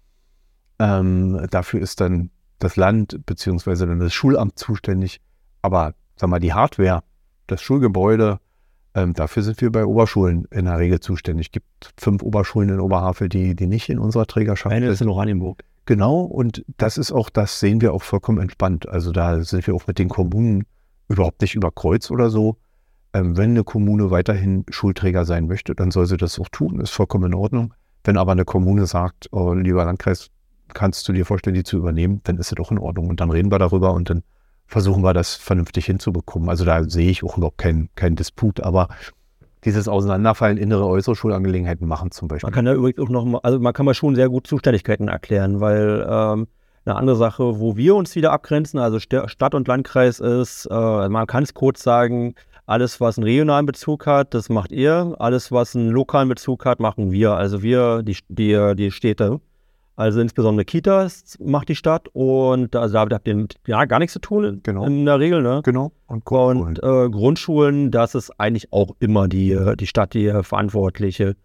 Ähm, 0.79 1.47
dafür 1.51 1.81
ist 1.81 2.01
dann 2.01 2.31
das 2.61 2.77
Land 2.77 3.21
beziehungsweise 3.27 3.87
dann 3.87 3.99
das 3.99 4.15
Schulamt 4.15 4.59
zuständig. 4.59 5.21
Aber 5.61 5.95
sag 6.17 6.31
mal, 6.31 6.41
die 6.41 6.53
Hardware, 6.53 7.03
das 7.49 7.63
Schulgebäude, 7.63 8.39
ähm, 8.95 9.13
dafür 9.13 9.43
sind 9.43 9.61
wir 9.61 9.73
bei 9.73 9.85
Oberschulen 9.85 10.47
in 10.53 10.67
der 10.67 10.79
Regel 10.79 11.01
zuständig. 11.01 11.49
Es 11.49 11.53
gibt 11.53 11.93
fünf 11.99 12.23
Oberschulen 12.23 12.69
in 12.69 12.81
Oberhavel, 12.81 13.29
die, 13.29 13.57
die 13.57 13.67
nicht 13.67 13.89
in 13.89 13.99
unserer 13.99 14.27
Trägerschaft 14.27 14.73
eine 14.73 14.87
ist 14.87 14.99
sind. 14.99 15.09
in 15.09 15.13
Oranienburg. 15.13 15.65
Genau, 15.87 16.21
und 16.23 16.65
das 16.79 16.97
ist 16.97 17.13
auch, 17.13 17.29
das 17.29 17.61
sehen 17.61 17.81
wir 17.81 17.93
auch 17.93 18.03
vollkommen 18.03 18.39
entspannt. 18.39 18.89
Also 18.89 19.13
da 19.13 19.43
sind 19.43 19.67
wir 19.67 19.75
auch 19.75 19.87
mit 19.87 19.99
den 19.99 20.09
Kommunen 20.09 20.65
überhaupt 21.09 21.43
nicht 21.43 21.55
über 21.55 21.71
Kreuz 21.71 22.11
oder 22.11 22.31
so. 22.31 22.57
Ähm, 23.13 23.37
wenn 23.37 23.51
eine 23.51 23.65
Kommune 23.65 24.11
weiterhin 24.11 24.65
Schulträger 24.71 25.25
sein 25.25 25.47
möchte, 25.47 25.75
dann 25.75 25.91
soll 25.91 26.07
sie 26.07 26.17
das 26.17 26.39
auch 26.39 26.49
tun, 26.49 26.81
ist 26.81 26.91
vollkommen 26.91 27.33
in 27.33 27.35
Ordnung. 27.35 27.75
Wenn 28.03 28.17
aber 28.17 28.33
eine 28.33 28.45
Kommune 28.45 28.87
sagt, 28.87 29.29
oh, 29.33 29.53
lieber 29.53 29.85
Landkreis, 29.85 30.31
kannst 30.73 31.07
du 31.07 31.13
dir 31.13 31.27
vorstellen, 31.27 31.55
die 31.55 31.63
zu 31.63 31.77
übernehmen, 31.77 32.21
dann 32.25 32.39
ist 32.39 32.53
es 32.53 32.59
auch 32.59 32.71
in 32.71 32.79
Ordnung. 32.79 33.09
Und 33.09 33.21
dann 33.21 33.31
reden 33.31 33.53
wir 33.53 33.59
darüber 33.59 33.93
und 33.93 34.09
dann 34.09 34.23
versuchen 34.67 35.03
wir 35.03 35.13
das 35.13 35.35
vernünftig 35.35 35.87
hinzubekommen. 35.87 36.49
Also 36.49 36.65
da 36.65 36.83
sehe 36.85 37.11
ich 37.11 37.23
auch 37.23 37.37
überhaupt 37.37 37.59
keinen 37.59 37.91
keinen 37.95 38.17
Disput, 38.17 38.61
aber 38.61 38.89
dieses 39.65 39.89
Auseinanderfallen 39.89 40.59
innere, 40.59 40.87
äußere 40.87 41.17
Schulangelegenheiten 41.17 41.87
machen 41.87 42.11
zum 42.11 42.29
Beispiel. 42.29 42.47
Man 42.47 42.55
kann 42.55 42.65
da 42.65 42.75
übrigens 42.75 42.99
auch 42.99 43.09
noch 43.09 43.25
mal, 43.25 43.41
also 43.43 43.59
man 43.59 43.73
kann 43.73 43.87
mal 43.87 43.95
schon 43.95 44.15
sehr 44.15 44.29
gut 44.29 44.47
Zuständigkeiten 44.47 45.09
erklären, 45.09 45.61
weil 45.61 46.07
ähm, 46.09 46.47
eine 46.85 46.97
andere 46.97 47.17
Sache, 47.17 47.61
wo 47.61 47.77
wir 47.77 47.95
uns 47.95 48.15
wieder 48.15 48.33
abgrenzen, 48.33 48.79
also 48.79 48.99
St 48.99 49.15
Stadt 49.27 49.55
und 49.55 49.67
Landkreis 49.69 50.21
ist, 50.21 50.67
äh, 50.71 51.09
man 51.09 51.27
kann 51.27 51.45
es 51.45 51.55
kurz 51.55 51.83
sagen, 51.83 52.35
alles, 52.67 53.01
was 53.01 53.19
einen 53.19 53.25
regionalen 53.25 53.67
Bezug 53.67 54.07
hat, 54.07 54.33
das 54.33 54.49
macht 54.49 54.73
ihr. 54.73 55.15
Alles, 55.19 55.53
was 55.53 55.77
einen 55.77 55.91
lokalen 55.91 56.29
Bezug 56.29 56.65
hat, 56.65 56.81
machen 56.81 57.13
wir. 57.13 57.33
Also 57.33 57.63
wir, 57.63 58.03
die, 58.03 58.17
die, 58.29 58.75
die 58.75 58.91
Städte. 58.91 59.41
Also 59.97 60.21
insbesondere 60.21 60.65
Kitas 60.65 61.39
macht 61.41 61.69
die 61.69 61.77
Stadt 61.77 62.09
und 62.13 62.75
also 62.75 62.95
damit 62.95 63.13
habt 63.13 63.29
ihr 63.29 63.47
ja 63.67 63.85
gar 63.85 64.01
nichts 64.01 64.13
zu 64.15 64.19
tun 64.19 64.61
Genau. 64.65 64.85
in 64.87 65.05
der 65.05 65.21
Regel, 65.21 65.41
ne? 65.43 65.61
Genau. 65.65 65.93
Und 66.09 66.25
Und 66.59 66.79
äh, 66.83 67.09
Grundschulen, 67.11 67.93
das 67.93 68.17
ist 68.17 68.33
eigentlich 68.41 68.73
auch 68.73 68.97
immer 68.99 69.29
die, 69.29 69.53
äh, 69.53 69.77
die 69.77 69.87
Stadt, 69.87 70.15
die 70.15 70.27
äh, 70.27 70.43
Verantwortliche. 70.43 71.37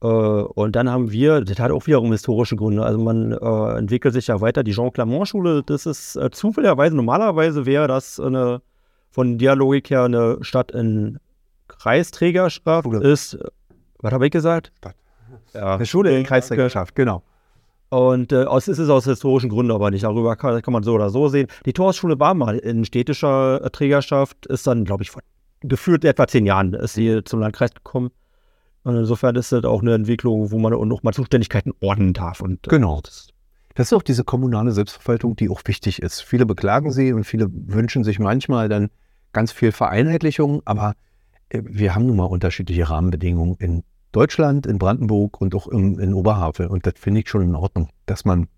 Äh, 0.00 0.06
und 0.06 0.76
dann 0.76 0.88
haben 0.88 1.10
wir, 1.10 1.40
das 1.40 1.58
hat 1.58 1.72
auch 1.72 1.86
wiederum 1.88 2.12
historische 2.12 2.54
Gründe. 2.54 2.84
Also 2.84 3.00
man 3.00 3.32
äh, 3.32 3.78
entwickelt 3.78 4.14
sich 4.14 4.28
ja 4.28 4.40
weiter. 4.40 4.62
Die 4.62 4.70
Jean-Clermont-Schule, 4.72 5.64
das 5.66 5.84
ist 5.86 6.14
äh, 6.14 6.30
zufälligerweise, 6.30 6.94
normalerweise 6.94 7.66
wäre 7.66 7.88
das 7.88 8.20
eine, 8.20 8.62
von 9.10 9.38
der 9.38 9.56
Logik 9.56 9.90
her 9.90 10.04
eine 10.04 10.38
Stadt 10.42 10.70
in 10.70 11.18
Kreisträgerschaft 11.66 12.84
Schule. 12.84 13.00
ist, 13.10 13.38
was 14.00 14.12
habe 14.12 14.26
ich 14.26 14.32
gesagt? 14.32 14.70
Stadt. 14.78 14.94
Ja, 15.52 15.74
Eine 15.74 15.86
Schule 15.86 16.16
in 16.16 16.24
Kreisträgerschaft, 16.24 16.94
genau. 16.94 17.22
Und 17.90 18.32
äh, 18.32 18.44
es 18.44 18.68
ist 18.68 18.88
aus 18.88 19.04
historischen 19.04 19.48
Gründen 19.48 19.72
aber 19.72 19.90
nicht. 19.90 20.04
Darüber 20.04 20.36
kann, 20.36 20.60
kann 20.60 20.72
man 20.72 20.82
so 20.82 20.94
oder 20.94 21.10
so 21.10 21.28
sehen. 21.28 21.48
Die 21.64 21.72
Torschule 21.72 22.18
war 22.20 22.34
mal 22.34 22.58
in 22.58 22.84
städtischer 22.84 23.64
äh, 23.64 23.70
Trägerschaft, 23.70 24.46
ist 24.46 24.66
dann, 24.66 24.84
glaube 24.84 25.02
ich, 25.02 25.10
vor 25.10 25.22
gefühlt 25.60 26.04
etwa 26.04 26.28
zehn 26.28 26.46
Jahren 26.46 26.74
ist 26.74 26.94
sie 26.94 27.22
zum 27.24 27.40
Landkreis 27.40 27.74
gekommen. 27.74 28.10
Und 28.84 28.96
insofern 28.96 29.34
ist 29.36 29.52
das 29.52 29.64
auch 29.64 29.82
eine 29.82 29.94
Entwicklung, 29.94 30.50
wo 30.52 30.58
man 30.58 30.72
noch 30.88 31.02
mal 31.02 31.12
Zuständigkeiten 31.12 31.72
ordnen 31.80 32.12
darf. 32.12 32.40
Und, 32.40 32.66
äh, 32.66 32.70
Genau. 32.70 33.00
Das, 33.02 33.28
Das 33.74 33.88
ist 33.88 33.92
auch 33.92 34.02
diese 34.02 34.24
kommunale 34.24 34.72
Selbstverwaltung, 34.72 35.34
die 35.36 35.48
auch 35.48 35.62
wichtig 35.64 36.00
ist. 36.00 36.20
Viele 36.20 36.46
beklagen 36.46 36.92
sie 36.92 37.12
und 37.12 37.24
viele 37.24 37.48
wünschen 37.50 38.04
sich 38.04 38.18
manchmal 38.18 38.68
dann 38.68 38.90
ganz 39.32 39.52
viel 39.52 39.72
Vereinheitlichung, 39.72 40.62
aber 40.64 40.94
äh, 41.48 41.62
wir 41.64 41.94
haben 41.94 42.06
nun 42.06 42.16
mal 42.16 42.24
unterschiedliche 42.24 42.88
Rahmenbedingungen 42.88 43.56
in 43.58 43.82
Deutschland, 44.12 44.66
in 44.66 44.78
Brandenburg 44.78 45.40
und 45.40 45.54
auch 45.54 45.68
in, 45.68 45.98
in 45.98 46.14
Oberhavel. 46.14 46.66
Und 46.66 46.86
das 46.86 46.94
finde 46.96 47.20
ich 47.20 47.28
schon 47.28 47.42
in 47.42 47.54
Ordnung, 47.54 47.88
dass 48.06 48.24
man 48.24 48.48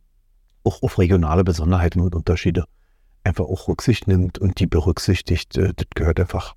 auch 0.65 0.83
auf 0.83 0.99
regionale 0.99 1.45
Besonderheiten 1.45 2.01
und 2.01 2.15
Unterschiede 2.15 2.65
einfach 3.25 3.45
auch 3.45 3.69
Rücksicht 3.69 4.07
nimmt 4.09 4.39
und 4.39 4.61
die 4.61 4.67
berücksichtigt. 4.67 5.57
Äh, 5.57 5.73
Das 5.75 5.87
gehört 5.95 6.21
einfach 6.21 6.55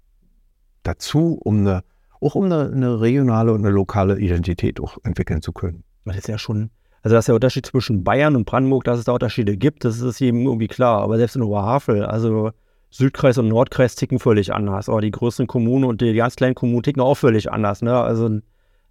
dazu, 0.83 1.39
um 1.43 1.59
eine, 1.59 1.83
auch 2.21 2.35
um 2.35 2.45
eine, 2.45 2.71
eine 2.71 3.01
regionale 3.01 3.53
und 3.53 3.65
eine 3.65 3.73
lokale 3.73 4.19
Identität 4.19 4.79
auch 4.79 4.97
entwickeln 5.03 5.41
zu 5.41 5.51
können. 5.53 5.83
das 6.05 6.17
ist 6.17 6.27
ja 6.27 6.37
schon, 6.37 6.69
also 7.01 7.15
dass 7.15 7.25
der 7.25 7.35
Unterschied 7.35 7.65
zwischen 7.65 8.03
Bayern 8.03 8.35
und 8.35 8.45
Brandenburg, 8.45 8.83
dass 8.83 8.99
es 8.99 9.05
da 9.05 9.13
Unterschiede 9.13 9.57
gibt, 9.57 9.85
das 9.85 9.99
ist 9.99 10.19
jedem 10.19 10.45
irgendwie 10.45 10.67
klar. 10.67 11.01
Aber 11.01 11.17
selbst 11.17 11.35
in 11.35 11.41
Oberhavel, 11.41 12.05
also 12.05 12.51
Südkreis 12.91 13.37
und 13.37 13.47
Nordkreis 13.47 13.95
ticken 13.95 14.19
völlig 14.19 14.53
anders. 14.53 14.87
Aber 14.87 15.01
die 15.01 15.11
größeren 15.11 15.47
Kommunen 15.47 15.85
und 15.85 15.99
die 15.99 16.13
ganz 16.13 16.35
kleinen 16.35 16.55
Kommunen 16.55 16.83
ticken 16.83 17.01
auch 17.01 17.15
völlig 17.15 17.51
anders. 17.51 17.81
Ne? 17.81 17.97
Also 17.97 18.39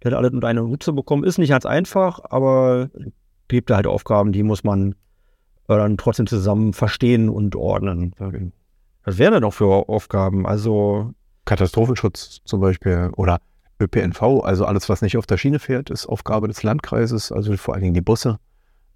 das 0.03 0.13
alles 0.13 0.33
unter 0.33 0.47
einen 0.47 0.67
Hut 0.67 0.83
zu 0.83 0.93
bekommen, 0.93 1.23
ist 1.23 1.37
nicht 1.37 1.49
ganz 1.49 1.65
einfach, 1.65 2.19
aber 2.29 2.89
es 2.93 3.11
gibt 3.47 3.69
da 3.69 3.77
halt 3.77 3.87
Aufgaben, 3.87 4.31
die 4.31 4.43
muss 4.43 4.63
man 4.63 4.91
äh, 5.67 5.75
dann 5.77 5.97
trotzdem 5.97 6.27
zusammen 6.27 6.73
verstehen 6.73 7.29
und 7.29 7.55
ordnen. 7.55 8.13
Was 9.05 9.17
wären 9.17 9.33
denn 9.33 9.43
auch 9.43 9.53
für 9.53 9.89
Aufgaben? 9.89 10.45
Also 10.45 11.11
Katastrophenschutz 11.45 12.41
zum 12.45 12.61
Beispiel 12.61 13.11
oder 13.15 13.39
ÖPNV, 13.79 14.43
also 14.43 14.65
alles, 14.65 14.89
was 14.89 15.01
nicht 15.01 15.17
auf 15.17 15.25
der 15.25 15.37
Schiene 15.37 15.59
fährt, 15.59 15.89
ist 15.89 16.05
Aufgabe 16.05 16.47
des 16.47 16.63
Landkreises, 16.63 17.31
also 17.31 17.55
vor 17.57 17.73
allen 17.73 17.83
Dingen 17.83 17.93
die 17.93 18.01
Busse. 18.01 18.39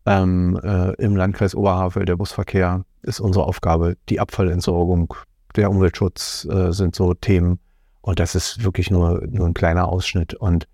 Ähm, 0.06 0.58
äh, 0.64 0.94
Im 1.04 1.16
Landkreis 1.16 1.56
Oberhavel, 1.56 2.06
der 2.06 2.16
Busverkehr 2.16 2.86
ist 3.02 3.20
unsere 3.20 3.46
Aufgabe. 3.46 3.98
Die 4.08 4.20
Abfallentsorgung, 4.20 5.14
der 5.56 5.70
Umweltschutz 5.70 6.48
äh, 6.50 6.72
sind 6.72 6.96
so 6.96 7.14
Themen. 7.14 7.60
Und 8.02 8.20
das 8.20 8.36
ist 8.36 8.64
wirklich 8.64 8.90
nur, 8.90 9.22
nur 9.28 9.48
ein 9.48 9.54
kleiner 9.54 9.90
Ausschnitt. 9.90 10.34
Und 10.34 10.68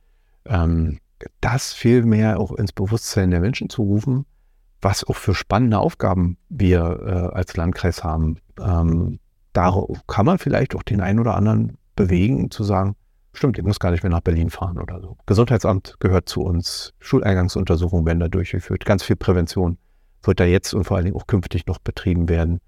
ähm, 0.45 0.99
das 1.41 1.73
viel 1.73 2.03
mehr 2.03 2.39
auch 2.39 2.51
ins 2.51 2.71
Bewusstsein 2.71 3.31
der 3.31 3.39
Menschen 3.39 3.69
zu 3.69 3.83
rufen, 3.83 4.25
was 4.81 5.03
auch 5.03 5.15
für 5.15 5.33
spannende 5.33 5.79
Aufgaben 5.79 6.37
wir 6.49 6.99
äh, 7.05 7.35
als 7.35 7.55
Landkreis 7.55 8.03
haben. 8.03 8.37
Ähm, 8.59 9.19
da 9.53 9.73
kann 10.07 10.25
man 10.25 10.39
vielleicht 10.39 10.75
auch 10.75 10.83
den 10.83 10.99
einen 10.99 11.19
oder 11.19 11.35
anderen 11.35 11.77
bewegen, 11.95 12.51
zu 12.51 12.63
sagen, 12.63 12.95
Stimmt, 13.35 13.57
ihr 13.57 13.63
müsst 13.63 13.79
gar 13.79 13.89
nicht 13.89 14.03
mehr 14.03 14.11
nach 14.11 14.21
Berlin 14.21 14.51
fahren 14.51 14.77
oder 14.77 15.01
so. 15.01 15.17
Gesundheitsamt 15.25 15.95
eingangsuntersuchungen 15.99 16.29
zu 16.29 16.41
uns, 16.41 16.93
Schuleingangsuntersuchungen 16.99 18.05
werden 18.05 18.19
da 18.19 18.27
durchgeführt, 18.27 18.85
ganz 18.85 19.03
viel 19.03 19.15
Prävention 19.15 19.77
wird 20.21 20.39
da 20.39 20.45
jetzt 20.45 20.73
und 20.73 20.85
vor 20.85 20.97
allen 20.97 21.05
Dingen 21.05 21.17
auch 21.17 21.27
künftig 21.27 21.65
noch 21.65 21.79
betrieben 21.79 22.29
werden. 22.29 22.59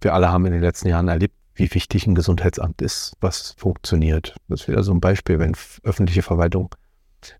Wir 0.00 0.14
alle 0.14 0.30
haben 0.30 0.46
in 0.46 0.52
den 0.52 0.60
letzten 0.60 0.88
Jahren 0.88 1.08
erlebt, 1.08 1.34
wie 1.54 1.72
wichtig 1.74 2.06
ein 2.06 2.14
Gesundheitsamt 2.14 2.82
ist, 2.82 3.14
was 3.20 3.54
funktioniert. 3.58 4.36
Das 4.48 4.62
ist 4.62 4.68
wieder 4.68 4.82
so 4.82 4.92
ein 4.92 5.00
Beispiel, 5.00 5.38
wenn 5.38 5.56
öffentliche 5.82 6.22
Verwaltung 6.22 6.74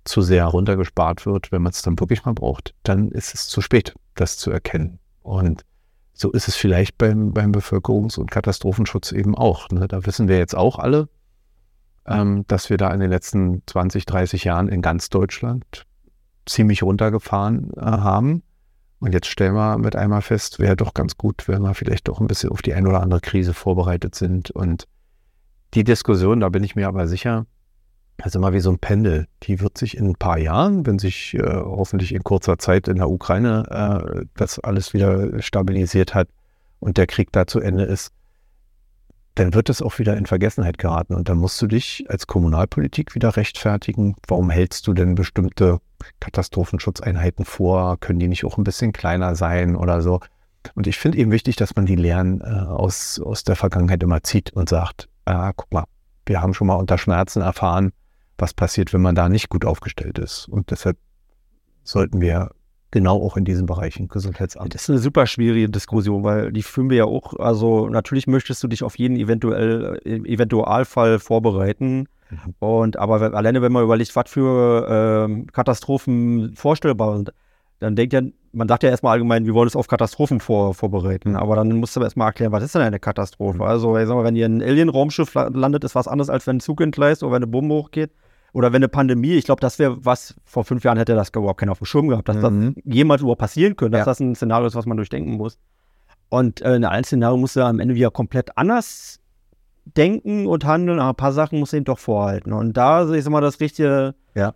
zu 0.04 0.22
sehr 0.22 0.46
runtergespart 0.46 1.26
wird, 1.26 1.52
wenn 1.52 1.62
man 1.62 1.72
es 1.72 1.82
dann 1.82 1.98
wirklich 1.98 2.24
mal 2.24 2.34
braucht, 2.34 2.74
dann 2.82 3.10
ist 3.10 3.34
es 3.34 3.48
zu 3.48 3.60
spät, 3.60 3.94
das 4.14 4.36
zu 4.36 4.50
erkennen. 4.50 4.98
Und 5.22 5.64
so 6.12 6.30
ist 6.30 6.48
es 6.48 6.56
vielleicht 6.56 6.98
beim, 6.98 7.32
beim 7.32 7.52
Bevölkerungs- 7.52 8.18
und 8.18 8.30
Katastrophenschutz 8.30 9.12
eben 9.12 9.34
auch. 9.34 9.68
Ne? 9.70 9.88
Da 9.88 10.04
wissen 10.04 10.28
wir 10.28 10.38
jetzt 10.38 10.54
auch 10.54 10.78
alle, 10.78 11.08
ähm, 12.06 12.44
dass 12.46 12.70
wir 12.70 12.76
da 12.76 12.92
in 12.92 13.00
den 13.00 13.10
letzten 13.10 13.62
20, 13.66 14.04
30 14.06 14.44
Jahren 14.44 14.68
in 14.68 14.82
ganz 14.82 15.08
Deutschland 15.08 15.86
ziemlich 16.46 16.82
runtergefahren 16.82 17.70
äh, 17.76 17.80
haben. 17.80 18.42
Und 18.98 19.14
jetzt 19.14 19.28
stellen 19.28 19.54
wir 19.54 19.78
mit 19.78 19.96
einmal 19.96 20.20
fest, 20.20 20.58
wäre 20.58 20.76
doch 20.76 20.92
ganz 20.92 21.16
gut, 21.16 21.48
wenn 21.48 21.62
wir 21.62 21.72
vielleicht 21.74 22.08
doch 22.08 22.20
ein 22.20 22.26
bisschen 22.26 22.50
auf 22.50 22.60
die 22.60 22.74
ein 22.74 22.86
oder 22.86 23.00
andere 23.00 23.20
Krise 23.20 23.54
vorbereitet 23.54 24.14
sind. 24.14 24.50
Und 24.50 24.86
die 25.72 25.84
Diskussion, 25.84 26.40
da 26.40 26.50
bin 26.50 26.64
ich 26.64 26.76
mir 26.76 26.86
aber 26.86 27.08
sicher, 27.08 27.46
also 28.22 28.38
immer 28.38 28.52
wie 28.52 28.60
so 28.60 28.70
ein 28.70 28.78
Pendel, 28.78 29.26
die 29.42 29.60
wird 29.60 29.78
sich 29.78 29.96
in 29.96 30.06
ein 30.06 30.14
paar 30.14 30.38
Jahren, 30.38 30.86
wenn 30.86 30.98
sich 30.98 31.34
äh, 31.34 31.42
hoffentlich 31.42 32.14
in 32.14 32.24
kurzer 32.24 32.58
Zeit 32.58 32.88
in 32.88 32.96
der 32.96 33.10
Ukraine 33.10 33.64
äh, 33.70 34.24
das 34.34 34.58
alles 34.58 34.92
wieder 34.94 35.40
stabilisiert 35.42 36.14
hat 36.14 36.28
und 36.80 36.96
der 36.96 37.06
Krieg 37.06 37.32
da 37.32 37.46
zu 37.46 37.60
Ende 37.60 37.84
ist, 37.84 38.12
dann 39.36 39.54
wird 39.54 39.70
es 39.70 39.80
auch 39.80 39.98
wieder 39.98 40.16
in 40.16 40.26
Vergessenheit 40.26 40.78
geraten. 40.78 41.14
Und 41.14 41.28
dann 41.28 41.38
musst 41.38 41.60
du 41.62 41.66
dich 41.66 42.04
als 42.08 42.26
Kommunalpolitik 42.26 43.14
wieder 43.14 43.36
rechtfertigen. 43.36 44.16
Warum 44.26 44.50
hältst 44.50 44.86
du 44.86 44.92
denn 44.92 45.14
bestimmte 45.14 45.80
Katastrophenschutzeinheiten 46.18 47.44
vor? 47.44 47.98
Können 48.00 48.18
die 48.18 48.28
nicht 48.28 48.44
auch 48.44 48.58
ein 48.58 48.64
bisschen 48.64 48.92
kleiner 48.92 49.36
sein 49.36 49.76
oder 49.76 50.02
so? 50.02 50.20
Und 50.74 50.86
ich 50.86 50.98
finde 50.98 51.18
eben 51.18 51.30
wichtig, 51.30 51.56
dass 51.56 51.76
man 51.76 51.86
die 51.86 51.96
Lehren 51.96 52.40
äh, 52.42 52.44
aus, 52.44 53.20
aus 53.24 53.44
der 53.44 53.56
Vergangenheit 53.56 54.02
immer 54.02 54.22
zieht 54.22 54.52
und 54.52 54.68
sagt, 54.68 55.08
ah, 55.24 55.52
guck 55.54 55.72
mal, 55.72 55.84
wir 56.26 56.42
haben 56.42 56.52
schon 56.52 56.66
mal 56.66 56.74
unter 56.74 56.98
Schmerzen 56.98 57.40
erfahren, 57.40 57.92
was 58.40 58.54
passiert, 58.54 58.92
wenn 58.92 59.02
man 59.02 59.14
da 59.14 59.28
nicht 59.28 59.48
gut 59.48 59.64
aufgestellt 59.64 60.18
ist. 60.18 60.48
Und 60.48 60.70
deshalb 60.70 60.96
sollten 61.82 62.20
wir 62.20 62.50
genau 62.90 63.22
auch 63.22 63.36
in 63.36 63.44
diesen 63.44 63.66
Bereichen 63.66 64.08
Gesundheitsamt. 64.08 64.74
Das 64.74 64.82
ist 64.82 64.90
eine 64.90 64.98
super 64.98 65.26
schwierige 65.26 65.68
Diskussion, 65.68 66.24
weil 66.24 66.52
die 66.52 66.62
führen 66.62 66.90
wir 66.90 66.98
ja 66.98 67.04
auch, 67.04 67.38
also 67.38 67.88
natürlich 67.88 68.26
möchtest 68.26 68.62
du 68.62 68.68
dich 68.68 68.82
auf 68.82 68.98
jeden 68.98 69.16
eventuell, 69.16 70.00
äh, 70.04 70.16
Eventualfall 70.16 71.18
vorbereiten. 71.18 72.08
Mhm. 72.30 72.54
Und 72.58 72.98
aber 72.98 73.34
alleine 73.34 73.62
wenn 73.62 73.72
man 73.72 73.84
überlegt, 73.84 74.14
was 74.16 74.30
für 74.30 75.28
äh, 75.28 75.46
Katastrophen 75.52 76.54
vorstellbar 76.56 77.16
sind, 77.16 77.32
dann 77.78 77.96
denkt 77.96 78.12
ja, 78.12 78.20
man 78.52 78.68
sagt 78.68 78.82
ja 78.82 78.90
erstmal 78.90 79.12
allgemein, 79.12 79.46
wir 79.46 79.54
wollen 79.54 79.68
es 79.68 79.76
auf 79.76 79.86
Katastrophen 79.86 80.40
vor, 80.40 80.74
vorbereiten, 80.74 81.36
aber 81.36 81.56
dann 81.56 81.72
musst 81.72 81.96
du 81.96 82.02
erstmal 82.02 82.28
erklären, 82.28 82.52
was 82.52 82.64
ist 82.64 82.74
denn 82.74 82.82
eine 82.82 82.98
Katastrophe? 82.98 83.58
Mhm. 83.58 83.62
Also, 83.62 83.96
ich 83.96 84.06
sag 84.06 84.16
mal, 84.16 84.24
wenn 84.24 84.34
hier 84.34 84.46
ein 84.46 84.62
Alien-Raumschiff 84.62 85.34
landet, 85.34 85.84
ist 85.84 85.94
was 85.94 86.08
anderes, 86.08 86.30
als 86.30 86.46
wenn 86.46 86.56
ein 86.56 86.60
Zug 86.60 86.80
entgleist 86.80 87.22
oder 87.22 87.32
wenn 87.32 87.42
eine 87.42 87.46
Bombe 87.46 87.74
hochgeht. 87.74 88.10
Oder 88.52 88.72
wenn 88.72 88.78
eine 88.78 88.88
Pandemie, 88.88 89.32
ich 89.32 89.44
glaube, 89.44 89.60
das 89.60 89.78
wäre 89.78 90.04
was, 90.04 90.34
vor 90.44 90.64
fünf 90.64 90.84
Jahren 90.84 90.98
hätte 90.98 91.14
das 91.14 91.30
überhaupt 91.30 91.60
keiner 91.60 91.72
auf 91.72 91.78
dem 91.78 91.86
Schirm 91.86 92.08
gehabt, 92.08 92.28
dass 92.28 92.36
mhm. 92.36 92.74
das 92.74 92.84
jemals 92.84 93.20
überhaupt 93.20 93.40
passieren 93.40 93.76
könnte, 93.76 93.98
dass 93.98 94.06
ja. 94.06 94.10
das 94.10 94.20
ein 94.20 94.34
Szenario 94.34 94.66
ist, 94.66 94.74
was 94.74 94.86
man 94.86 94.96
durchdenken 94.96 95.34
muss. 95.34 95.58
Und 96.28 96.60
äh, 96.62 96.76
in 96.76 96.84
einem 96.84 97.04
Szenario 97.04 97.36
musst 97.36 97.56
du 97.56 97.64
am 97.64 97.80
Ende 97.80 97.94
wieder 97.94 98.10
komplett 98.10 98.56
anders 98.56 99.20
denken 99.84 100.46
und 100.46 100.64
handeln, 100.64 101.00
aber 101.00 101.10
ein 101.10 101.16
paar 101.16 101.32
Sachen 101.32 101.58
musst 101.58 101.72
du 101.72 101.76
eben 101.76 101.84
doch 101.84 101.98
vorhalten. 101.98 102.52
Und 102.52 102.76
da, 102.76 103.10
ich 103.12 103.24
sag 103.24 103.30
mal, 103.30 103.40
das 103.40 103.60
richtige, 103.60 104.14
ja. 104.34 104.50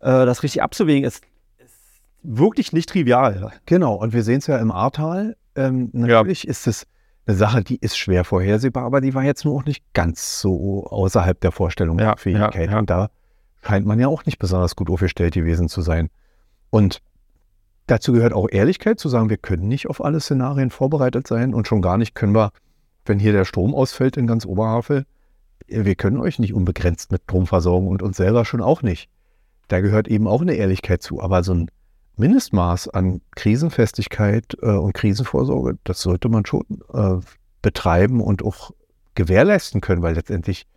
äh, 0.00 0.26
das 0.26 0.42
richtig 0.42 0.62
abzuwägen 0.62 1.04
ist, 1.04 1.22
ist, 1.58 1.74
wirklich 2.22 2.72
nicht 2.72 2.88
trivial. 2.88 3.52
Genau, 3.66 3.94
und 3.94 4.12
wir 4.12 4.22
sehen 4.22 4.38
es 4.38 4.46
ja 4.46 4.58
im 4.58 4.70
Ahrtal. 4.70 5.36
Ähm, 5.54 5.90
natürlich 5.92 6.44
ja. 6.44 6.50
ist 6.50 6.66
es 6.66 6.86
eine 7.26 7.36
Sache, 7.36 7.64
die 7.64 7.76
ist 7.76 7.96
schwer 7.96 8.24
vorhersehbar, 8.24 8.84
aber 8.84 9.00
die 9.00 9.14
war 9.14 9.24
jetzt 9.24 9.44
nur 9.44 9.56
auch 9.56 9.64
nicht 9.64 9.82
ganz 9.94 10.40
so 10.40 10.86
außerhalb 10.86 11.40
der 11.40 11.52
Vorstellungsfähigkeit. 11.52 12.68
Ja, 12.68 12.72
ja, 12.72 12.78
und 12.78 12.90
da 12.90 13.10
scheint 13.66 13.86
man 13.86 13.98
ja 13.98 14.06
auch 14.06 14.24
nicht 14.24 14.38
besonders 14.38 14.76
gut 14.76 14.90
aufgestellt 14.90 15.34
gewesen 15.34 15.68
zu 15.68 15.82
sein. 15.82 16.08
Und 16.70 17.02
dazu 17.86 18.12
gehört 18.12 18.32
auch 18.32 18.48
Ehrlichkeit 18.48 19.00
zu 19.00 19.08
sagen, 19.08 19.28
wir 19.28 19.38
können 19.38 19.66
nicht 19.66 19.88
auf 19.88 20.04
alle 20.04 20.20
Szenarien 20.20 20.70
vorbereitet 20.70 21.26
sein 21.26 21.52
und 21.52 21.66
schon 21.66 21.82
gar 21.82 21.98
nicht 21.98 22.14
können 22.14 22.34
wir, 22.34 22.52
wenn 23.04 23.18
hier 23.18 23.32
der 23.32 23.44
Strom 23.44 23.74
ausfällt 23.74 24.16
in 24.16 24.26
ganz 24.28 24.46
Oberhavel, 24.46 25.04
wir 25.66 25.94
können 25.96 26.18
euch 26.18 26.38
nicht 26.38 26.54
unbegrenzt 26.54 27.10
mit 27.10 27.22
Strom 27.24 27.48
versorgen 27.48 27.88
und 27.88 28.02
uns 28.02 28.16
selber 28.16 28.44
schon 28.44 28.60
auch 28.60 28.82
nicht. 28.82 29.10
Da 29.66 29.80
gehört 29.80 30.06
eben 30.06 30.28
auch 30.28 30.42
eine 30.42 30.54
Ehrlichkeit 30.54 31.02
zu. 31.02 31.20
Aber 31.20 31.42
so 31.42 31.52
ein 31.52 31.70
Mindestmaß 32.16 32.88
an 32.88 33.20
Krisenfestigkeit 33.34 34.56
äh, 34.62 34.70
und 34.70 34.92
Krisenvorsorge, 34.92 35.76
das 35.82 36.00
sollte 36.00 36.28
man 36.28 36.46
schon 36.46 36.64
äh, 36.92 37.16
betreiben 37.62 38.20
und 38.20 38.44
auch 38.44 38.70
gewährleisten 39.16 39.80
können, 39.80 40.02
weil 40.02 40.14
letztendlich 40.14 40.68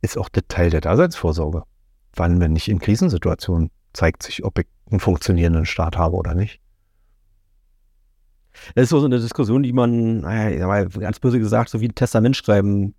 ist 0.00 0.18
auch 0.18 0.28
der 0.28 0.48
Teil 0.48 0.70
der 0.70 0.80
Daseinsvorsorge 0.80 1.62
wann, 2.16 2.40
wenn 2.40 2.52
nicht 2.52 2.68
in 2.68 2.78
Krisensituationen, 2.78 3.70
zeigt 3.92 4.22
sich, 4.22 4.44
ob 4.44 4.58
ich 4.58 4.66
einen 4.90 5.00
funktionierenden 5.00 5.66
Staat 5.66 5.96
habe 5.96 6.16
oder 6.16 6.34
nicht. 6.34 6.60
Das 8.74 8.84
ist 8.84 8.90
so 8.90 9.04
eine 9.04 9.18
Diskussion, 9.18 9.62
die 9.62 9.72
man, 9.72 10.20
naja, 10.20 10.84
ganz 10.84 11.18
böse 11.20 11.38
gesagt, 11.38 11.68
so 11.70 11.80
wie 11.80 11.88
ein 11.88 11.94
Testament 11.94 12.36
schreiben, 12.36 12.94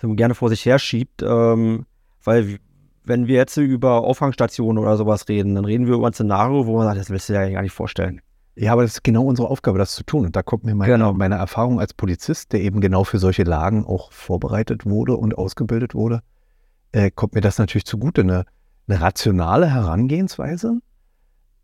gerne 0.00 0.34
vor 0.34 0.48
sich 0.48 0.64
herschiebt, 0.64 1.22
ähm, 1.22 1.86
weil 2.24 2.58
wenn 3.04 3.26
wir 3.26 3.36
jetzt 3.36 3.56
über 3.56 4.04
Auffangstationen 4.04 4.82
oder 4.82 4.96
sowas 4.96 5.28
reden, 5.28 5.54
dann 5.54 5.64
reden 5.64 5.86
wir 5.86 5.94
über 5.94 6.06
ein 6.06 6.12
Szenario, 6.12 6.66
wo 6.66 6.76
man 6.76 6.86
sagt, 6.86 7.00
das 7.00 7.10
willst 7.10 7.28
du 7.28 7.32
dir 7.32 7.42
ja 7.46 7.50
gar 7.50 7.62
nicht 7.62 7.72
vorstellen. 7.72 8.20
Ja, 8.54 8.72
aber 8.72 8.82
das 8.82 8.92
ist 8.92 9.04
genau 9.04 9.24
unsere 9.24 9.48
Aufgabe, 9.48 9.78
das 9.78 9.94
zu 9.94 10.04
tun. 10.04 10.26
Und 10.26 10.36
da 10.36 10.42
kommt 10.42 10.64
mir 10.64 10.74
meine, 10.74 10.92
genau. 10.92 11.12
meine 11.14 11.36
Erfahrung 11.36 11.80
als 11.80 11.94
Polizist, 11.94 12.52
der 12.52 12.60
eben 12.60 12.80
genau 12.80 13.02
für 13.02 13.18
solche 13.18 13.44
Lagen 13.44 13.86
auch 13.86 14.12
vorbereitet 14.12 14.84
wurde 14.84 15.16
und 15.16 15.36
ausgebildet 15.36 15.94
wurde, 15.94 16.20
äh, 16.92 17.10
kommt 17.10 17.34
mir 17.34 17.40
das 17.40 17.58
natürlich 17.58 17.86
zugute. 17.86 18.20
Eine 18.20 18.44
eine 18.88 19.00
rationale 19.00 19.70
Herangehensweise. 19.70 20.80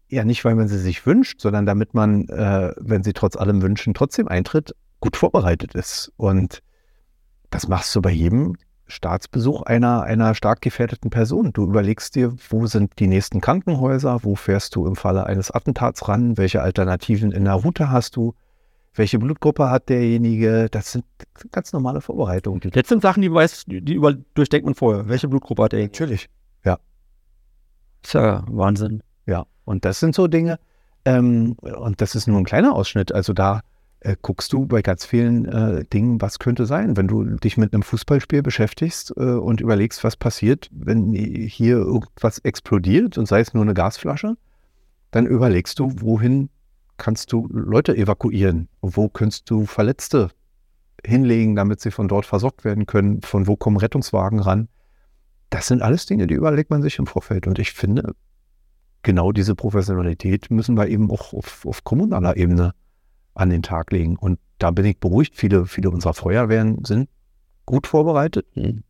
Ja, 0.08 0.24
nicht, 0.24 0.44
weil 0.44 0.54
man 0.54 0.68
sie 0.68 0.78
sich 0.78 1.04
wünscht, 1.04 1.40
sondern 1.40 1.66
damit 1.66 1.94
man, 1.94 2.28
äh, 2.28 2.72
wenn 2.78 3.02
sie 3.02 3.12
trotz 3.12 3.36
allem 3.36 3.60
wünschen, 3.60 3.92
trotzdem 3.94 4.28
eintritt, 4.28 4.74
gut 5.00 5.16
vorbereitet 5.16 5.74
ist. 5.74 6.12
Und 6.16 6.62
das 7.50 7.68
machst 7.68 7.94
du 7.94 8.02
bei 8.02 8.10
jedem 8.10 8.56
Staatsbesuch 8.86 9.62
einer, 9.62 10.02
einer 10.02 10.34
stark 10.34 10.62
gefährdeten 10.62 11.10
Person. 11.10 11.52
Du 11.52 11.64
überlegst 11.64 12.14
dir, 12.14 12.34
wo 12.48 12.66
sind 12.66 12.98
die 12.98 13.06
nächsten 13.06 13.40
Krankenhäuser, 13.40 14.20
wo 14.22 14.34
fährst 14.34 14.74
du 14.74 14.86
im 14.86 14.96
Falle 14.96 15.26
eines 15.26 15.50
Attentats 15.50 16.08
ran, 16.08 16.38
welche 16.38 16.62
Alternativen 16.62 17.30
in 17.32 17.44
der 17.44 17.54
Route 17.54 17.90
hast 17.90 18.16
du, 18.16 18.34
welche 18.94 19.18
Blutgruppe 19.18 19.70
hat 19.70 19.90
derjenige. 19.90 20.68
Das 20.70 20.92
sind 20.92 21.04
ganz 21.52 21.72
normale 21.72 22.00
Vorbereitungen. 22.00 22.60
Das 22.72 22.88
sind 22.88 23.02
Sachen, 23.02 23.22
die, 23.22 23.32
weiß, 23.32 23.64
die 23.66 23.94
über, 23.94 24.14
durchdenkt 24.34 24.64
man 24.64 24.74
vorher. 24.74 25.08
Welche 25.08 25.28
Blutgruppe 25.28 25.64
hat 25.64 25.72
derjenige? 25.72 25.92
Natürlich. 25.92 26.30
Das 28.02 28.14
Wahnsinn. 28.14 29.02
Ja, 29.26 29.46
und 29.64 29.84
das 29.84 30.00
sind 30.00 30.14
so 30.14 30.26
Dinge, 30.26 30.58
ähm, 31.04 31.52
und 31.54 32.00
das 32.00 32.14
ist 32.14 32.26
nur 32.26 32.38
ein 32.38 32.44
kleiner 32.44 32.74
Ausschnitt. 32.74 33.12
Also 33.12 33.32
da 33.32 33.62
äh, 34.00 34.16
guckst 34.20 34.52
du 34.52 34.66
bei 34.66 34.82
ganz 34.82 35.04
vielen 35.04 35.46
äh, 35.46 35.84
Dingen, 35.86 36.20
was 36.20 36.38
könnte 36.38 36.66
sein, 36.66 36.96
wenn 36.96 37.08
du 37.08 37.24
dich 37.24 37.56
mit 37.56 37.72
einem 37.72 37.82
Fußballspiel 37.82 38.42
beschäftigst 38.42 39.12
äh, 39.16 39.22
und 39.22 39.60
überlegst, 39.60 40.04
was 40.04 40.16
passiert, 40.16 40.68
wenn 40.72 41.14
hier 41.14 41.76
irgendwas 41.78 42.38
explodiert 42.40 43.18
und 43.18 43.26
sei 43.26 43.40
es 43.40 43.54
nur 43.54 43.62
eine 43.62 43.74
Gasflasche, 43.74 44.36
dann 45.10 45.26
überlegst 45.26 45.78
du, 45.78 45.90
wohin 45.96 46.50
kannst 46.98 47.32
du 47.32 47.48
Leute 47.50 47.96
evakuieren? 47.96 48.68
Wo 48.82 49.08
kannst 49.08 49.48
du 49.50 49.64
Verletzte 49.66 50.30
hinlegen, 51.04 51.56
damit 51.56 51.80
sie 51.80 51.90
von 51.90 52.08
dort 52.08 52.26
versorgt 52.26 52.64
werden 52.64 52.86
können? 52.86 53.22
Von 53.22 53.46
wo 53.46 53.56
kommen 53.56 53.78
Rettungswagen 53.78 54.40
ran? 54.40 54.68
Das 55.50 55.66
sind 55.66 55.82
alles 55.82 56.06
Dinge, 56.06 56.26
die 56.26 56.34
überlegt 56.34 56.70
man 56.70 56.82
sich 56.82 56.98
im 56.98 57.06
Vorfeld. 57.06 57.46
Und 57.46 57.58
ich 57.58 57.72
finde, 57.72 58.14
genau 59.02 59.32
diese 59.32 59.54
Professionalität 59.54 60.50
müssen 60.50 60.76
wir 60.76 60.88
eben 60.88 61.10
auch 61.10 61.32
auf, 61.32 61.64
auf 61.64 61.84
kommunaler 61.84 62.36
Ebene 62.36 62.74
an 63.34 63.50
den 63.50 63.62
Tag 63.62 63.92
legen. 63.92 64.16
Und 64.16 64.38
da 64.58 64.70
bin 64.70 64.84
ich 64.84 64.98
beruhigt. 64.98 65.36
Viele, 65.36 65.66
viele 65.66 65.90
unserer 65.90 66.14
Feuerwehren 66.14 66.84
sind 66.84 67.08
gut 67.64 67.86
vorbereitet. 67.86 68.46
Mhm. 68.56 68.82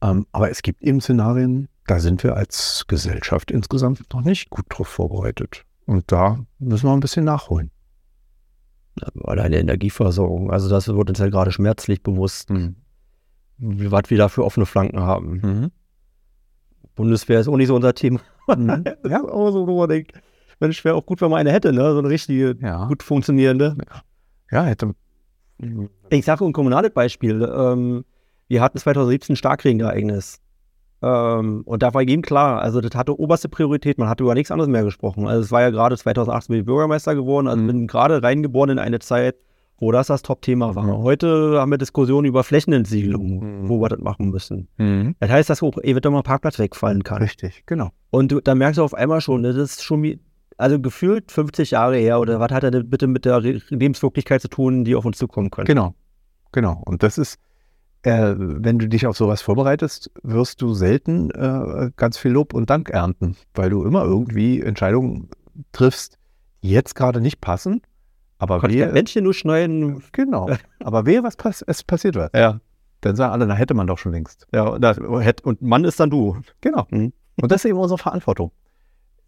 Ähm, 0.00 0.26
aber 0.32 0.50
es 0.50 0.62
gibt 0.62 0.82
eben 0.82 1.00
Szenarien, 1.00 1.68
da 1.86 2.00
sind 2.00 2.22
wir 2.22 2.36
als 2.36 2.84
Gesellschaft 2.88 3.50
insgesamt 3.50 4.12
noch 4.12 4.22
nicht 4.22 4.50
gut 4.50 4.64
drauf 4.68 4.88
vorbereitet. 4.88 5.64
Und 5.84 6.10
da 6.10 6.38
müssen 6.58 6.86
wir 6.86 6.92
ein 6.92 7.00
bisschen 7.00 7.24
nachholen. 7.24 7.70
Alleine 9.24 9.58
Energieversorgung, 9.58 10.50
also 10.50 10.68
das 10.68 10.86
wird 10.86 11.08
uns 11.08 11.18
ja 11.18 11.28
gerade 11.28 11.50
schmerzlich 11.50 12.02
bewusst. 12.02 12.50
Mhm 12.50 12.76
wie 13.62 13.90
was 13.92 14.02
wir 14.08 14.18
da 14.18 14.28
für 14.28 14.44
offene 14.44 14.66
Flanken 14.66 15.00
haben. 15.00 15.40
Mhm. 15.42 15.70
Bundeswehr 16.94 17.40
ist 17.40 17.48
auch 17.48 17.56
nicht 17.56 17.68
so 17.68 17.76
unser 17.76 17.94
Thema. 17.94 18.20
Mhm. 18.48 18.84
ja, 19.08 19.20
aber 19.22 19.52
so, 19.52 19.66
wo 19.66 19.78
man 19.78 19.88
denkt, 19.88 20.12
Mensch, 20.60 20.84
wäre 20.84 20.96
auch 20.96 21.06
gut, 21.06 21.20
wenn 21.20 21.30
man 21.30 21.40
eine 21.40 21.52
hätte, 21.52 21.72
ne? 21.72 21.92
So 21.92 21.98
eine 21.98 22.08
richtige, 22.08 22.56
ja. 22.60 22.86
gut 22.86 23.02
funktionierende. 23.02 23.76
Ja, 24.50 24.64
hätte. 24.64 24.94
Ich 26.10 26.24
sage 26.24 26.44
ein 26.44 26.52
kommunales 26.52 26.92
Beispiel. 26.92 27.48
Ähm, 27.54 28.04
wir 28.48 28.60
hatten 28.60 28.78
2017 28.78 29.32
ein 29.32 29.36
Starkregenereignis. 29.36 30.40
Ähm, 31.02 31.62
und 31.64 31.82
da 31.82 31.94
war 31.94 32.02
jedem 32.02 32.22
klar, 32.22 32.60
also 32.62 32.80
das 32.80 32.94
hatte 32.94 33.18
oberste 33.18 33.48
Priorität, 33.48 33.98
man 33.98 34.08
hatte 34.08 34.22
über 34.22 34.34
nichts 34.34 34.50
anderes 34.50 34.68
mehr 34.68 34.84
gesprochen. 34.84 35.26
Also 35.26 35.42
es 35.42 35.50
war 35.50 35.62
ja 35.62 35.70
gerade 35.70 35.96
2018 35.96 36.52
bin 36.52 36.60
ich 36.60 36.66
Bürgermeister 36.66 37.14
geworden, 37.14 37.48
also 37.48 37.62
Mhm. 37.62 37.66
bin 37.66 37.86
gerade 37.88 38.22
reingeboren 38.22 38.70
in 38.70 38.78
eine 38.78 39.00
Zeit, 39.00 39.36
wo 39.78 39.90
das 39.92 40.06
das 40.06 40.22
Top-Thema 40.22 40.74
war. 40.76 40.98
Heute 40.98 41.58
haben 41.58 41.70
wir 41.70 41.78
Diskussionen 41.78 42.26
über 42.26 42.44
Flächenentsiegelung, 42.44 43.62
Mhm. 43.64 43.68
wo 43.68 43.80
wir 43.80 43.88
das 43.88 43.98
machen 44.00 44.30
müssen. 44.30 44.68
Das 45.18 45.30
heißt, 45.30 45.50
dass 45.50 45.62
auch 45.62 45.76
eventuell 45.78 46.12
mal 46.12 46.18
ein 46.18 46.24
Parkplatz 46.24 46.58
wegfallen 46.58 47.02
kann. 47.02 47.22
Richtig, 47.22 47.64
genau. 47.66 47.90
Und 48.10 48.30
du, 48.32 48.40
da 48.40 48.54
merkst 48.54 48.78
du 48.78 48.84
auf 48.84 48.94
einmal 48.94 49.20
schon, 49.20 49.42
das 49.42 49.56
ist 49.56 49.82
schon 49.82 50.02
wie, 50.02 50.20
also 50.56 50.78
gefühlt 50.80 51.32
50 51.32 51.72
Jahre 51.72 51.96
her 51.96 52.20
oder 52.20 52.38
was 52.38 52.52
hat 52.52 52.62
er 52.62 52.70
denn 52.70 52.88
bitte 52.88 53.06
mit 53.08 53.24
der 53.24 53.40
Lebenswirklichkeit 53.40 54.40
zu 54.42 54.48
tun, 54.48 54.84
die 54.84 54.94
auf 54.94 55.04
uns 55.04 55.18
zukommen 55.18 55.50
könnte? 55.50 55.72
Genau, 55.72 55.94
genau. 56.52 56.80
Und 56.84 57.02
das 57.02 57.18
ist, 57.18 57.38
äh, 58.02 58.34
wenn 58.36 58.78
du 58.78 58.88
dich 58.88 59.06
auf 59.06 59.16
sowas 59.16 59.42
vorbereitest, 59.42 60.10
wirst 60.22 60.62
du 60.62 60.74
selten 60.74 61.30
äh, 61.30 61.90
ganz 61.96 62.18
viel 62.18 62.30
Lob 62.32 62.54
und 62.54 62.70
Dank 62.70 62.90
ernten, 62.90 63.36
weil 63.54 63.70
du 63.70 63.84
immer 63.84 64.04
irgendwie 64.04 64.60
Entscheidungen 64.60 65.28
triffst, 65.72 66.18
die 66.62 66.70
jetzt 66.70 66.94
gerade 66.94 67.20
nicht 67.20 67.40
passen, 67.40 67.80
aber 68.42 68.58
Konnte 68.58 68.74
ich 68.74 68.82
wehe, 68.82 68.90
Männchen 68.90 69.22
nur 69.22 69.34
schneiden? 69.34 70.02
genau, 70.10 70.50
aber 70.80 71.06
wehe, 71.06 71.22
was 71.22 71.36
pass 71.36 71.62
es 71.64 71.84
passiert 71.84 72.16
was. 72.16 72.30
Ja. 72.34 72.58
Dann 73.00 73.14
sagen 73.14 73.32
alle, 73.32 73.46
na 73.46 73.54
hätte 73.54 73.72
man 73.72 73.86
doch 73.86 73.98
schon 73.98 74.10
längst. 74.10 74.48
Ja, 74.52 74.80
das, 74.80 74.98
und 74.98 75.62
Mann 75.62 75.84
ist 75.84 76.00
dann 76.00 76.10
du. 76.10 76.36
Genau. 76.60 76.84
Mhm. 76.90 77.12
Und 77.40 77.52
das 77.52 77.64
ist 77.64 77.70
eben 77.70 77.78
unsere 77.78 77.98
Verantwortung. 77.98 78.50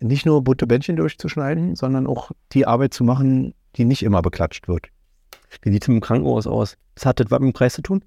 Nicht 0.00 0.26
nur 0.26 0.42
bunte 0.42 0.66
Bändchen 0.66 0.96
durchzuschneiden, 0.96 1.76
sondern 1.76 2.08
auch 2.08 2.32
die 2.52 2.66
Arbeit 2.66 2.92
zu 2.92 3.04
machen, 3.04 3.54
die 3.76 3.84
nicht 3.84 4.02
immer 4.02 4.20
beklatscht 4.20 4.66
wird. 4.66 4.88
Wie 5.62 5.70
sieht 5.70 5.84
es 5.84 5.86
dem 5.86 6.00
Krankenhaus 6.00 6.48
aus? 6.48 6.76
Das 6.96 7.06
hat 7.06 7.20
das 7.20 7.30
was 7.30 7.38
mit 7.38 7.52
dem 7.52 7.56
Preis 7.56 7.74
zu 7.74 7.82
tun? 7.82 8.04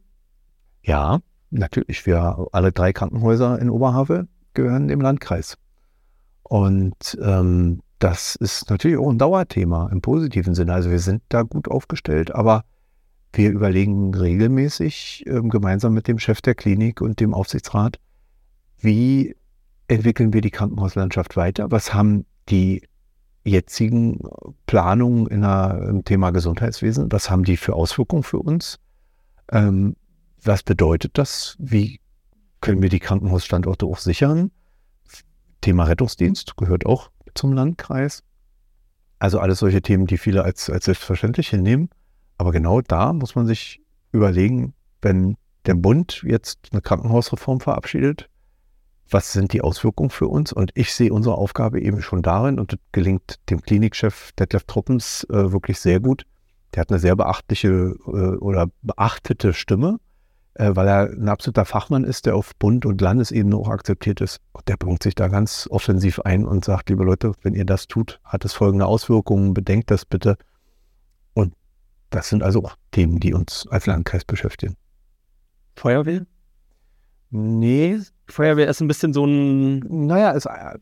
Ja, 0.83 1.19
natürlich. 1.51 2.05
Wir 2.05 2.47
alle 2.51 2.73
drei 2.73 2.91
Krankenhäuser 2.91 3.59
in 3.59 3.69
Oberhavel 3.69 4.27
gehören 4.53 4.89
dem 4.89 4.99
Landkreis. 4.99 5.57
Und 6.43 7.17
ähm, 7.21 7.81
das 7.99 8.35
ist 8.35 8.69
natürlich 8.69 8.97
auch 8.97 9.09
ein 9.09 9.17
Dauerthema 9.17 9.89
im 9.91 10.01
positiven 10.01 10.53
Sinne. 10.53 10.73
Also 10.73 10.91
wir 10.91 10.99
sind 10.99 11.23
da 11.29 11.41
gut 11.41 11.67
aufgestellt, 11.67 12.33
aber 12.33 12.63
wir 13.33 13.51
überlegen 13.51 14.13
regelmäßig 14.13 15.25
ähm, 15.27 15.49
gemeinsam 15.49 15.93
mit 15.93 16.07
dem 16.07 16.19
Chef 16.19 16.41
der 16.41 16.55
Klinik 16.55 17.01
und 17.01 17.19
dem 17.19 17.33
Aufsichtsrat, 17.33 17.99
wie 18.79 19.35
entwickeln 19.87 20.33
wir 20.33 20.41
die 20.41 20.51
Krankenhauslandschaft 20.51 21.35
weiter? 21.35 21.71
Was 21.71 21.93
haben 21.93 22.25
die 22.49 22.83
jetzigen 23.43 24.19
Planungen 24.65 25.27
in 25.27 25.41
der, 25.41 25.85
im 25.89 26.03
Thema 26.03 26.31
Gesundheitswesen? 26.31 27.11
Was 27.11 27.29
haben 27.29 27.43
die 27.43 27.57
für 27.57 27.73
Auswirkungen 27.73 28.23
für 28.23 28.39
uns? 28.39 28.79
Ähm, 29.51 29.95
was 30.43 30.63
bedeutet 30.63 31.17
das? 31.17 31.55
Wie 31.57 31.99
können 32.61 32.81
wir 32.81 32.89
die 32.89 32.99
Krankenhausstandorte 32.99 33.85
auch 33.85 33.97
sichern? 33.97 34.51
Thema 35.61 35.85
Rettungsdienst 35.85 36.57
gehört 36.57 36.85
auch 36.85 37.09
zum 37.37 37.53
Landkreis. 37.53 38.23
Also 39.19 39.39
alles 39.39 39.59
solche 39.59 39.81
Themen, 39.81 40.07
die 40.07 40.17
viele 40.17 40.43
als, 40.43 40.69
als 40.69 40.85
selbstverständlich 40.85 41.49
hinnehmen. 41.49 41.89
Aber 42.37 42.51
genau 42.51 42.81
da 42.81 43.13
muss 43.13 43.35
man 43.35 43.47
sich 43.47 43.81
überlegen, 44.11 44.73
wenn 45.01 45.37
der 45.65 45.75
Bund 45.75 46.23
jetzt 46.25 46.69
eine 46.71 46.81
Krankenhausreform 46.81 47.59
verabschiedet, 47.59 48.29
was 49.09 49.31
sind 49.31 49.53
die 49.53 49.61
Auswirkungen 49.61 50.09
für 50.09 50.27
uns? 50.27 50.51
Und 50.51 50.71
ich 50.75 50.93
sehe 50.93 51.13
unsere 51.13 51.35
Aufgabe 51.35 51.81
eben 51.81 52.01
schon 52.01 52.21
darin, 52.21 52.59
und 52.59 52.73
das 52.73 52.79
gelingt 52.91 53.39
dem 53.49 53.61
Klinikchef 53.61 54.31
Detlef 54.33 54.65
Truppens 54.65 55.25
äh, 55.29 55.51
wirklich 55.51 55.79
sehr 55.79 55.99
gut. 55.99 56.25
Der 56.73 56.81
hat 56.81 56.89
eine 56.89 56.99
sehr 56.99 57.15
beachtliche 57.15 57.95
äh, 58.05 58.37
oder 58.37 58.67
beachtete 58.81 59.53
Stimme, 59.53 59.99
weil 60.57 60.87
er 60.87 61.11
ein 61.11 61.29
absoluter 61.29 61.65
Fachmann 61.65 62.03
ist, 62.03 62.25
der 62.25 62.35
auf 62.35 62.55
Bund- 62.55 62.85
und 62.85 62.99
Landesebene 62.99 63.55
auch 63.55 63.69
akzeptiert 63.69 64.21
ist. 64.21 64.39
Und 64.53 64.67
der 64.67 64.77
bringt 64.77 65.03
sich 65.03 65.15
da 65.15 65.27
ganz 65.27 65.67
offensiv 65.69 66.19
ein 66.21 66.45
und 66.45 66.65
sagt, 66.65 66.89
liebe 66.89 67.03
Leute, 67.03 67.33
wenn 67.43 67.53
ihr 67.53 67.65
das 67.65 67.87
tut, 67.87 68.19
hat 68.23 68.43
es 68.45 68.53
folgende 68.53 68.85
Auswirkungen, 68.85 69.53
bedenkt 69.53 69.91
das 69.91 70.05
bitte. 70.05 70.37
Und 71.33 71.53
das 72.09 72.29
sind 72.29 72.43
also 72.43 72.63
auch 72.63 72.75
Themen, 72.91 73.19
die 73.19 73.33
uns 73.33 73.67
als 73.69 73.85
Landkreis 73.85 74.25
beschäftigen. 74.25 74.75
Feuerwehr? 75.75 76.25
Nee, 77.29 77.99
Feuerwehr 78.27 78.67
ist 78.67 78.81
ein 78.81 78.87
bisschen 78.87 79.13
so 79.13 79.25
ein. 79.25 79.79
naja, 79.79 80.31
ist 80.31 80.45
äh, 80.45 80.77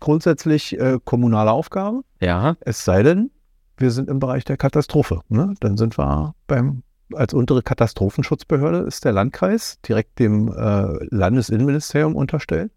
grundsätzlich 0.00 0.78
äh, 0.78 0.98
kommunale 1.04 1.50
Aufgabe. 1.50 2.02
Ja. 2.20 2.56
Es 2.60 2.84
sei 2.84 3.02
denn, 3.02 3.30
wir 3.76 3.90
sind 3.90 4.08
im 4.08 4.18
Bereich 4.18 4.44
der 4.44 4.56
Katastrophe. 4.56 5.20
Ne? 5.28 5.54
Dann 5.60 5.76
sind 5.76 5.98
wir 5.98 6.34
beim, 6.46 6.82
als 7.12 7.34
untere 7.34 7.62
Katastrophenschutzbehörde 7.62 8.78
ist 8.78 9.04
der 9.04 9.12
Landkreis 9.12 9.80
direkt 9.82 10.18
dem 10.18 10.48
äh, 10.48 11.04
Landesinnenministerium 11.14 12.16
unterstellt. 12.16 12.72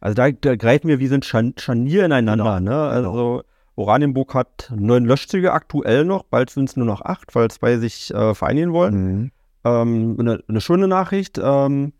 Also 0.00 0.14
da, 0.14 0.30
da 0.30 0.56
greifen 0.56 0.88
wir 0.88 1.00
wie 1.00 1.08
so 1.08 1.14
ein 1.14 1.22
Schan 1.22 1.54
Scharnier 1.58 2.04
ineinander. 2.04 2.60
Ne? 2.60 2.76
Also 2.76 3.42
Oranienburg 3.74 4.34
hat 4.34 4.72
neun 4.74 5.04
Löschzüge 5.04 5.52
aktuell 5.52 6.04
noch, 6.04 6.24
bald 6.24 6.50
sind 6.50 6.68
es 6.68 6.76
nur 6.76 6.86
noch 6.86 7.02
acht, 7.02 7.34
weil 7.34 7.50
zwei 7.50 7.78
sich 7.78 8.12
äh, 8.14 8.34
vereinigen 8.34 8.72
wollen. 8.72 9.32
Ähm, 9.64 10.16
eine, 10.18 10.42
eine 10.48 10.60
schöne 10.60 10.88
Nachricht. 10.88 11.40
Ähm, 11.42 11.92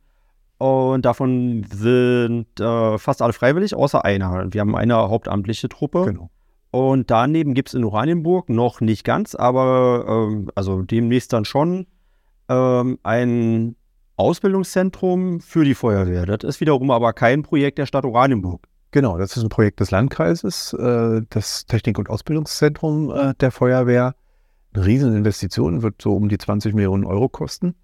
und 0.59 1.05
davon 1.05 1.65
sind 1.73 2.61
äh, 2.61 2.99
fast 2.99 3.23
alle 3.23 3.33
freiwillig, 3.33 3.77
außer 3.77 4.05
einer. 4.05 4.53
Wir 4.53 4.61
haben 4.61 4.75
eine 4.75 4.97
hauptamtliche 4.97 5.69
Truppe. 5.69 6.07
Genau. 6.07 6.31
Und 6.71 7.11
daneben 7.11 7.55
gibt 7.55 7.69
es 7.69 7.75
in 7.75 7.85
Oranienburg 7.85 8.51
noch 8.51 8.81
nicht 8.81 9.05
ganz, 9.05 9.35
aber 9.35 10.05
ähm, 10.09 10.51
also 10.55 10.83
demnächst 10.83 11.33
dann 11.33 11.45
schon 11.45 11.87
ähm, 12.49 12.99
ein 13.03 13.77
Ausbildungszentrum 14.17 15.41
für 15.41 15.65
die 15.65 15.75
Feuerwehr. 15.75 16.27
Das 16.27 16.49
ist 16.49 16.61
wiederum 16.61 16.91
aber 16.91 17.13
kein 17.13 17.43
Projekt 17.43 17.79
der 17.79 17.87
Stadt 17.87 18.05
Oranienburg. 18.05 18.67
Genau, 18.91 19.19
das 19.19 19.37
ist 19.37 19.43
ein 19.43 19.49
Projekt 19.49 19.81
des 19.81 19.91
Landkreises, 19.91 20.73
äh, 20.73 21.23
das 21.31 21.67
Technik- 21.67 21.99
und 21.99 22.11
Ausbildungszentrum 22.11 23.11
äh, 23.11 23.35
der 23.35 23.51
Feuerwehr. 23.51 24.15
Eine 24.75 24.87
Rieseninvestition, 24.87 25.83
wird 25.83 26.03
so 26.03 26.15
um 26.15 26.29
die 26.29 26.39
20 26.39 26.75
Millionen 26.75 27.05
Euro 27.05 27.29
kosten. 27.29 27.75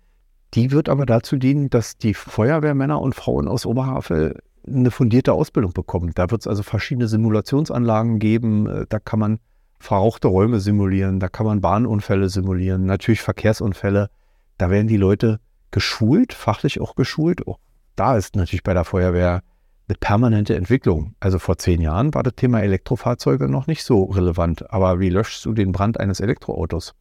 Die 0.55 0.71
wird 0.71 0.89
aber 0.89 1.07
dazu 1.07 1.37
dienen, 1.37 1.71
dass 1.71 1.97
die 1.97 2.15
Feuerwehrmänner 2.15 3.01
und 3.01 3.15
Frauen 3.15 3.49
aus 3.49 3.67
Oberhavel 3.67 4.39
eine 4.67 4.91
fundierte 4.91 5.33
Ausbildung 5.33 5.73
bekommen. 5.73 6.13
Da 6.15 6.31
wird 6.31 6.43
es 6.43 6.47
also 6.47 6.63
verschiedene 6.63 7.09
Simulationsanlagen 7.09 8.19
geben. 8.19 8.67
Äh, 8.67 8.87
Da 8.89 8.99
kann 8.99 9.19
man 9.19 9.39
verrauchte 9.79 10.29
Räume 10.29 10.61
simulieren, 10.61 11.21
da 11.21 11.29
kann 11.29 11.47
man 11.47 11.61
Bahnunfälle 11.61 12.29
simulieren, 12.31 12.87
natürlich 12.87 13.21
Verkehrsunfälle. 13.21 14.09
Da 14.57 14.71
werden 14.71 14.89
die 14.89 14.97
Leute 14.97 15.41
geschult, 15.71 16.33
fachlich 16.33 16.81
auch 16.81 16.95
geschult. 16.95 17.47
Auch 17.47 17.59
da 17.97 18.17
ist 18.17 18.35
natürlich 18.35 18.63
bei 18.63 18.73
der 18.73 18.85
Feuerwehr 18.85 19.43
eine 19.87 19.97
permanente 19.99 20.57
Entwicklung. 20.57 21.15
Also 21.21 21.39
vor 21.39 21.59
zehn 21.59 21.81
Jahren 21.81 22.15
war 22.15 22.23
das 22.23 22.35
Thema 22.35 22.63
Elektrofahrzeuge 22.63 23.49
noch 23.49 23.67
nicht 23.67 23.85
so 23.85 24.05
relevant. 24.05 24.71
Aber 24.73 25.01
wie 25.01 25.11
löschst 25.11 25.45
du 25.45 25.53
den 25.53 25.73
Brand 25.73 26.01
eines 26.01 26.21
Elektroautos? 26.21 26.95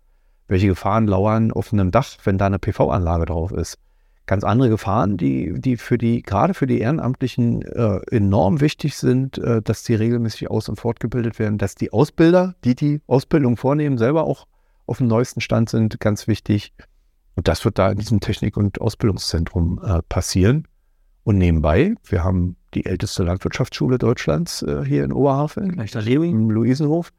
Welche 0.48 0.68
Gefahren 0.68 1.08
lauern 1.08 1.52
auf 1.54 1.72
einem 1.72 1.92
Dach, 1.92 2.18
wenn 2.26 2.38
da 2.38 2.48
eine 2.48 2.60
PV-Anlage 2.60 3.26
drauf 3.26 3.52
ist? 3.52 3.78
Ganz 4.26 4.44
andere 4.44 4.70
Gefahren, 4.70 5.18
die, 5.18 5.54
die 5.60 5.76
für 5.76 5.98
die, 5.98 6.22
gerade 6.22 6.54
für 6.54 6.66
die 6.66 6.80
Ehrenamtlichen 6.80 7.62
äh, 7.64 8.00
enorm 8.10 8.62
wichtig 8.62 8.96
sind, 8.96 9.38
äh, 9.38 9.62
dass 9.62 9.84
die 9.84 9.96
regelmäßig 9.96 10.50
aus- 10.50 10.70
und 10.70 10.78
fortgebildet 10.78 11.40
werden, 11.40 11.58
dass 11.58 11.76
die 11.76 11.92
Ausbilder, 11.92 12.56
die 12.64 12.76
die 12.76 13.02
Ausbildung 13.06 13.58
vornehmen, 13.58 13.98
selber 13.98 14.24
auch 14.24 14.48
auf 14.86 15.00
dem 15.00 15.08
neuesten 15.08 15.42
Stand 15.42 15.70
sind, 15.70 16.00
ganz 16.00 16.28
wichtig. 16.28 16.74
Und 17.36 17.48
das 17.48 17.66
wird 17.66 17.80
da 17.80 17.92
in 17.92 17.98
diesem 17.98 18.20
Technik- 18.22 18.58
und 18.58 18.80
Ausbildungszentrum 18.80 19.82
äh, 19.84 20.02
passieren. 20.08 20.68
Und 21.24 21.38
nebenbei, 21.38 21.96
wir 22.06 22.24
haben 22.24 22.56
die 22.74 22.86
älteste 22.86 23.24
Landwirtschaftsschule 23.24 23.98
Deutschlands 23.98 24.62
äh, 24.62 24.84
hier 24.86 25.04
in 25.04 25.14
Oberhavel, 25.14 25.74
im 25.74 26.50
Luisenhof. 26.50 27.12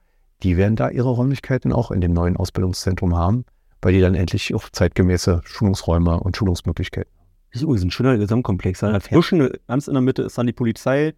Die 0.43 0.57
werden 0.57 0.77
da 0.77 0.91
ihre 0.91 1.11
Räumlichkeiten 1.11 1.73
auch 1.73 1.91
in 1.91 2.01
dem 2.01 2.13
neuen 2.13 2.37
Ausbildungszentrum 2.37 3.17
haben, 3.17 3.45
weil 3.85 3.93
die 3.93 4.01
dann 4.01 4.15
endlich 4.15 4.55
auch 4.55 4.71
zeitgemäße 4.71 5.43
Schulungsräume 5.45 6.19
und 6.19 6.37
Schulungsmöglichkeiten 6.37 7.13
haben. 7.19 7.29
Das 7.53 7.61
ist 7.61 7.65
übrigens 7.65 7.85
ein 7.85 7.91
schöner 7.91 8.17
Gesamtkomplex. 8.17 8.81
Dazwischen, 8.81 9.51
ganz 9.69 9.89
in 9.89 9.95
der 9.95 10.01
Mitte, 10.01 10.23
ist 10.23 10.39
dann 10.39 10.47
die 10.47 10.55
Polizei, 10.55 11.15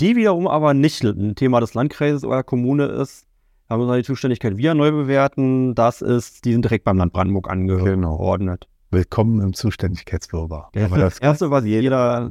die 0.00 0.16
wiederum 0.16 0.48
aber 0.48 0.72
nicht 0.72 1.04
ein 1.04 1.34
Thema 1.34 1.60
des 1.60 1.74
Landkreises 1.74 2.24
oder 2.24 2.42
Kommune 2.42 2.86
ist. 2.86 3.26
Da 3.68 3.74
haben 3.74 3.86
wir 3.86 3.96
die 3.96 4.02
Zuständigkeit 4.02 4.56
wieder 4.56 4.74
neu 4.74 4.92
bewerten. 4.92 5.74
Das 5.74 6.00
ist, 6.00 6.44
die 6.46 6.52
sind 6.52 6.64
direkt 6.64 6.84
beim 6.84 6.96
Land 6.96 7.12
Brandenburg 7.12 7.50
angeordnet. 7.50 8.66
Willkommen 8.90 9.42
im 9.42 9.52
Zuständigkeitswirrwarr. 9.52 10.70
Das, 10.72 10.90
das, 10.90 11.18
Erste, 11.18 11.50
was 11.50 11.64
jeder. 11.64 12.30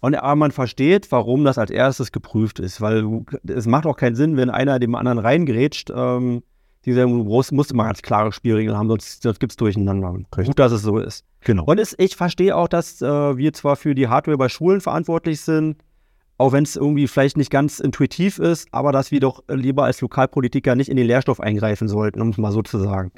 Und 0.00 0.14
aber 0.14 0.36
man 0.36 0.50
versteht, 0.50 1.12
warum 1.12 1.44
das 1.44 1.58
als 1.58 1.70
erstes 1.70 2.10
geprüft 2.10 2.58
ist, 2.58 2.80
weil 2.80 3.24
es 3.46 3.66
macht 3.66 3.84
auch 3.84 3.96
keinen 3.96 4.14
Sinn, 4.14 4.36
wenn 4.36 4.48
einer 4.48 4.78
dem 4.78 4.94
anderen 4.94 5.18
reingrätscht. 5.18 5.90
Ähm, 5.94 6.42
die 6.84 6.92
sagen, 6.92 7.12
du 7.16 7.24
brauchst, 7.24 7.52
musst 7.52 7.72
immer 7.72 7.84
ganz 7.84 8.02
klare 8.02 8.32
Spielregeln 8.32 8.76
haben, 8.76 8.88
sonst, 8.88 9.22
sonst 9.22 9.40
gibt 9.40 9.52
es 9.52 9.56
Durcheinander. 9.56 10.12
Richtig. 10.12 10.46
Gut, 10.46 10.58
dass 10.58 10.72
es 10.72 10.82
so 10.82 10.98
ist. 10.98 11.24
genau. 11.40 11.64
Und 11.64 11.78
es, 11.78 11.94
ich 11.98 12.16
verstehe 12.16 12.56
auch, 12.56 12.68
dass 12.68 13.00
äh, 13.00 13.36
wir 13.36 13.52
zwar 13.52 13.76
für 13.76 13.94
die 13.94 14.08
Hardware 14.08 14.36
bei 14.36 14.48
Schulen 14.48 14.80
verantwortlich 14.80 15.40
sind, 15.40 15.76
auch 16.36 16.52
wenn 16.52 16.64
es 16.64 16.76
irgendwie 16.76 17.06
vielleicht 17.06 17.36
nicht 17.36 17.50
ganz 17.50 17.80
intuitiv 17.80 18.38
ist, 18.38 18.68
aber 18.72 18.92
dass 18.92 19.10
wir 19.10 19.20
doch 19.20 19.42
lieber 19.48 19.84
als 19.84 20.00
Lokalpolitiker 20.00 20.74
nicht 20.74 20.88
in 20.88 20.96
den 20.96 21.06
Lehrstoff 21.06 21.40
eingreifen 21.40 21.88
sollten, 21.88 22.20
um 22.20 22.30
es 22.30 22.38
mal 22.38 22.52
so 22.52 22.62
zu 22.62 22.78
sagen. 22.78 23.12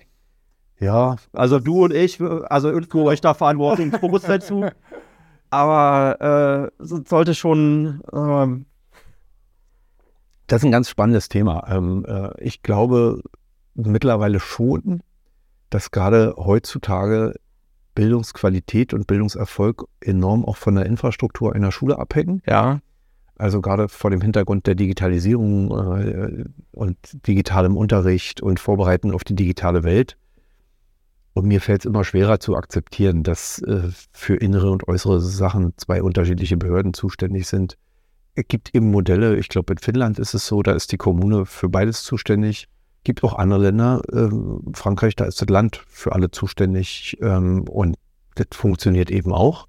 Ja, 0.79 1.17
Also 1.33 1.59
du 1.59 1.85
und 1.85 1.95
ich, 1.95 2.21
also 2.21 2.71
irgendwo 2.71 3.05
euch 3.05 3.21
da 3.21 3.35
Verantwortungsbewusstsein 3.35 4.41
zu. 4.43 4.71
Aber 5.51 6.71
äh, 6.79 6.85
sollte 6.85 7.35
schon. 7.35 8.03
Ähm 8.13 8.67
das 10.49 10.63
ist 10.63 10.67
ein 10.67 10.73
ganz 10.73 10.89
spannendes 10.91 11.29
Thema. 11.29 11.67
Ähm, 11.69 12.05
äh, 12.07 12.31
ich 12.43 12.63
glaube 12.63 13.23
mittlerweile 13.77 14.41
schon, 14.41 15.03
dass 15.71 15.91
gerade 15.91 16.35
heutzutage 16.37 17.35
Bildungsqualität 17.95 18.95
und 18.95 19.07
Bildungserfolg 19.07 19.87
enorm 20.01 20.45
auch 20.45 20.57
von 20.57 20.77
der 20.77 20.87
Infrastruktur 20.87 21.55
einer 21.55 21.73
Schule 21.73 21.99
abhängen. 21.99 22.43
Ja. 22.47 22.81
Also 23.39 23.61
gerade 23.61 23.89
vor 23.89 24.11
dem 24.11 24.21
Hintergrund 24.21 24.67
der 24.67 24.77
Digitalisierung 24.77 25.71
äh, 25.99 26.45
und 26.73 26.97
digitalem 27.27 27.77
Unterricht 27.77 28.41
und 28.41 28.61
Vorbereiten 28.61 29.13
auf 29.13 29.25
die 29.25 29.35
digitale 29.35 29.83
Welt. 29.83 30.17
Und 31.35 31.47
mir 31.47 31.61
fällt 31.61 31.83
es 31.83 31.85
immer 31.85 32.03
schwerer 32.03 32.41
zu 32.41 32.57
akzeptieren, 32.57 33.23
dass 33.23 33.61
äh, 33.61 33.91
für 34.13 34.37
innere 34.37 34.71
und 34.71 34.89
äußere 34.89 35.21
Sachen 35.21 35.75
zwei 35.77 36.03
unterschiedliche 36.03 36.57
Behörden 36.57 36.95
zuständig 36.95 37.47
sind. 37.47 37.77
Es 38.35 38.45
gibt 38.49 38.75
eben 38.75 38.91
Modelle, 38.91 39.37
ich 39.37 39.49
glaube 39.49 39.75
in 39.75 39.79
Finnland 39.79 40.19
ist 40.19 40.33
es 40.33 40.47
so, 40.47 40.63
da 40.63 40.73
ist 40.73 40.93
die 40.93 40.97
Kommune 40.97 41.45
für 41.45 41.69
beides 41.69 42.05
zuständig. 42.05 42.69
Es 43.07 43.09
Gibt 43.09 43.23
auch 43.23 43.39
andere 43.39 43.61
Länder, 43.61 44.03
äh, 44.13 44.29
Frankreich, 44.73 45.15
da 45.15 45.27
ist 45.27 45.41
das 45.41 45.49
Land 45.49 45.81
für 45.87 46.11
alle 46.11 46.33
zuständig 46.33 47.17
ähm, 47.21 47.63
und 47.69 47.95
das 48.35 48.49
funktioniert 48.51 49.13
eben 49.13 49.33
auch. 49.33 49.69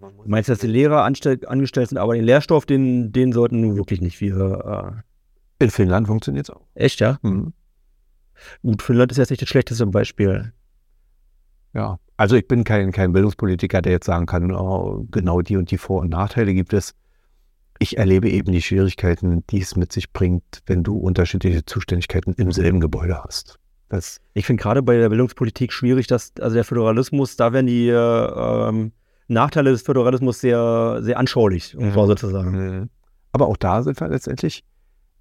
Du 0.00 0.10
meinst, 0.26 0.48
dass 0.48 0.58
die 0.58 0.66
Lehrer 0.66 1.04
angestellt 1.04 1.88
sind, 1.88 1.98
aber 1.98 2.14
den 2.16 2.24
Lehrstoff, 2.24 2.66
den, 2.66 3.12
den 3.12 3.32
sollten 3.32 3.60
nun 3.60 3.76
wirklich 3.76 4.00
nicht 4.00 4.20
wir. 4.20 5.04
Äh 5.60 5.64
In 5.64 5.70
Finnland 5.70 6.08
funktioniert 6.08 6.48
es 6.48 6.50
auch. 6.50 6.62
Echt, 6.74 6.98
ja? 6.98 7.20
Mhm. 7.22 7.52
Gut, 8.62 8.82
Finnland 8.82 9.12
ist 9.12 9.18
jetzt 9.18 9.30
nicht 9.30 9.42
das 9.42 9.48
schlechteste 9.48 9.86
Beispiel. 9.86 10.52
Ja, 11.74 12.00
also 12.16 12.34
ich 12.34 12.48
bin 12.48 12.64
kein, 12.64 12.90
kein 12.90 13.12
Bildungspolitiker, 13.12 13.82
der 13.82 13.92
jetzt 13.92 14.06
sagen 14.06 14.26
kann, 14.26 14.50
oh, 14.50 15.06
genau 15.12 15.42
die 15.42 15.56
und 15.56 15.70
die 15.70 15.78
Vor- 15.78 16.00
und 16.00 16.08
Nachteile 16.08 16.52
gibt 16.54 16.72
es. 16.72 16.96
Ich 17.78 17.96
erlebe 17.96 18.28
eben 18.28 18.52
die 18.52 18.62
Schwierigkeiten, 18.62 19.44
die 19.50 19.60
es 19.60 19.76
mit 19.76 19.92
sich 19.92 20.12
bringt, 20.12 20.62
wenn 20.66 20.82
du 20.82 20.96
unterschiedliche 20.96 21.64
Zuständigkeiten 21.64 22.32
im 22.34 22.50
selben 22.50 22.80
Gebäude 22.80 23.22
hast. 23.22 23.58
Das 23.88 24.20
ich 24.34 24.46
finde 24.46 24.62
gerade 24.62 24.82
bei 24.82 24.96
der 24.96 25.08
Bildungspolitik 25.08 25.72
schwierig, 25.72 26.06
dass 26.06 26.32
also 26.40 26.54
der 26.54 26.64
Föderalismus, 26.64 27.36
da 27.36 27.52
werden 27.52 27.66
die 27.66 27.88
äh, 27.88 27.94
ähm, 28.68 28.92
Nachteile 29.28 29.70
des 29.70 29.82
Föderalismus 29.82 30.40
sehr, 30.40 30.98
sehr 31.02 31.18
anschaulich, 31.18 31.76
um 31.76 31.86
mhm. 31.86 31.92
sozusagen. 31.92 32.50
Mhm. 32.50 32.90
Aber 33.32 33.46
auch 33.46 33.56
da 33.56 33.82
sind 33.82 34.00
wir 34.00 34.08
letztendlich 34.08 34.64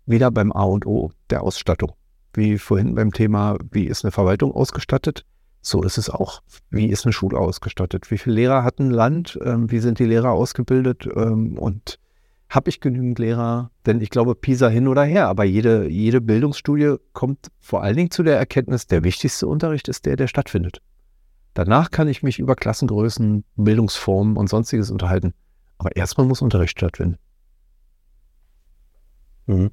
wieder 0.06 0.32
beim 0.32 0.52
A 0.52 0.64
und 0.64 0.86
O 0.86 1.12
der 1.30 1.44
Ausstattung. 1.44 1.94
Wie 2.34 2.58
vorhin 2.58 2.96
beim 2.96 3.12
Thema, 3.12 3.58
wie 3.72 3.86
ist 3.86 4.04
eine 4.04 4.12
Verwaltung 4.12 4.52
ausgestattet? 4.52 5.26
So 5.62 5.84
ist 5.84 5.98
es 5.98 6.10
auch. 6.10 6.42
Wie 6.70 6.88
ist 6.88 7.06
eine 7.06 7.14
Schule 7.14 7.38
ausgestattet? 7.38 8.10
Wie 8.10 8.18
viele 8.18 8.36
Lehrer 8.36 8.64
hat 8.64 8.80
ein 8.80 8.92
Land? 8.92 9.38
Ähm, 9.44 9.70
wie 9.70 9.80
sind 9.80 10.00
die 10.00 10.06
Lehrer 10.06 10.32
ausgebildet? 10.32 11.08
Ähm, 11.14 11.58
und 11.58 12.00
habe 12.50 12.70
ich 12.70 12.80
genügend 12.80 13.20
Lehrer? 13.20 13.72
Denn 13.86 14.02
ich 14.02 14.10
glaube, 14.10 14.36
PISA 14.36 14.70
hin 14.70 14.88
oder 14.88 15.04
her, 15.04 15.28
aber 15.28 15.44
jede, 15.44 15.88
jede 15.90 16.22
Bildungsstudie 16.22 16.96
kommt 17.14 17.52
vor 17.60 17.84
allen 17.84 17.96
Dingen 17.96 18.12
zu 18.12 18.24
der 18.24 18.38
Erkenntnis, 18.38 18.88
der 18.88 19.04
wichtigste 19.04 19.48
Unterricht 19.48 19.88
ist 19.88 20.06
der, 20.06 20.16
der 20.16 20.28
stattfindet. 20.28 20.82
Danach 21.54 21.92
kann 21.92 22.08
ich 22.08 22.24
mich 22.24 22.40
über 22.40 22.56
Klassengrößen, 22.56 23.44
Bildungsformen 23.56 24.38
und 24.38 24.48
sonstiges 24.48 24.92
unterhalten. 24.92 25.34
Aber 25.78 25.96
erstmal 25.96 26.28
muss 26.28 26.42
Unterricht 26.42 26.78
stattfinden. 26.78 27.18
Mhm. 29.48 29.72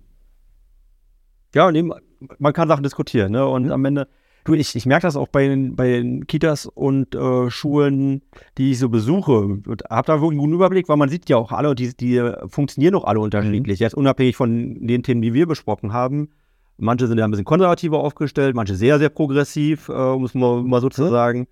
Ja, 1.55 1.69
und 1.69 1.75
eben, 1.75 1.93
man 2.39 2.53
kann 2.53 2.69
Sachen 2.69 2.83
diskutieren. 2.83 3.33
Ne? 3.33 3.47
Und 3.47 3.71
am 3.71 3.85
Ende, 3.85 4.09
du, 4.45 4.55
ich, 4.55 4.75
ich 4.77 4.87
merke 4.87 5.07
das 5.07 5.17
auch 5.17 5.29
bei 5.29 5.49
den, 5.49 5.75
bei 5.75 5.89
den 5.89 6.27
Kitas 6.27 6.67
und 6.67 7.15
äh, 7.15 7.51
Schulen, 7.51 8.23
die 8.59 8.73
ich 8.73 8.79
so 8.79 8.89
besuche. 8.89 9.61
Habe 9.91 10.07
da 10.07 10.21
wirklich 10.21 10.33
einen 10.33 10.39
guten 10.39 10.53
Überblick, 10.55 10.89
weil 10.89 10.97
man 10.97 11.09
sieht 11.09 11.29
ja 11.29 11.37
auch 11.37 11.53
alle, 11.53 11.75
die, 11.75 11.97
die 11.97 12.23
funktionieren 12.47 12.95
auch 12.95 13.05
alle 13.05 13.21
unterschiedlich. 13.21 13.81
Mhm. 13.81 13.85
Jetzt 13.85 13.95
unabhängig 13.95 14.37
von 14.37 14.87
den 14.87 15.03
Themen, 15.03 15.23
die 15.23 15.35
wir 15.35 15.47
besprochen 15.47 15.93
haben. 15.93 16.29
Manche 16.77 17.07
sind 17.07 17.19
ja 17.19 17.25
ein 17.25 17.31
bisschen 17.31 17.45
konservativer 17.45 18.01
aufgestellt, 18.01 18.57
manche 18.57 18.75
sehr, 18.75 18.99
sehr 18.99 19.09
progressiv, 19.09 19.89
äh, 19.89 19.93
um 19.93 20.25
es 20.25 20.35
mal, 20.35 20.63
mal 20.63 20.81
so 20.81 20.89
zu 20.89 21.09
sagen. 21.09 21.47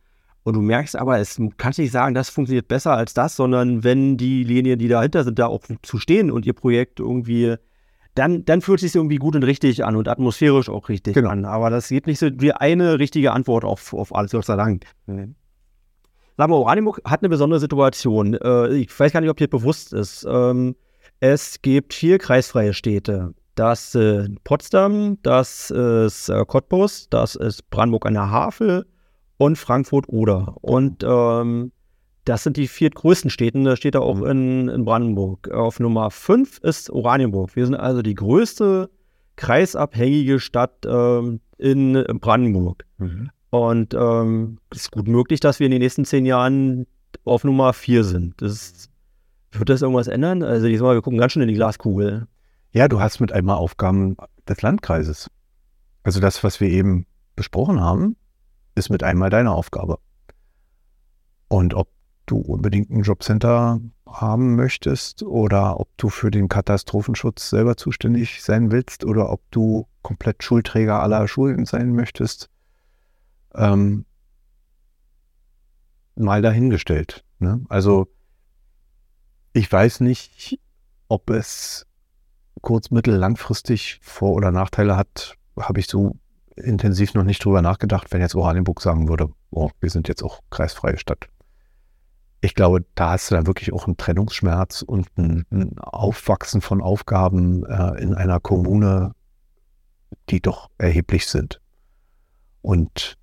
Und 0.44 0.54
du 0.54 0.60
merkst 0.60 0.96
aber, 0.96 1.18
es 1.18 1.40
kannst 1.56 1.78
nicht 1.78 1.92
sagen, 1.92 2.14
das 2.14 2.28
funktioniert 2.28 2.66
besser 2.66 2.92
als 2.92 3.14
das, 3.14 3.36
sondern 3.36 3.84
wenn 3.84 4.16
die 4.16 4.42
Linien, 4.42 4.78
die 4.78 4.88
dahinter 4.88 5.22
sind, 5.22 5.38
da 5.38 5.46
auch 5.46 5.62
zu 5.82 5.98
stehen 5.98 6.32
und 6.32 6.46
ihr 6.46 6.52
Projekt 6.52 6.98
irgendwie, 6.98 7.54
dann, 8.14 8.44
dann 8.44 8.60
fühlt 8.60 8.82
es 8.82 8.92
sich 8.92 8.94
irgendwie 8.94 9.16
gut 9.16 9.34
und 9.36 9.42
richtig 9.42 9.84
an 9.84 9.96
und 9.96 10.08
atmosphärisch 10.08 10.68
auch 10.68 10.88
richtig 10.88 11.14
genau. 11.14 11.30
an. 11.30 11.44
Aber 11.44 11.70
das 11.70 11.88
gibt 11.88 12.06
nicht 12.06 12.18
so 12.18 12.28
wie 12.38 12.52
eine 12.52 12.98
richtige 12.98 13.32
Antwort 13.32 13.64
auf, 13.64 13.92
auf 13.94 14.14
alles, 14.14 14.32
Gott 14.32 14.44
sei 14.44 14.56
Dank. 14.56 14.84
Mhm. 15.06 15.34
Sag 16.36 16.48
mal, 16.48 16.56
Oranienburg 16.56 17.00
hat 17.04 17.22
eine 17.22 17.28
besondere 17.28 17.60
Situation. 17.60 18.34
Äh, 18.34 18.74
ich 18.74 18.98
weiß 18.98 19.12
gar 19.12 19.20
nicht, 19.20 19.30
ob 19.30 19.36
dir 19.36 19.48
bewusst 19.48 19.92
ist. 19.92 20.26
Ähm, 20.28 20.76
es 21.20 21.62
gibt 21.62 21.94
vier 21.94 22.18
kreisfreie 22.18 22.74
Städte. 22.74 23.34
Das 23.54 23.94
ist 23.94 24.30
Potsdam, 24.44 25.18
das 25.22 25.70
ist 25.70 26.30
äh, 26.30 26.44
Cottbus, 26.46 27.08
das 27.10 27.34
ist 27.34 27.68
Brandenburg 27.68 28.06
an 28.06 28.14
der 28.14 28.30
Havel 28.30 28.86
und 29.36 29.56
Frankfurt-Oder. 29.56 30.56
Und 30.62 31.04
ähm, 31.06 31.72
das 32.24 32.44
sind 32.44 32.56
die 32.56 32.68
vier 32.68 32.90
größten 32.90 33.30
Städte. 33.30 33.62
Da 33.62 33.76
steht 33.76 33.94
da 33.94 34.00
auch 34.00 34.16
mhm. 34.16 34.26
in, 34.26 34.68
in 34.68 34.84
Brandenburg. 34.84 35.50
Auf 35.50 35.80
Nummer 35.80 36.10
5 36.10 36.58
ist 36.58 36.90
Oranienburg. 36.90 37.56
Wir 37.56 37.66
sind 37.66 37.74
also 37.74 38.02
die 38.02 38.14
größte 38.14 38.90
kreisabhängige 39.36 40.40
Stadt 40.40 40.86
ähm, 40.86 41.40
in, 41.58 41.92
Brandenburg. 42.20 42.84
Mhm. 42.98 43.30
Und 43.50 43.94
ähm, 43.94 44.58
es 44.70 44.82
ist 44.82 44.92
gut 44.92 45.08
möglich, 45.08 45.40
dass 45.40 45.58
wir 45.58 45.66
in 45.66 45.72
den 45.72 45.82
nächsten 45.82 46.04
zehn 46.04 46.24
Jahren 46.26 46.86
auf 47.24 47.44
Nummer 47.44 47.72
4 47.72 48.04
sind. 48.04 48.40
Das, 48.40 48.88
wird 49.52 49.68
das 49.68 49.82
irgendwas 49.82 50.08
ändern? 50.08 50.42
Also 50.42 50.66
diesmal, 50.66 50.94
wir 50.94 51.02
gucken 51.02 51.18
ganz 51.18 51.32
schön 51.32 51.42
in 51.42 51.48
die 51.48 51.54
Glaskugel. 51.54 52.26
Ja, 52.72 52.88
du 52.88 53.00
hast 53.00 53.20
mit 53.20 53.32
einmal 53.32 53.56
Aufgaben 53.56 54.16
des 54.48 54.62
Landkreises. 54.62 55.30
Also 56.04 56.20
das, 56.20 56.42
was 56.42 56.60
wir 56.60 56.68
eben 56.68 57.06
besprochen 57.36 57.80
haben, 57.80 58.16
ist 58.74 58.88
mit 58.88 59.02
einmal 59.02 59.28
deine 59.28 59.50
Aufgabe. 59.50 59.98
Und 61.48 61.74
ob 61.74 61.88
du 62.26 62.38
unbedingt 62.38 62.90
ein 62.90 63.02
Jobcenter 63.02 63.80
haben 64.06 64.56
möchtest 64.56 65.22
oder 65.22 65.80
ob 65.80 65.88
du 65.96 66.08
für 66.08 66.30
den 66.30 66.48
Katastrophenschutz 66.48 67.50
selber 67.50 67.76
zuständig 67.76 68.42
sein 68.42 68.70
willst 68.70 69.04
oder 69.04 69.30
ob 69.30 69.40
du 69.50 69.86
komplett 70.02 70.42
Schulträger 70.42 71.00
aller 71.00 71.26
Schulen 71.28 71.64
sein 71.64 71.94
möchtest, 71.94 72.50
ähm, 73.54 74.04
mal 76.14 76.42
dahingestellt. 76.42 77.24
Ne? 77.38 77.64
Also 77.68 78.08
ich 79.52 79.70
weiß 79.70 80.00
nicht, 80.00 80.60
ob 81.08 81.30
es 81.30 81.86
kurz-, 82.60 82.90
mittel-, 82.90 83.16
langfristig 83.16 83.98
Vor- 84.02 84.32
oder 84.32 84.50
Nachteile 84.50 84.96
hat, 84.96 85.36
habe 85.58 85.80
ich 85.80 85.86
so 85.86 86.16
intensiv 86.56 87.14
noch 87.14 87.24
nicht 87.24 87.44
drüber 87.44 87.62
nachgedacht, 87.62 88.12
wenn 88.12 88.20
jetzt 88.20 88.34
Oranienburg 88.34 88.80
sagen 88.80 89.08
würde, 89.08 89.30
oh, 89.50 89.70
wir 89.80 89.90
sind 89.90 90.08
jetzt 90.08 90.22
auch 90.22 90.40
kreisfreie 90.50 90.98
Stadt. 90.98 91.28
Ich 92.44 92.56
glaube, 92.56 92.84
da 92.96 93.12
hast 93.12 93.30
du 93.30 93.36
dann 93.36 93.46
wirklich 93.46 93.72
auch 93.72 93.86
einen 93.86 93.96
Trennungsschmerz 93.96 94.82
und 94.82 95.06
ein, 95.16 95.46
ein 95.52 95.78
Aufwachsen 95.78 96.60
von 96.60 96.82
Aufgaben 96.82 97.64
äh, 97.64 98.02
in 98.02 98.14
einer 98.14 98.40
Kommune, 98.40 99.14
die 100.28 100.40
doch 100.40 100.68
erheblich 100.76 101.28
sind. 101.28 101.60
Und 102.60 103.16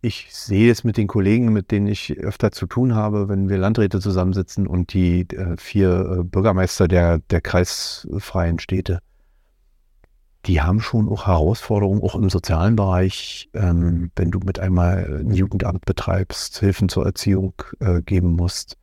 ich 0.00 0.28
sehe 0.30 0.72
es 0.72 0.84
mit 0.84 0.96
den 0.96 1.06
Kollegen, 1.06 1.52
mit 1.52 1.70
denen 1.70 1.86
ich 1.86 2.18
öfter 2.18 2.50
zu 2.50 2.66
tun 2.66 2.94
habe, 2.94 3.28
wenn 3.28 3.50
wir 3.50 3.58
Landräte 3.58 4.00
zusammensitzen 4.00 4.66
und 4.66 4.94
die 4.94 5.28
äh, 5.28 5.58
vier 5.58 6.18
äh, 6.20 6.24
Bürgermeister 6.24 6.88
der, 6.88 7.18
der 7.18 7.42
kreisfreien 7.42 8.58
Städte 8.58 9.00
die 10.46 10.60
haben 10.62 10.80
schon 10.80 11.08
auch 11.08 11.26
Herausforderungen, 11.26 12.02
auch 12.02 12.14
im 12.14 12.30
sozialen 12.30 12.76
Bereich, 12.76 13.50
ähm, 13.52 14.10
wenn 14.16 14.30
du 14.30 14.38
mit 14.40 14.58
einmal 14.58 15.20
ein 15.20 15.32
Jugendamt 15.32 15.84
betreibst, 15.84 16.58
Hilfen 16.58 16.88
zur 16.88 17.04
Erziehung 17.04 17.54
äh, 17.80 18.00
geben 18.00 18.36
musst, 18.36 18.76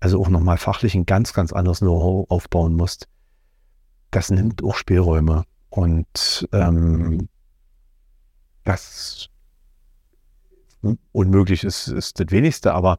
also 0.00 0.20
auch 0.20 0.28
nochmal 0.28 0.58
fachlich 0.58 0.94
ein 0.94 1.06
ganz, 1.06 1.32
ganz 1.32 1.52
anderes 1.52 1.78
Know-how 1.78 2.28
aufbauen 2.28 2.74
musst. 2.74 3.08
Das 4.10 4.30
nimmt 4.30 4.64
auch 4.64 4.74
Spielräume. 4.74 5.44
Und 5.70 6.48
ähm, 6.52 7.28
das 8.64 9.28
unmöglich 11.12 11.64
ist, 11.64 11.88
ist 11.88 12.18
das 12.18 12.30
wenigste, 12.30 12.72
aber 12.72 12.98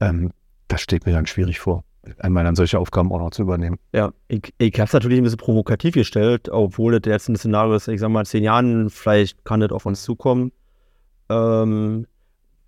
ähm, 0.00 0.32
das 0.68 0.80
steht 0.80 1.06
mir 1.06 1.12
dann 1.12 1.26
schwierig 1.26 1.60
vor 1.60 1.84
einmal 2.18 2.44
dann 2.44 2.56
solche 2.56 2.78
Aufgaben 2.78 3.12
auch 3.12 3.18
noch 3.18 3.30
zu 3.30 3.42
übernehmen. 3.42 3.78
Ja, 3.92 4.12
ich, 4.28 4.52
ich 4.58 4.74
habe 4.74 4.86
es 4.86 4.92
natürlich 4.92 5.18
ein 5.18 5.24
bisschen 5.24 5.38
provokativ 5.38 5.94
gestellt, 5.94 6.48
obwohl 6.48 6.98
das 6.98 7.10
jetzt 7.10 7.28
ein 7.28 7.36
Szenario 7.36 7.74
ist, 7.74 7.88
ich 7.88 8.00
sag 8.00 8.10
mal, 8.10 8.26
zehn 8.26 8.42
Jahren, 8.42 8.90
vielleicht 8.90 9.44
kann 9.44 9.60
das 9.60 9.70
auf 9.70 9.86
uns 9.86 10.02
zukommen. 10.02 10.52
Ähm, 11.28 12.06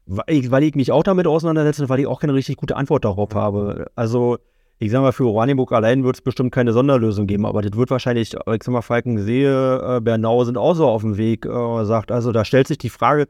weil, 0.07 0.25
ich, 0.29 0.51
weil 0.51 0.63
ich 0.63 0.75
mich 0.75 0.93
auch 0.93 1.03
damit 1.03 1.27
auseinandersetze, 1.27 1.89
weil 1.89 2.01
ich 2.01 2.07
auch 2.07 2.21
keine 2.21 2.35
richtig 2.35 2.57
gute 2.57 2.77
Antwort 2.77 3.05
darauf 3.05 3.35
habe. 3.35 3.91
Also, 3.97 4.39
ich 4.79 4.91
sag 4.91 5.03
mal, 5.03 5.13
für 5.13 5.27
Oranienburg 5.27 5.73
allein 5.73 6.05
wird 6.05 6.17
es 6.17 6.23
bestimmt 6.23 6.53
keine 6.53 6.73
Sonderlösung 6.73 7.27
geben, 7.27 7.47
aber 7.47 7.63
das 7.63 7.77
wird 7.77 7.91
wahrscheinlich, 7.91 8.35
ich 8.35 8.63
sag 8.63 8.69
mal, 8.69 8.83
Falkensee, 8.83 9.47
äh, 9.47 10.01
Bernau 10.01 10.45
sind 10.45 10.59
auch 10.59 10.75
so 10.75 10.87
auf 10.87 11.03
dem 11.03 11.17
Weg, 11.17 11.47
äh, 11.47 11.85
sagt, 11.85 12.13
also 12.13 12.33
da 12.33 12.45
stellt 12.45 12.69
sich 12.69 12.79
die 12.79 12.91
Frage, 12.91 13.29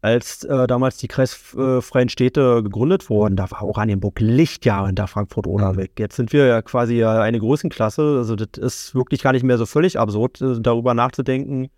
als 0.00 0.44
äh, 0.44 0.66
damals 0.66 0.98
die 0.98 1.08
kreisfreien 1.08 2.08
Städte 2.08 2.62
gegründet 2.62 3.10
wurden, 3.10 3.36
da 3.36 3.50
war 3.50 3.62
Oranienburg 3.62 4.20
Lichtjahre 4.20 4.86
hinter 4.86 5.08
Frankfurt 5.08 5.46
oder 5.46 5.76
weg. 5.76 5.92
Jetzt 5.98 6.16
sind 6.16 6.32
wir 6.32 6.46
ja 6.46 6.62
quasi 6.62 7.04
eine 7.04 7.40
Größenklasse. 7.40 8.18
Also 8.18 8.36
das 8.36 8.62
ist 8.62 8.94
wirklich 8.94 9.22
gar 9.22 9.32
nicht 9.32 9.42
mehr 9.42 9.58
so 9.58 9.66
völlig 9.66 9.98
absurd, 9.98 10.40
äh, 10.40 10.60
darüber 10.60 10.94
nachzudenken. 10.94 11.68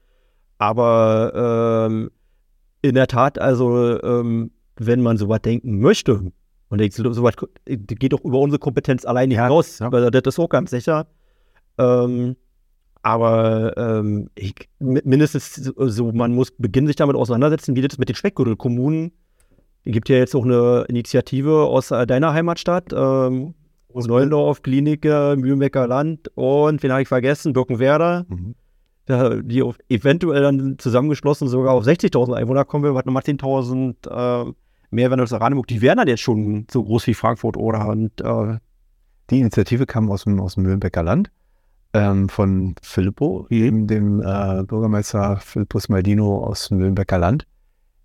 Aber 0.59 1.88
ähm, 1.88 2.10
in 2.82 2.94
der 2.94 3.06
Tat, 3.06 3.38
also 3.38 4.02
ähm, 4.02 4.51
wenn 4.76 5.02
man 5.02 5.16
sowas 5.16 5.40
denken 5.42 5.80
möchte, 5.80 6.32
und 6.68 6.80
ich, 6.80 6.94
sowas 6.94 7.34
geht 7.64 8.12
doch 8.12 8.24
über 8.24 8.38
unsere 8.38 8.60
Kompetenz 8.60 9.05
allein 9.05 9.28
nicht 9.30 9.38
ja, 9.38 9.48
raus, 9.48 9.80
ja. 9.80 9.90
das 9.90 10.22
ist 10.34 10.38
auch 10.38 10.48
ganz 10.48 10.70
sicher. 10.70 11.06
Ähm, 11.78 12.36
aber 13.02 13.77
ähm, 13.77 14.28
ich, 14.35 14.55
mindestens 14.78 15.55
so, 15.55 16.12
man 16.12 16.35
muss 16.35 16.51
beginnen, 16.51 16.86
sich 16.86 16.97
damit 16.97 17.16
auseinandersetzen, 17.16 17.77
wie 17.77 17.82
das 17.82 17.98
mit 17.98 18.09
den 18.09 18.16
Speckgürtelkommunen. 18.16 19.12
Es 19.85 19.93
gibt 19.93 20.09
ja 20.10 20.16
jetzt 20.16 20.35
auch 20.35 20.44
eine 20.44 20.85
Initiative 20.89 21.64
aus 21.64 21.90
äh, 21.90 22.06
deiner 22.06 22.35
Heimatstadt, 22.35 22.93
ähm, 22.93 23.55
aus 23.93 24.06
Neulendorf, 24.06 24.62
Klinik, 24.62 25.05
Mühlenbecker 25.05 25.89
Land 25.89 26.31
und, 26.36 26.82
wen 26.82 26.93
habe 26.93 27.02
ich 27.02 27.09
vergessen, 27.09 27.52
Birkenwerder. 27.52 28.24
Mhm. 28.28 28.55
die 29.48 29.64
eventuell 29.89 30.43
dann 30.43 30.78
zusammengeschlossen 30.78 31.48
sogar 31.48 31.74
auf 31.74 31.85
60.000 31.85 32.35
Einwohner 32.35 32.64
kommen 32.64 32.85
will, 32.85 32.94
was 32.94 33.05
nochmal 33.05 33.24
10.000 33.24 34.47
äh, 34.48 34.52
mehr 34.90 35.10
werden 35.10 35.20
als 35.20 35.32
Oranienburg. 35.32 35.66
Die 35.66 35.82
wären 35.82 35.97
dann 35.97 36.06
jetzt 36.06 36.20
schon 36.20 36.66
so 36.70 36.85
groß 36.85 37.06
wie 37.09 37.14
Frankfurt 37.14 37.56
oder. 37.56 37.89
Und, 37.89 38.20
äh, 38.20 38.59
die 39.31 39.40
Initiative 39.40 39.86
kam 39.86 40.10
aus 40.10 40.24
dem, 40.24 40.40
aus 40.40 40.55
dem 40.55 40.64
Mühlenbecker 40.64 41.02
Land 41.02 41.32
ähm, 41.92 42.28
von 42.28 42.74
Filippo, 42.82 43.46
eben 43.50 43.86
dem 43.86 44.20
äh, 44.20 44.62
Bürgermeister 44.64 45.38
Philippus 45.38 45.88
Maldino 45.88 46.44
aus 46.44 46.68
dem 46.68 46.78
Nürnberger 46.78 47.18
Land. 47.18 47.46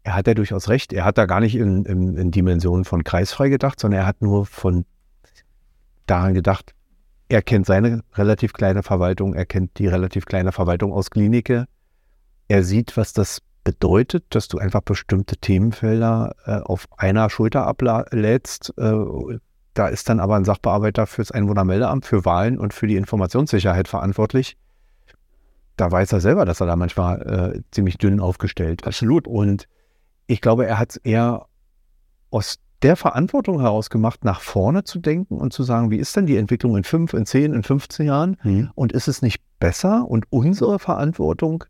Er 0.03 0.15
hat 0.15 0.27
ja 0.27 0.33
durchaus 0.33 0.69
recht. 0.69 0.93
Er 0.93 1.05
hat 1.05 1.17
da 1.17 1.25
gar 1.25 1.39
nicht 1.39 1.55
in, 1.55 1.85
in, 1.85 2.15
in 2.15 2.31
Dimensionen 2.31 2.85
von 2.85 3.03
kreisfrei 3.03 3.49
gedacht, 3.49 3.79
sondern 3.79 4.01
er 4.01 4.07
hat 4.07 4.21
nur 4.21 4.45
von 4.45 4.85
daran 6.05 6.33
gedacht, 6.33 6.73
er 7.27 7.41
kennt 7.41 7.65
seine 7.65 8.03
relativ 8.13 8.53
kleine 8.53 8.83
Verwaltung, 8.83 9.33
er 9.33 9.45
kennt 9.45 9.79
die 9.79 9.87
relativ 9.87 10.25
kleine 10.25 10.51
Verwaltung 10.51 10.93
aus 10.93 11.09
Klinike. 11.09 11.65
Er 12.47 12.63
sieht, 12.63 12.97
was 12.97 13.13
das 13.13 13.41
bedeutet, 13.63 14.25
dass 14.29 14.47
du 14.47 14.59
einfach 14.59 14.81
bestimmte 14.81 15.37
Themenfelder 15.37 16.35
äh, 16.45 16.57
auf 16.59 16.85
einer 16.97 17.29
Schulter 17.31 17.65
ablädst, 17.65 18.73
äh, 18.77 18.93
da 19.75 19.87
ist 19.87 20.09
dann 20.09 20.19
aber 20.19 20.35
ein 20.35 20.45
Sachbearbeiter 20.45 21.05
fürs 21.05 21.31
Einwohnermeldeamt, 21.31 22.05
für 22.05 22.25
Wahlen 22.25 22.57
und 22.57 22.73
für 22.73 22.87
die 22.87 22.95
Informationssicherheit 22.95 23.87
verantwortlich. 23.87 24.57
Da 25.75 25.91
weiß 25.91 26.13
er 26.13 26.21
selber, 26.21 26.45
dass 26.45 26.61
er 26.61 26.67
da 26.67 26.77
manchmal 26.77 27.53
äh, 27.55 27.61
ziemlich 27.71 27.97
dünn 27.97 28.21
aufgestellt 28.21 28.81
ist. 28.81 28.87
Absolut. 28.87 29.27
Und 29.27 29.67
ich 30.27 30.39
glaube, 30.39 30.65
er 30.65 30.79
hat 30.79 30.91
es 30.91 30.97
eher 30.97 31.47
aus 32.31 32.57
der 32.81 32.95
Verantwortung 32.95 33.59
heraus 33.59 33.89
gemacht, 33.89 34.23
nach 34.23 34.39
vorne 34.39 34.85
zu 34.85 34.99
denken 34.99 35.35
und 35.35 35.51
zu 35.51 35.63
sagen, 35.63 35.91
wie 35.91 35.97
ist 35.97 36.15
denn 36.15 36.25
die 36.25 36.37
Entwicklung 36.37 36.77
in 36.77 36.85
fünf, 36.85 37.13
in 37.13 37.25
zehn, 37.25 37.53
in 37.53 37.63
15 37.63 38.05
Jahren? 38.05 38.37
Mhm. 38.43 38.71
Und 38.75 38.93
ist 38.93 39.09
es 39.09 39.21
nicht 39.21 39.41
besser 39.59 40.07
und 40.07 40.25
unsere 40.29 40.79
Verantwortung, 40.79 41.65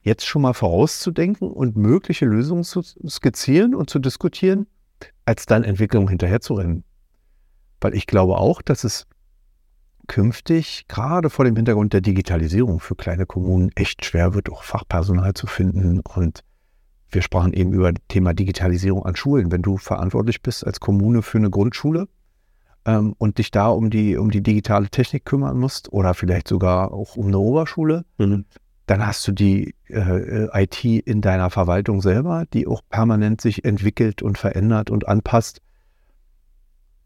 jetzt 0.00 0.24
schon 0.24 0.42
mal 0.42 0.54
vorauszudenken 0.54 1.50
und 1.50 1.76
mögliche 1.76 2.24
Lösungen 2.24 2.64
zu 2.64 2.80
skizzieren 2.82 3.74
und 3.74 3.90
zu 3.90 3.98
diskutieren, 3.98 4.66
als 5.26 5.44
dann 5.44 5.64
Entwicklung 5.64 6.08
hinterherzurennen? 6.08 6.84
Weil 7.80 7.94
ich 7.94 8.06
glaube 8.06 8.38
auch, 8.38 8.62
dass 8.62 8.84
es 8.84 9.06
künftig, 10.06 10.86
gerade 10.88 11.30
vor 11.30 11.44
dem 11.44 11.56
Hintergrund 11.56 11.92
der 11.92 12.00
Digitalisierung 12.00 12.80
für 12.80 12.94
kleine 12.94 13.26
Kommunen, 13.26 13.70
echt 13.74 14.04
schwer 14.04 14.34
wird, 14.34 14.50
auch 14.50 14.62
Fachpersonal 14.62 15.34
zu 15.34 15.46
finden. 15.46 16.00
Und 16.00 16.42
wir 17.10 17.22
sprachen 17.22 17.52
eben 17.52 17.72
über 17.72 17.92
das 17.92 18.02
Thema 18.08 18.34
Digitalisierung 18.34 19.04
an 19.04 19.16
Schulen. 19.16 19.52
Wenn 19.52 19.62
du 19.62 19.76
verantwortlich 19.76 20.42
bist 20.42 20.66
als 20.66 20.80
Kommune 20.80 21.22
für 21.22 21.38
eine 21.38 21.50
Grundschule 21.50 22.08
ähm, 22.84 23.14
und 23.18 23.38
dich 23.38 23.50
da 23.50 23.68
um 23.68 23.90
die, 23.90 24.16
um 24.16 24.30
die 24.30 24.42
digitale 24.42 24.88
Technik 24.88 25.24
kümmern 25.24 25.58
musst 25.58 25.92
oder 25.92 26.14
vielleicht 26.14 26.48
sogar 26.48 26.92
auch 26.92 27.16
um 27.16 27.26
eine 27.26 27.38
Oberschule, 27.38 28.04
mhm. 28.18 28.44
dann 28.86 29.06
hast 29.06 29.26
du 29.26 29.32
die 29.32 29.74
äh, 29.88 30.62
IT 30.62 30.84
in 30.84 31.20
deiner 31.20 31.50
Verwaltung 31.50 32.00
selber, 32.00 32.44
die 32.52 32.66
auch 32.66 32.82
permanent 32.88 33.40
sich 33.40 33.64
entwickelt 33.64 34.22
und 34.22 34.38
verändert 34.38 34.90
und 34.90 35.08
anpasst. 35.08 35.60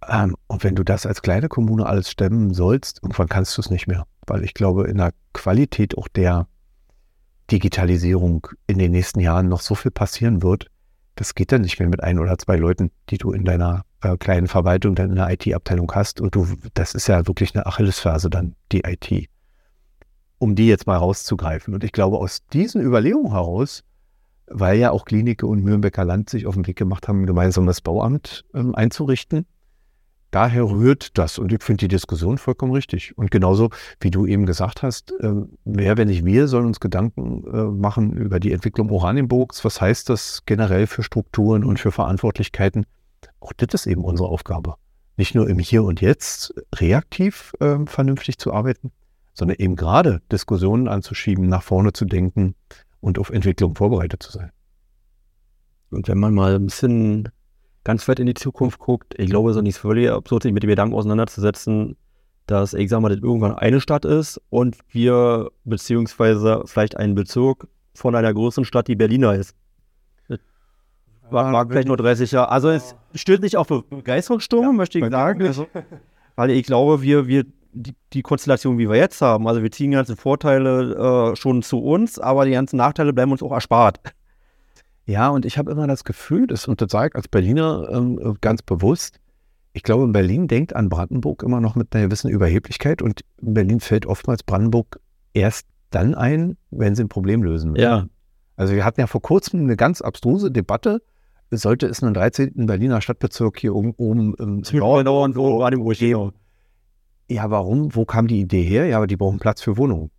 Ähm, 0.09 0.37
und 0.47 0.65
wenn 0.65 0.75
du 0.75 0.85
das 0.85 1.07
als 1.07 1.23
kleine 1.23 1.49
Kommune 1.49 1.87
alles 1.87 2.11
stemmen 2.11 2.55
sollst, 2.55 3.01
irgendwann 3.03 3.29
kannst 3.29 3.57
du 3.57 3.61
es 3.61 3.71
nicht 3.71 3.87
mehr. 3.87 4.07
Weil 4.27 4.45
ich 4.45 4.55
glaube, 4.55 4.85
in 4.89 4.99
der 4.99 5.13
Qualität 5.33 5.97
auch 5.97 6.09
der 6.09 6.47
Digitalisierung 7.51 8.47
in 8.67 8.79
den 8.79 8.93
nächsten 8.93 9.21
Jahren 9.21 9.49
noch 9.49 9.61
so 9.61 9.75
viel 9.75 9.91
passieren 9.91 10.43
wird, 10.43 10.71
das 11.17 11.35
geht 11.35 11.53
dann 11.53 11.63
nicht 11.63 11.79
mehr 11.79 11.89
mit 11.89 12.03
ein 12.03 12.19
oder 12.19 12.39
zwei 12.39 12.57
Leuten, 12.57 12.91
die 13.11 13.19
du 13.19 13.33
in 13.33 13.45
deiner 13.45 13.85
äh, 14.03 14.17
kleinen 14.17 14.47
Verwaltung 14.47 14.95
dann 14.95 15.11
in 15.11 15.17
der 15.17 15.31
IT-Abteilung 15.31 15.93
hast. 15.93 16.21
Und 16.21 16.35
du, 16.35 16.47
das 16.75 16.95
ist 16.95 17.09
ja 17.09 17.27
wirklich 17.27 17.55
eine 17.55 17.67
Achillesferse 17.67 18.31
dann, 18.31 18.55
die 18.73 18.81
IT. 18.87 19.29
Um 20.39 20.55
die 20.55 20.69
jetzt 20.69 20.87
mal 20.87 20.97
rauszugreifen. 20.97 21.75
Und 21.75 21.85
ich 21.85 21.93
glaube, 21.93 22.17
aus 22.17 22.47
diesen 22.53 22.81
Überlegungen 22.81 23.33
heraus, 23.33 23.83
weil 24.47 24.79
ja 24.79 24.91
auch 24.93 25.05
Klinike 25.05 25.47
und 25.47 25.63
Mühlenbecker 25.63 26.05
Land 26.05 26.31
sich 26.31 26.47
auf 26.47 26.55
den 26.55 26.67
Weg 26.67 26.77
gemacht 26.77 27.07
haben, 27.07 27.27
gemeinsam 27.27 27.67
das 27.67 27.83
Bauamt 27.83 28.45
ähm, 28.55 28.75
einzurichten, 28.75 29.45
daher 30.31 30.65
rührt 30.65 31.19
das. 31.19 31.39
Und 31.39 31.53
ich 31.53 31.63
finde 31.63 31.85
die 31.85 31.89
Diskussion 31.89 32.39
vollkommen 32.39 32.73
richtig. 32.73 33.17
Und 33.17 33.31
genauso, 33.31 33.71
wie 34.01 34.11
du 34.11 34.27
eben 34.27 34.47
gesagt 34.47 34.83
hast, 34.83 35.13
äh, 35.21 35.33
wer, 35.65 35.97
wenn 35.97 36.09
nicht 36.09 36.25
wir, 36.25 36.49
sollen 36.49 36.67
uns 36.67 36.81
Gedanken 36.81 37.45
äh, 37.53 37.65
machen 37.65 38.13
über 38.13 38.41
die 38.41 38.53
Entwicklung 38.53 38.91
Oranienburgs. 38.91 39.65
Was 39.65 39.81
heißt 39.81 40.09
das 40.09 40.43
generell 40.47 40.87
für 40.87 41.03
Strukturen 41.03 41.65
und 41.65 41.81
für 41.81 41.93
Verantwortlichkeiten? 41.93 42.87
Auch 43.41 43.53
das 43.53 43.69
ist 43.75 43.87
eben 43.87 44.05
unsere 44.05 44.29
Aufgabe. 44.29 44.75
Nicht 45.17 45.35
nur 45.35 45.49
im 45.49 45.59
Hier 45.59 45.85
und 45.85 46.01
Jetzt 46.01 46.55
reaktiv 46.75 47.53
äh, 47.61 47.77
vernünftig 47.87 48.39
zu 48.39 48.53
arbeiten, 48.53 48.93
sondern 49.35 49.57
eben 49.59 49.77
gerade 49.77 50.23
Diskussionen 50.33 50.89
anzuschieben, 50.89 51.47
nach 51.47 51.63
vorne 51.63 51.93
zu 51.93 52.05
denken 52.05 52.55
und 53.01 53.19
auf 53.19 53.31
Entwicklung 53.31 53.75
vorbereitet 53.75 54.23
zu 54.23 54.33
sein. 54.33 54.51
Und 55.91 56.09
wenn 56.09 56.19
man 56.19 56.35
mal 56.35 56.55
ein 56.55 56.67
bisschen 56.67 57.29
ganz 57.85 58.07
weit 58.09 58.21
in 58.21 58.27
die 58.27 58.35
Zukunft 58.35 58.79
guckt, 58.79 59.15
ich 59.17 59.31
glaube, 59.31 59.51
es 59.51 59.57
ist 59.57 59.63
nicht 59.63 59.79
völlig 59.79 60.11
absurd, 60.11 60.43
sich 60.43 60.53
mit 60.53 60.63
dem 60.63 60.71
Gedanken 60.71 60.95
auseinanderzusetzen, 60.95 61.97
dass, 62.47 62.75
ich 62.75 62.91
sag 62.91 63.01
mal, 63.01 63.11
das 63.11 63.23
irgendwann 63.23 63.55
eine 63.55 63.81
Stadt 63.81 64.05
ist 64.05 64.41
und 64.51 64.77
wir, 64.91 65.51
beziehungsweise 65.65 66.63
vielleicht 66.67 66.97
ein 66.97 67.15
Bezirk 67.15 67.69
von 67.95 68.15
einer 68.15 68.33
größeren 68.35 68.65
Stadt, 68.65 68.89
die 68.89 68.97
Berliner 68.97 69.35
ist. 69.35 69.55
War, 71.31 71.53
war 71.53 71.67
vielleicht 71.69 71.87
nur 71.87 71.97
30 71.97 72.33
Jahre. 72.33 72.51
Also 72.51 72.71
es 72.71 72.97
stößt 73.15 73.43
nicht 73.43 73.57
auf 73.57 73.69
Begeisterungssturm, 73.69 74.65
ja, 74.65 74.73
möchte 74.73 74.99
ich 74.99 75.09
sagen. 75.11 75.43
Also, 75.43 75.67
weil 76.37 76.51
ich 76.51 76.67
glaube, 76.67 77.03
wir, 77.03 77.29
wir 77.29 77.45
die, 77.73 77.95
die, 78.13 78.23
Konstellation, 78.23 78.79
wie 78.79 78.89
wir 78.89 78.97
jetzt 78.97 79.21
haben, 79.23 79.47
also 79.47 79.63
wir 79.63 79.71
ziehen 79.71 79.93
die 79.93 79.97
ganzen 79.97 80.17
Vorteile 80.17 81.31
äh, 81.33 81.37
schon 81.37 81.63
zu 81.63 81.79
uns, 81.79 82.19
aber 82.19 82.45
die 82.47 82.51
ganzen 82.51 82.79
Nachteile 82.79 83.13
bleiben 83.13 83.31
uns 83.31 83.45
auch 83.45 83.53
erspart. 83.53 84.01
Ja, 85.11 85.29
und 85.31 85.45
ich 85.45 85.59
habe 85.59 85.73
immer 85.73 85.89
das 85.89 86.05
Gefühl, 86.05 86.47
das 86.47 86.69
und 86.69 86.81
ich 86.81 86.95
als 86.95 87.27
Berliner 87.27 87.89
ähm, 87.91 88.37
ganz 88.41 88.63
bewusst, 88.63 89.19
ich 89.73 89.83
glaube, 89.83 90.05
in 90.05 90.13
Berlin 90.13 90.47
denkt 90.47 90.77
an 90.77 90.89
Brandenburg 90.89 91.43
immer 91.43 91.61
noch 91.61 91.75
mit 91.75 91.93
einer 91.93 92.05
gewissen 92.05 92.31
Überheblichkeit 92.31 93.03
und 93.03 93.25
in 93.43 93.55
Berlin 93.55 93.81
fällt 93.81 94.07
oftmals 94.07 94.45
Brandenburg 94.45 95.01
erst 95.35 95.67
dann 95.91 96.15
ein, 96.15 96.57
wenn 96.71 96.95
sie 96.95 97.03
ein 97.03 97.09
Problem 97.09 97.43
lösen 97.43 97.75
will. 97.75 97.83
Ja. 97.83 98.07
Also 98.55 98.75
wir 98.75 98.85
hatten 98.85 99.01
ja 99.01 99.09
vor 99.09 99.21
kurzem 99.21 99.61
eine 99.61 99.75
ganz 99.75 100.01
abstruse 100.01 100.53
Debatte, 100.53 101.03
sollte 101.51 101.87
es 101.87 102.05
einen 102.05 102.15
13. 102.15 102.67
Berliner 102.67 103.01
Stadtbezirk 103.01 103.59
hier 103.59 103.75
oben, 103.75 103.95
oben 103.97 104.35
im 104.37 104.63
Norden 104.79 105.35
wo 105.35 105.59
Brandenburg 105.59 105.99
geben. 105.99 106.33
Ja, 107.29 107.51
warum? 107.51 107.97
Wo 107.97 108.05
kam 108.05 108.29
die 108.29 108.41
Idee 108.41 108.63
her? 108.63 108.87
Ja, 108.87 108.99
aber 108.99 109.09
die 109.09 109.17
brauchen 109.17 109.41
Platz 109.41 109.61
für 109.61 109.77
Wohnungen. 109.77 110.13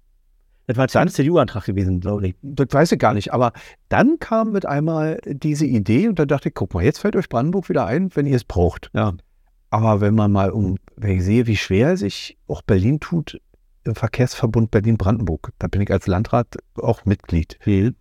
Das 0.68 0.78
war 0.78 1.02
ein 1.02 1.10
CDU-Antrag 1.10 1.66
gewesen, 1.66 2.00
glaube 2.00 2.28
ich. 2.28 2.36
Das 2.42 2.68
weiß 2.72 2.92
ich 2.94 3.00
gar 3.00 3.14
nicht. 3.14 3.34
Aber 3.34 3.52
dann 3.90 4.20
kam 4.20 4.52
mit 4.52 4.66
einmal 4.66 5.20
diese 5.26 5.66
Idee 5.66 6.08
und 6.08 6.20
dann 6.20 6.28
dachte 6.28 6.50
ich, 6.50 6.56
guck 6.56 6.74
mal, 6.74 6.84
jetzt 6.84 7.00
fällt 7.00 7.16
euch 7.16 7.30
Brandenburg 7.30 7.68
wieder 7.70 7.86
ein, 7.86 8.10
wenn 8.16 8.26
ihr 8.26 8.36
es 8.36 8.44
braucht. 8.44 8.90
Ja. 8.94 9.14
Aber 9.70 10.02
wenn 10.02 10.16
man 10.16 10.32
mal 10.32 10.52
um, 10.52 10.78
wenn 10.96 11.18
ich 11.18 11.24
sehe, 11.24 11.48
wie 11.48 11.58
schwer 11.58 11.98
sich 11.98 12.38
auch 12.48 12.62
Berlin 12.62 13.00
tut, 13.00 13.40
im 13.84 13.96
Verkehrsverbund 13.96 14.70
Berlin-Brandenburg, 14.70 15.52
da 15.58 15.68
bin 15.68 15.82
ich 15.82 15.92
als 15.92 16.08
Landrat 16.08 16.58
auch 16.76 17.06
Mitglied. 17.06 17.58
Viel. 17.62 17.96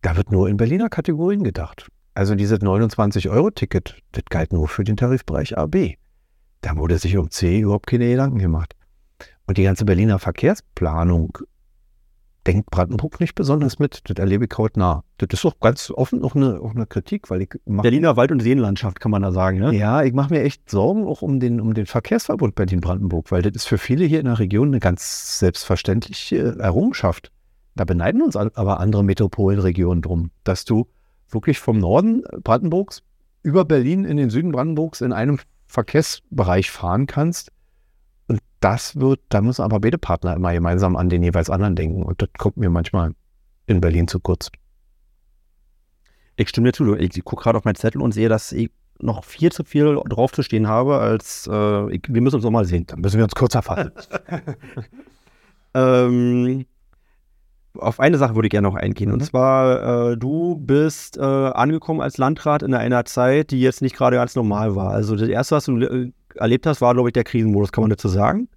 Da 0.00 0.16
wird 0.16 0.30
nur 0.32 0.48
in 0.48 0.56
Berliner 0.56 0.88
Kategorien 0.88 1.42
gedacht. 1.42 1.88
Also 2.14 2.34
dieses 2.34 2.60
29-Euro-Ticket, 2.60 4.02
das 4.12 4.24
galt 4.30 4.52
nur 4.52 4.68
für 4.68 4.84
den 4.84 4.96
Tarifbereich 4.96 5.58
AB. 5.58 5.96
Da 6.62 6.76
wurde 6.76 6.98
sich 6.98 7.16
um 7.16 7.30
C 7.30 7.60
überhaupt 7.60 7.86
keine 7.86 8.08
Gedanken 8.08 8.38
gemacht. 8.38 8.74
Und 9.46 9.58
die 9.58 9.62
ganze 9.62 9.84
Berliner 9.84 10.18
Verkehrsplanung 10.18 11.38
denkt 12.46 12.70
Brandenburg 12.70 13.20
nicht 13.20 13.34
besonders 13.34 13.78
mit. 13.78 14.00
Das 14.04 14.16
erlebe 14.16 14.46
ich 14.46 14.58
hautnah. 14.58 15.04
Das 15.18 15.28
ist 15.32 15.44
doch 15.44 15.60
ganz 15.60 15.90
offen 15.90 16.24
auch 16.24 16.34
eine, 16.34 16.60
auch 16.60 16.74
eine 16.74 16.86
Kritik, 16.86 17.30
weil 17.30 17.42
ich 17.42 17.50
Berliner 17.66 18.16
Wald- 18.16 18.32
und 18.32 18.40
Seenlandschaft 18.40 19.00
kann 19.00 19.10
man 19.10 19.22
da 19.22 19.32
sagen, 19.32 19.58
ne? 19.58 19.74
Ja, 19.74 20.02
ich 20.02 20.12
mache 20.12 20.32
mir 20.32 20.42
echt 20.42 20.70
Sorgen 20.70 21.06
auch 21.06 21.22
um 21.22 21.40
den, 21.40 21.60
um 21.60 21.74
den 21.74 21.86
Verkehrsverbund 21.86 22.54
Berlin-Brandenburg, 22.54 23.30
weil 23.30 23.42
das 23.42 23.52
ist 23.54 23.66
für 23.66 23.78
viele 23.78 24.04
hier 24.04 24.20
in 24.20 24.26
der 24.26 24.38
Region 24.38 24.68
eine 24.68 24.80
ganz 24.80 25.38
selbstverständliche 25.38 26.56
Errungenschaft. 26.58 27.32
Da 27.74 27.84
beneiden 27.84 28.22
uns 28.22 28.36
aber 28.36 28.80
andere 28.80 29.04
Metropolregionen 29.04 30.02
drum, 30.02 30.30
dass 30.44 30.64
du 30.64 30.88
wirklich 31.30 31.58
vom 31.58 31.78
Norden 31.78 32.24
Brandenburgs 32.42 33.02
über 33.42 33.64
Berlin 33.64 34.04
in 34.04 34.16
den 34.16 34.30
Süden 34.30 34.52
Brandenburgs 34.52 35.00
in 35.00 35.12
einem 35.12 35.38
Verkehrsbereich 35.66 36.70
fahren 36.70 37.06
kannst. 37.06 37.52
Und 38.28 38.40
das 38.60 38.96
wird, 38.96 39.20
da 39.28 39.40
müssen 39.40 39.62
aber 39.62 39.80
beide 39.80 39.98
Partner 39.98 40.34
immer 40.34 40.52
gemeinsam 40.52 40.96
an 40.96 41.08
den 41.08 41.22
jeweils 41.22 41.50
anderen 41.50 41.74
denken. 41.76 42.02
Und 42.02 42.22
das 42.22 42.28
kommt 42.38 42.56
mir 42.56 42.70
manchmal 42.70 43.12
in 43.66 43.80
Berlin 43.80 44.08
zu 44.08 44.20
kurz. 44.20 44.50
Ich 46.36 46.48
stimme 46.48 46.68
dir 46.68 46.72
zu. 46.72 46.94
Ich 46.94 47.24
gucke 47.24 47.42
gerade 47.42 47.58
auf 47.58 47.64
meinen 47.64 47.74
Zettel 47.74 48.00
und 48.00 48.12
sehe, 48.12 48.28
dass 48.28 48.52
ich 48.52 48.70
noch 49.00 49.24
viel 49.24 49.50
zu 49.52 49.64
viel 49.64 50.00
drauf 50.08 50.32
zu 50.32 50.42
stehen 50.42 50.68
habe, 50.68 50.98
als 50.98 51.48
äh, 51.50 51.94
ich, 51.94 52.02
wir 52.08 52.20
müssen 52.20 52.36
uns 52.36 52.44
noch 52.44 52.50
mal 52.50 52.64
sehen. 52.64 52.86
Dann 52.86 53.00
müssen 53.00 53.16
wir 53.16 53.24
uns 53.24 53.34
kürzer 53.34 53.62
fassen. 53.62 53.92
ähm, 55.74 56.66
auf 57.76 58.00
eine 58.00 58.18
Sache 58.18 58.34
würde 58.34 58.46
ich 58.46 58.50
gerne 58.50 58.68
noch 58.68 58.74
eingehen. 58.74 59.08
Mhm. 59.08 59.14
Und 59.14 59.24
zwar, 59.24 60.10
äh, 60.10 60.16
du 60.16 60.56
bist 60.56 61.16
äh, 61.16 61.22
angekommen 61.22 62.00
als 62.00 62.18
Landrat 62.18 62.62
in 62.62 62.74
einer 62.74 63.04
Zeit, 63.04 63.50
die 63.50 63.60
jetzt 63.60 63.82
nicht 63.82 63.96
gerade 63.96 64.16
ganz 64.16 64.34
normal 64.34 64.74
war. 64.74 64.90
Also 64.90 65.16
das 65.16 65.28
Erste, 65.28 65.56
was 65.56 65.64
du 65.64 65.78
äh, 65.78 66.12
erlebt 66.38 66.66
hast, 66.66 66.80
war, 66.80 66.94
glaube 66.94 67.08
ich, 67.08 67.12
der 67.12 67.24
Krisenmodus. 67.24 67.72
Kann 67.72 67.82
man 67.82 67.90
dazu 67.90 68.08
sagen? 68.08 68.48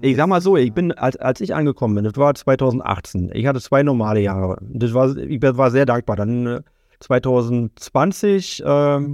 Ich 0.00 0.16
sag 0.16 0.26
mal 0.26 0.40
so, 0.40 0.56
ich 0.56 0.72
bin, 0.72 0.90
als, 0.92 1.16
als 1.16 1.40
ich 1.40 1.54
angekommen 1.54 1.94
bin, 1.94 2.04
das 2.04 2.16
war 2.16 2.34
2018. 2.34 3.30
Ich 3.34 3.46
hatte 3.46 3.60
zwei 3.60 3.82
normale 3.84 4.20
Jahre. 4.20 4.58
Das 4.60 4.94
war, 4.94 5.16
ich 5.16 5.40
war 5.40 5.70
sehr 5.70 5.86
dankbar. 5.86 6.16
Dann 6.16 6.64
2020 6.98 8.64
äh, 8.64 8.64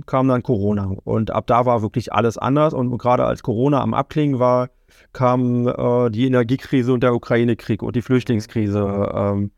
kam 0.07 0.29
dann 0.29 0.43
Corona 0.43 0.93
und 1.05 1.31
ab 1.31 1.47
da 1.47 1.67
war 1.67 1.83
wirklich 1.83 2.13
alles 2.13 2.39
anders. 2.39 2.73
Und 2.73 2.97
gerade 2.97 3.25
als 3.25 3.43
Corona 3.43 3.83
am 3.83 3.95
Abklingen 3.95 4.39
war, 4.39 4.71
kam 5.13 5.67
äh, 5.67 6.11
die 6.11 6.27
Energiekrise 6.27 6.93
und 6.93 7.03
der 7.03 7.15
Ukraine-Krieg 7.15 7.83
und 7.83 7.97
die 7.97 8.03
Flüchtlingskrise 8.03 9.11
ähm, 9.15 9.51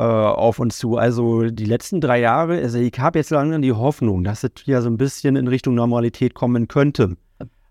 äh, 0.00 0.02
auf 0.02 0.58
uns 0.58 0.78
zu. 0.78 0.96
Also 0.96 1.50
die 1.50 1.66
letzten 1.66 2.00
drei 2.00 2.20
Jahre, 2.20 2.58
also 2.58 2.78
ich 2.78 2.98
habe 2.98 3.18
jetzt 3.18 3.30
lange 3.30 3.60
die 3.60 3.72
Hoffnung, 3.72 4.24
dass 4.24 4.44
es 4.44 4.52
ja 4.64 4.80
so 4.80 4.88
ein 4.88 4.96
bisschen 4.96 5.36
in 5.36 5.46
Richtung 5.46 5.74
Normalität 5.74 6.32
kommen 6.32 6.68
könnte. 6.68 7.16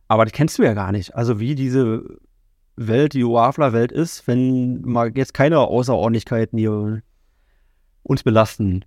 Aber 0.07 0.25
das 0.25 0.33
kennst 0.33 0.59
du 0.59 0.63
ja 0.63 0.73
gar 0.73 0.91
nicht. 0.91 1.15
Also 1.15 1.39
wie 1.39 1.55
diese 1.55 2.03
Welt, 2.75 3.13
die 3.13 3.23
OAFLA-Welt 3.23 3.91
ist, 3.91 4.27
wenn 4.27 4.81
mal 4.81 5.11
jetzt 5.15 5.33
keine 5.33 5.59
Außerordentlichkeiten 5.59 6.59
hier 6.59 7.01
uns 8.03 8.23
belasten. 8.23 8.85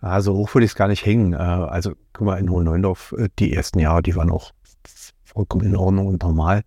Also 0.00 0.34
hoch 0.34 0.54
würde 0.54 0.64
ich 0.66 0.72
es 0.72 0.76
gar 0.76 0.88
nicht 0.88 1.06
hängen. 1.06 1.32
Äh, 1.32 1.36
also 1.36 1.92
guck 2.12 2.26
mal, 2.26 2.38
in 2.38 2.50
Hohen-Neuendorf, 2.50 3.14
äh, 3.16 3.28
die 3.38 3.54
ersten 3.54 3.78
Jahre, 3.78 4.02
die 4.02 4.16
waren 4.16 4.30
auch 4.30 4.52
vollkommen 5.24 5.64
in 5.64 5.76
Ordnung 5.76 6.08
und 6.08 6.22
normal 6.22 6.62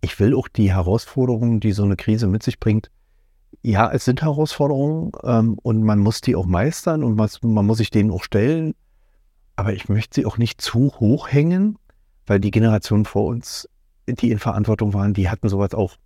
ich 0.00 0.18
will 0.18 0.34
auch 0.34 0.48
die 0.48 0.72
Herausforderungen, 0.72 1.60
die 1.60 1.72
so 1.72 1.84
eine 1.84 1.96
Krise 1.96 2.26
mit 2.26 2.42
sich 2.42 2.58
bringt, 2.58 2.90
ja, 3.62 3.90
es 3.92 4.04
sind 4.04 4.22
Herausforderungen 4.22 5.12
ähm, 5.22 5.58
und 5.62 5.82
man 5.82 5.98
muss 5.98 6.20
die 6.20 6.34
auch 6.34 6.46
meistern 6.46 7.04
und 7.04 7.18
was, 7.18 7.42
man 7.42 7.66
muss 7.66 7.78
sich 7.78 7.90
denen 7.90 8.10
auch 8.10 8.24
stellen. 8.24 8.74
Aber 9.56 9.74
ich 9.74 9.88
möchte 9.88 10.20
sie 10.20 10.26
auch 10.26 10.38
nicht 10.38 10.60
zu 10.60 10.92
hoch 10.98 11.28
hängen, 11.28 11.78
weil 12.26 12.40
die 12.40 12.50
Generationen 12.50 13.04
vor 13.04 13.26
uns, 13.26 13.68
die 14.06 14.30
in 14.30 14.38
Verantwortung 14.38 14.94
waren, 14.94 15.12
die 15.12 15.28
hatten 15.28 15.48
sowas 15.48 15.74
auch. 15.74 15.96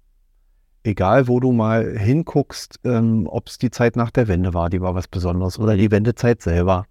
Egal, 0.82 1.28
wo 1.28 1.40
du 1.40 1.52
mal 1.52 1.96
hinguckst, 1.96 2.80
ähm, 2.84 3.26
ob 3.26 3.48
es 3.48 3.56
die 3.58 3.70
Zeit 3.70 3.96
nach 3.96 4.10
der 4.10 4.28
Wende 4.28 4.52
war, 4.52 4.68
die 4.68 4.80
war 4.80 4.94
was 4.94 5.08
Besonderes, 5.08 5.58
oder 5.58 5.76
die 5.76 5.90
Wendezeit 5.90 6.42
selber. 6.42 6.86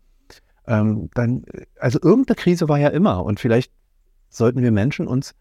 Ähm, 0.65 1.09
dann, 1.13 1.43
also 1.79 1.99
irgendeine 2.01 2.35
Krise 2.35 2.69
war 2.69 2.79
ja 2.79 2.87
immer 2.87 3.23
und 3.23 3.39
vielleicht 3.39 3.71
sollten 4.29 4.63
wir 4.63 4.71
Menschen 4.71 5.07
uns 5.07 5.35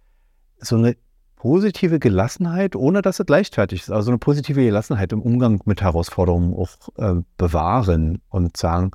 so 0.58 0.76
eine 0.76 0.96
positive 1.42 1.98
Gelassenheit, 1.98 2.76
ohne 2.76 3.02
dass 3.02 3.18
es 3.18 3.26
leichtfertig 3.26 3.80
ist. 3.80 3.90
Also 3.90 4.12
eine 4.12 4.18
positive 4.18 4.62
Gelassenheit 4.62 5.12
im 5.12 5.20
Umgang 5.20 5.60
mit 5.64 5.82
Herausforderungen 5.82 6.54
auch 6.54 6.70
äh, 6.98 7.20
bewahren 7.36 8.22
und 8.28 8.56
sagen, 8.56 8.92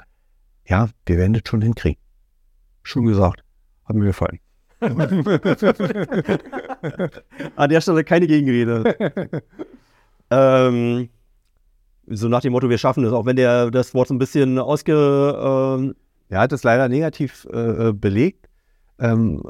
ja, 0.66 0.88
wir 1.06 1.18
werden 1.18 1.34
das 1.34 1.42
schon 1.46 1.62
hinkriegen. 1.62 2.02
Schon 2.84 3.04
gesagt. 3.04 3.44
Hat 3.84 3.98
mir 3.98 4.06
gefallen. 4.06 4.40
An 7.58 7.70
der 7.70 7.82
Stelle 7.82 8.06
keine 8.06 8.28
Gegenrede. 8.28 8.96
ähm, 10.32 11.10
so 12.06 12.30
nach 12.30 12.40
dem 12.40 12.54
Motto, 12.54 12.70
wir 12.70 12.78
schaffen 12.78 13.04
es, 13.04 13.12
auch 13.12 13.26
wenn 13.26 13.36
der 13.36 13.72
das 13.72 13.94
Wort 13.94 14.08
so 14.08 14.14
ein 14.14 14.20
bisschen 14.20 14.58
ausge... 14.58 14.94
Ähm, 14.94 15.96
ja, 16.30 16.40
hat 16.40 16.54
es 16.54 16.64
leider 16.64 16.88
negativ 16.88 17.46
äh, 17.52 17.90
äh 17.90 17.94
belegt. 17.94 18.48
Ähm, 19.00 19.44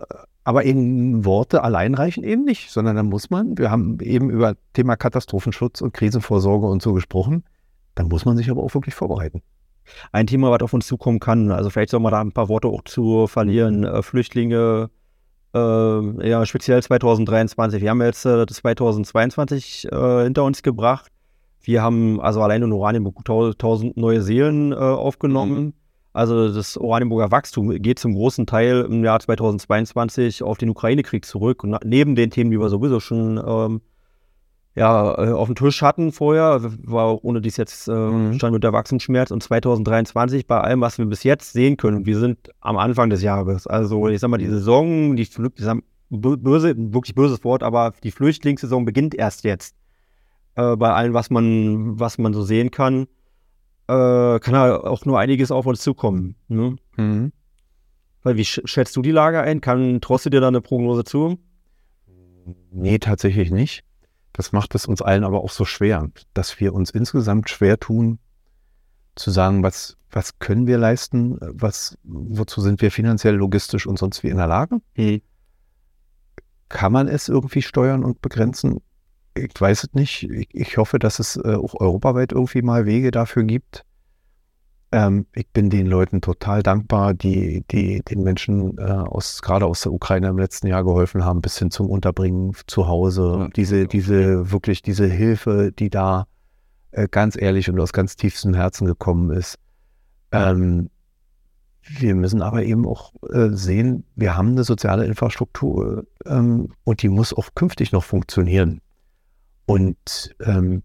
aber 0.47 0.63
eben 0.63 1.25
Worte 1.25 1.61
allein 1.61 1.93
reichen 1.93 2.23
eben 2.23 2.45
nicht, 2.45 2.71
sondern 2.71 2.95
da 2.95 3.03
muss 3.03 3.29
man, 3.29 3.57
wir 3.57 3.69
haben 3.69 3.99
eben 3.99 4.29
über 4.29 4.55
Thema 4.71 4.95
Katastrophenschutz 4.95 5.81
und 5.81 5.93
Krisenvorsorge 5.93 6.67
und 6.67 6.81
so 6.81 6.93
gesprochen, 6.93 7.43
dann 7.95 8.07
muss 8.07 8.23
man 8.23 8.37
sich 8.37 8.49
aber 8.49 8.63
auch 8.63 8.73
wirklich 8.73 8.95
vorbereiten. 8.95 9.41
Ein 10.13 10.25
Thema, 10.25 10.49
was 10.49 10.61
auf 10.61 10.71
uns 10.71 10.87
zukommen 10.87 11.19
kann, 11.19 11.51
also 11.51 11.69
vielleicht 11.69 11.89
soll 11.89 11.99
man 11.99 12.13
da 12.13 12.21
ein 12.21 12.31
paar 12.31 12.47
Worte 12.47 12.69
auch 12.69 12.81
zu 12.85 13.27
verlieren. 13.27 13.83
Äh, 13.83 14.01
Flüchtlinge, 14.01 14.89
äh, 15.53 16.29
ja, 16.29 16.45
speziell 16.45 16.81
2023. 16.81 17.81
Wir 17.81 17.89
haben 17.89 18.01
jetzt 18.01 18.25
äh, 18.25 18.45
2022 18.45 19.91
äh, 19.91 20.23
hinter 20.23 20.45
uns 20.45 20.63
gebracht. 20.63 21.11
Wir 21.59 21.81
haben 21.81 22.21
also 22.21 22.41
allein 22.41 22.63
in 22.63 22.71
Oranienburg 22.71 23.17
1000 23.17 23.97
neue 23.97 24.21
Seelen 24.21 24.71
äh, 24.71 24.75
aufgenommen. 24.75 25.59
Mhm. 25.59 25.73
Also 26.17 26.51
das 26.51 26.77
Oranienburger 26.77 27.29
Wachstum 27.29 27.69
geht 27.79 27.99
zum 27.99 28.15
großen 28.15 28.47
Teil 28.47 28.87
im 28.89 29.03
Jahr 29.03 29.19
2022 29.19 30.41
auf 30.41 30.57
den 30.57 30.69
Ukraine-Krieg 30.69 31.23
zurück. 31.23 31.63
Und 31.63 31.77
neben 31.85 32.15
den 32.15 32.31
Themen, 32.31 32.49
die 32.49 32.59
wir 32.59 32.69
sowieso 32.69 32.99
schon 32.99 33.37
ähm, 33.37 33.81
ja, 34.73 35.13
äh, 35.13 35.31
auf 35.31 35.47
dem 35.47 35.53
Tisch 35.53 35.83
hatten 35.83 36.11
vorher, 36.11 36.59
war 36.83 37.23
ohne 37.23 37.39
dies 37.39 37.57
jetzt 37.57 37.87
äh, 37.87 37.91
mhm. 37.91 38.33
stand 38.33 38.53
mit 38.53 38.63
der 38.63 38.73
Wachstumsschmerz 38.73 39.29
und 39.29 39.43
2023 39.43 40.47
bei 40.47 40.59
allem, 40.59 40.81
was 40.81 40.97
wir 40.97 41.05
bis 41.05 41.21
jetzt 41.21 41.53
sehen 41.53 41.77
können, 41.77 42.07
wir 42.07 42.17
sind 42.17 42.49
am 42.61 42.77
Anfang 42.77 43.11
des 43.11 43.21
Jahres. 43.21 43.67
Also 43.67 44.07
ich 44.07 44.19
sag 44.19 44.29
mal, 44.29 44.37
die 44.37 44.47
Saison, 44.47 45.15
die, 45.15 45.29
die 45.29 45.81
böse, 46.09 46.73
wirklich 46.77 47.13
böses 47.13 47.43
Wort, 47.43 47.61
aber 47.61 47.93
die 48.03 48.11
Flüchtlingssaison 48.11 48.85
beginnt 48.85 49.13
erst 49.13 49.43
jetzt. 49.43 49.75
Äh, 50.55 50.77
bei 50.77 50.91
allem, 50.91 51.13
was 51.13 51.29
man, 51.29 51.99
was 51.99 52.17
man 52.17 52.33
so 52.33 52.41
sehen 52.41 52.71
kann 52.71 53.05
äh, 53.87 54.39
kann 54.39 54.53
da 54.53 54.77
auch 54.77 55.05
nur 55.05 55.19
einiges 55.19 55.51
auf 55.51 55.65
uns 55.65 55.81
zukommen. 55.81 56.35
Ne? 56.47 56.75
Mhm. 56.97 57.31
Weil 58.23 58.37
wie 58.37 58.45
schätzt 58.45 58.95
du 58.95 59.01
die 59.01 59.11
Lage 59.11 59.41
ein? 59.41 59.61
Kann 59.61 60.01
trotzdem 60.01 60.31
dir 60.31 60.41
da 60.41 60.49
eine 60.49 60.61
Prognose 60.61 61.03
zu? 61.03 61.39
Nee, 62.71 62.99
tatsächlich 62.99 63.51
nicht. 63.51 63.83
Das 64.33 64.51
macht 64.51 64.75
es 64.75 64.85
uns 64.85 65.01
allen 65.01 65.23
aber 65.23 65.43
auch 65.43 65.49
so 65.49 65.65
schwer, 65.65 66.09
dass 66.33 66.59
wir 66.59 66.73
uns 66.73 66.91
insgesamt 66.91 67.49
schwer 67.49 67.79
tun, 67.79 68.19
zu 69.15 69.31
sagen, 69.31 69.63
was, 69.63 69.97
was 70.11 70.37
können 70.39 70.67
wir 70.67 70.77
leisten, 70.77 71.37
was, 71.41 71.97
wozu 72.03 72.61
sind 72.61 72.81
wir 72.81 72.91
finanziell, 72.91 73.35
logistisch 73.35 73.87
und 73.87 73.97
sonst 73.97 74.23
wie 74.23 74.29
in 74.29 74.37
der 74.37 74.47
Lage? 74.47 74.79
Mhm. 74.95 75.21
Kann 76.69 76.91
man 76.91 77.07
es 77.07 77.29
irgendwie 77.29 77.61
steuern 77.61 78.03
und 78.03 78.21
begrenzen? 78.21 78.81
Ich 79.37 79.59
weiß 79.59 79.83
es 79.85 79.93
nicht. 79.93 80.29
Ich, 80.29 80.47
ich 80.53 80.77
hoffe, 80.77 80.99
dass 80.99 81.19
es 81.19 81.37
äh, 81.37 81.55
auch 81.55 81.79
europaweit 81.79 82.31
irgendwie 82.31 82.61
mal 82.61 82.85
Wege 82.85 83.11
dafür 83.11 83.43
gibt. 83.43 83.83
Ähm, 84.91 85.25
ich 85.33 85.47
bin 85.49 85.69
den 85.69 85.85
Leuten 85.85 86.21
total 86.21 86.63
dankbar, 86.63 87.13
die, 87.13 87.63
die 87.71 88.01
den 88.03 88.23
Menschen 88.23 88.77
äh, 88.77 88.83
aus, 88.83 89.41
gerade 89.41 89.65
aus 89.65 89.81
der 89.81 89.91
Ukraine 89.91 90.27
im 90.29 90.37
letzten 90.37 90.67
Jahr 90.67 90.83
geholfen 90.83 91.25
haben, 91.25 91.41
bis 91.41 91.59
hin 91.59 91.71
zum 91.71 91.89
Unterbringen 91.89 92.53
zu 92.67 92.87
Hause. 92.87 93.37
Ja, 93.39 93.47
diese, 93.49 93.87
diese, 93.87 94.51
wirklich 94.51 94.81
diese 94.81 95.05
Hilfe, 95.05 95.73
die 95.77 95.89
da 95.89 96.25
äh, 96.91 97.07
ganz 97.09 97.35
ehrlich 97.39 97.69
und 97.69 97.79
aus 97.79 97.91
ganz 97.91 98.15
tiefstem 98.15 98.53
Herzen 98.53 98.87
gekommen 98.87 99.31
ist. 99.31 99.57
Ähm, 100.31 100.89
wir 101.81 102.15
müssen 102.15 102.41
aber 102.41 102.63
eben 102.63 102.85
auch 102.85 103.13
äh, 103.29 103.49
sehen, 103.51 104.03
wir 104.15 104.35
haben 104.35 104.49
eine 104.49 104.63
soziale 104.63 105.05
Infrastruktur 105.05 106.05
ähm, 106.25 106.69
und 106.83 107.01
die 107.01 107.09
muss 107.09 107.33
auch 107.33 107.49
künftig 107.55 107.91
noch 107.91 108.03
funktionieren. 108.03 108.81
Und 109.67 110.33
ähm, 110.39 110.81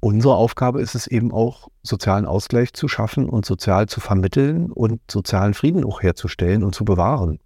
unsere 0.00 0.34
Aufgabe 0.34 0.82
ist 0.82 0.94
es 0.94 1.06
eben 1.06 1.32
auch, 1.32 1.68
sozialen 1.82 2.26
Ausgleich 2.26 2.74
zu 2.74 2.86
schaffen 2.86 3.28
und 3.28 3.46
sozial 3.46 3.88
zu 3.88 4.00
vermitteln 4.00 4.70
und 4.70 5.00
sozialen 5.10 5.54
Frieden 5.54 5.82
auch 5.82 6.02
herzustellen 6.02 6.62
und 6.62 6.74
zu 6.74 6.84
bewahren. 6.84 7.40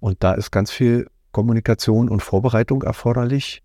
Und 0.00 0.22
da 0.24 0.34
ist 0.34 0.50
ganz 0.50 0.72
viel 0.72 1.06
Kommunikation 1.30 2.08
und 2.08 2.22
Vorbereitung 2.22 2.82
erforderlich. 2.82 3.62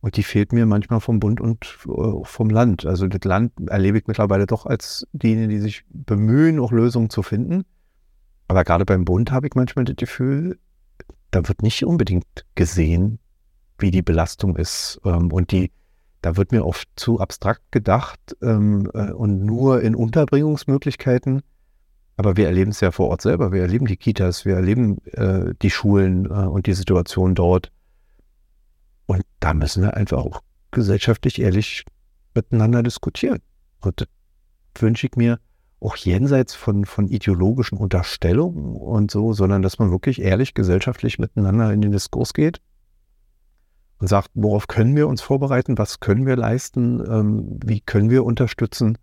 Und 0.00 0.16
die 0.16 0.22
fehlt 0.22 0.52
mir 0.52 0.66
manchmal 0.66 1.00
vom 1.00 1.18
Bund 1.18 1.40
und 1.40 1.78
äh, 1.86 2.24
vom 2.24 2.48
Land. 2.48 2.86
Also 2.86 3.08
das 3.08 3.24
Land 3.24 3.52
erlebe 3.66 3.98
ich 3.98 4.06
mittlerweile 4.06 4.46
doch 4.46 4.64
als 4.66 5.04
diejenigen, 5.12 5.50
die 5.50 5.58
sich 5.58 5.84
bemühen, 5.88 6.60
auch 6.60 6.70
Lösungen 6.70 7.10
zu 7.10 7.24
finden. 7.24 7.64
Aber 8.46 8.62
gerade 8.62 8.84
beim 8.84 9.04
Bund 9.04 9.32
habe 9.32 9.48
ich 9.48 9.54
manchmal 9.56 9.84
das 9.84 9.96
Gefühl, 9.96 10.60
da 11.32 11.46
wird 11.48 11.62
nicht 11.62 11.84
unbedingt 11.84 12.46
gesehen, 12.54 13.18
wie 13.80 13.90
die 13.90 14.02
Belastung 14.02 14.56
ist. 14.56 15.00
Ähm, 15.04 15.32
und 15.32 15.52
die, 15.52 15.70
da 16.22 16.36
wird 16.36 16.52
mir 16.52 16.64
oft 16.64 16.88
zu 16.96 17.20
abstrakt 17.20 17.62
gedacht 17.70 18.36
ähm, 18.42 18.90
äh, 18.94 19.12
und 19.12 19.44
nur 19.44 19.82
in 19.82 19.94
Unterbringungsmöglichkeiten. 19.94 21.42
Aber 22.16 22.36
wir 22.36 22.46
erleben 22.46 22.70
es 22.70 22.80
ja 22.80 22.90
vor 22.90 23.08
Ort 23.08 23.22
selber. 23.22 23.52
Wir 23.52 23.62
erleben 23.62 23.86
die 23.86 23.96
Kitas, 23.96 24.44
wir 24.44 24.56
erleben 24.56 24.98
äh, 25.06 25.54
die 25.62 25.70
Schulen 25.70 26.26
äh, 26.26 26.46
und 26.46 26.66
die 26.66 26.74
Situation 26.74 27.34
dort. 27.34 27.72
Und 29.06 29.22
da 29.40 29.54
müssen 29.54 29.82
wir 29.82 29.96
einfach 29.96 30.18
auch 30.18 30.40
gesellschaftlich 30.70 31.40
ehrlich 31.40 31.84
miteinander 32.34 32.82
diskutieren. 32.82 33.40
Und 33.80 34.06
wünsche 34.78 35.06
ich 35.06 35.16
mir 35.16 35.40
auch 35.80 35.96
jenseits 35.96 36.54
von, 36.54 36.84
von 36.84 37.08
ideologischen 37.08 37.78
Unterstellungen 37.78 38.76
und 38.76 39.10
so, 39.10 39.32
sondern 39.32 39.62
dass 39.62 39.78
man 39.78 39.90
wirklich 39.90 40.20
ehrlich 40.20 40.52
gesellschaftlich 40.52 41.18
miteinander 41.18 41.72
in 41.72 41.80
den 41.80 41.92
Diskurs 41.92 42.34
geht 42.34 42.60
und 44.00 44.08
sagt, 44.08 44.30
worauf 44.34 44.66
können 44.66 44.96
wir 44.96 45.06
uns 45.06 45.20
vorbereiten, 45.20 45.78
was 45.78 46.00
können 46.00 46.26
wir 46.26 46.36
leisten, 46.36 47.00
ähm, 47.06 47.60
wie 47.62 47.80
können 47.80 48.10
wir 48.10 48.24
unterstützen. 48.24 48.98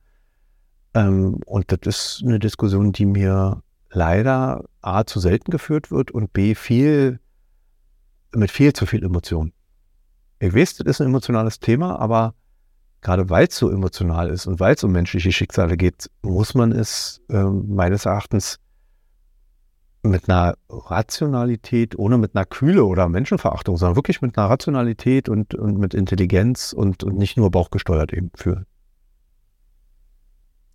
Ähm, 0.93 1.39
und 1.45 1.71
das 1.71 1.79
ist 1.85 2.23
eine 2.25 2.39
Diskussion, 2.39 2.91
die 2.91 3.05
mir 3.05 3.61
leider 3.91 4.65
A 4.81 5.05
zu 5.05 5.19
selten 5.19 5.51
geführt 5.51 5.91
wird 5.91 6.11
und 6.11 6.33
B 6.33 6.55
viel 6.55 7.19
mit 8.33 8.51
viel 8.51 8.73
zu 8.73 8.85
viel 8.85 9.03
Emotion. 9.03 9.53
Ich 10.39 10.53
weiß, 10.53 10.77
das 10.77 10.87
ist 10.87 11.01
ein 11.01 11.07
emotionales 11.07 11.59
Thema, 11.59 11.99
aber 11.99 12.33
gerade 13.01 13.29
weil 13.29 13.47
es 13.47 13.57
so 13.57 13.69
emotional 13.69 14.29
ist 14.29 14.47
und 14.47 14.59
weil 14.59 14.75
es 14.75 14.83
um 14.83 14.91
menschliche 14.91 15.31
Schicksale 15.31 15.77
geht, 15.77 16.09
muss 16.23 16.55
man 16.55 16.71
es 16.71 17.21
äh, 17.29 17.43
meines 17.43 18.05
Erachtens 18.05 18.59
mit 20.09 20.29
einer 20.29 20.55
Rationalität, 20.69 21.97
ohne 21.97 22.17
mit 22.17 22.35
einer 22.35 22.45
Kühle 22.45 22.85
oder 22.85 23.07
Menschenverachtung, 23.09 23.77
sondern 23.77 23.95
wirklich 23.95 24.21
mit 24.21 24.37
einer 24.37 24.49
Rationalität 24.49 25.29
und, 25.29 25.55
und 25.55 25.77
mit 25.77 25.93
Intelligenz 25.93 26.73
und, 26.73 27.03
und 27.03 27.17
nicht 27.17 27.37
nur 27.37 27.51
bauchgesteuert 27.51 28.13
eben 28.13 28.31
führen. 28.35 28.65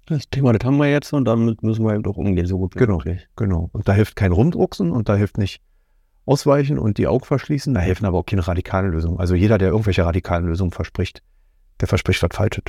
Das 0.06 0.28
Thema, 0.28 0.52
das 0.52 0.66
haben 0.66 0.78
wir 0.78 0.90
jetzt 0.90 1.12
und 1.12 1.24
damit 1.26 1.62
müssen 1.62 1.84
wir 1.84 1.94
eben 1.94 2.02
doch 2.02 2.16
umgehen, 2.16 2.46
so 2.46 2.58
gut 2.58 2.74
wie 2.74 2.80
genau, 2.80 2.96
möglich. 2.98 3.28
Genau. 3.36 3.70
Und 3.72 3.88
da 3.88 3.92
hilft 3.92 4.16
kein 4.16 4.32
Rumdrucksen 4.32 4.90
und 4.90 5.08
da 5.08 5.16
hilft 5.16 5.38
nicht 5.38 5.62
ausweichen 6.26 6.78
und 6.78 6.98
die 6.98 7.06
Augen 7.06 7.24
verschließen. 7.24 7.72
Da 7.74 7.80
helfen 7.80 8.04
aber 8.04 8.18
auch 8.18 8.26
keine 8.26 8.46
radikalen 8.46 8.90
Lösungen. 8.90 9.18
Also 9.18 9.34
jeder, 9.34 9.58
der 9.58 9.68
irgendwelche 9.68 10.04
radikalen 10.04 10.46
Lösungen 10.46 10.72
verspricht, 10.72 11.22
der 11.80 11.88
verspricht 11.88 12.22
was 12.22 12.30
Falsches. 12.32 12.64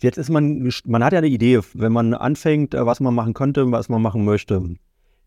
Jetzt 0.00 0.18
ist 0.18 0.28
man, 0.28 0.70
man 0.84 1.04
hat 1.04 1.12
ja 1.12 1.18
eine 1.18 1.28
Idee, 1.28 1.60
wenn 1.74 1.92
man 1.92 2.14
anfängt, 2.14 2.74
äh, 2.74 2.84
was 2.84 3.00
man 3.00 3.14
machen 3.14 3.34
könnte, 3.34 3.70
was 3.72 3.88
man 3.88 4.02
machen 4.02 4.24
möchte. 4.24 4.76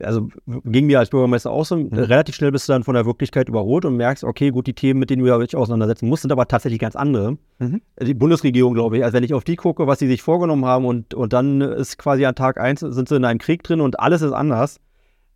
Also 0.01 0.29
ging 0.45 0.85
mir 0.85 0.99
als 0.99 1.09
Bürgermeister 1.09 1.51
auch 1.51 1.65
so, 1.65 1.75
mhm. 1.75 1.89
relativ 1.91 2.35
schnell 2.35 2.51
bist 2.51 2.69
du 2.69 2.73
dann 2.73 2.83
von 2.83 2.93
der 2.95 3.05
Wirklichkeit 3.05 3.49
überholt 3.49 3.83
und 3.83 3.97
merkst, 3.97 4.23
okay, 4.23 4.49
gut, 4.49 4.67
die 4.67 4.73
Themen, 4.73 4.99
mit 4.99 5.09
denen 5.09 5.25
du 5.25 5.39
dich 5.39 5.55
auseinandersetzen 5.55 6.07
musst, 6.07 6.21
sind 6.21 6.31
aber 6.31 6.47
tatsächlich 6.47 6.79
ganz 6.79 6.95
andere. 6.95 7.37
Mhm. 7.57 7.81
Die 8.01 8.13
Bundesregierung, 8.13 8.73
glaube 8.73 8.97
ich, 8.97 9.03
also 9.03 9.13
wenn 9.13 9.23
ich 9.23 9.33
auf 9.33 9.43
die 9.43 9.57
gucke, 9.57 9.87
was 9.87 9.99
sie 9.99 10.07
sich 10.07 10.21
vorgenommen 10.21 10.65
haben 10.65 10.85
und, 10.85 11.13
und 11.13 11.33
dann 11.33 11.59
ist 11.61 11.97
quasi 11.97 12.25
an 12.25 12.35
Tag 12.35 12.59
eins 12.59 12.79
sind 12.79 13.09
sie 13.09 13.15
in 13.15 13.25
einem 13.25 13.39
Krieg 13.39 13.63
drin 13.63 13.81
und 13.81 13.99
alles 13.99 14.21
ist 14.21 14.31
anders. 14.31 14.79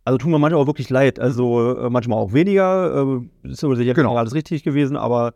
Also 0.04 0.18
tun 0.18 0.30
mir 0.30 0.38
manchmal 0.38 0.62
auch 0.62 0.66
wirklich 0.66 0.90
leid. 0.90 1.18
Also 1.18 1.76
äh, 1.76 1.90
manchmal 1.90 2.18
auch 2.18 2.32
weniger. 2.32 3.20
Äh, 3.44 3.48
ist 3.50 3.60
sicher 3.60 3.94
genau. 3.94 4.16
alles 4.16 4.34
richtig 4.34 4.62
gewesen, 4.62 4.96
aber 4.96 5.34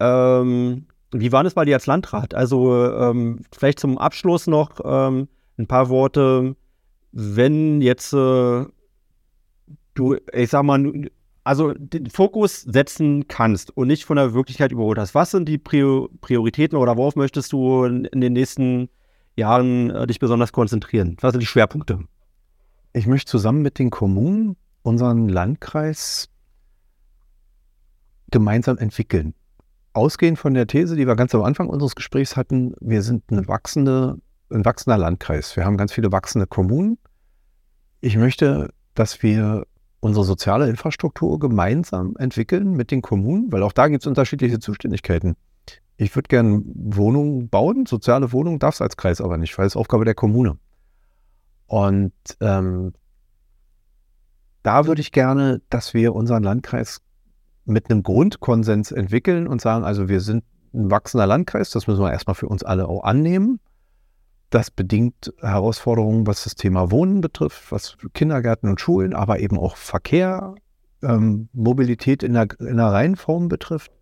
ähm, 0.00 0.86
wie 1.12 1.32
war 1.32 1.42
das 1.42 1.54
bei 1.54 1.64
dir 1.64 1.74
als 1.74 1.86
Landrat? 1.86 2.34
Also 2.34 2.92
ähm, 2.92 3.40
vielleicht 3.52 3.80
zum 3.80 3.98
Abschluss 3.98 4.46
noch 4.46 4.80
ähm, 4.84 5.28
ein 5.58 5.66
paar 5.66 5.88
Worte. 5.88 6.56
Wenn 7.12 7.80
jetzt 7.80 8.12
äh, 8.12 8.64
du, 9.94 10.16
ich 10.32 10.50
sag 10.50 10.62
mal, 10.62 11.10
also 11.42 11.72
den 11.74 12.08
Fokus 12.10 12.62
setzen 12.62 13.26
kannst 13.26 13.76
und 13.76 13.88
nicht 13.88 14.04
von 14.04 14.16
der 14.16 14.34
Wirklichkeit 14.34 14.70
überholt 14.72 14.98
hast, 14.98 15.14
was 15.14 15.32
sind 15.32 15.48
die 15.48 15.58
Prioritäten 15.58 16.78
oder 16.78 16.96
worauf 16.96 17.16
möchtest 17.16 17.52
du 17.52 17.84
in, 17.84 18.20
den 18.20 18.32
nächsten 18.32 18.88
Jahren 19.36 19.90
äh, 19.90 20.06
dich 20.06 20.20
besonders 20.20 20.52
konzentrieren? 20.52 21.16
Was 21.20 21.32
sind 21.32 21.40
die 21.40 21.46
Schwerpunkte? 21.46 22.00
Ich 22.92 23.06
möchte 23.06 23.30
zusammen 23.30 23.62
mit 23.62 23.78
den 23.78 23.90
Kommunen 23.90 24.56
unseren 24.82 25.28
Landkreis 25.28 26.28
gemeinsam 28.30 28.78
entwickeln 28.78 29.34
ausgehend 29.92 30.38
von 30.38 30.54
der 30.54 30.66
These, 30.66 30.96
die 30.96 31.06
wir 31.06 31.16
ganz 31.16 31.34
am 31.34 31.42
Anfang 31.42 31.68
unseres 31.68 31.94
Gesprächs 31.94 32.36
hatten, 32.36 32.74
wir 32.80 33.02
sind 33.02 33.24
eine 33.30 33.46
wachsende, 33.48 34.16
ein 34.50 34.64
wachsender 34.64 34.98
Landkreis. 34.98 35.56
Wir 35.56 35.64
haben 35.64 35.76
ganz 35.76 35.92
viele 35.92 36.12
wachsende 36.12 36.46
Kommunen. 36.46 36.98
Ich 38.00 38.16
möchte, 38.16 38.70
dass 38.94 39.22
wir 39.22 39.66
unsere 40.00 40.24
soziale 40.24 40.68
Infrastruktur 40.68 41.38
gemeinsam 41.38 42.16
entwickeln 42.16 42.72
mit 42.72 42.90
den 42.90 43.02
Kommunen, 43.02 43.52
weil 43.52 43.62
auch 43.62 43.72
da 43.72 43.88
gibt 43.88 44.02
es 44.02 44.06
unterschiedliche 44.06 44.58
Zuständigkeiten. 44.58 45.36
Ich 45.96 46.14
würde 46.16 46.28
gerne 46.28 46.62
Wohnungen 46.64 47.50
bauen, 47.50 47.84
soziale 47.84 48.32
Wohnungen 48.32 48.58
darf 48.58 48.76
es 48.76 48.80
als 48.80 48.96
Kreis 48.96 49.20
aber 49.20 49.36
nicht, 49.36 49.56
weil 49.58 49.66
es 49.66 49.76
Aufgabe 49.76 50.06
der 50.06 50.14
Kommune. 50.14 50.58
Und 51.66 52.12
ähm, 52.40 52.94
da 54.62 54.86
würde 54.86 55.02
ich 55.02 55.12
gerne, 55.12 55.60
dass 55.68 55.92
wir 55.92 56.14
unseren 56.14 56.42
Landkreis 56.42 57.02
mit 57.70 57.90
einem 57.90 58.02
Grundkonsens 58.02 58.92
entwickeln 58.92 59.46
und 59.46 59.60
sagen, 59.60 59.84
also 59.84 60.08
wir 60.08 60.20
sind 60.20 60.44
ein 60.74 60.90
wachsender 60.90 61.26
Landkreis, 61.26 61.70
das 61.70 61.86
müssen 61.86 62.02
wir 62.02 62.12
erstmal 62.12 62.34
für 62.34 62.48
uns 62.48 62.62
alle 62.62 62.88
auch 62.88 63.04
annehmen. 63.04 63.60
Das 64.50 64.70
bedingt 64.70 65.32
Herausforderungen, 65.40 66.26
was 66.26 66.44
das 66.44 66.56
Thema 66.56 66.90
Wohnen 66.90 67.20
betrifft, 67.20 67.70
was 67.70 67.96
Kindergärten 68.14 68.68
und 68.68 68.80
Schulen, 68.80 69.14
aber 69.14 69.38
eben 69.38 69.58
auch 69.58 69.76
Verkehr, 69.76 70.54
ähm, 71.02 71.48
Mobilität 71.52 72.22
in 72.22 72.34
der, 72.34 72.48
in 72.58 72.76
der 72.76 72.86
Reihenform 72.86 73.48
betrifft. 73.48 73.92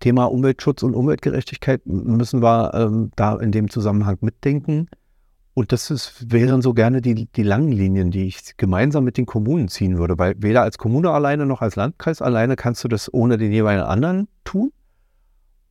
Thema 0.00 0.24
Umweltschutz 0.24 0.82
und 0.82 0.94
Umweltgerechtigkeit 0.94 1.86
müssen 1.86 2.42
wir 2.42 2.72
ähm, 2.74 3.10
da 3.16 3.36
in 3.36 3.52
dem 3.52 3.70
Zusammenhang 3.70 4.18
mitdenken. 4.20 4.88
Und 5.58 5.72
das 5.72 5.90
ist, 5.90 6.30
wären 6.30 6.62
so 6.62 6.72
gerne 6.72 7.02
die, 7.02 7.26
die 7.26 7.42
langen 7.42 7.72
Linien, 7.72 8.12
die 8.12 8.28
ich 8.28 8.56
gemeinsam 8.58 9.02
mit 9.02 9.16
den 9.16 9.26
Kommunen 9.26 9.66
ziehen 9.66 9.98
würde, 9.98 10.16
weil 10.16 10.36
weder 10.38 10.62
als 10.62 10.78
Kommune 10.78 11.10
alleine 11.10 11.46
noch 11.46 11.62
als 11.62 11.74
Landkreis 11.74 12.22
alleine 12.22 12.54
kannst 12.54 12.84
du 12.84 12.86
das 12.86 13.12
ohne 13.12 13.38
den 13.38 13.50
jeweiligen 13.50 13.84
anderen 13.84 14.28
tun. 14.44 14.70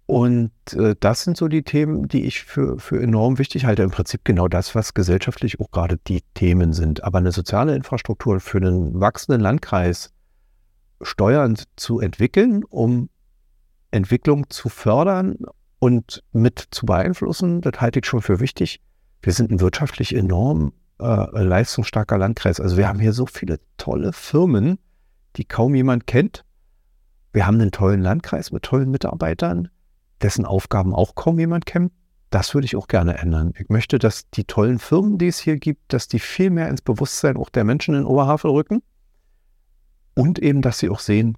Und 0.06 0.52
äh, 0.74 0.94
das 1.00 1.24
sind 1.24 1.38
so 1.38 1.48
die 1.48 1.64
Themen, 1.64 2.10
die 2.10 2.26
ich 2.26 2.44
für, 2.44 2.78
für 2.80 3.02
enorm 3.02 3.38
wichtig 3.38 3.64
halte. 3.64 3.84
Im 3.84 3.92
Prinzip 3.92 4.26
genau 4.26 4.50
das, 4.50 4.76
was 4.76 4.94
gesellschaftlich 4.94 5.62
auch 5.62 5.72
gerade 5.72 5.98
die 6.06 6.22
Themen 6.34 6.74
sind. 6.74 7.06
Aber 7.06 7.20
eine 7.20 7.32
soziale 7.32 7.74
Infrastruktur 7.74 8.42
für 8.42 8.58
einen 8.58 9.00
wachsenden 9.00 9.40
Landkreis 9.40 10.12
steuernd 11.02 11.64
zu 11.78 12.02
entwickeln, 12.02 12.66
um 12.66 13.08
Entwicklung 13.92 14.50
zu 14.50 14.68
fördern 14.68 15.38
und 15.80 16.26
mit 16.34 16.62
zu 16.72 16.86
beeinflussen, 16.86 17.62
das 17.62 17.80
halte 17.80 18.00
ich 18.00 18.06
schon 18.06 18.22
für 18.22 18.42
wichtig 18.42 18.82
wir 19.22 19.34
sind 19.34 19.52
ein 19.52 19.60
wirtschaftlich 19.60 20.16
enorm 20.16 20.74
äh, 21.00 21.44
leistungsstarker 21.44 22.18
Landkreis. 22.18 22.60
Also 22.60 22.78
wir 22.78 22.88
haben 22.88 23.00
hier 23.00 23.14
so 23.14 23.26
viele 23.26 23.60
tolle 23.78 24.14
Firmen, 24.14 24.80
die 25.36 25.46
kaum 25.46 25.76
jemand 25.76 26.08
kennt. 26.08 26.44
Wir 27.34 27.46
haben 27.46 27.60
einen 27.60 27.72
tollen 27.72 28.02
Landkreis 28.02 28.52
mit 28.52 28.64
tollen 28.64 28.90
Mitarbeitern, 28.90 29.70
dessen 30.22 30.46
Aufgaben 30.46 30.96
auch 30.96 31.16
kaum 31.16 31.40
jemand 31.40 31.66
kennt. 31.66 31.92
Das 32.30 32.54
würde 32.54 32.66
ich 32.66 32.76
auch 32.76 32.88
gerne 32.88 33.18
ändern. 33.20 33.54
Ich 33.58 33.70
möchte, 33.70 34.00
dass 34.00 34.30
die 34.32 34.44
tollen 34.44 34.80
Firmen, 34.80 35.18
die 35.18 35.28
es 35.28 35.40
hier 35.40 35.58
gibt, 35.58 35.94
dass 35.94 36.08
die 36.08 36.20
viel 36.20 36.50
mehr 36.50 36.68
ins 36.68 36.82
Bewusstsein 36.82 37.38
auch 37.38 37.50
der 37.50 37.64
Menschen 37.64 37.96
in 37.96 38.06
Oberhavel 38.06 38.52
rücken. 38.52 38.82
Und 40.14 40.40
eben, 40.40 40.62
dass 40.62 40.80
sie 40.80 40.90
auch 40.90 41.00
sehen, 41.00 41.38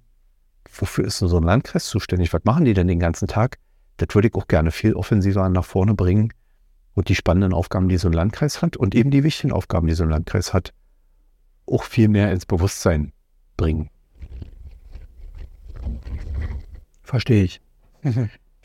wofür 0.74 1.04
ist 1.04 1.20
denn 1.20 1.28
so 1.28 1.36
ein 1.36 1.42
Landkreis 1.42 1.86
zuständig? 1.86 2.32
Was 2.32 2.44
machen 2.44 2.64
die 2.64 2.74
denn 2.74 2.88
den 2.88 2.98
ganzen 2.98 3.28
Tag? 3.28 3.58
Das 3.98 4.14
würde 4.14 4.28
ich 4.28 4.34
auch 4.34 4.48
gerne 4.48 4.70
viel 4.70 4.94
offensiver 4.94 5.48
nach 5.48 5.64
vorne 5.64 5.94
bringen, 5.94 6.32
und 6.94 7.08
die 7.08 7.14
spannenden 7.14 7.52
Aufgaben, 7.52 7.88
die 7.88 7.96
so 7.96 8.08
ein 8.08 8.12
Landkreis 8.12 8.62
hat 8.62 8.76
und 8.76 8.94
eben 8.94 9.10
die 9.10 9.24
wichtigen 9.24 9.52
Aufgaben, 9.52 9.86
die 9.86 9.94
so 9.94 10.02
ein 10.04 10.10
Landkreis 10.10 10.52
hat, 10.52 10.72
auch 11.66 11.84
viel 11.84 12.08
mehr 12.08 12.32
ins 12.32 12.46
Bewusstsein 12.46 13.12
bringen. 13.56 13.90
Verstehe 17.02 17.44
ich. 17.44 17.60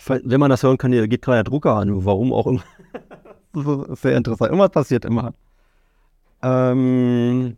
Wenn 0.08 0.40
man 0.40 0.50
das 0.50 0.64
hören 0.64 0.78
kann, 0.78 0.92
geht 0.92 1.22
gerade 1.22 1.38
der 1.38 1.44
Drucker 1.46 1.76
an, 1.76 2.06
warum 2.06 2.32
auch 2.34 2.48
immer. 2.48 2.64
Sehr 3.96 4.18
interessant. 4.18 4.52
Immer 4.52 4.70
passiert 4.70 5.06
immer. 5.06 5.34
Ähm, 6.44 7.58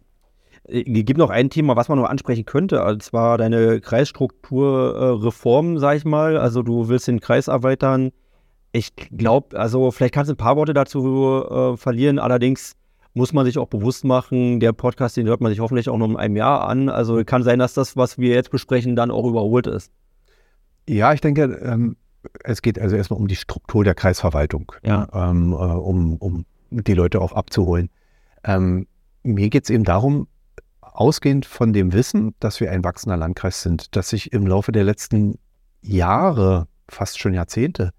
es 0.64 0.84
gibt 0.86 1.18
noch 1.18 1.30
ein 1.30 1.50
Thema, 1.50 1.76
was 1.76 1.90
man 1.90 1.98
noch 1.98 2.10
ansprechen 2.10 2.46
könnte, 2.46 2.84
und 2.84 3.02
zwar 3.02 3.38
deine 3.38 3.82
Kreisstrukturreform, 3.82 5.78
sag 5.78 5.98
ich 5.98 6.06
mal. 6.06 6.38
Also 6.38 6.62
du 6.62 6.88
willst 6.88 7.08
den 7.08 7.20
Kreis 7.20 7.48
erweitern 7.48 8.12
ich 8.78 8.96
glaube, 8.96 9.60
also 9.60 9.90
vielleicht 9.90 10.14
kannst 10.14 10.30
du 10.30 10.34
ein 10.34 10.38
paar 10.38 10.56
Worte 10.56 10.74
dazu 10.74 11.44
äh, 11.50 11.78
verlieren. 11.78 12.20
Allerdings 12.20 12.76
muss 13.16 13.34
man 13.34 13.44
sich 13.46 13.58
auch 13.58 13.68
bewusst 13.68 14.06
machen, 14.06 14.60
der 14.60 14.72
Podcast, 14.72 15.18
den 15.18 15.28
hört 15.28 15.42
man 15.42 15.52
sich 15.52 15.60
hoffentlich 15.60 15.90
auch 15.90 15.98
noch 15.98 16.08
in 16.08 16.16
einem 16.16 16.36
Jahr 16.36 16.70
an. 16.70 16.88
Also 16.88 17.24
kann 17.26 17.42
sein, 17.42 17.58
dass 17.58 17.74
das, 17.74 17.98
was 17.98 18.20
wir 18.20 18.36
jetzt 18.36 18.52
besprechen, 18.52 18.96
dann 18.96 19.10
auch 19.10 19.26
überholt 19.26 19.66
ist. 19.66 19.92
Ja, 20.88 21.12
ich 21.12 21.22
denke, 21.22 21.44
ähm, 21.64 21.98
es 22.44 22.62
geht 22.62 22.80
also 22.80 22.96
erstmal 22.96 23.20
um 23.20 23.28
die 23.28 23.36
Struktur 23.36 23.84
der 23.84 23.96
Kreisverwaltung, 23.96 24.72
ja. 24.84 25.08
ähm, 25.12 25.54
äh, 25.54 25.56
um, 25.56 26.18
um 26.18 26.46
die 26.70 26.94
Leute 26.94 27.20
auch 27.20 27.34
abzuholen. 27.34 27.90
Ähm, 28.44 28.86
mir 29.24 29.50
geht 29.50 29.64
es 29.64 29.72
eben 29.72 29.86
darum, 29.86 30.28
ausgehend 30.82 31.48
von 31.48 31.74
dem 31.74 31.94
Wissen, 31.94 32.36
dass 32.40 32.60
wir 32.60 32.72
ein 32.72 32.84
wachsender 32.84 33.18
Landkreis 33.18 33.64
sind, 33.64 33.96
dass 33.96 34.10
sich 34.10 34.34
im 34.34 34.46
Laufe 34.46 34.72
der 34.72 34.84
letzten 34.84 35.40
Jahre, 35.82 36.68
fast 36.88 37.20
schon 37.20 37.34
Jahrzehnte, 37.34 37.92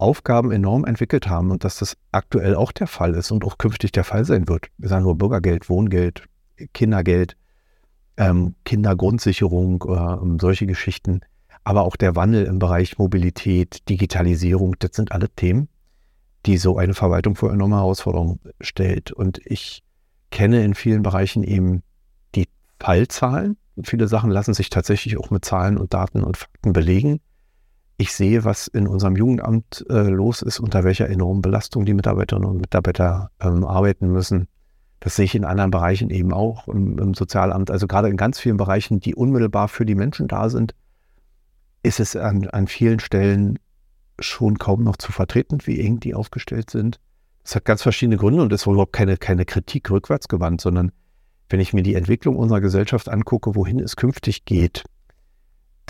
Aufgaben 0.00 0.50
enorm 0.50 0.84
entwickelt 0.84 1.28
haben 1.28 1.50
und 1.50 1.64
dass 1.64 1.78
das 1.78 1.96
aktuell 2.12 2.54
auch 2.54 2.72
der 2.72 2.86
Fall 2.86 3.14
ist 3.14 3.30
und 3.30 3.44
auch 3.44 3.58
künftig 3.58 3.92
der 3.92 4.04
Fall 4.04 4.24
sein 4.24 4.48
wird. 4.48 4.68
Wir 4.78 4.88
sagen 4.88 5.04
nur 5.04 5.18
Bürgergeld, 5.18 5.68
Wohngeld, 5.68 6.24
Kindergeld, 6.72 7.36
ähm, 8.16 8.54
Kindergrundsicherung, 8.64 9.84
äh, 9.88 10.40
solche 10.40 10.66
Geschichten, 10.66 11.20
aber 11.64 11.82
auch 11.82 11.96
der 11.96 12.16
Wandel 12.16 12.46
im 12.46 12.58
Bereich 12.58 12.98
Mobilität, 12.98 13.88
Digitalisierung, 13.88 14.76
das 14.78 14.92
sind 14.94 15.12
alle 15.12 15.28
Themen, 15.28 15.68
die 16.46 16.56
so 16.56 16.78
eine 16.78 16.94
Verwaltung 16.94 17.36
vor 17.36 17.52
enorme 17.52 17.76
Herausforderungen 17.76 18.40
stellt. 18.60 19.12
Und 19.12 19.40
ich 19.44 19.82
kenne 20.30 20.64
in 20.64 20.74
vielen 20.74 21.02
Bereichen 21.02 21.42
eben 21.42 21.82
die 22.34 22.48
Fallzahlen. 22.78 23.56
Viele 23.84 24.08
Sachen 24.08 24.30
lassen 24.30 24.54
sich 24.54 24.70
tatsächlich 24.70 25.18
auch 25.18 25.30
mit 25.30 25.44
Zahlen 25.44 25.76
und 25.76 25.92
Daten 25.92 26.22
und 26.22 26.36
Fakten 26.36 26.72
belegen. 26.72 27.20
Ich 28.00 28.14
sehe, 28.14 28.44
was 28.44 28.66
in 28.66 28.88
unserem 28.88 29.14
Jugendamt 29.14 29.84
äh, 29.90 30.08
los 30.08 30.40
ist, 30.40 30.58
unter 30.58 30.84
welcher 30.84 31.10
enormen 31.10 31.42
Belastung 31.42 31.84
die 31.84 31.92
Mitarbeiterinnen 31.92 32.48
und 32.48 32.56
Mitarbeiter 32.56 33.30
ähm, 33.42 33.62
arbeiten 33.62 34.10
müssen. 34.10 34.48
Das 35.00 35.16
sehe 35.16 35.26
ich 35.26 35.34
in 35.34 35.44
anderen 35.44 35.70
Bereichen 35.70 36.08
eben 36.08 36.32
auch 36.32 36.66
im, 36.66 36.98
im 36.98 37.12
Sozialamt. 37.12 37.70
Also 37.70 37.86
gerade 37.86 38.08
in 38.08 38.16
ganz 38.16 38.40
vielen 38.40 38.56
Bereichen, 38.56 39.00
die 39.00 39.14
unmittelbar 39.14 39.68
für 39.68 39.84
die 39.84 39.94
Menschen 39.94 40.28
da 40.28 40.48
sind, 40.48 40.74
ist 41.82 42.00
es 42.00 42.16
an, 42.16 42.48
an 42.48 42.68
vielen 42.68 43.00
Stellen 43.00 43.58
schon 44.18 44.56
kaum 44.56 44.82
noch 44.82 44.96
zu 44.96 45.12
vertreten, 45.12 45.58
wie 45.66 45.80
eng 45.80 46.00
die 46.00 46.14
aufgestellt 46.14 46.70
sind. 46.70 47.00
Das 47.42 47.54
hat 47.54 47.66
ganz 47.66 47.82
verschiedene 47.82 48.16
Gründe 48.16 48.40
und 48.40 48.50
ist 48.50 48.64
überhaupt 48.64 48.94
keine, 48.94 49.18
keine 49.18 49.44
Kritik 49.44 49.90
rückwärts 49.90 50.26
gewandt, 50.26 50.62
sondern 50.62 50.90
wenn 51.50 51.60
ich 51.60 51.74
mir 51.74 51.82
die 51.82 51.96
Entwicklung 51.96 52.36
unserer 52.36 52.62
Gesellschaft 52.62 53.10
angucke, 53.10 53.54
wohin 53.54 53.78
es 53.78 53.94
künftig 53.94 54.46
geht, 54.46 54.84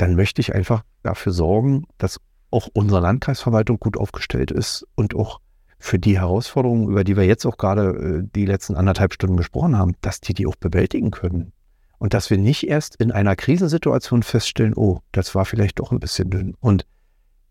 dann 0.00 0.16
möchte 0.16 0.40
ich 0.40 0.54
einfach 0.54 0.82
dafür 1.02 1.32
sorgen, 1.32 1.86
dass 1.98 2.20
auch 2.50 2.68
unsere 2.72 3.00
Landkreisverwaltung 3.00 3.78
gut 3.78 3.96
aufgestellt 3.96 4.50
ist 4.50 4.86
und 4.94 5.14
auch 5.14 5.40
für 5.78 5.98
die 5.98 6.18
Herausforderungen, 6.18 6.88
über 6.88 7.04
die 7.04 7.16
wir 7.16 7.24
jetzt 7.24 7.46
auch 7.46 7.56
gerade 7.56 7.90
äh, 7.90 8.28
die 8.34 8.46
letzten 8.46 8.76
anderthalb 8.76 9.14
Stunden 9.14 9.36
gesprochen 9.36 9.76
haben, 9.76 9.94
dass 10.00 10.20
die 10.20 10.34
die 10.34 10.46
auch 10.46 10.56
bewältigen 10.56 11.10
können. 11.10 11.52
Und 11.98 12.14
dass 12.14 12.30
wir 12.30 12.38
nicht 12.38 12.66
erst 12.66 12.96
in 12.96 13.12
einer 13.12 13.36
Krisensituation 13.36 14.22
feststellen, 14.22 14.74
oh, 14.74 15.00
das 15.12 15.34
war 15.34 15.44
vielleicht 15.44 15.80
doch 15.80 15.92
ein 15.92 16.00
bisschen 16.00 16.30
dünn. 16.30 16.54
Und 16.60 16.86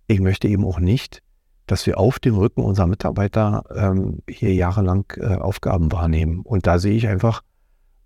ich 0.08 0.20
möchte 0.20 0.48
eben 0.48 0.66
auch 0.66 0.80
nicht, 0.80 1.22
dass 1.68 1.86
wir 1.86 2.00
auf 2.00 2.18
dem 2.18 2.36
Rücken 2.36 2.64
unserer 2.64 2.88
Mitarbeiter 2.88 3.64
ähm, 3.76 4.24
hier 4.28 4.54
jahrelang 4.56 5.06
äh, 5.18 5.36
Aufgaben 5.36 5.92
wahrnehmen. 5.92 6.42
Und 6.42 6.66
da 6.66 6.80
sehe 6.80 6.96
ich 6.96 7.08
einfach 7.08 7.42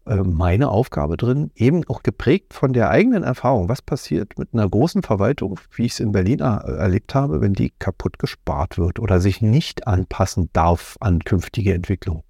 meine 0.06 0.70
Aufgabe 0.70 1.16
drin, 1.18 1.52
eben 1.56 1.86
auch 1.88 2.04
geprägt 2.04 2.54
von 2.54 2.74
der 2.74 2.90
eigenen 2.90 3.24
Erfahrung. 3.24 3.70
Was 3.70 3.82
passiert 3.82 4.38
mit 4.38 4.54
einer 4.54 4.70
großen 4.70 5.02
Verwaltung, 5.02 5.60
wie 5.76 5.86
ich 5.86 5.94
es 5.94 6.00
in 6.00 6.12
Berlin 6.12 6.42
er 6.42 6.66
äh, 6.68 6.72
erlebt 6.74 7.16
habe, 7.16 7.40
wenn 7.42 7.54
die 7.54 7.72
kaputt 7.80 8.20
gespart 8.20 8.78
wird 8.78 9.00
oder 9.00 9.22
sich 9.22 9.42
nicht 9.42 9.88
anpassen 9.88 10.50
darf 10.52 10.98
an 11.00 11.20
künftige 11.20 11.74
Entwicklungen? 11.74 12.24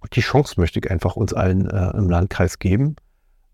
Und 0.00 0.16
die 0.16 0.20
Chance 0.20 0.54
möchte 0.58 0.80
ich 0.80 0.90
einfach 0.90 1.14
uns 1.14 1.32
allen 1.32 1.68
äh, 1.70 1.90
im 1.96 2.08
Landkreis 2.08 2.58
geben. 2.58 2.96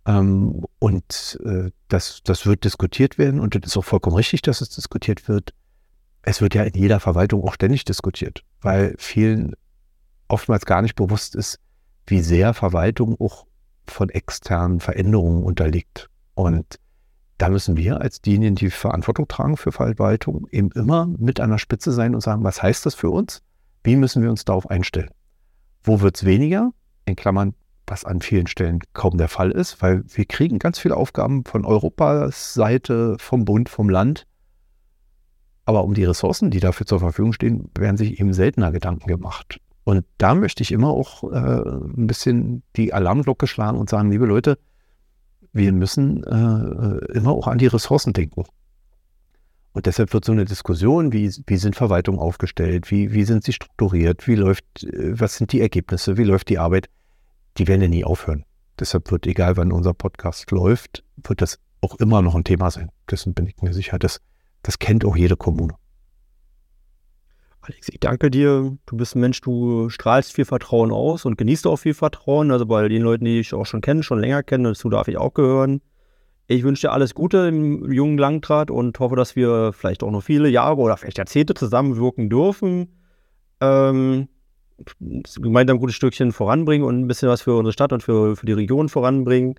Ähm, 0.07 0.65
und 0.79 1.39
äh, 1.45 1.71
das, 1.89 2.23
das 2.25 2.47
wird 2.47 2.65
diskutiert 2.65 3.19
werden 3.19 3.41
und 3.41 3.55
es 3.57 3.67
ist 3.67 3.77
auch 3.77 3.85
vollkommen 3.85 4.17
richtig, 4.17 4.43
dass 4.43 4.61
es 4.61 4.71
diskutiert 4.71 5.29
wird. 5.29 5.53
Es 6.23 6.41
wird 6.41 6.55
ja 6.55 6.63
in 6.63 6.75
jeder 6.75 7.01
Verwaltung 7.01 7.45
auch 7.45 7.55
ständig 7.55 7.85
diskutiert, 7.85 8.45
weil 8.61 8.95
vielen 8.99 9.55
oftmals 10.29 10.65
gar 10.65 10.83
nicht 10.83 10.95
bewusst 10.95 11.35
ist, 11.35 11.59
wie 12.07 12.21
sehr 12.21 12.55
Verwaltung 12.55 13.21
auch 13.21 13.47
von 13.87 14.09
externen 14.09 14.81
Veränderungen 14.81 15.45
unterliegt. 15.45 16.09
Und 16.35 16.79
da 17.39 17.49
müssen 17.49 17.77
wir 17.77 18.01
als 18.01 18.21
diejenigen, 18.21 18.55
die 18.55 18.71
Verantwortung 18.71 19.29
tragen 19.29 19.57
für 19.57 19.73
Verwaltung, 19.73 20.47
eben 20.51 20.71
immer 20.73 21.07
mit 21.07 21.41
an 21.41 21.51
der 21.51 21.59
Spitze 21.59 21.93
sein 21.93 22.15
und 22.15 22.23
sagen, 22.23 22.45
was 22.45 22.63
heißt 22.63 22.87
das 22.87 22.95
für 22.95 23.11
uns? 23.11 23.43
Wie 23.85 23.97
müssen 23.97 24.23
wir 24.23 24.31
uns 24.31 24.45
darauf 24.45 24.71
einstellen? 24.71 25.11
Wo 25.85 26.01
wird 26.01 26.17
es 26.17 26.25
weniger? 26.25 26.71
In 27.05 27.15
Klammern, 27.15 27.55
was 27.87 28.05
an 28.05 28.21
vielen 28.21 28.47
Stellen 28.47 28.81
kaum 28.95 29.17
der 29.19 29.29
Fall 29.29 29.51
ist, 29.51 29.81
weil 29.83 30.03
wir 30.09 30.25
kriegen 30.25 30.59
ganz 30.59 30.79
viele 30.79 30.97
Aufgaben 30.97 31.45
von 31.45 31.65
Europas 31.65 32.55
Seite, 32.55 33.17
vom 33.21 33.45
Bund, 33.45 33.69
vom 33.69 33.89
Land. 33.89 34.27
Aber 35.65 35.85
um 35.85 35.95
die 35.95 36.05
Ressourcen, 36.05 36.51
die 36.51 36.61
dafür 36.61 36.87
zur 36.87 37.01
Verfügung 37.01 37.33
stehen, 37.33 37.71
werden 37.77 37.97
sich 37.97 38.19
eben 38.19 38.33
seltener 38.33 38.73
Gedanken 38.73 39.07
gemacht. 39.07 39.61
Und 39.87 40.05
da 40.19 40.35
möchte 40.35 40.65
ich 40.65 40.73
immer 40.73 40.89
auch 40.89 41.23
äh, 41.23 41.37
ein 41.37 42.09
bisschen 42.09 42.65
die 42.75 42.93
Alarmglocke 42.93 43.47
schlagen 43.47 43.79
und 43.79 43.89
sagen, 43.89 44.11
liebe 44.11 44.27
Leute, 44.27 44.59
wir 45.53 45.73
müssen 45.73 46.25
äh, 46.25 47.13
immer 47.17 47.31
auch 47.31 47.47
an 47.47 47.59
die 47.59 47.69
Ressourcen 47.69 48.13
denken. 48.13 48.43
Und 49.75 49.87
deshalb 49.87 50.13
wird 50.13 50.25
so 50.25 50.33
eine 50.33 50.45
Diskussion, 50.45 51.13
wie, 51.13 51.33
wie 51.47 51.57
sind 51.57 51.77
Verwaltungen 51.77 52.19
aufgestellt, 52.19 52.91
wie, 52.91 53.13
wie 53.13 53.23
sind 53.23 53.45
sie 53.45 53.53
strukturiert, 53.53 54.27
wie 54.27 54.35
läuft, 54.35 54.65
äh, 54.83 55.21
was 55.21 55.37
sind 55.37 55.53
die 55.53 55.61
Ergebnisse, 55.61 56.17
wie 56.17 56.25
läuft 56.25 56.49
die 56.49 56.59
Arbeit, 56.59 56.89
die 57.57 57.69
werden 57.69 57.83
ja 57.83 57.89
nie 57.89 58.05
aufhören. 58.05 58.45
Deshalb 58.81 59.13
wird, 59.13 59.25
egal 59.29 59.57
wann 59.57 59.71
unser 59.71 59.95
Podcast 59.95 60.51
läuft, 60.51 61.05
wird 61.23 61.41
das 61.41 61.61
auch 61.81 61.95
immer 62.01 62.23
noch 62.23 62.35
ein 62.35 62.43
Thema 62.43 62.73
sein. 62.73 62.91
Dessen 63.09 63.35
bin 63.35 63.47
ich 63.47 63.63
mir 63.63 63.73
sicher. 63.73 64.01
Das, 64.01 64.21
das 64.63 64.81
kennt 64.81 65.05
auch 65.05 65.17
jede 65.17 65.37
Kommune. 65.37 65.75
Alex, 67.69 67.89
ich 67.89 67.99
danke 67.99 68.31
dir. 68.31 68.79
Du 68.87 68.97
bist 68.97 69.17
ein 69.17 69.21
Mensch, 69.21 69.41
du 69.41 69.89
strahlst 69.89 70.33
viel 70.33 70.45
Vertrauen 70.45 70.93
aus 70.93 71.25
und 71.25 71.37
genießt 71.37 71.67
auch 71.67 71.79
viel 71.79 71.95
Vertrauen. 71.95 72.53
Also 72.53 72.65
bei 72.65 72.87
den 72.87 73.03
Leuten, 73.03 73.25
die 73.25 73.41
ich 73.41 73.53
auch 73.55 73.67
schon 73.67 73.81
kenne, 73.81 74.05
schon 74.05 74.21
länger 74.21 74.45
kenne, 74.45 74.69
dazu 74.69 74.89
darf 74.89 75.09
ich 75.09 75.17
auch 75.17 75.35
gehören. 75.35 75.81
Ich 76.47 76.63
wünsche 76.63 76.87
dir 76.87 76.93
alles 76.93 77.13
Gute 77.15 77.49
im 77.49 77.91
jungen 77.91 78.19
Landrat 78.19 78.71
und 78.71 78.97
hoffe, 79.01 79.17
dass 79.17 79.35
wir 79.35 79.73
vielleicht 79.73 80.05
auch 80.05 80.13
noch 80.13 80.23
viele 80.23 80.49
Jahre 80.49 80.77
oder 80.77 80.97
vielleicht 80.97 81.19
Jahrzehnte 81.19 81.55
zusammenwirken 81.55 82.31
dürfen. 82.31 83.01
Ähm, 83.61 84.29
gemeinsam 85.41 85.79
ein 85.79 85.81
gutes 85.81 85.97
Stückchen 85.97 86.31
voranbringen 86.31 86.87
und 86.87 87.01
ein 87.01 87.09
bisschen 87.09 87.29
was 87.29 87.43
für 87.43 87.57
unsere 87.57 87.73
Stadt 87.73 87.93
und 87.93 88.05
für, 88.05 88.37
für 88.37 88.47
die 88.47 88.53
Region 88.53 88.89
voranbringen, 88.89 89.57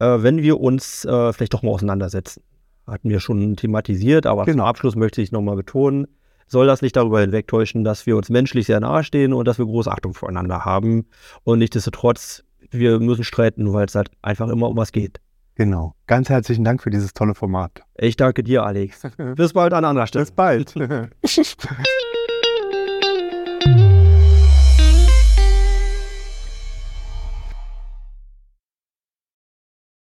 äh, 0.00 0.16
wenn 0.18 0.42
wir 0.42 0.60
uns 0.60 1.04
äh, 1.04 1.32
vielleicht 1.32 1.54
doch 1.54 1.62
mal 1.62 1.70
auseinandersetzen. 1.70 2.42
Hatten 2.88 3.08
wir 3.08 3.20
schon 3.20 3.54
thematisiert, 3.54 4.26
aber 4.26 4.46
genau. 4.46 4.64
zum 4.64 4.68
Abschluss 4.68 4.96
möchte 4.96 5.22
ich 5.22 5.30
nochmal 5.30 5.54
betonen, 5.54 6.08
soll 6.46 6.66
das 6.66 6.82
nicht 6.82 6.96
darüber 6.96 7.20
hinwegtäuschen, 7.20 7.84
dass 7.84 8.06
wir 8.06 8.16
uns 8.16 8.30
menschlich 8.30 8.66
sehr 8.66 8.80
nahestehen 8.80 9.32
und 9.32 9.46
dass 9.46 9.58
wir 9.58 9.66
große 9.66 9.90
Achtung 9.90 10.14
voreinander 10.14 10.64
haben. 10.64 11.06
Und 11.44 11.58
nichtsdestotrotz, 11.58 12.44
wir 12.70 12.98
müssen 13.00 13.24
streiten, 13.24 13.72
weil 13.72 13.86
es 13.86 13.94
halt 13.94 14.10
einfach 14.22 14.48
immer 14.48 14.68
um 14.68 14.76
was 14.76 14.92
geht. 14.92 15.20
Genau. 15.56 15.94
Ganz 16.06 16.28
herzlichen 16.28 16.64
Dank 16.64 16.82
für 16.82 16.90
dieses 16.90 17.14
tolle 17.14 17.34
Format. 17.34 17.82
Ich 17.96 18.16
danke 18.16 18.42
dir, 18.42 18.64
Alex. 18.64 19.02
Bis 19.36 19.54
bald 19.54 19.72
an 19.72 19.84
anderer 19.84 20.06
Stelle. 20.06 20.24
Bis 20.24 20.32
bald. 20.32 20.74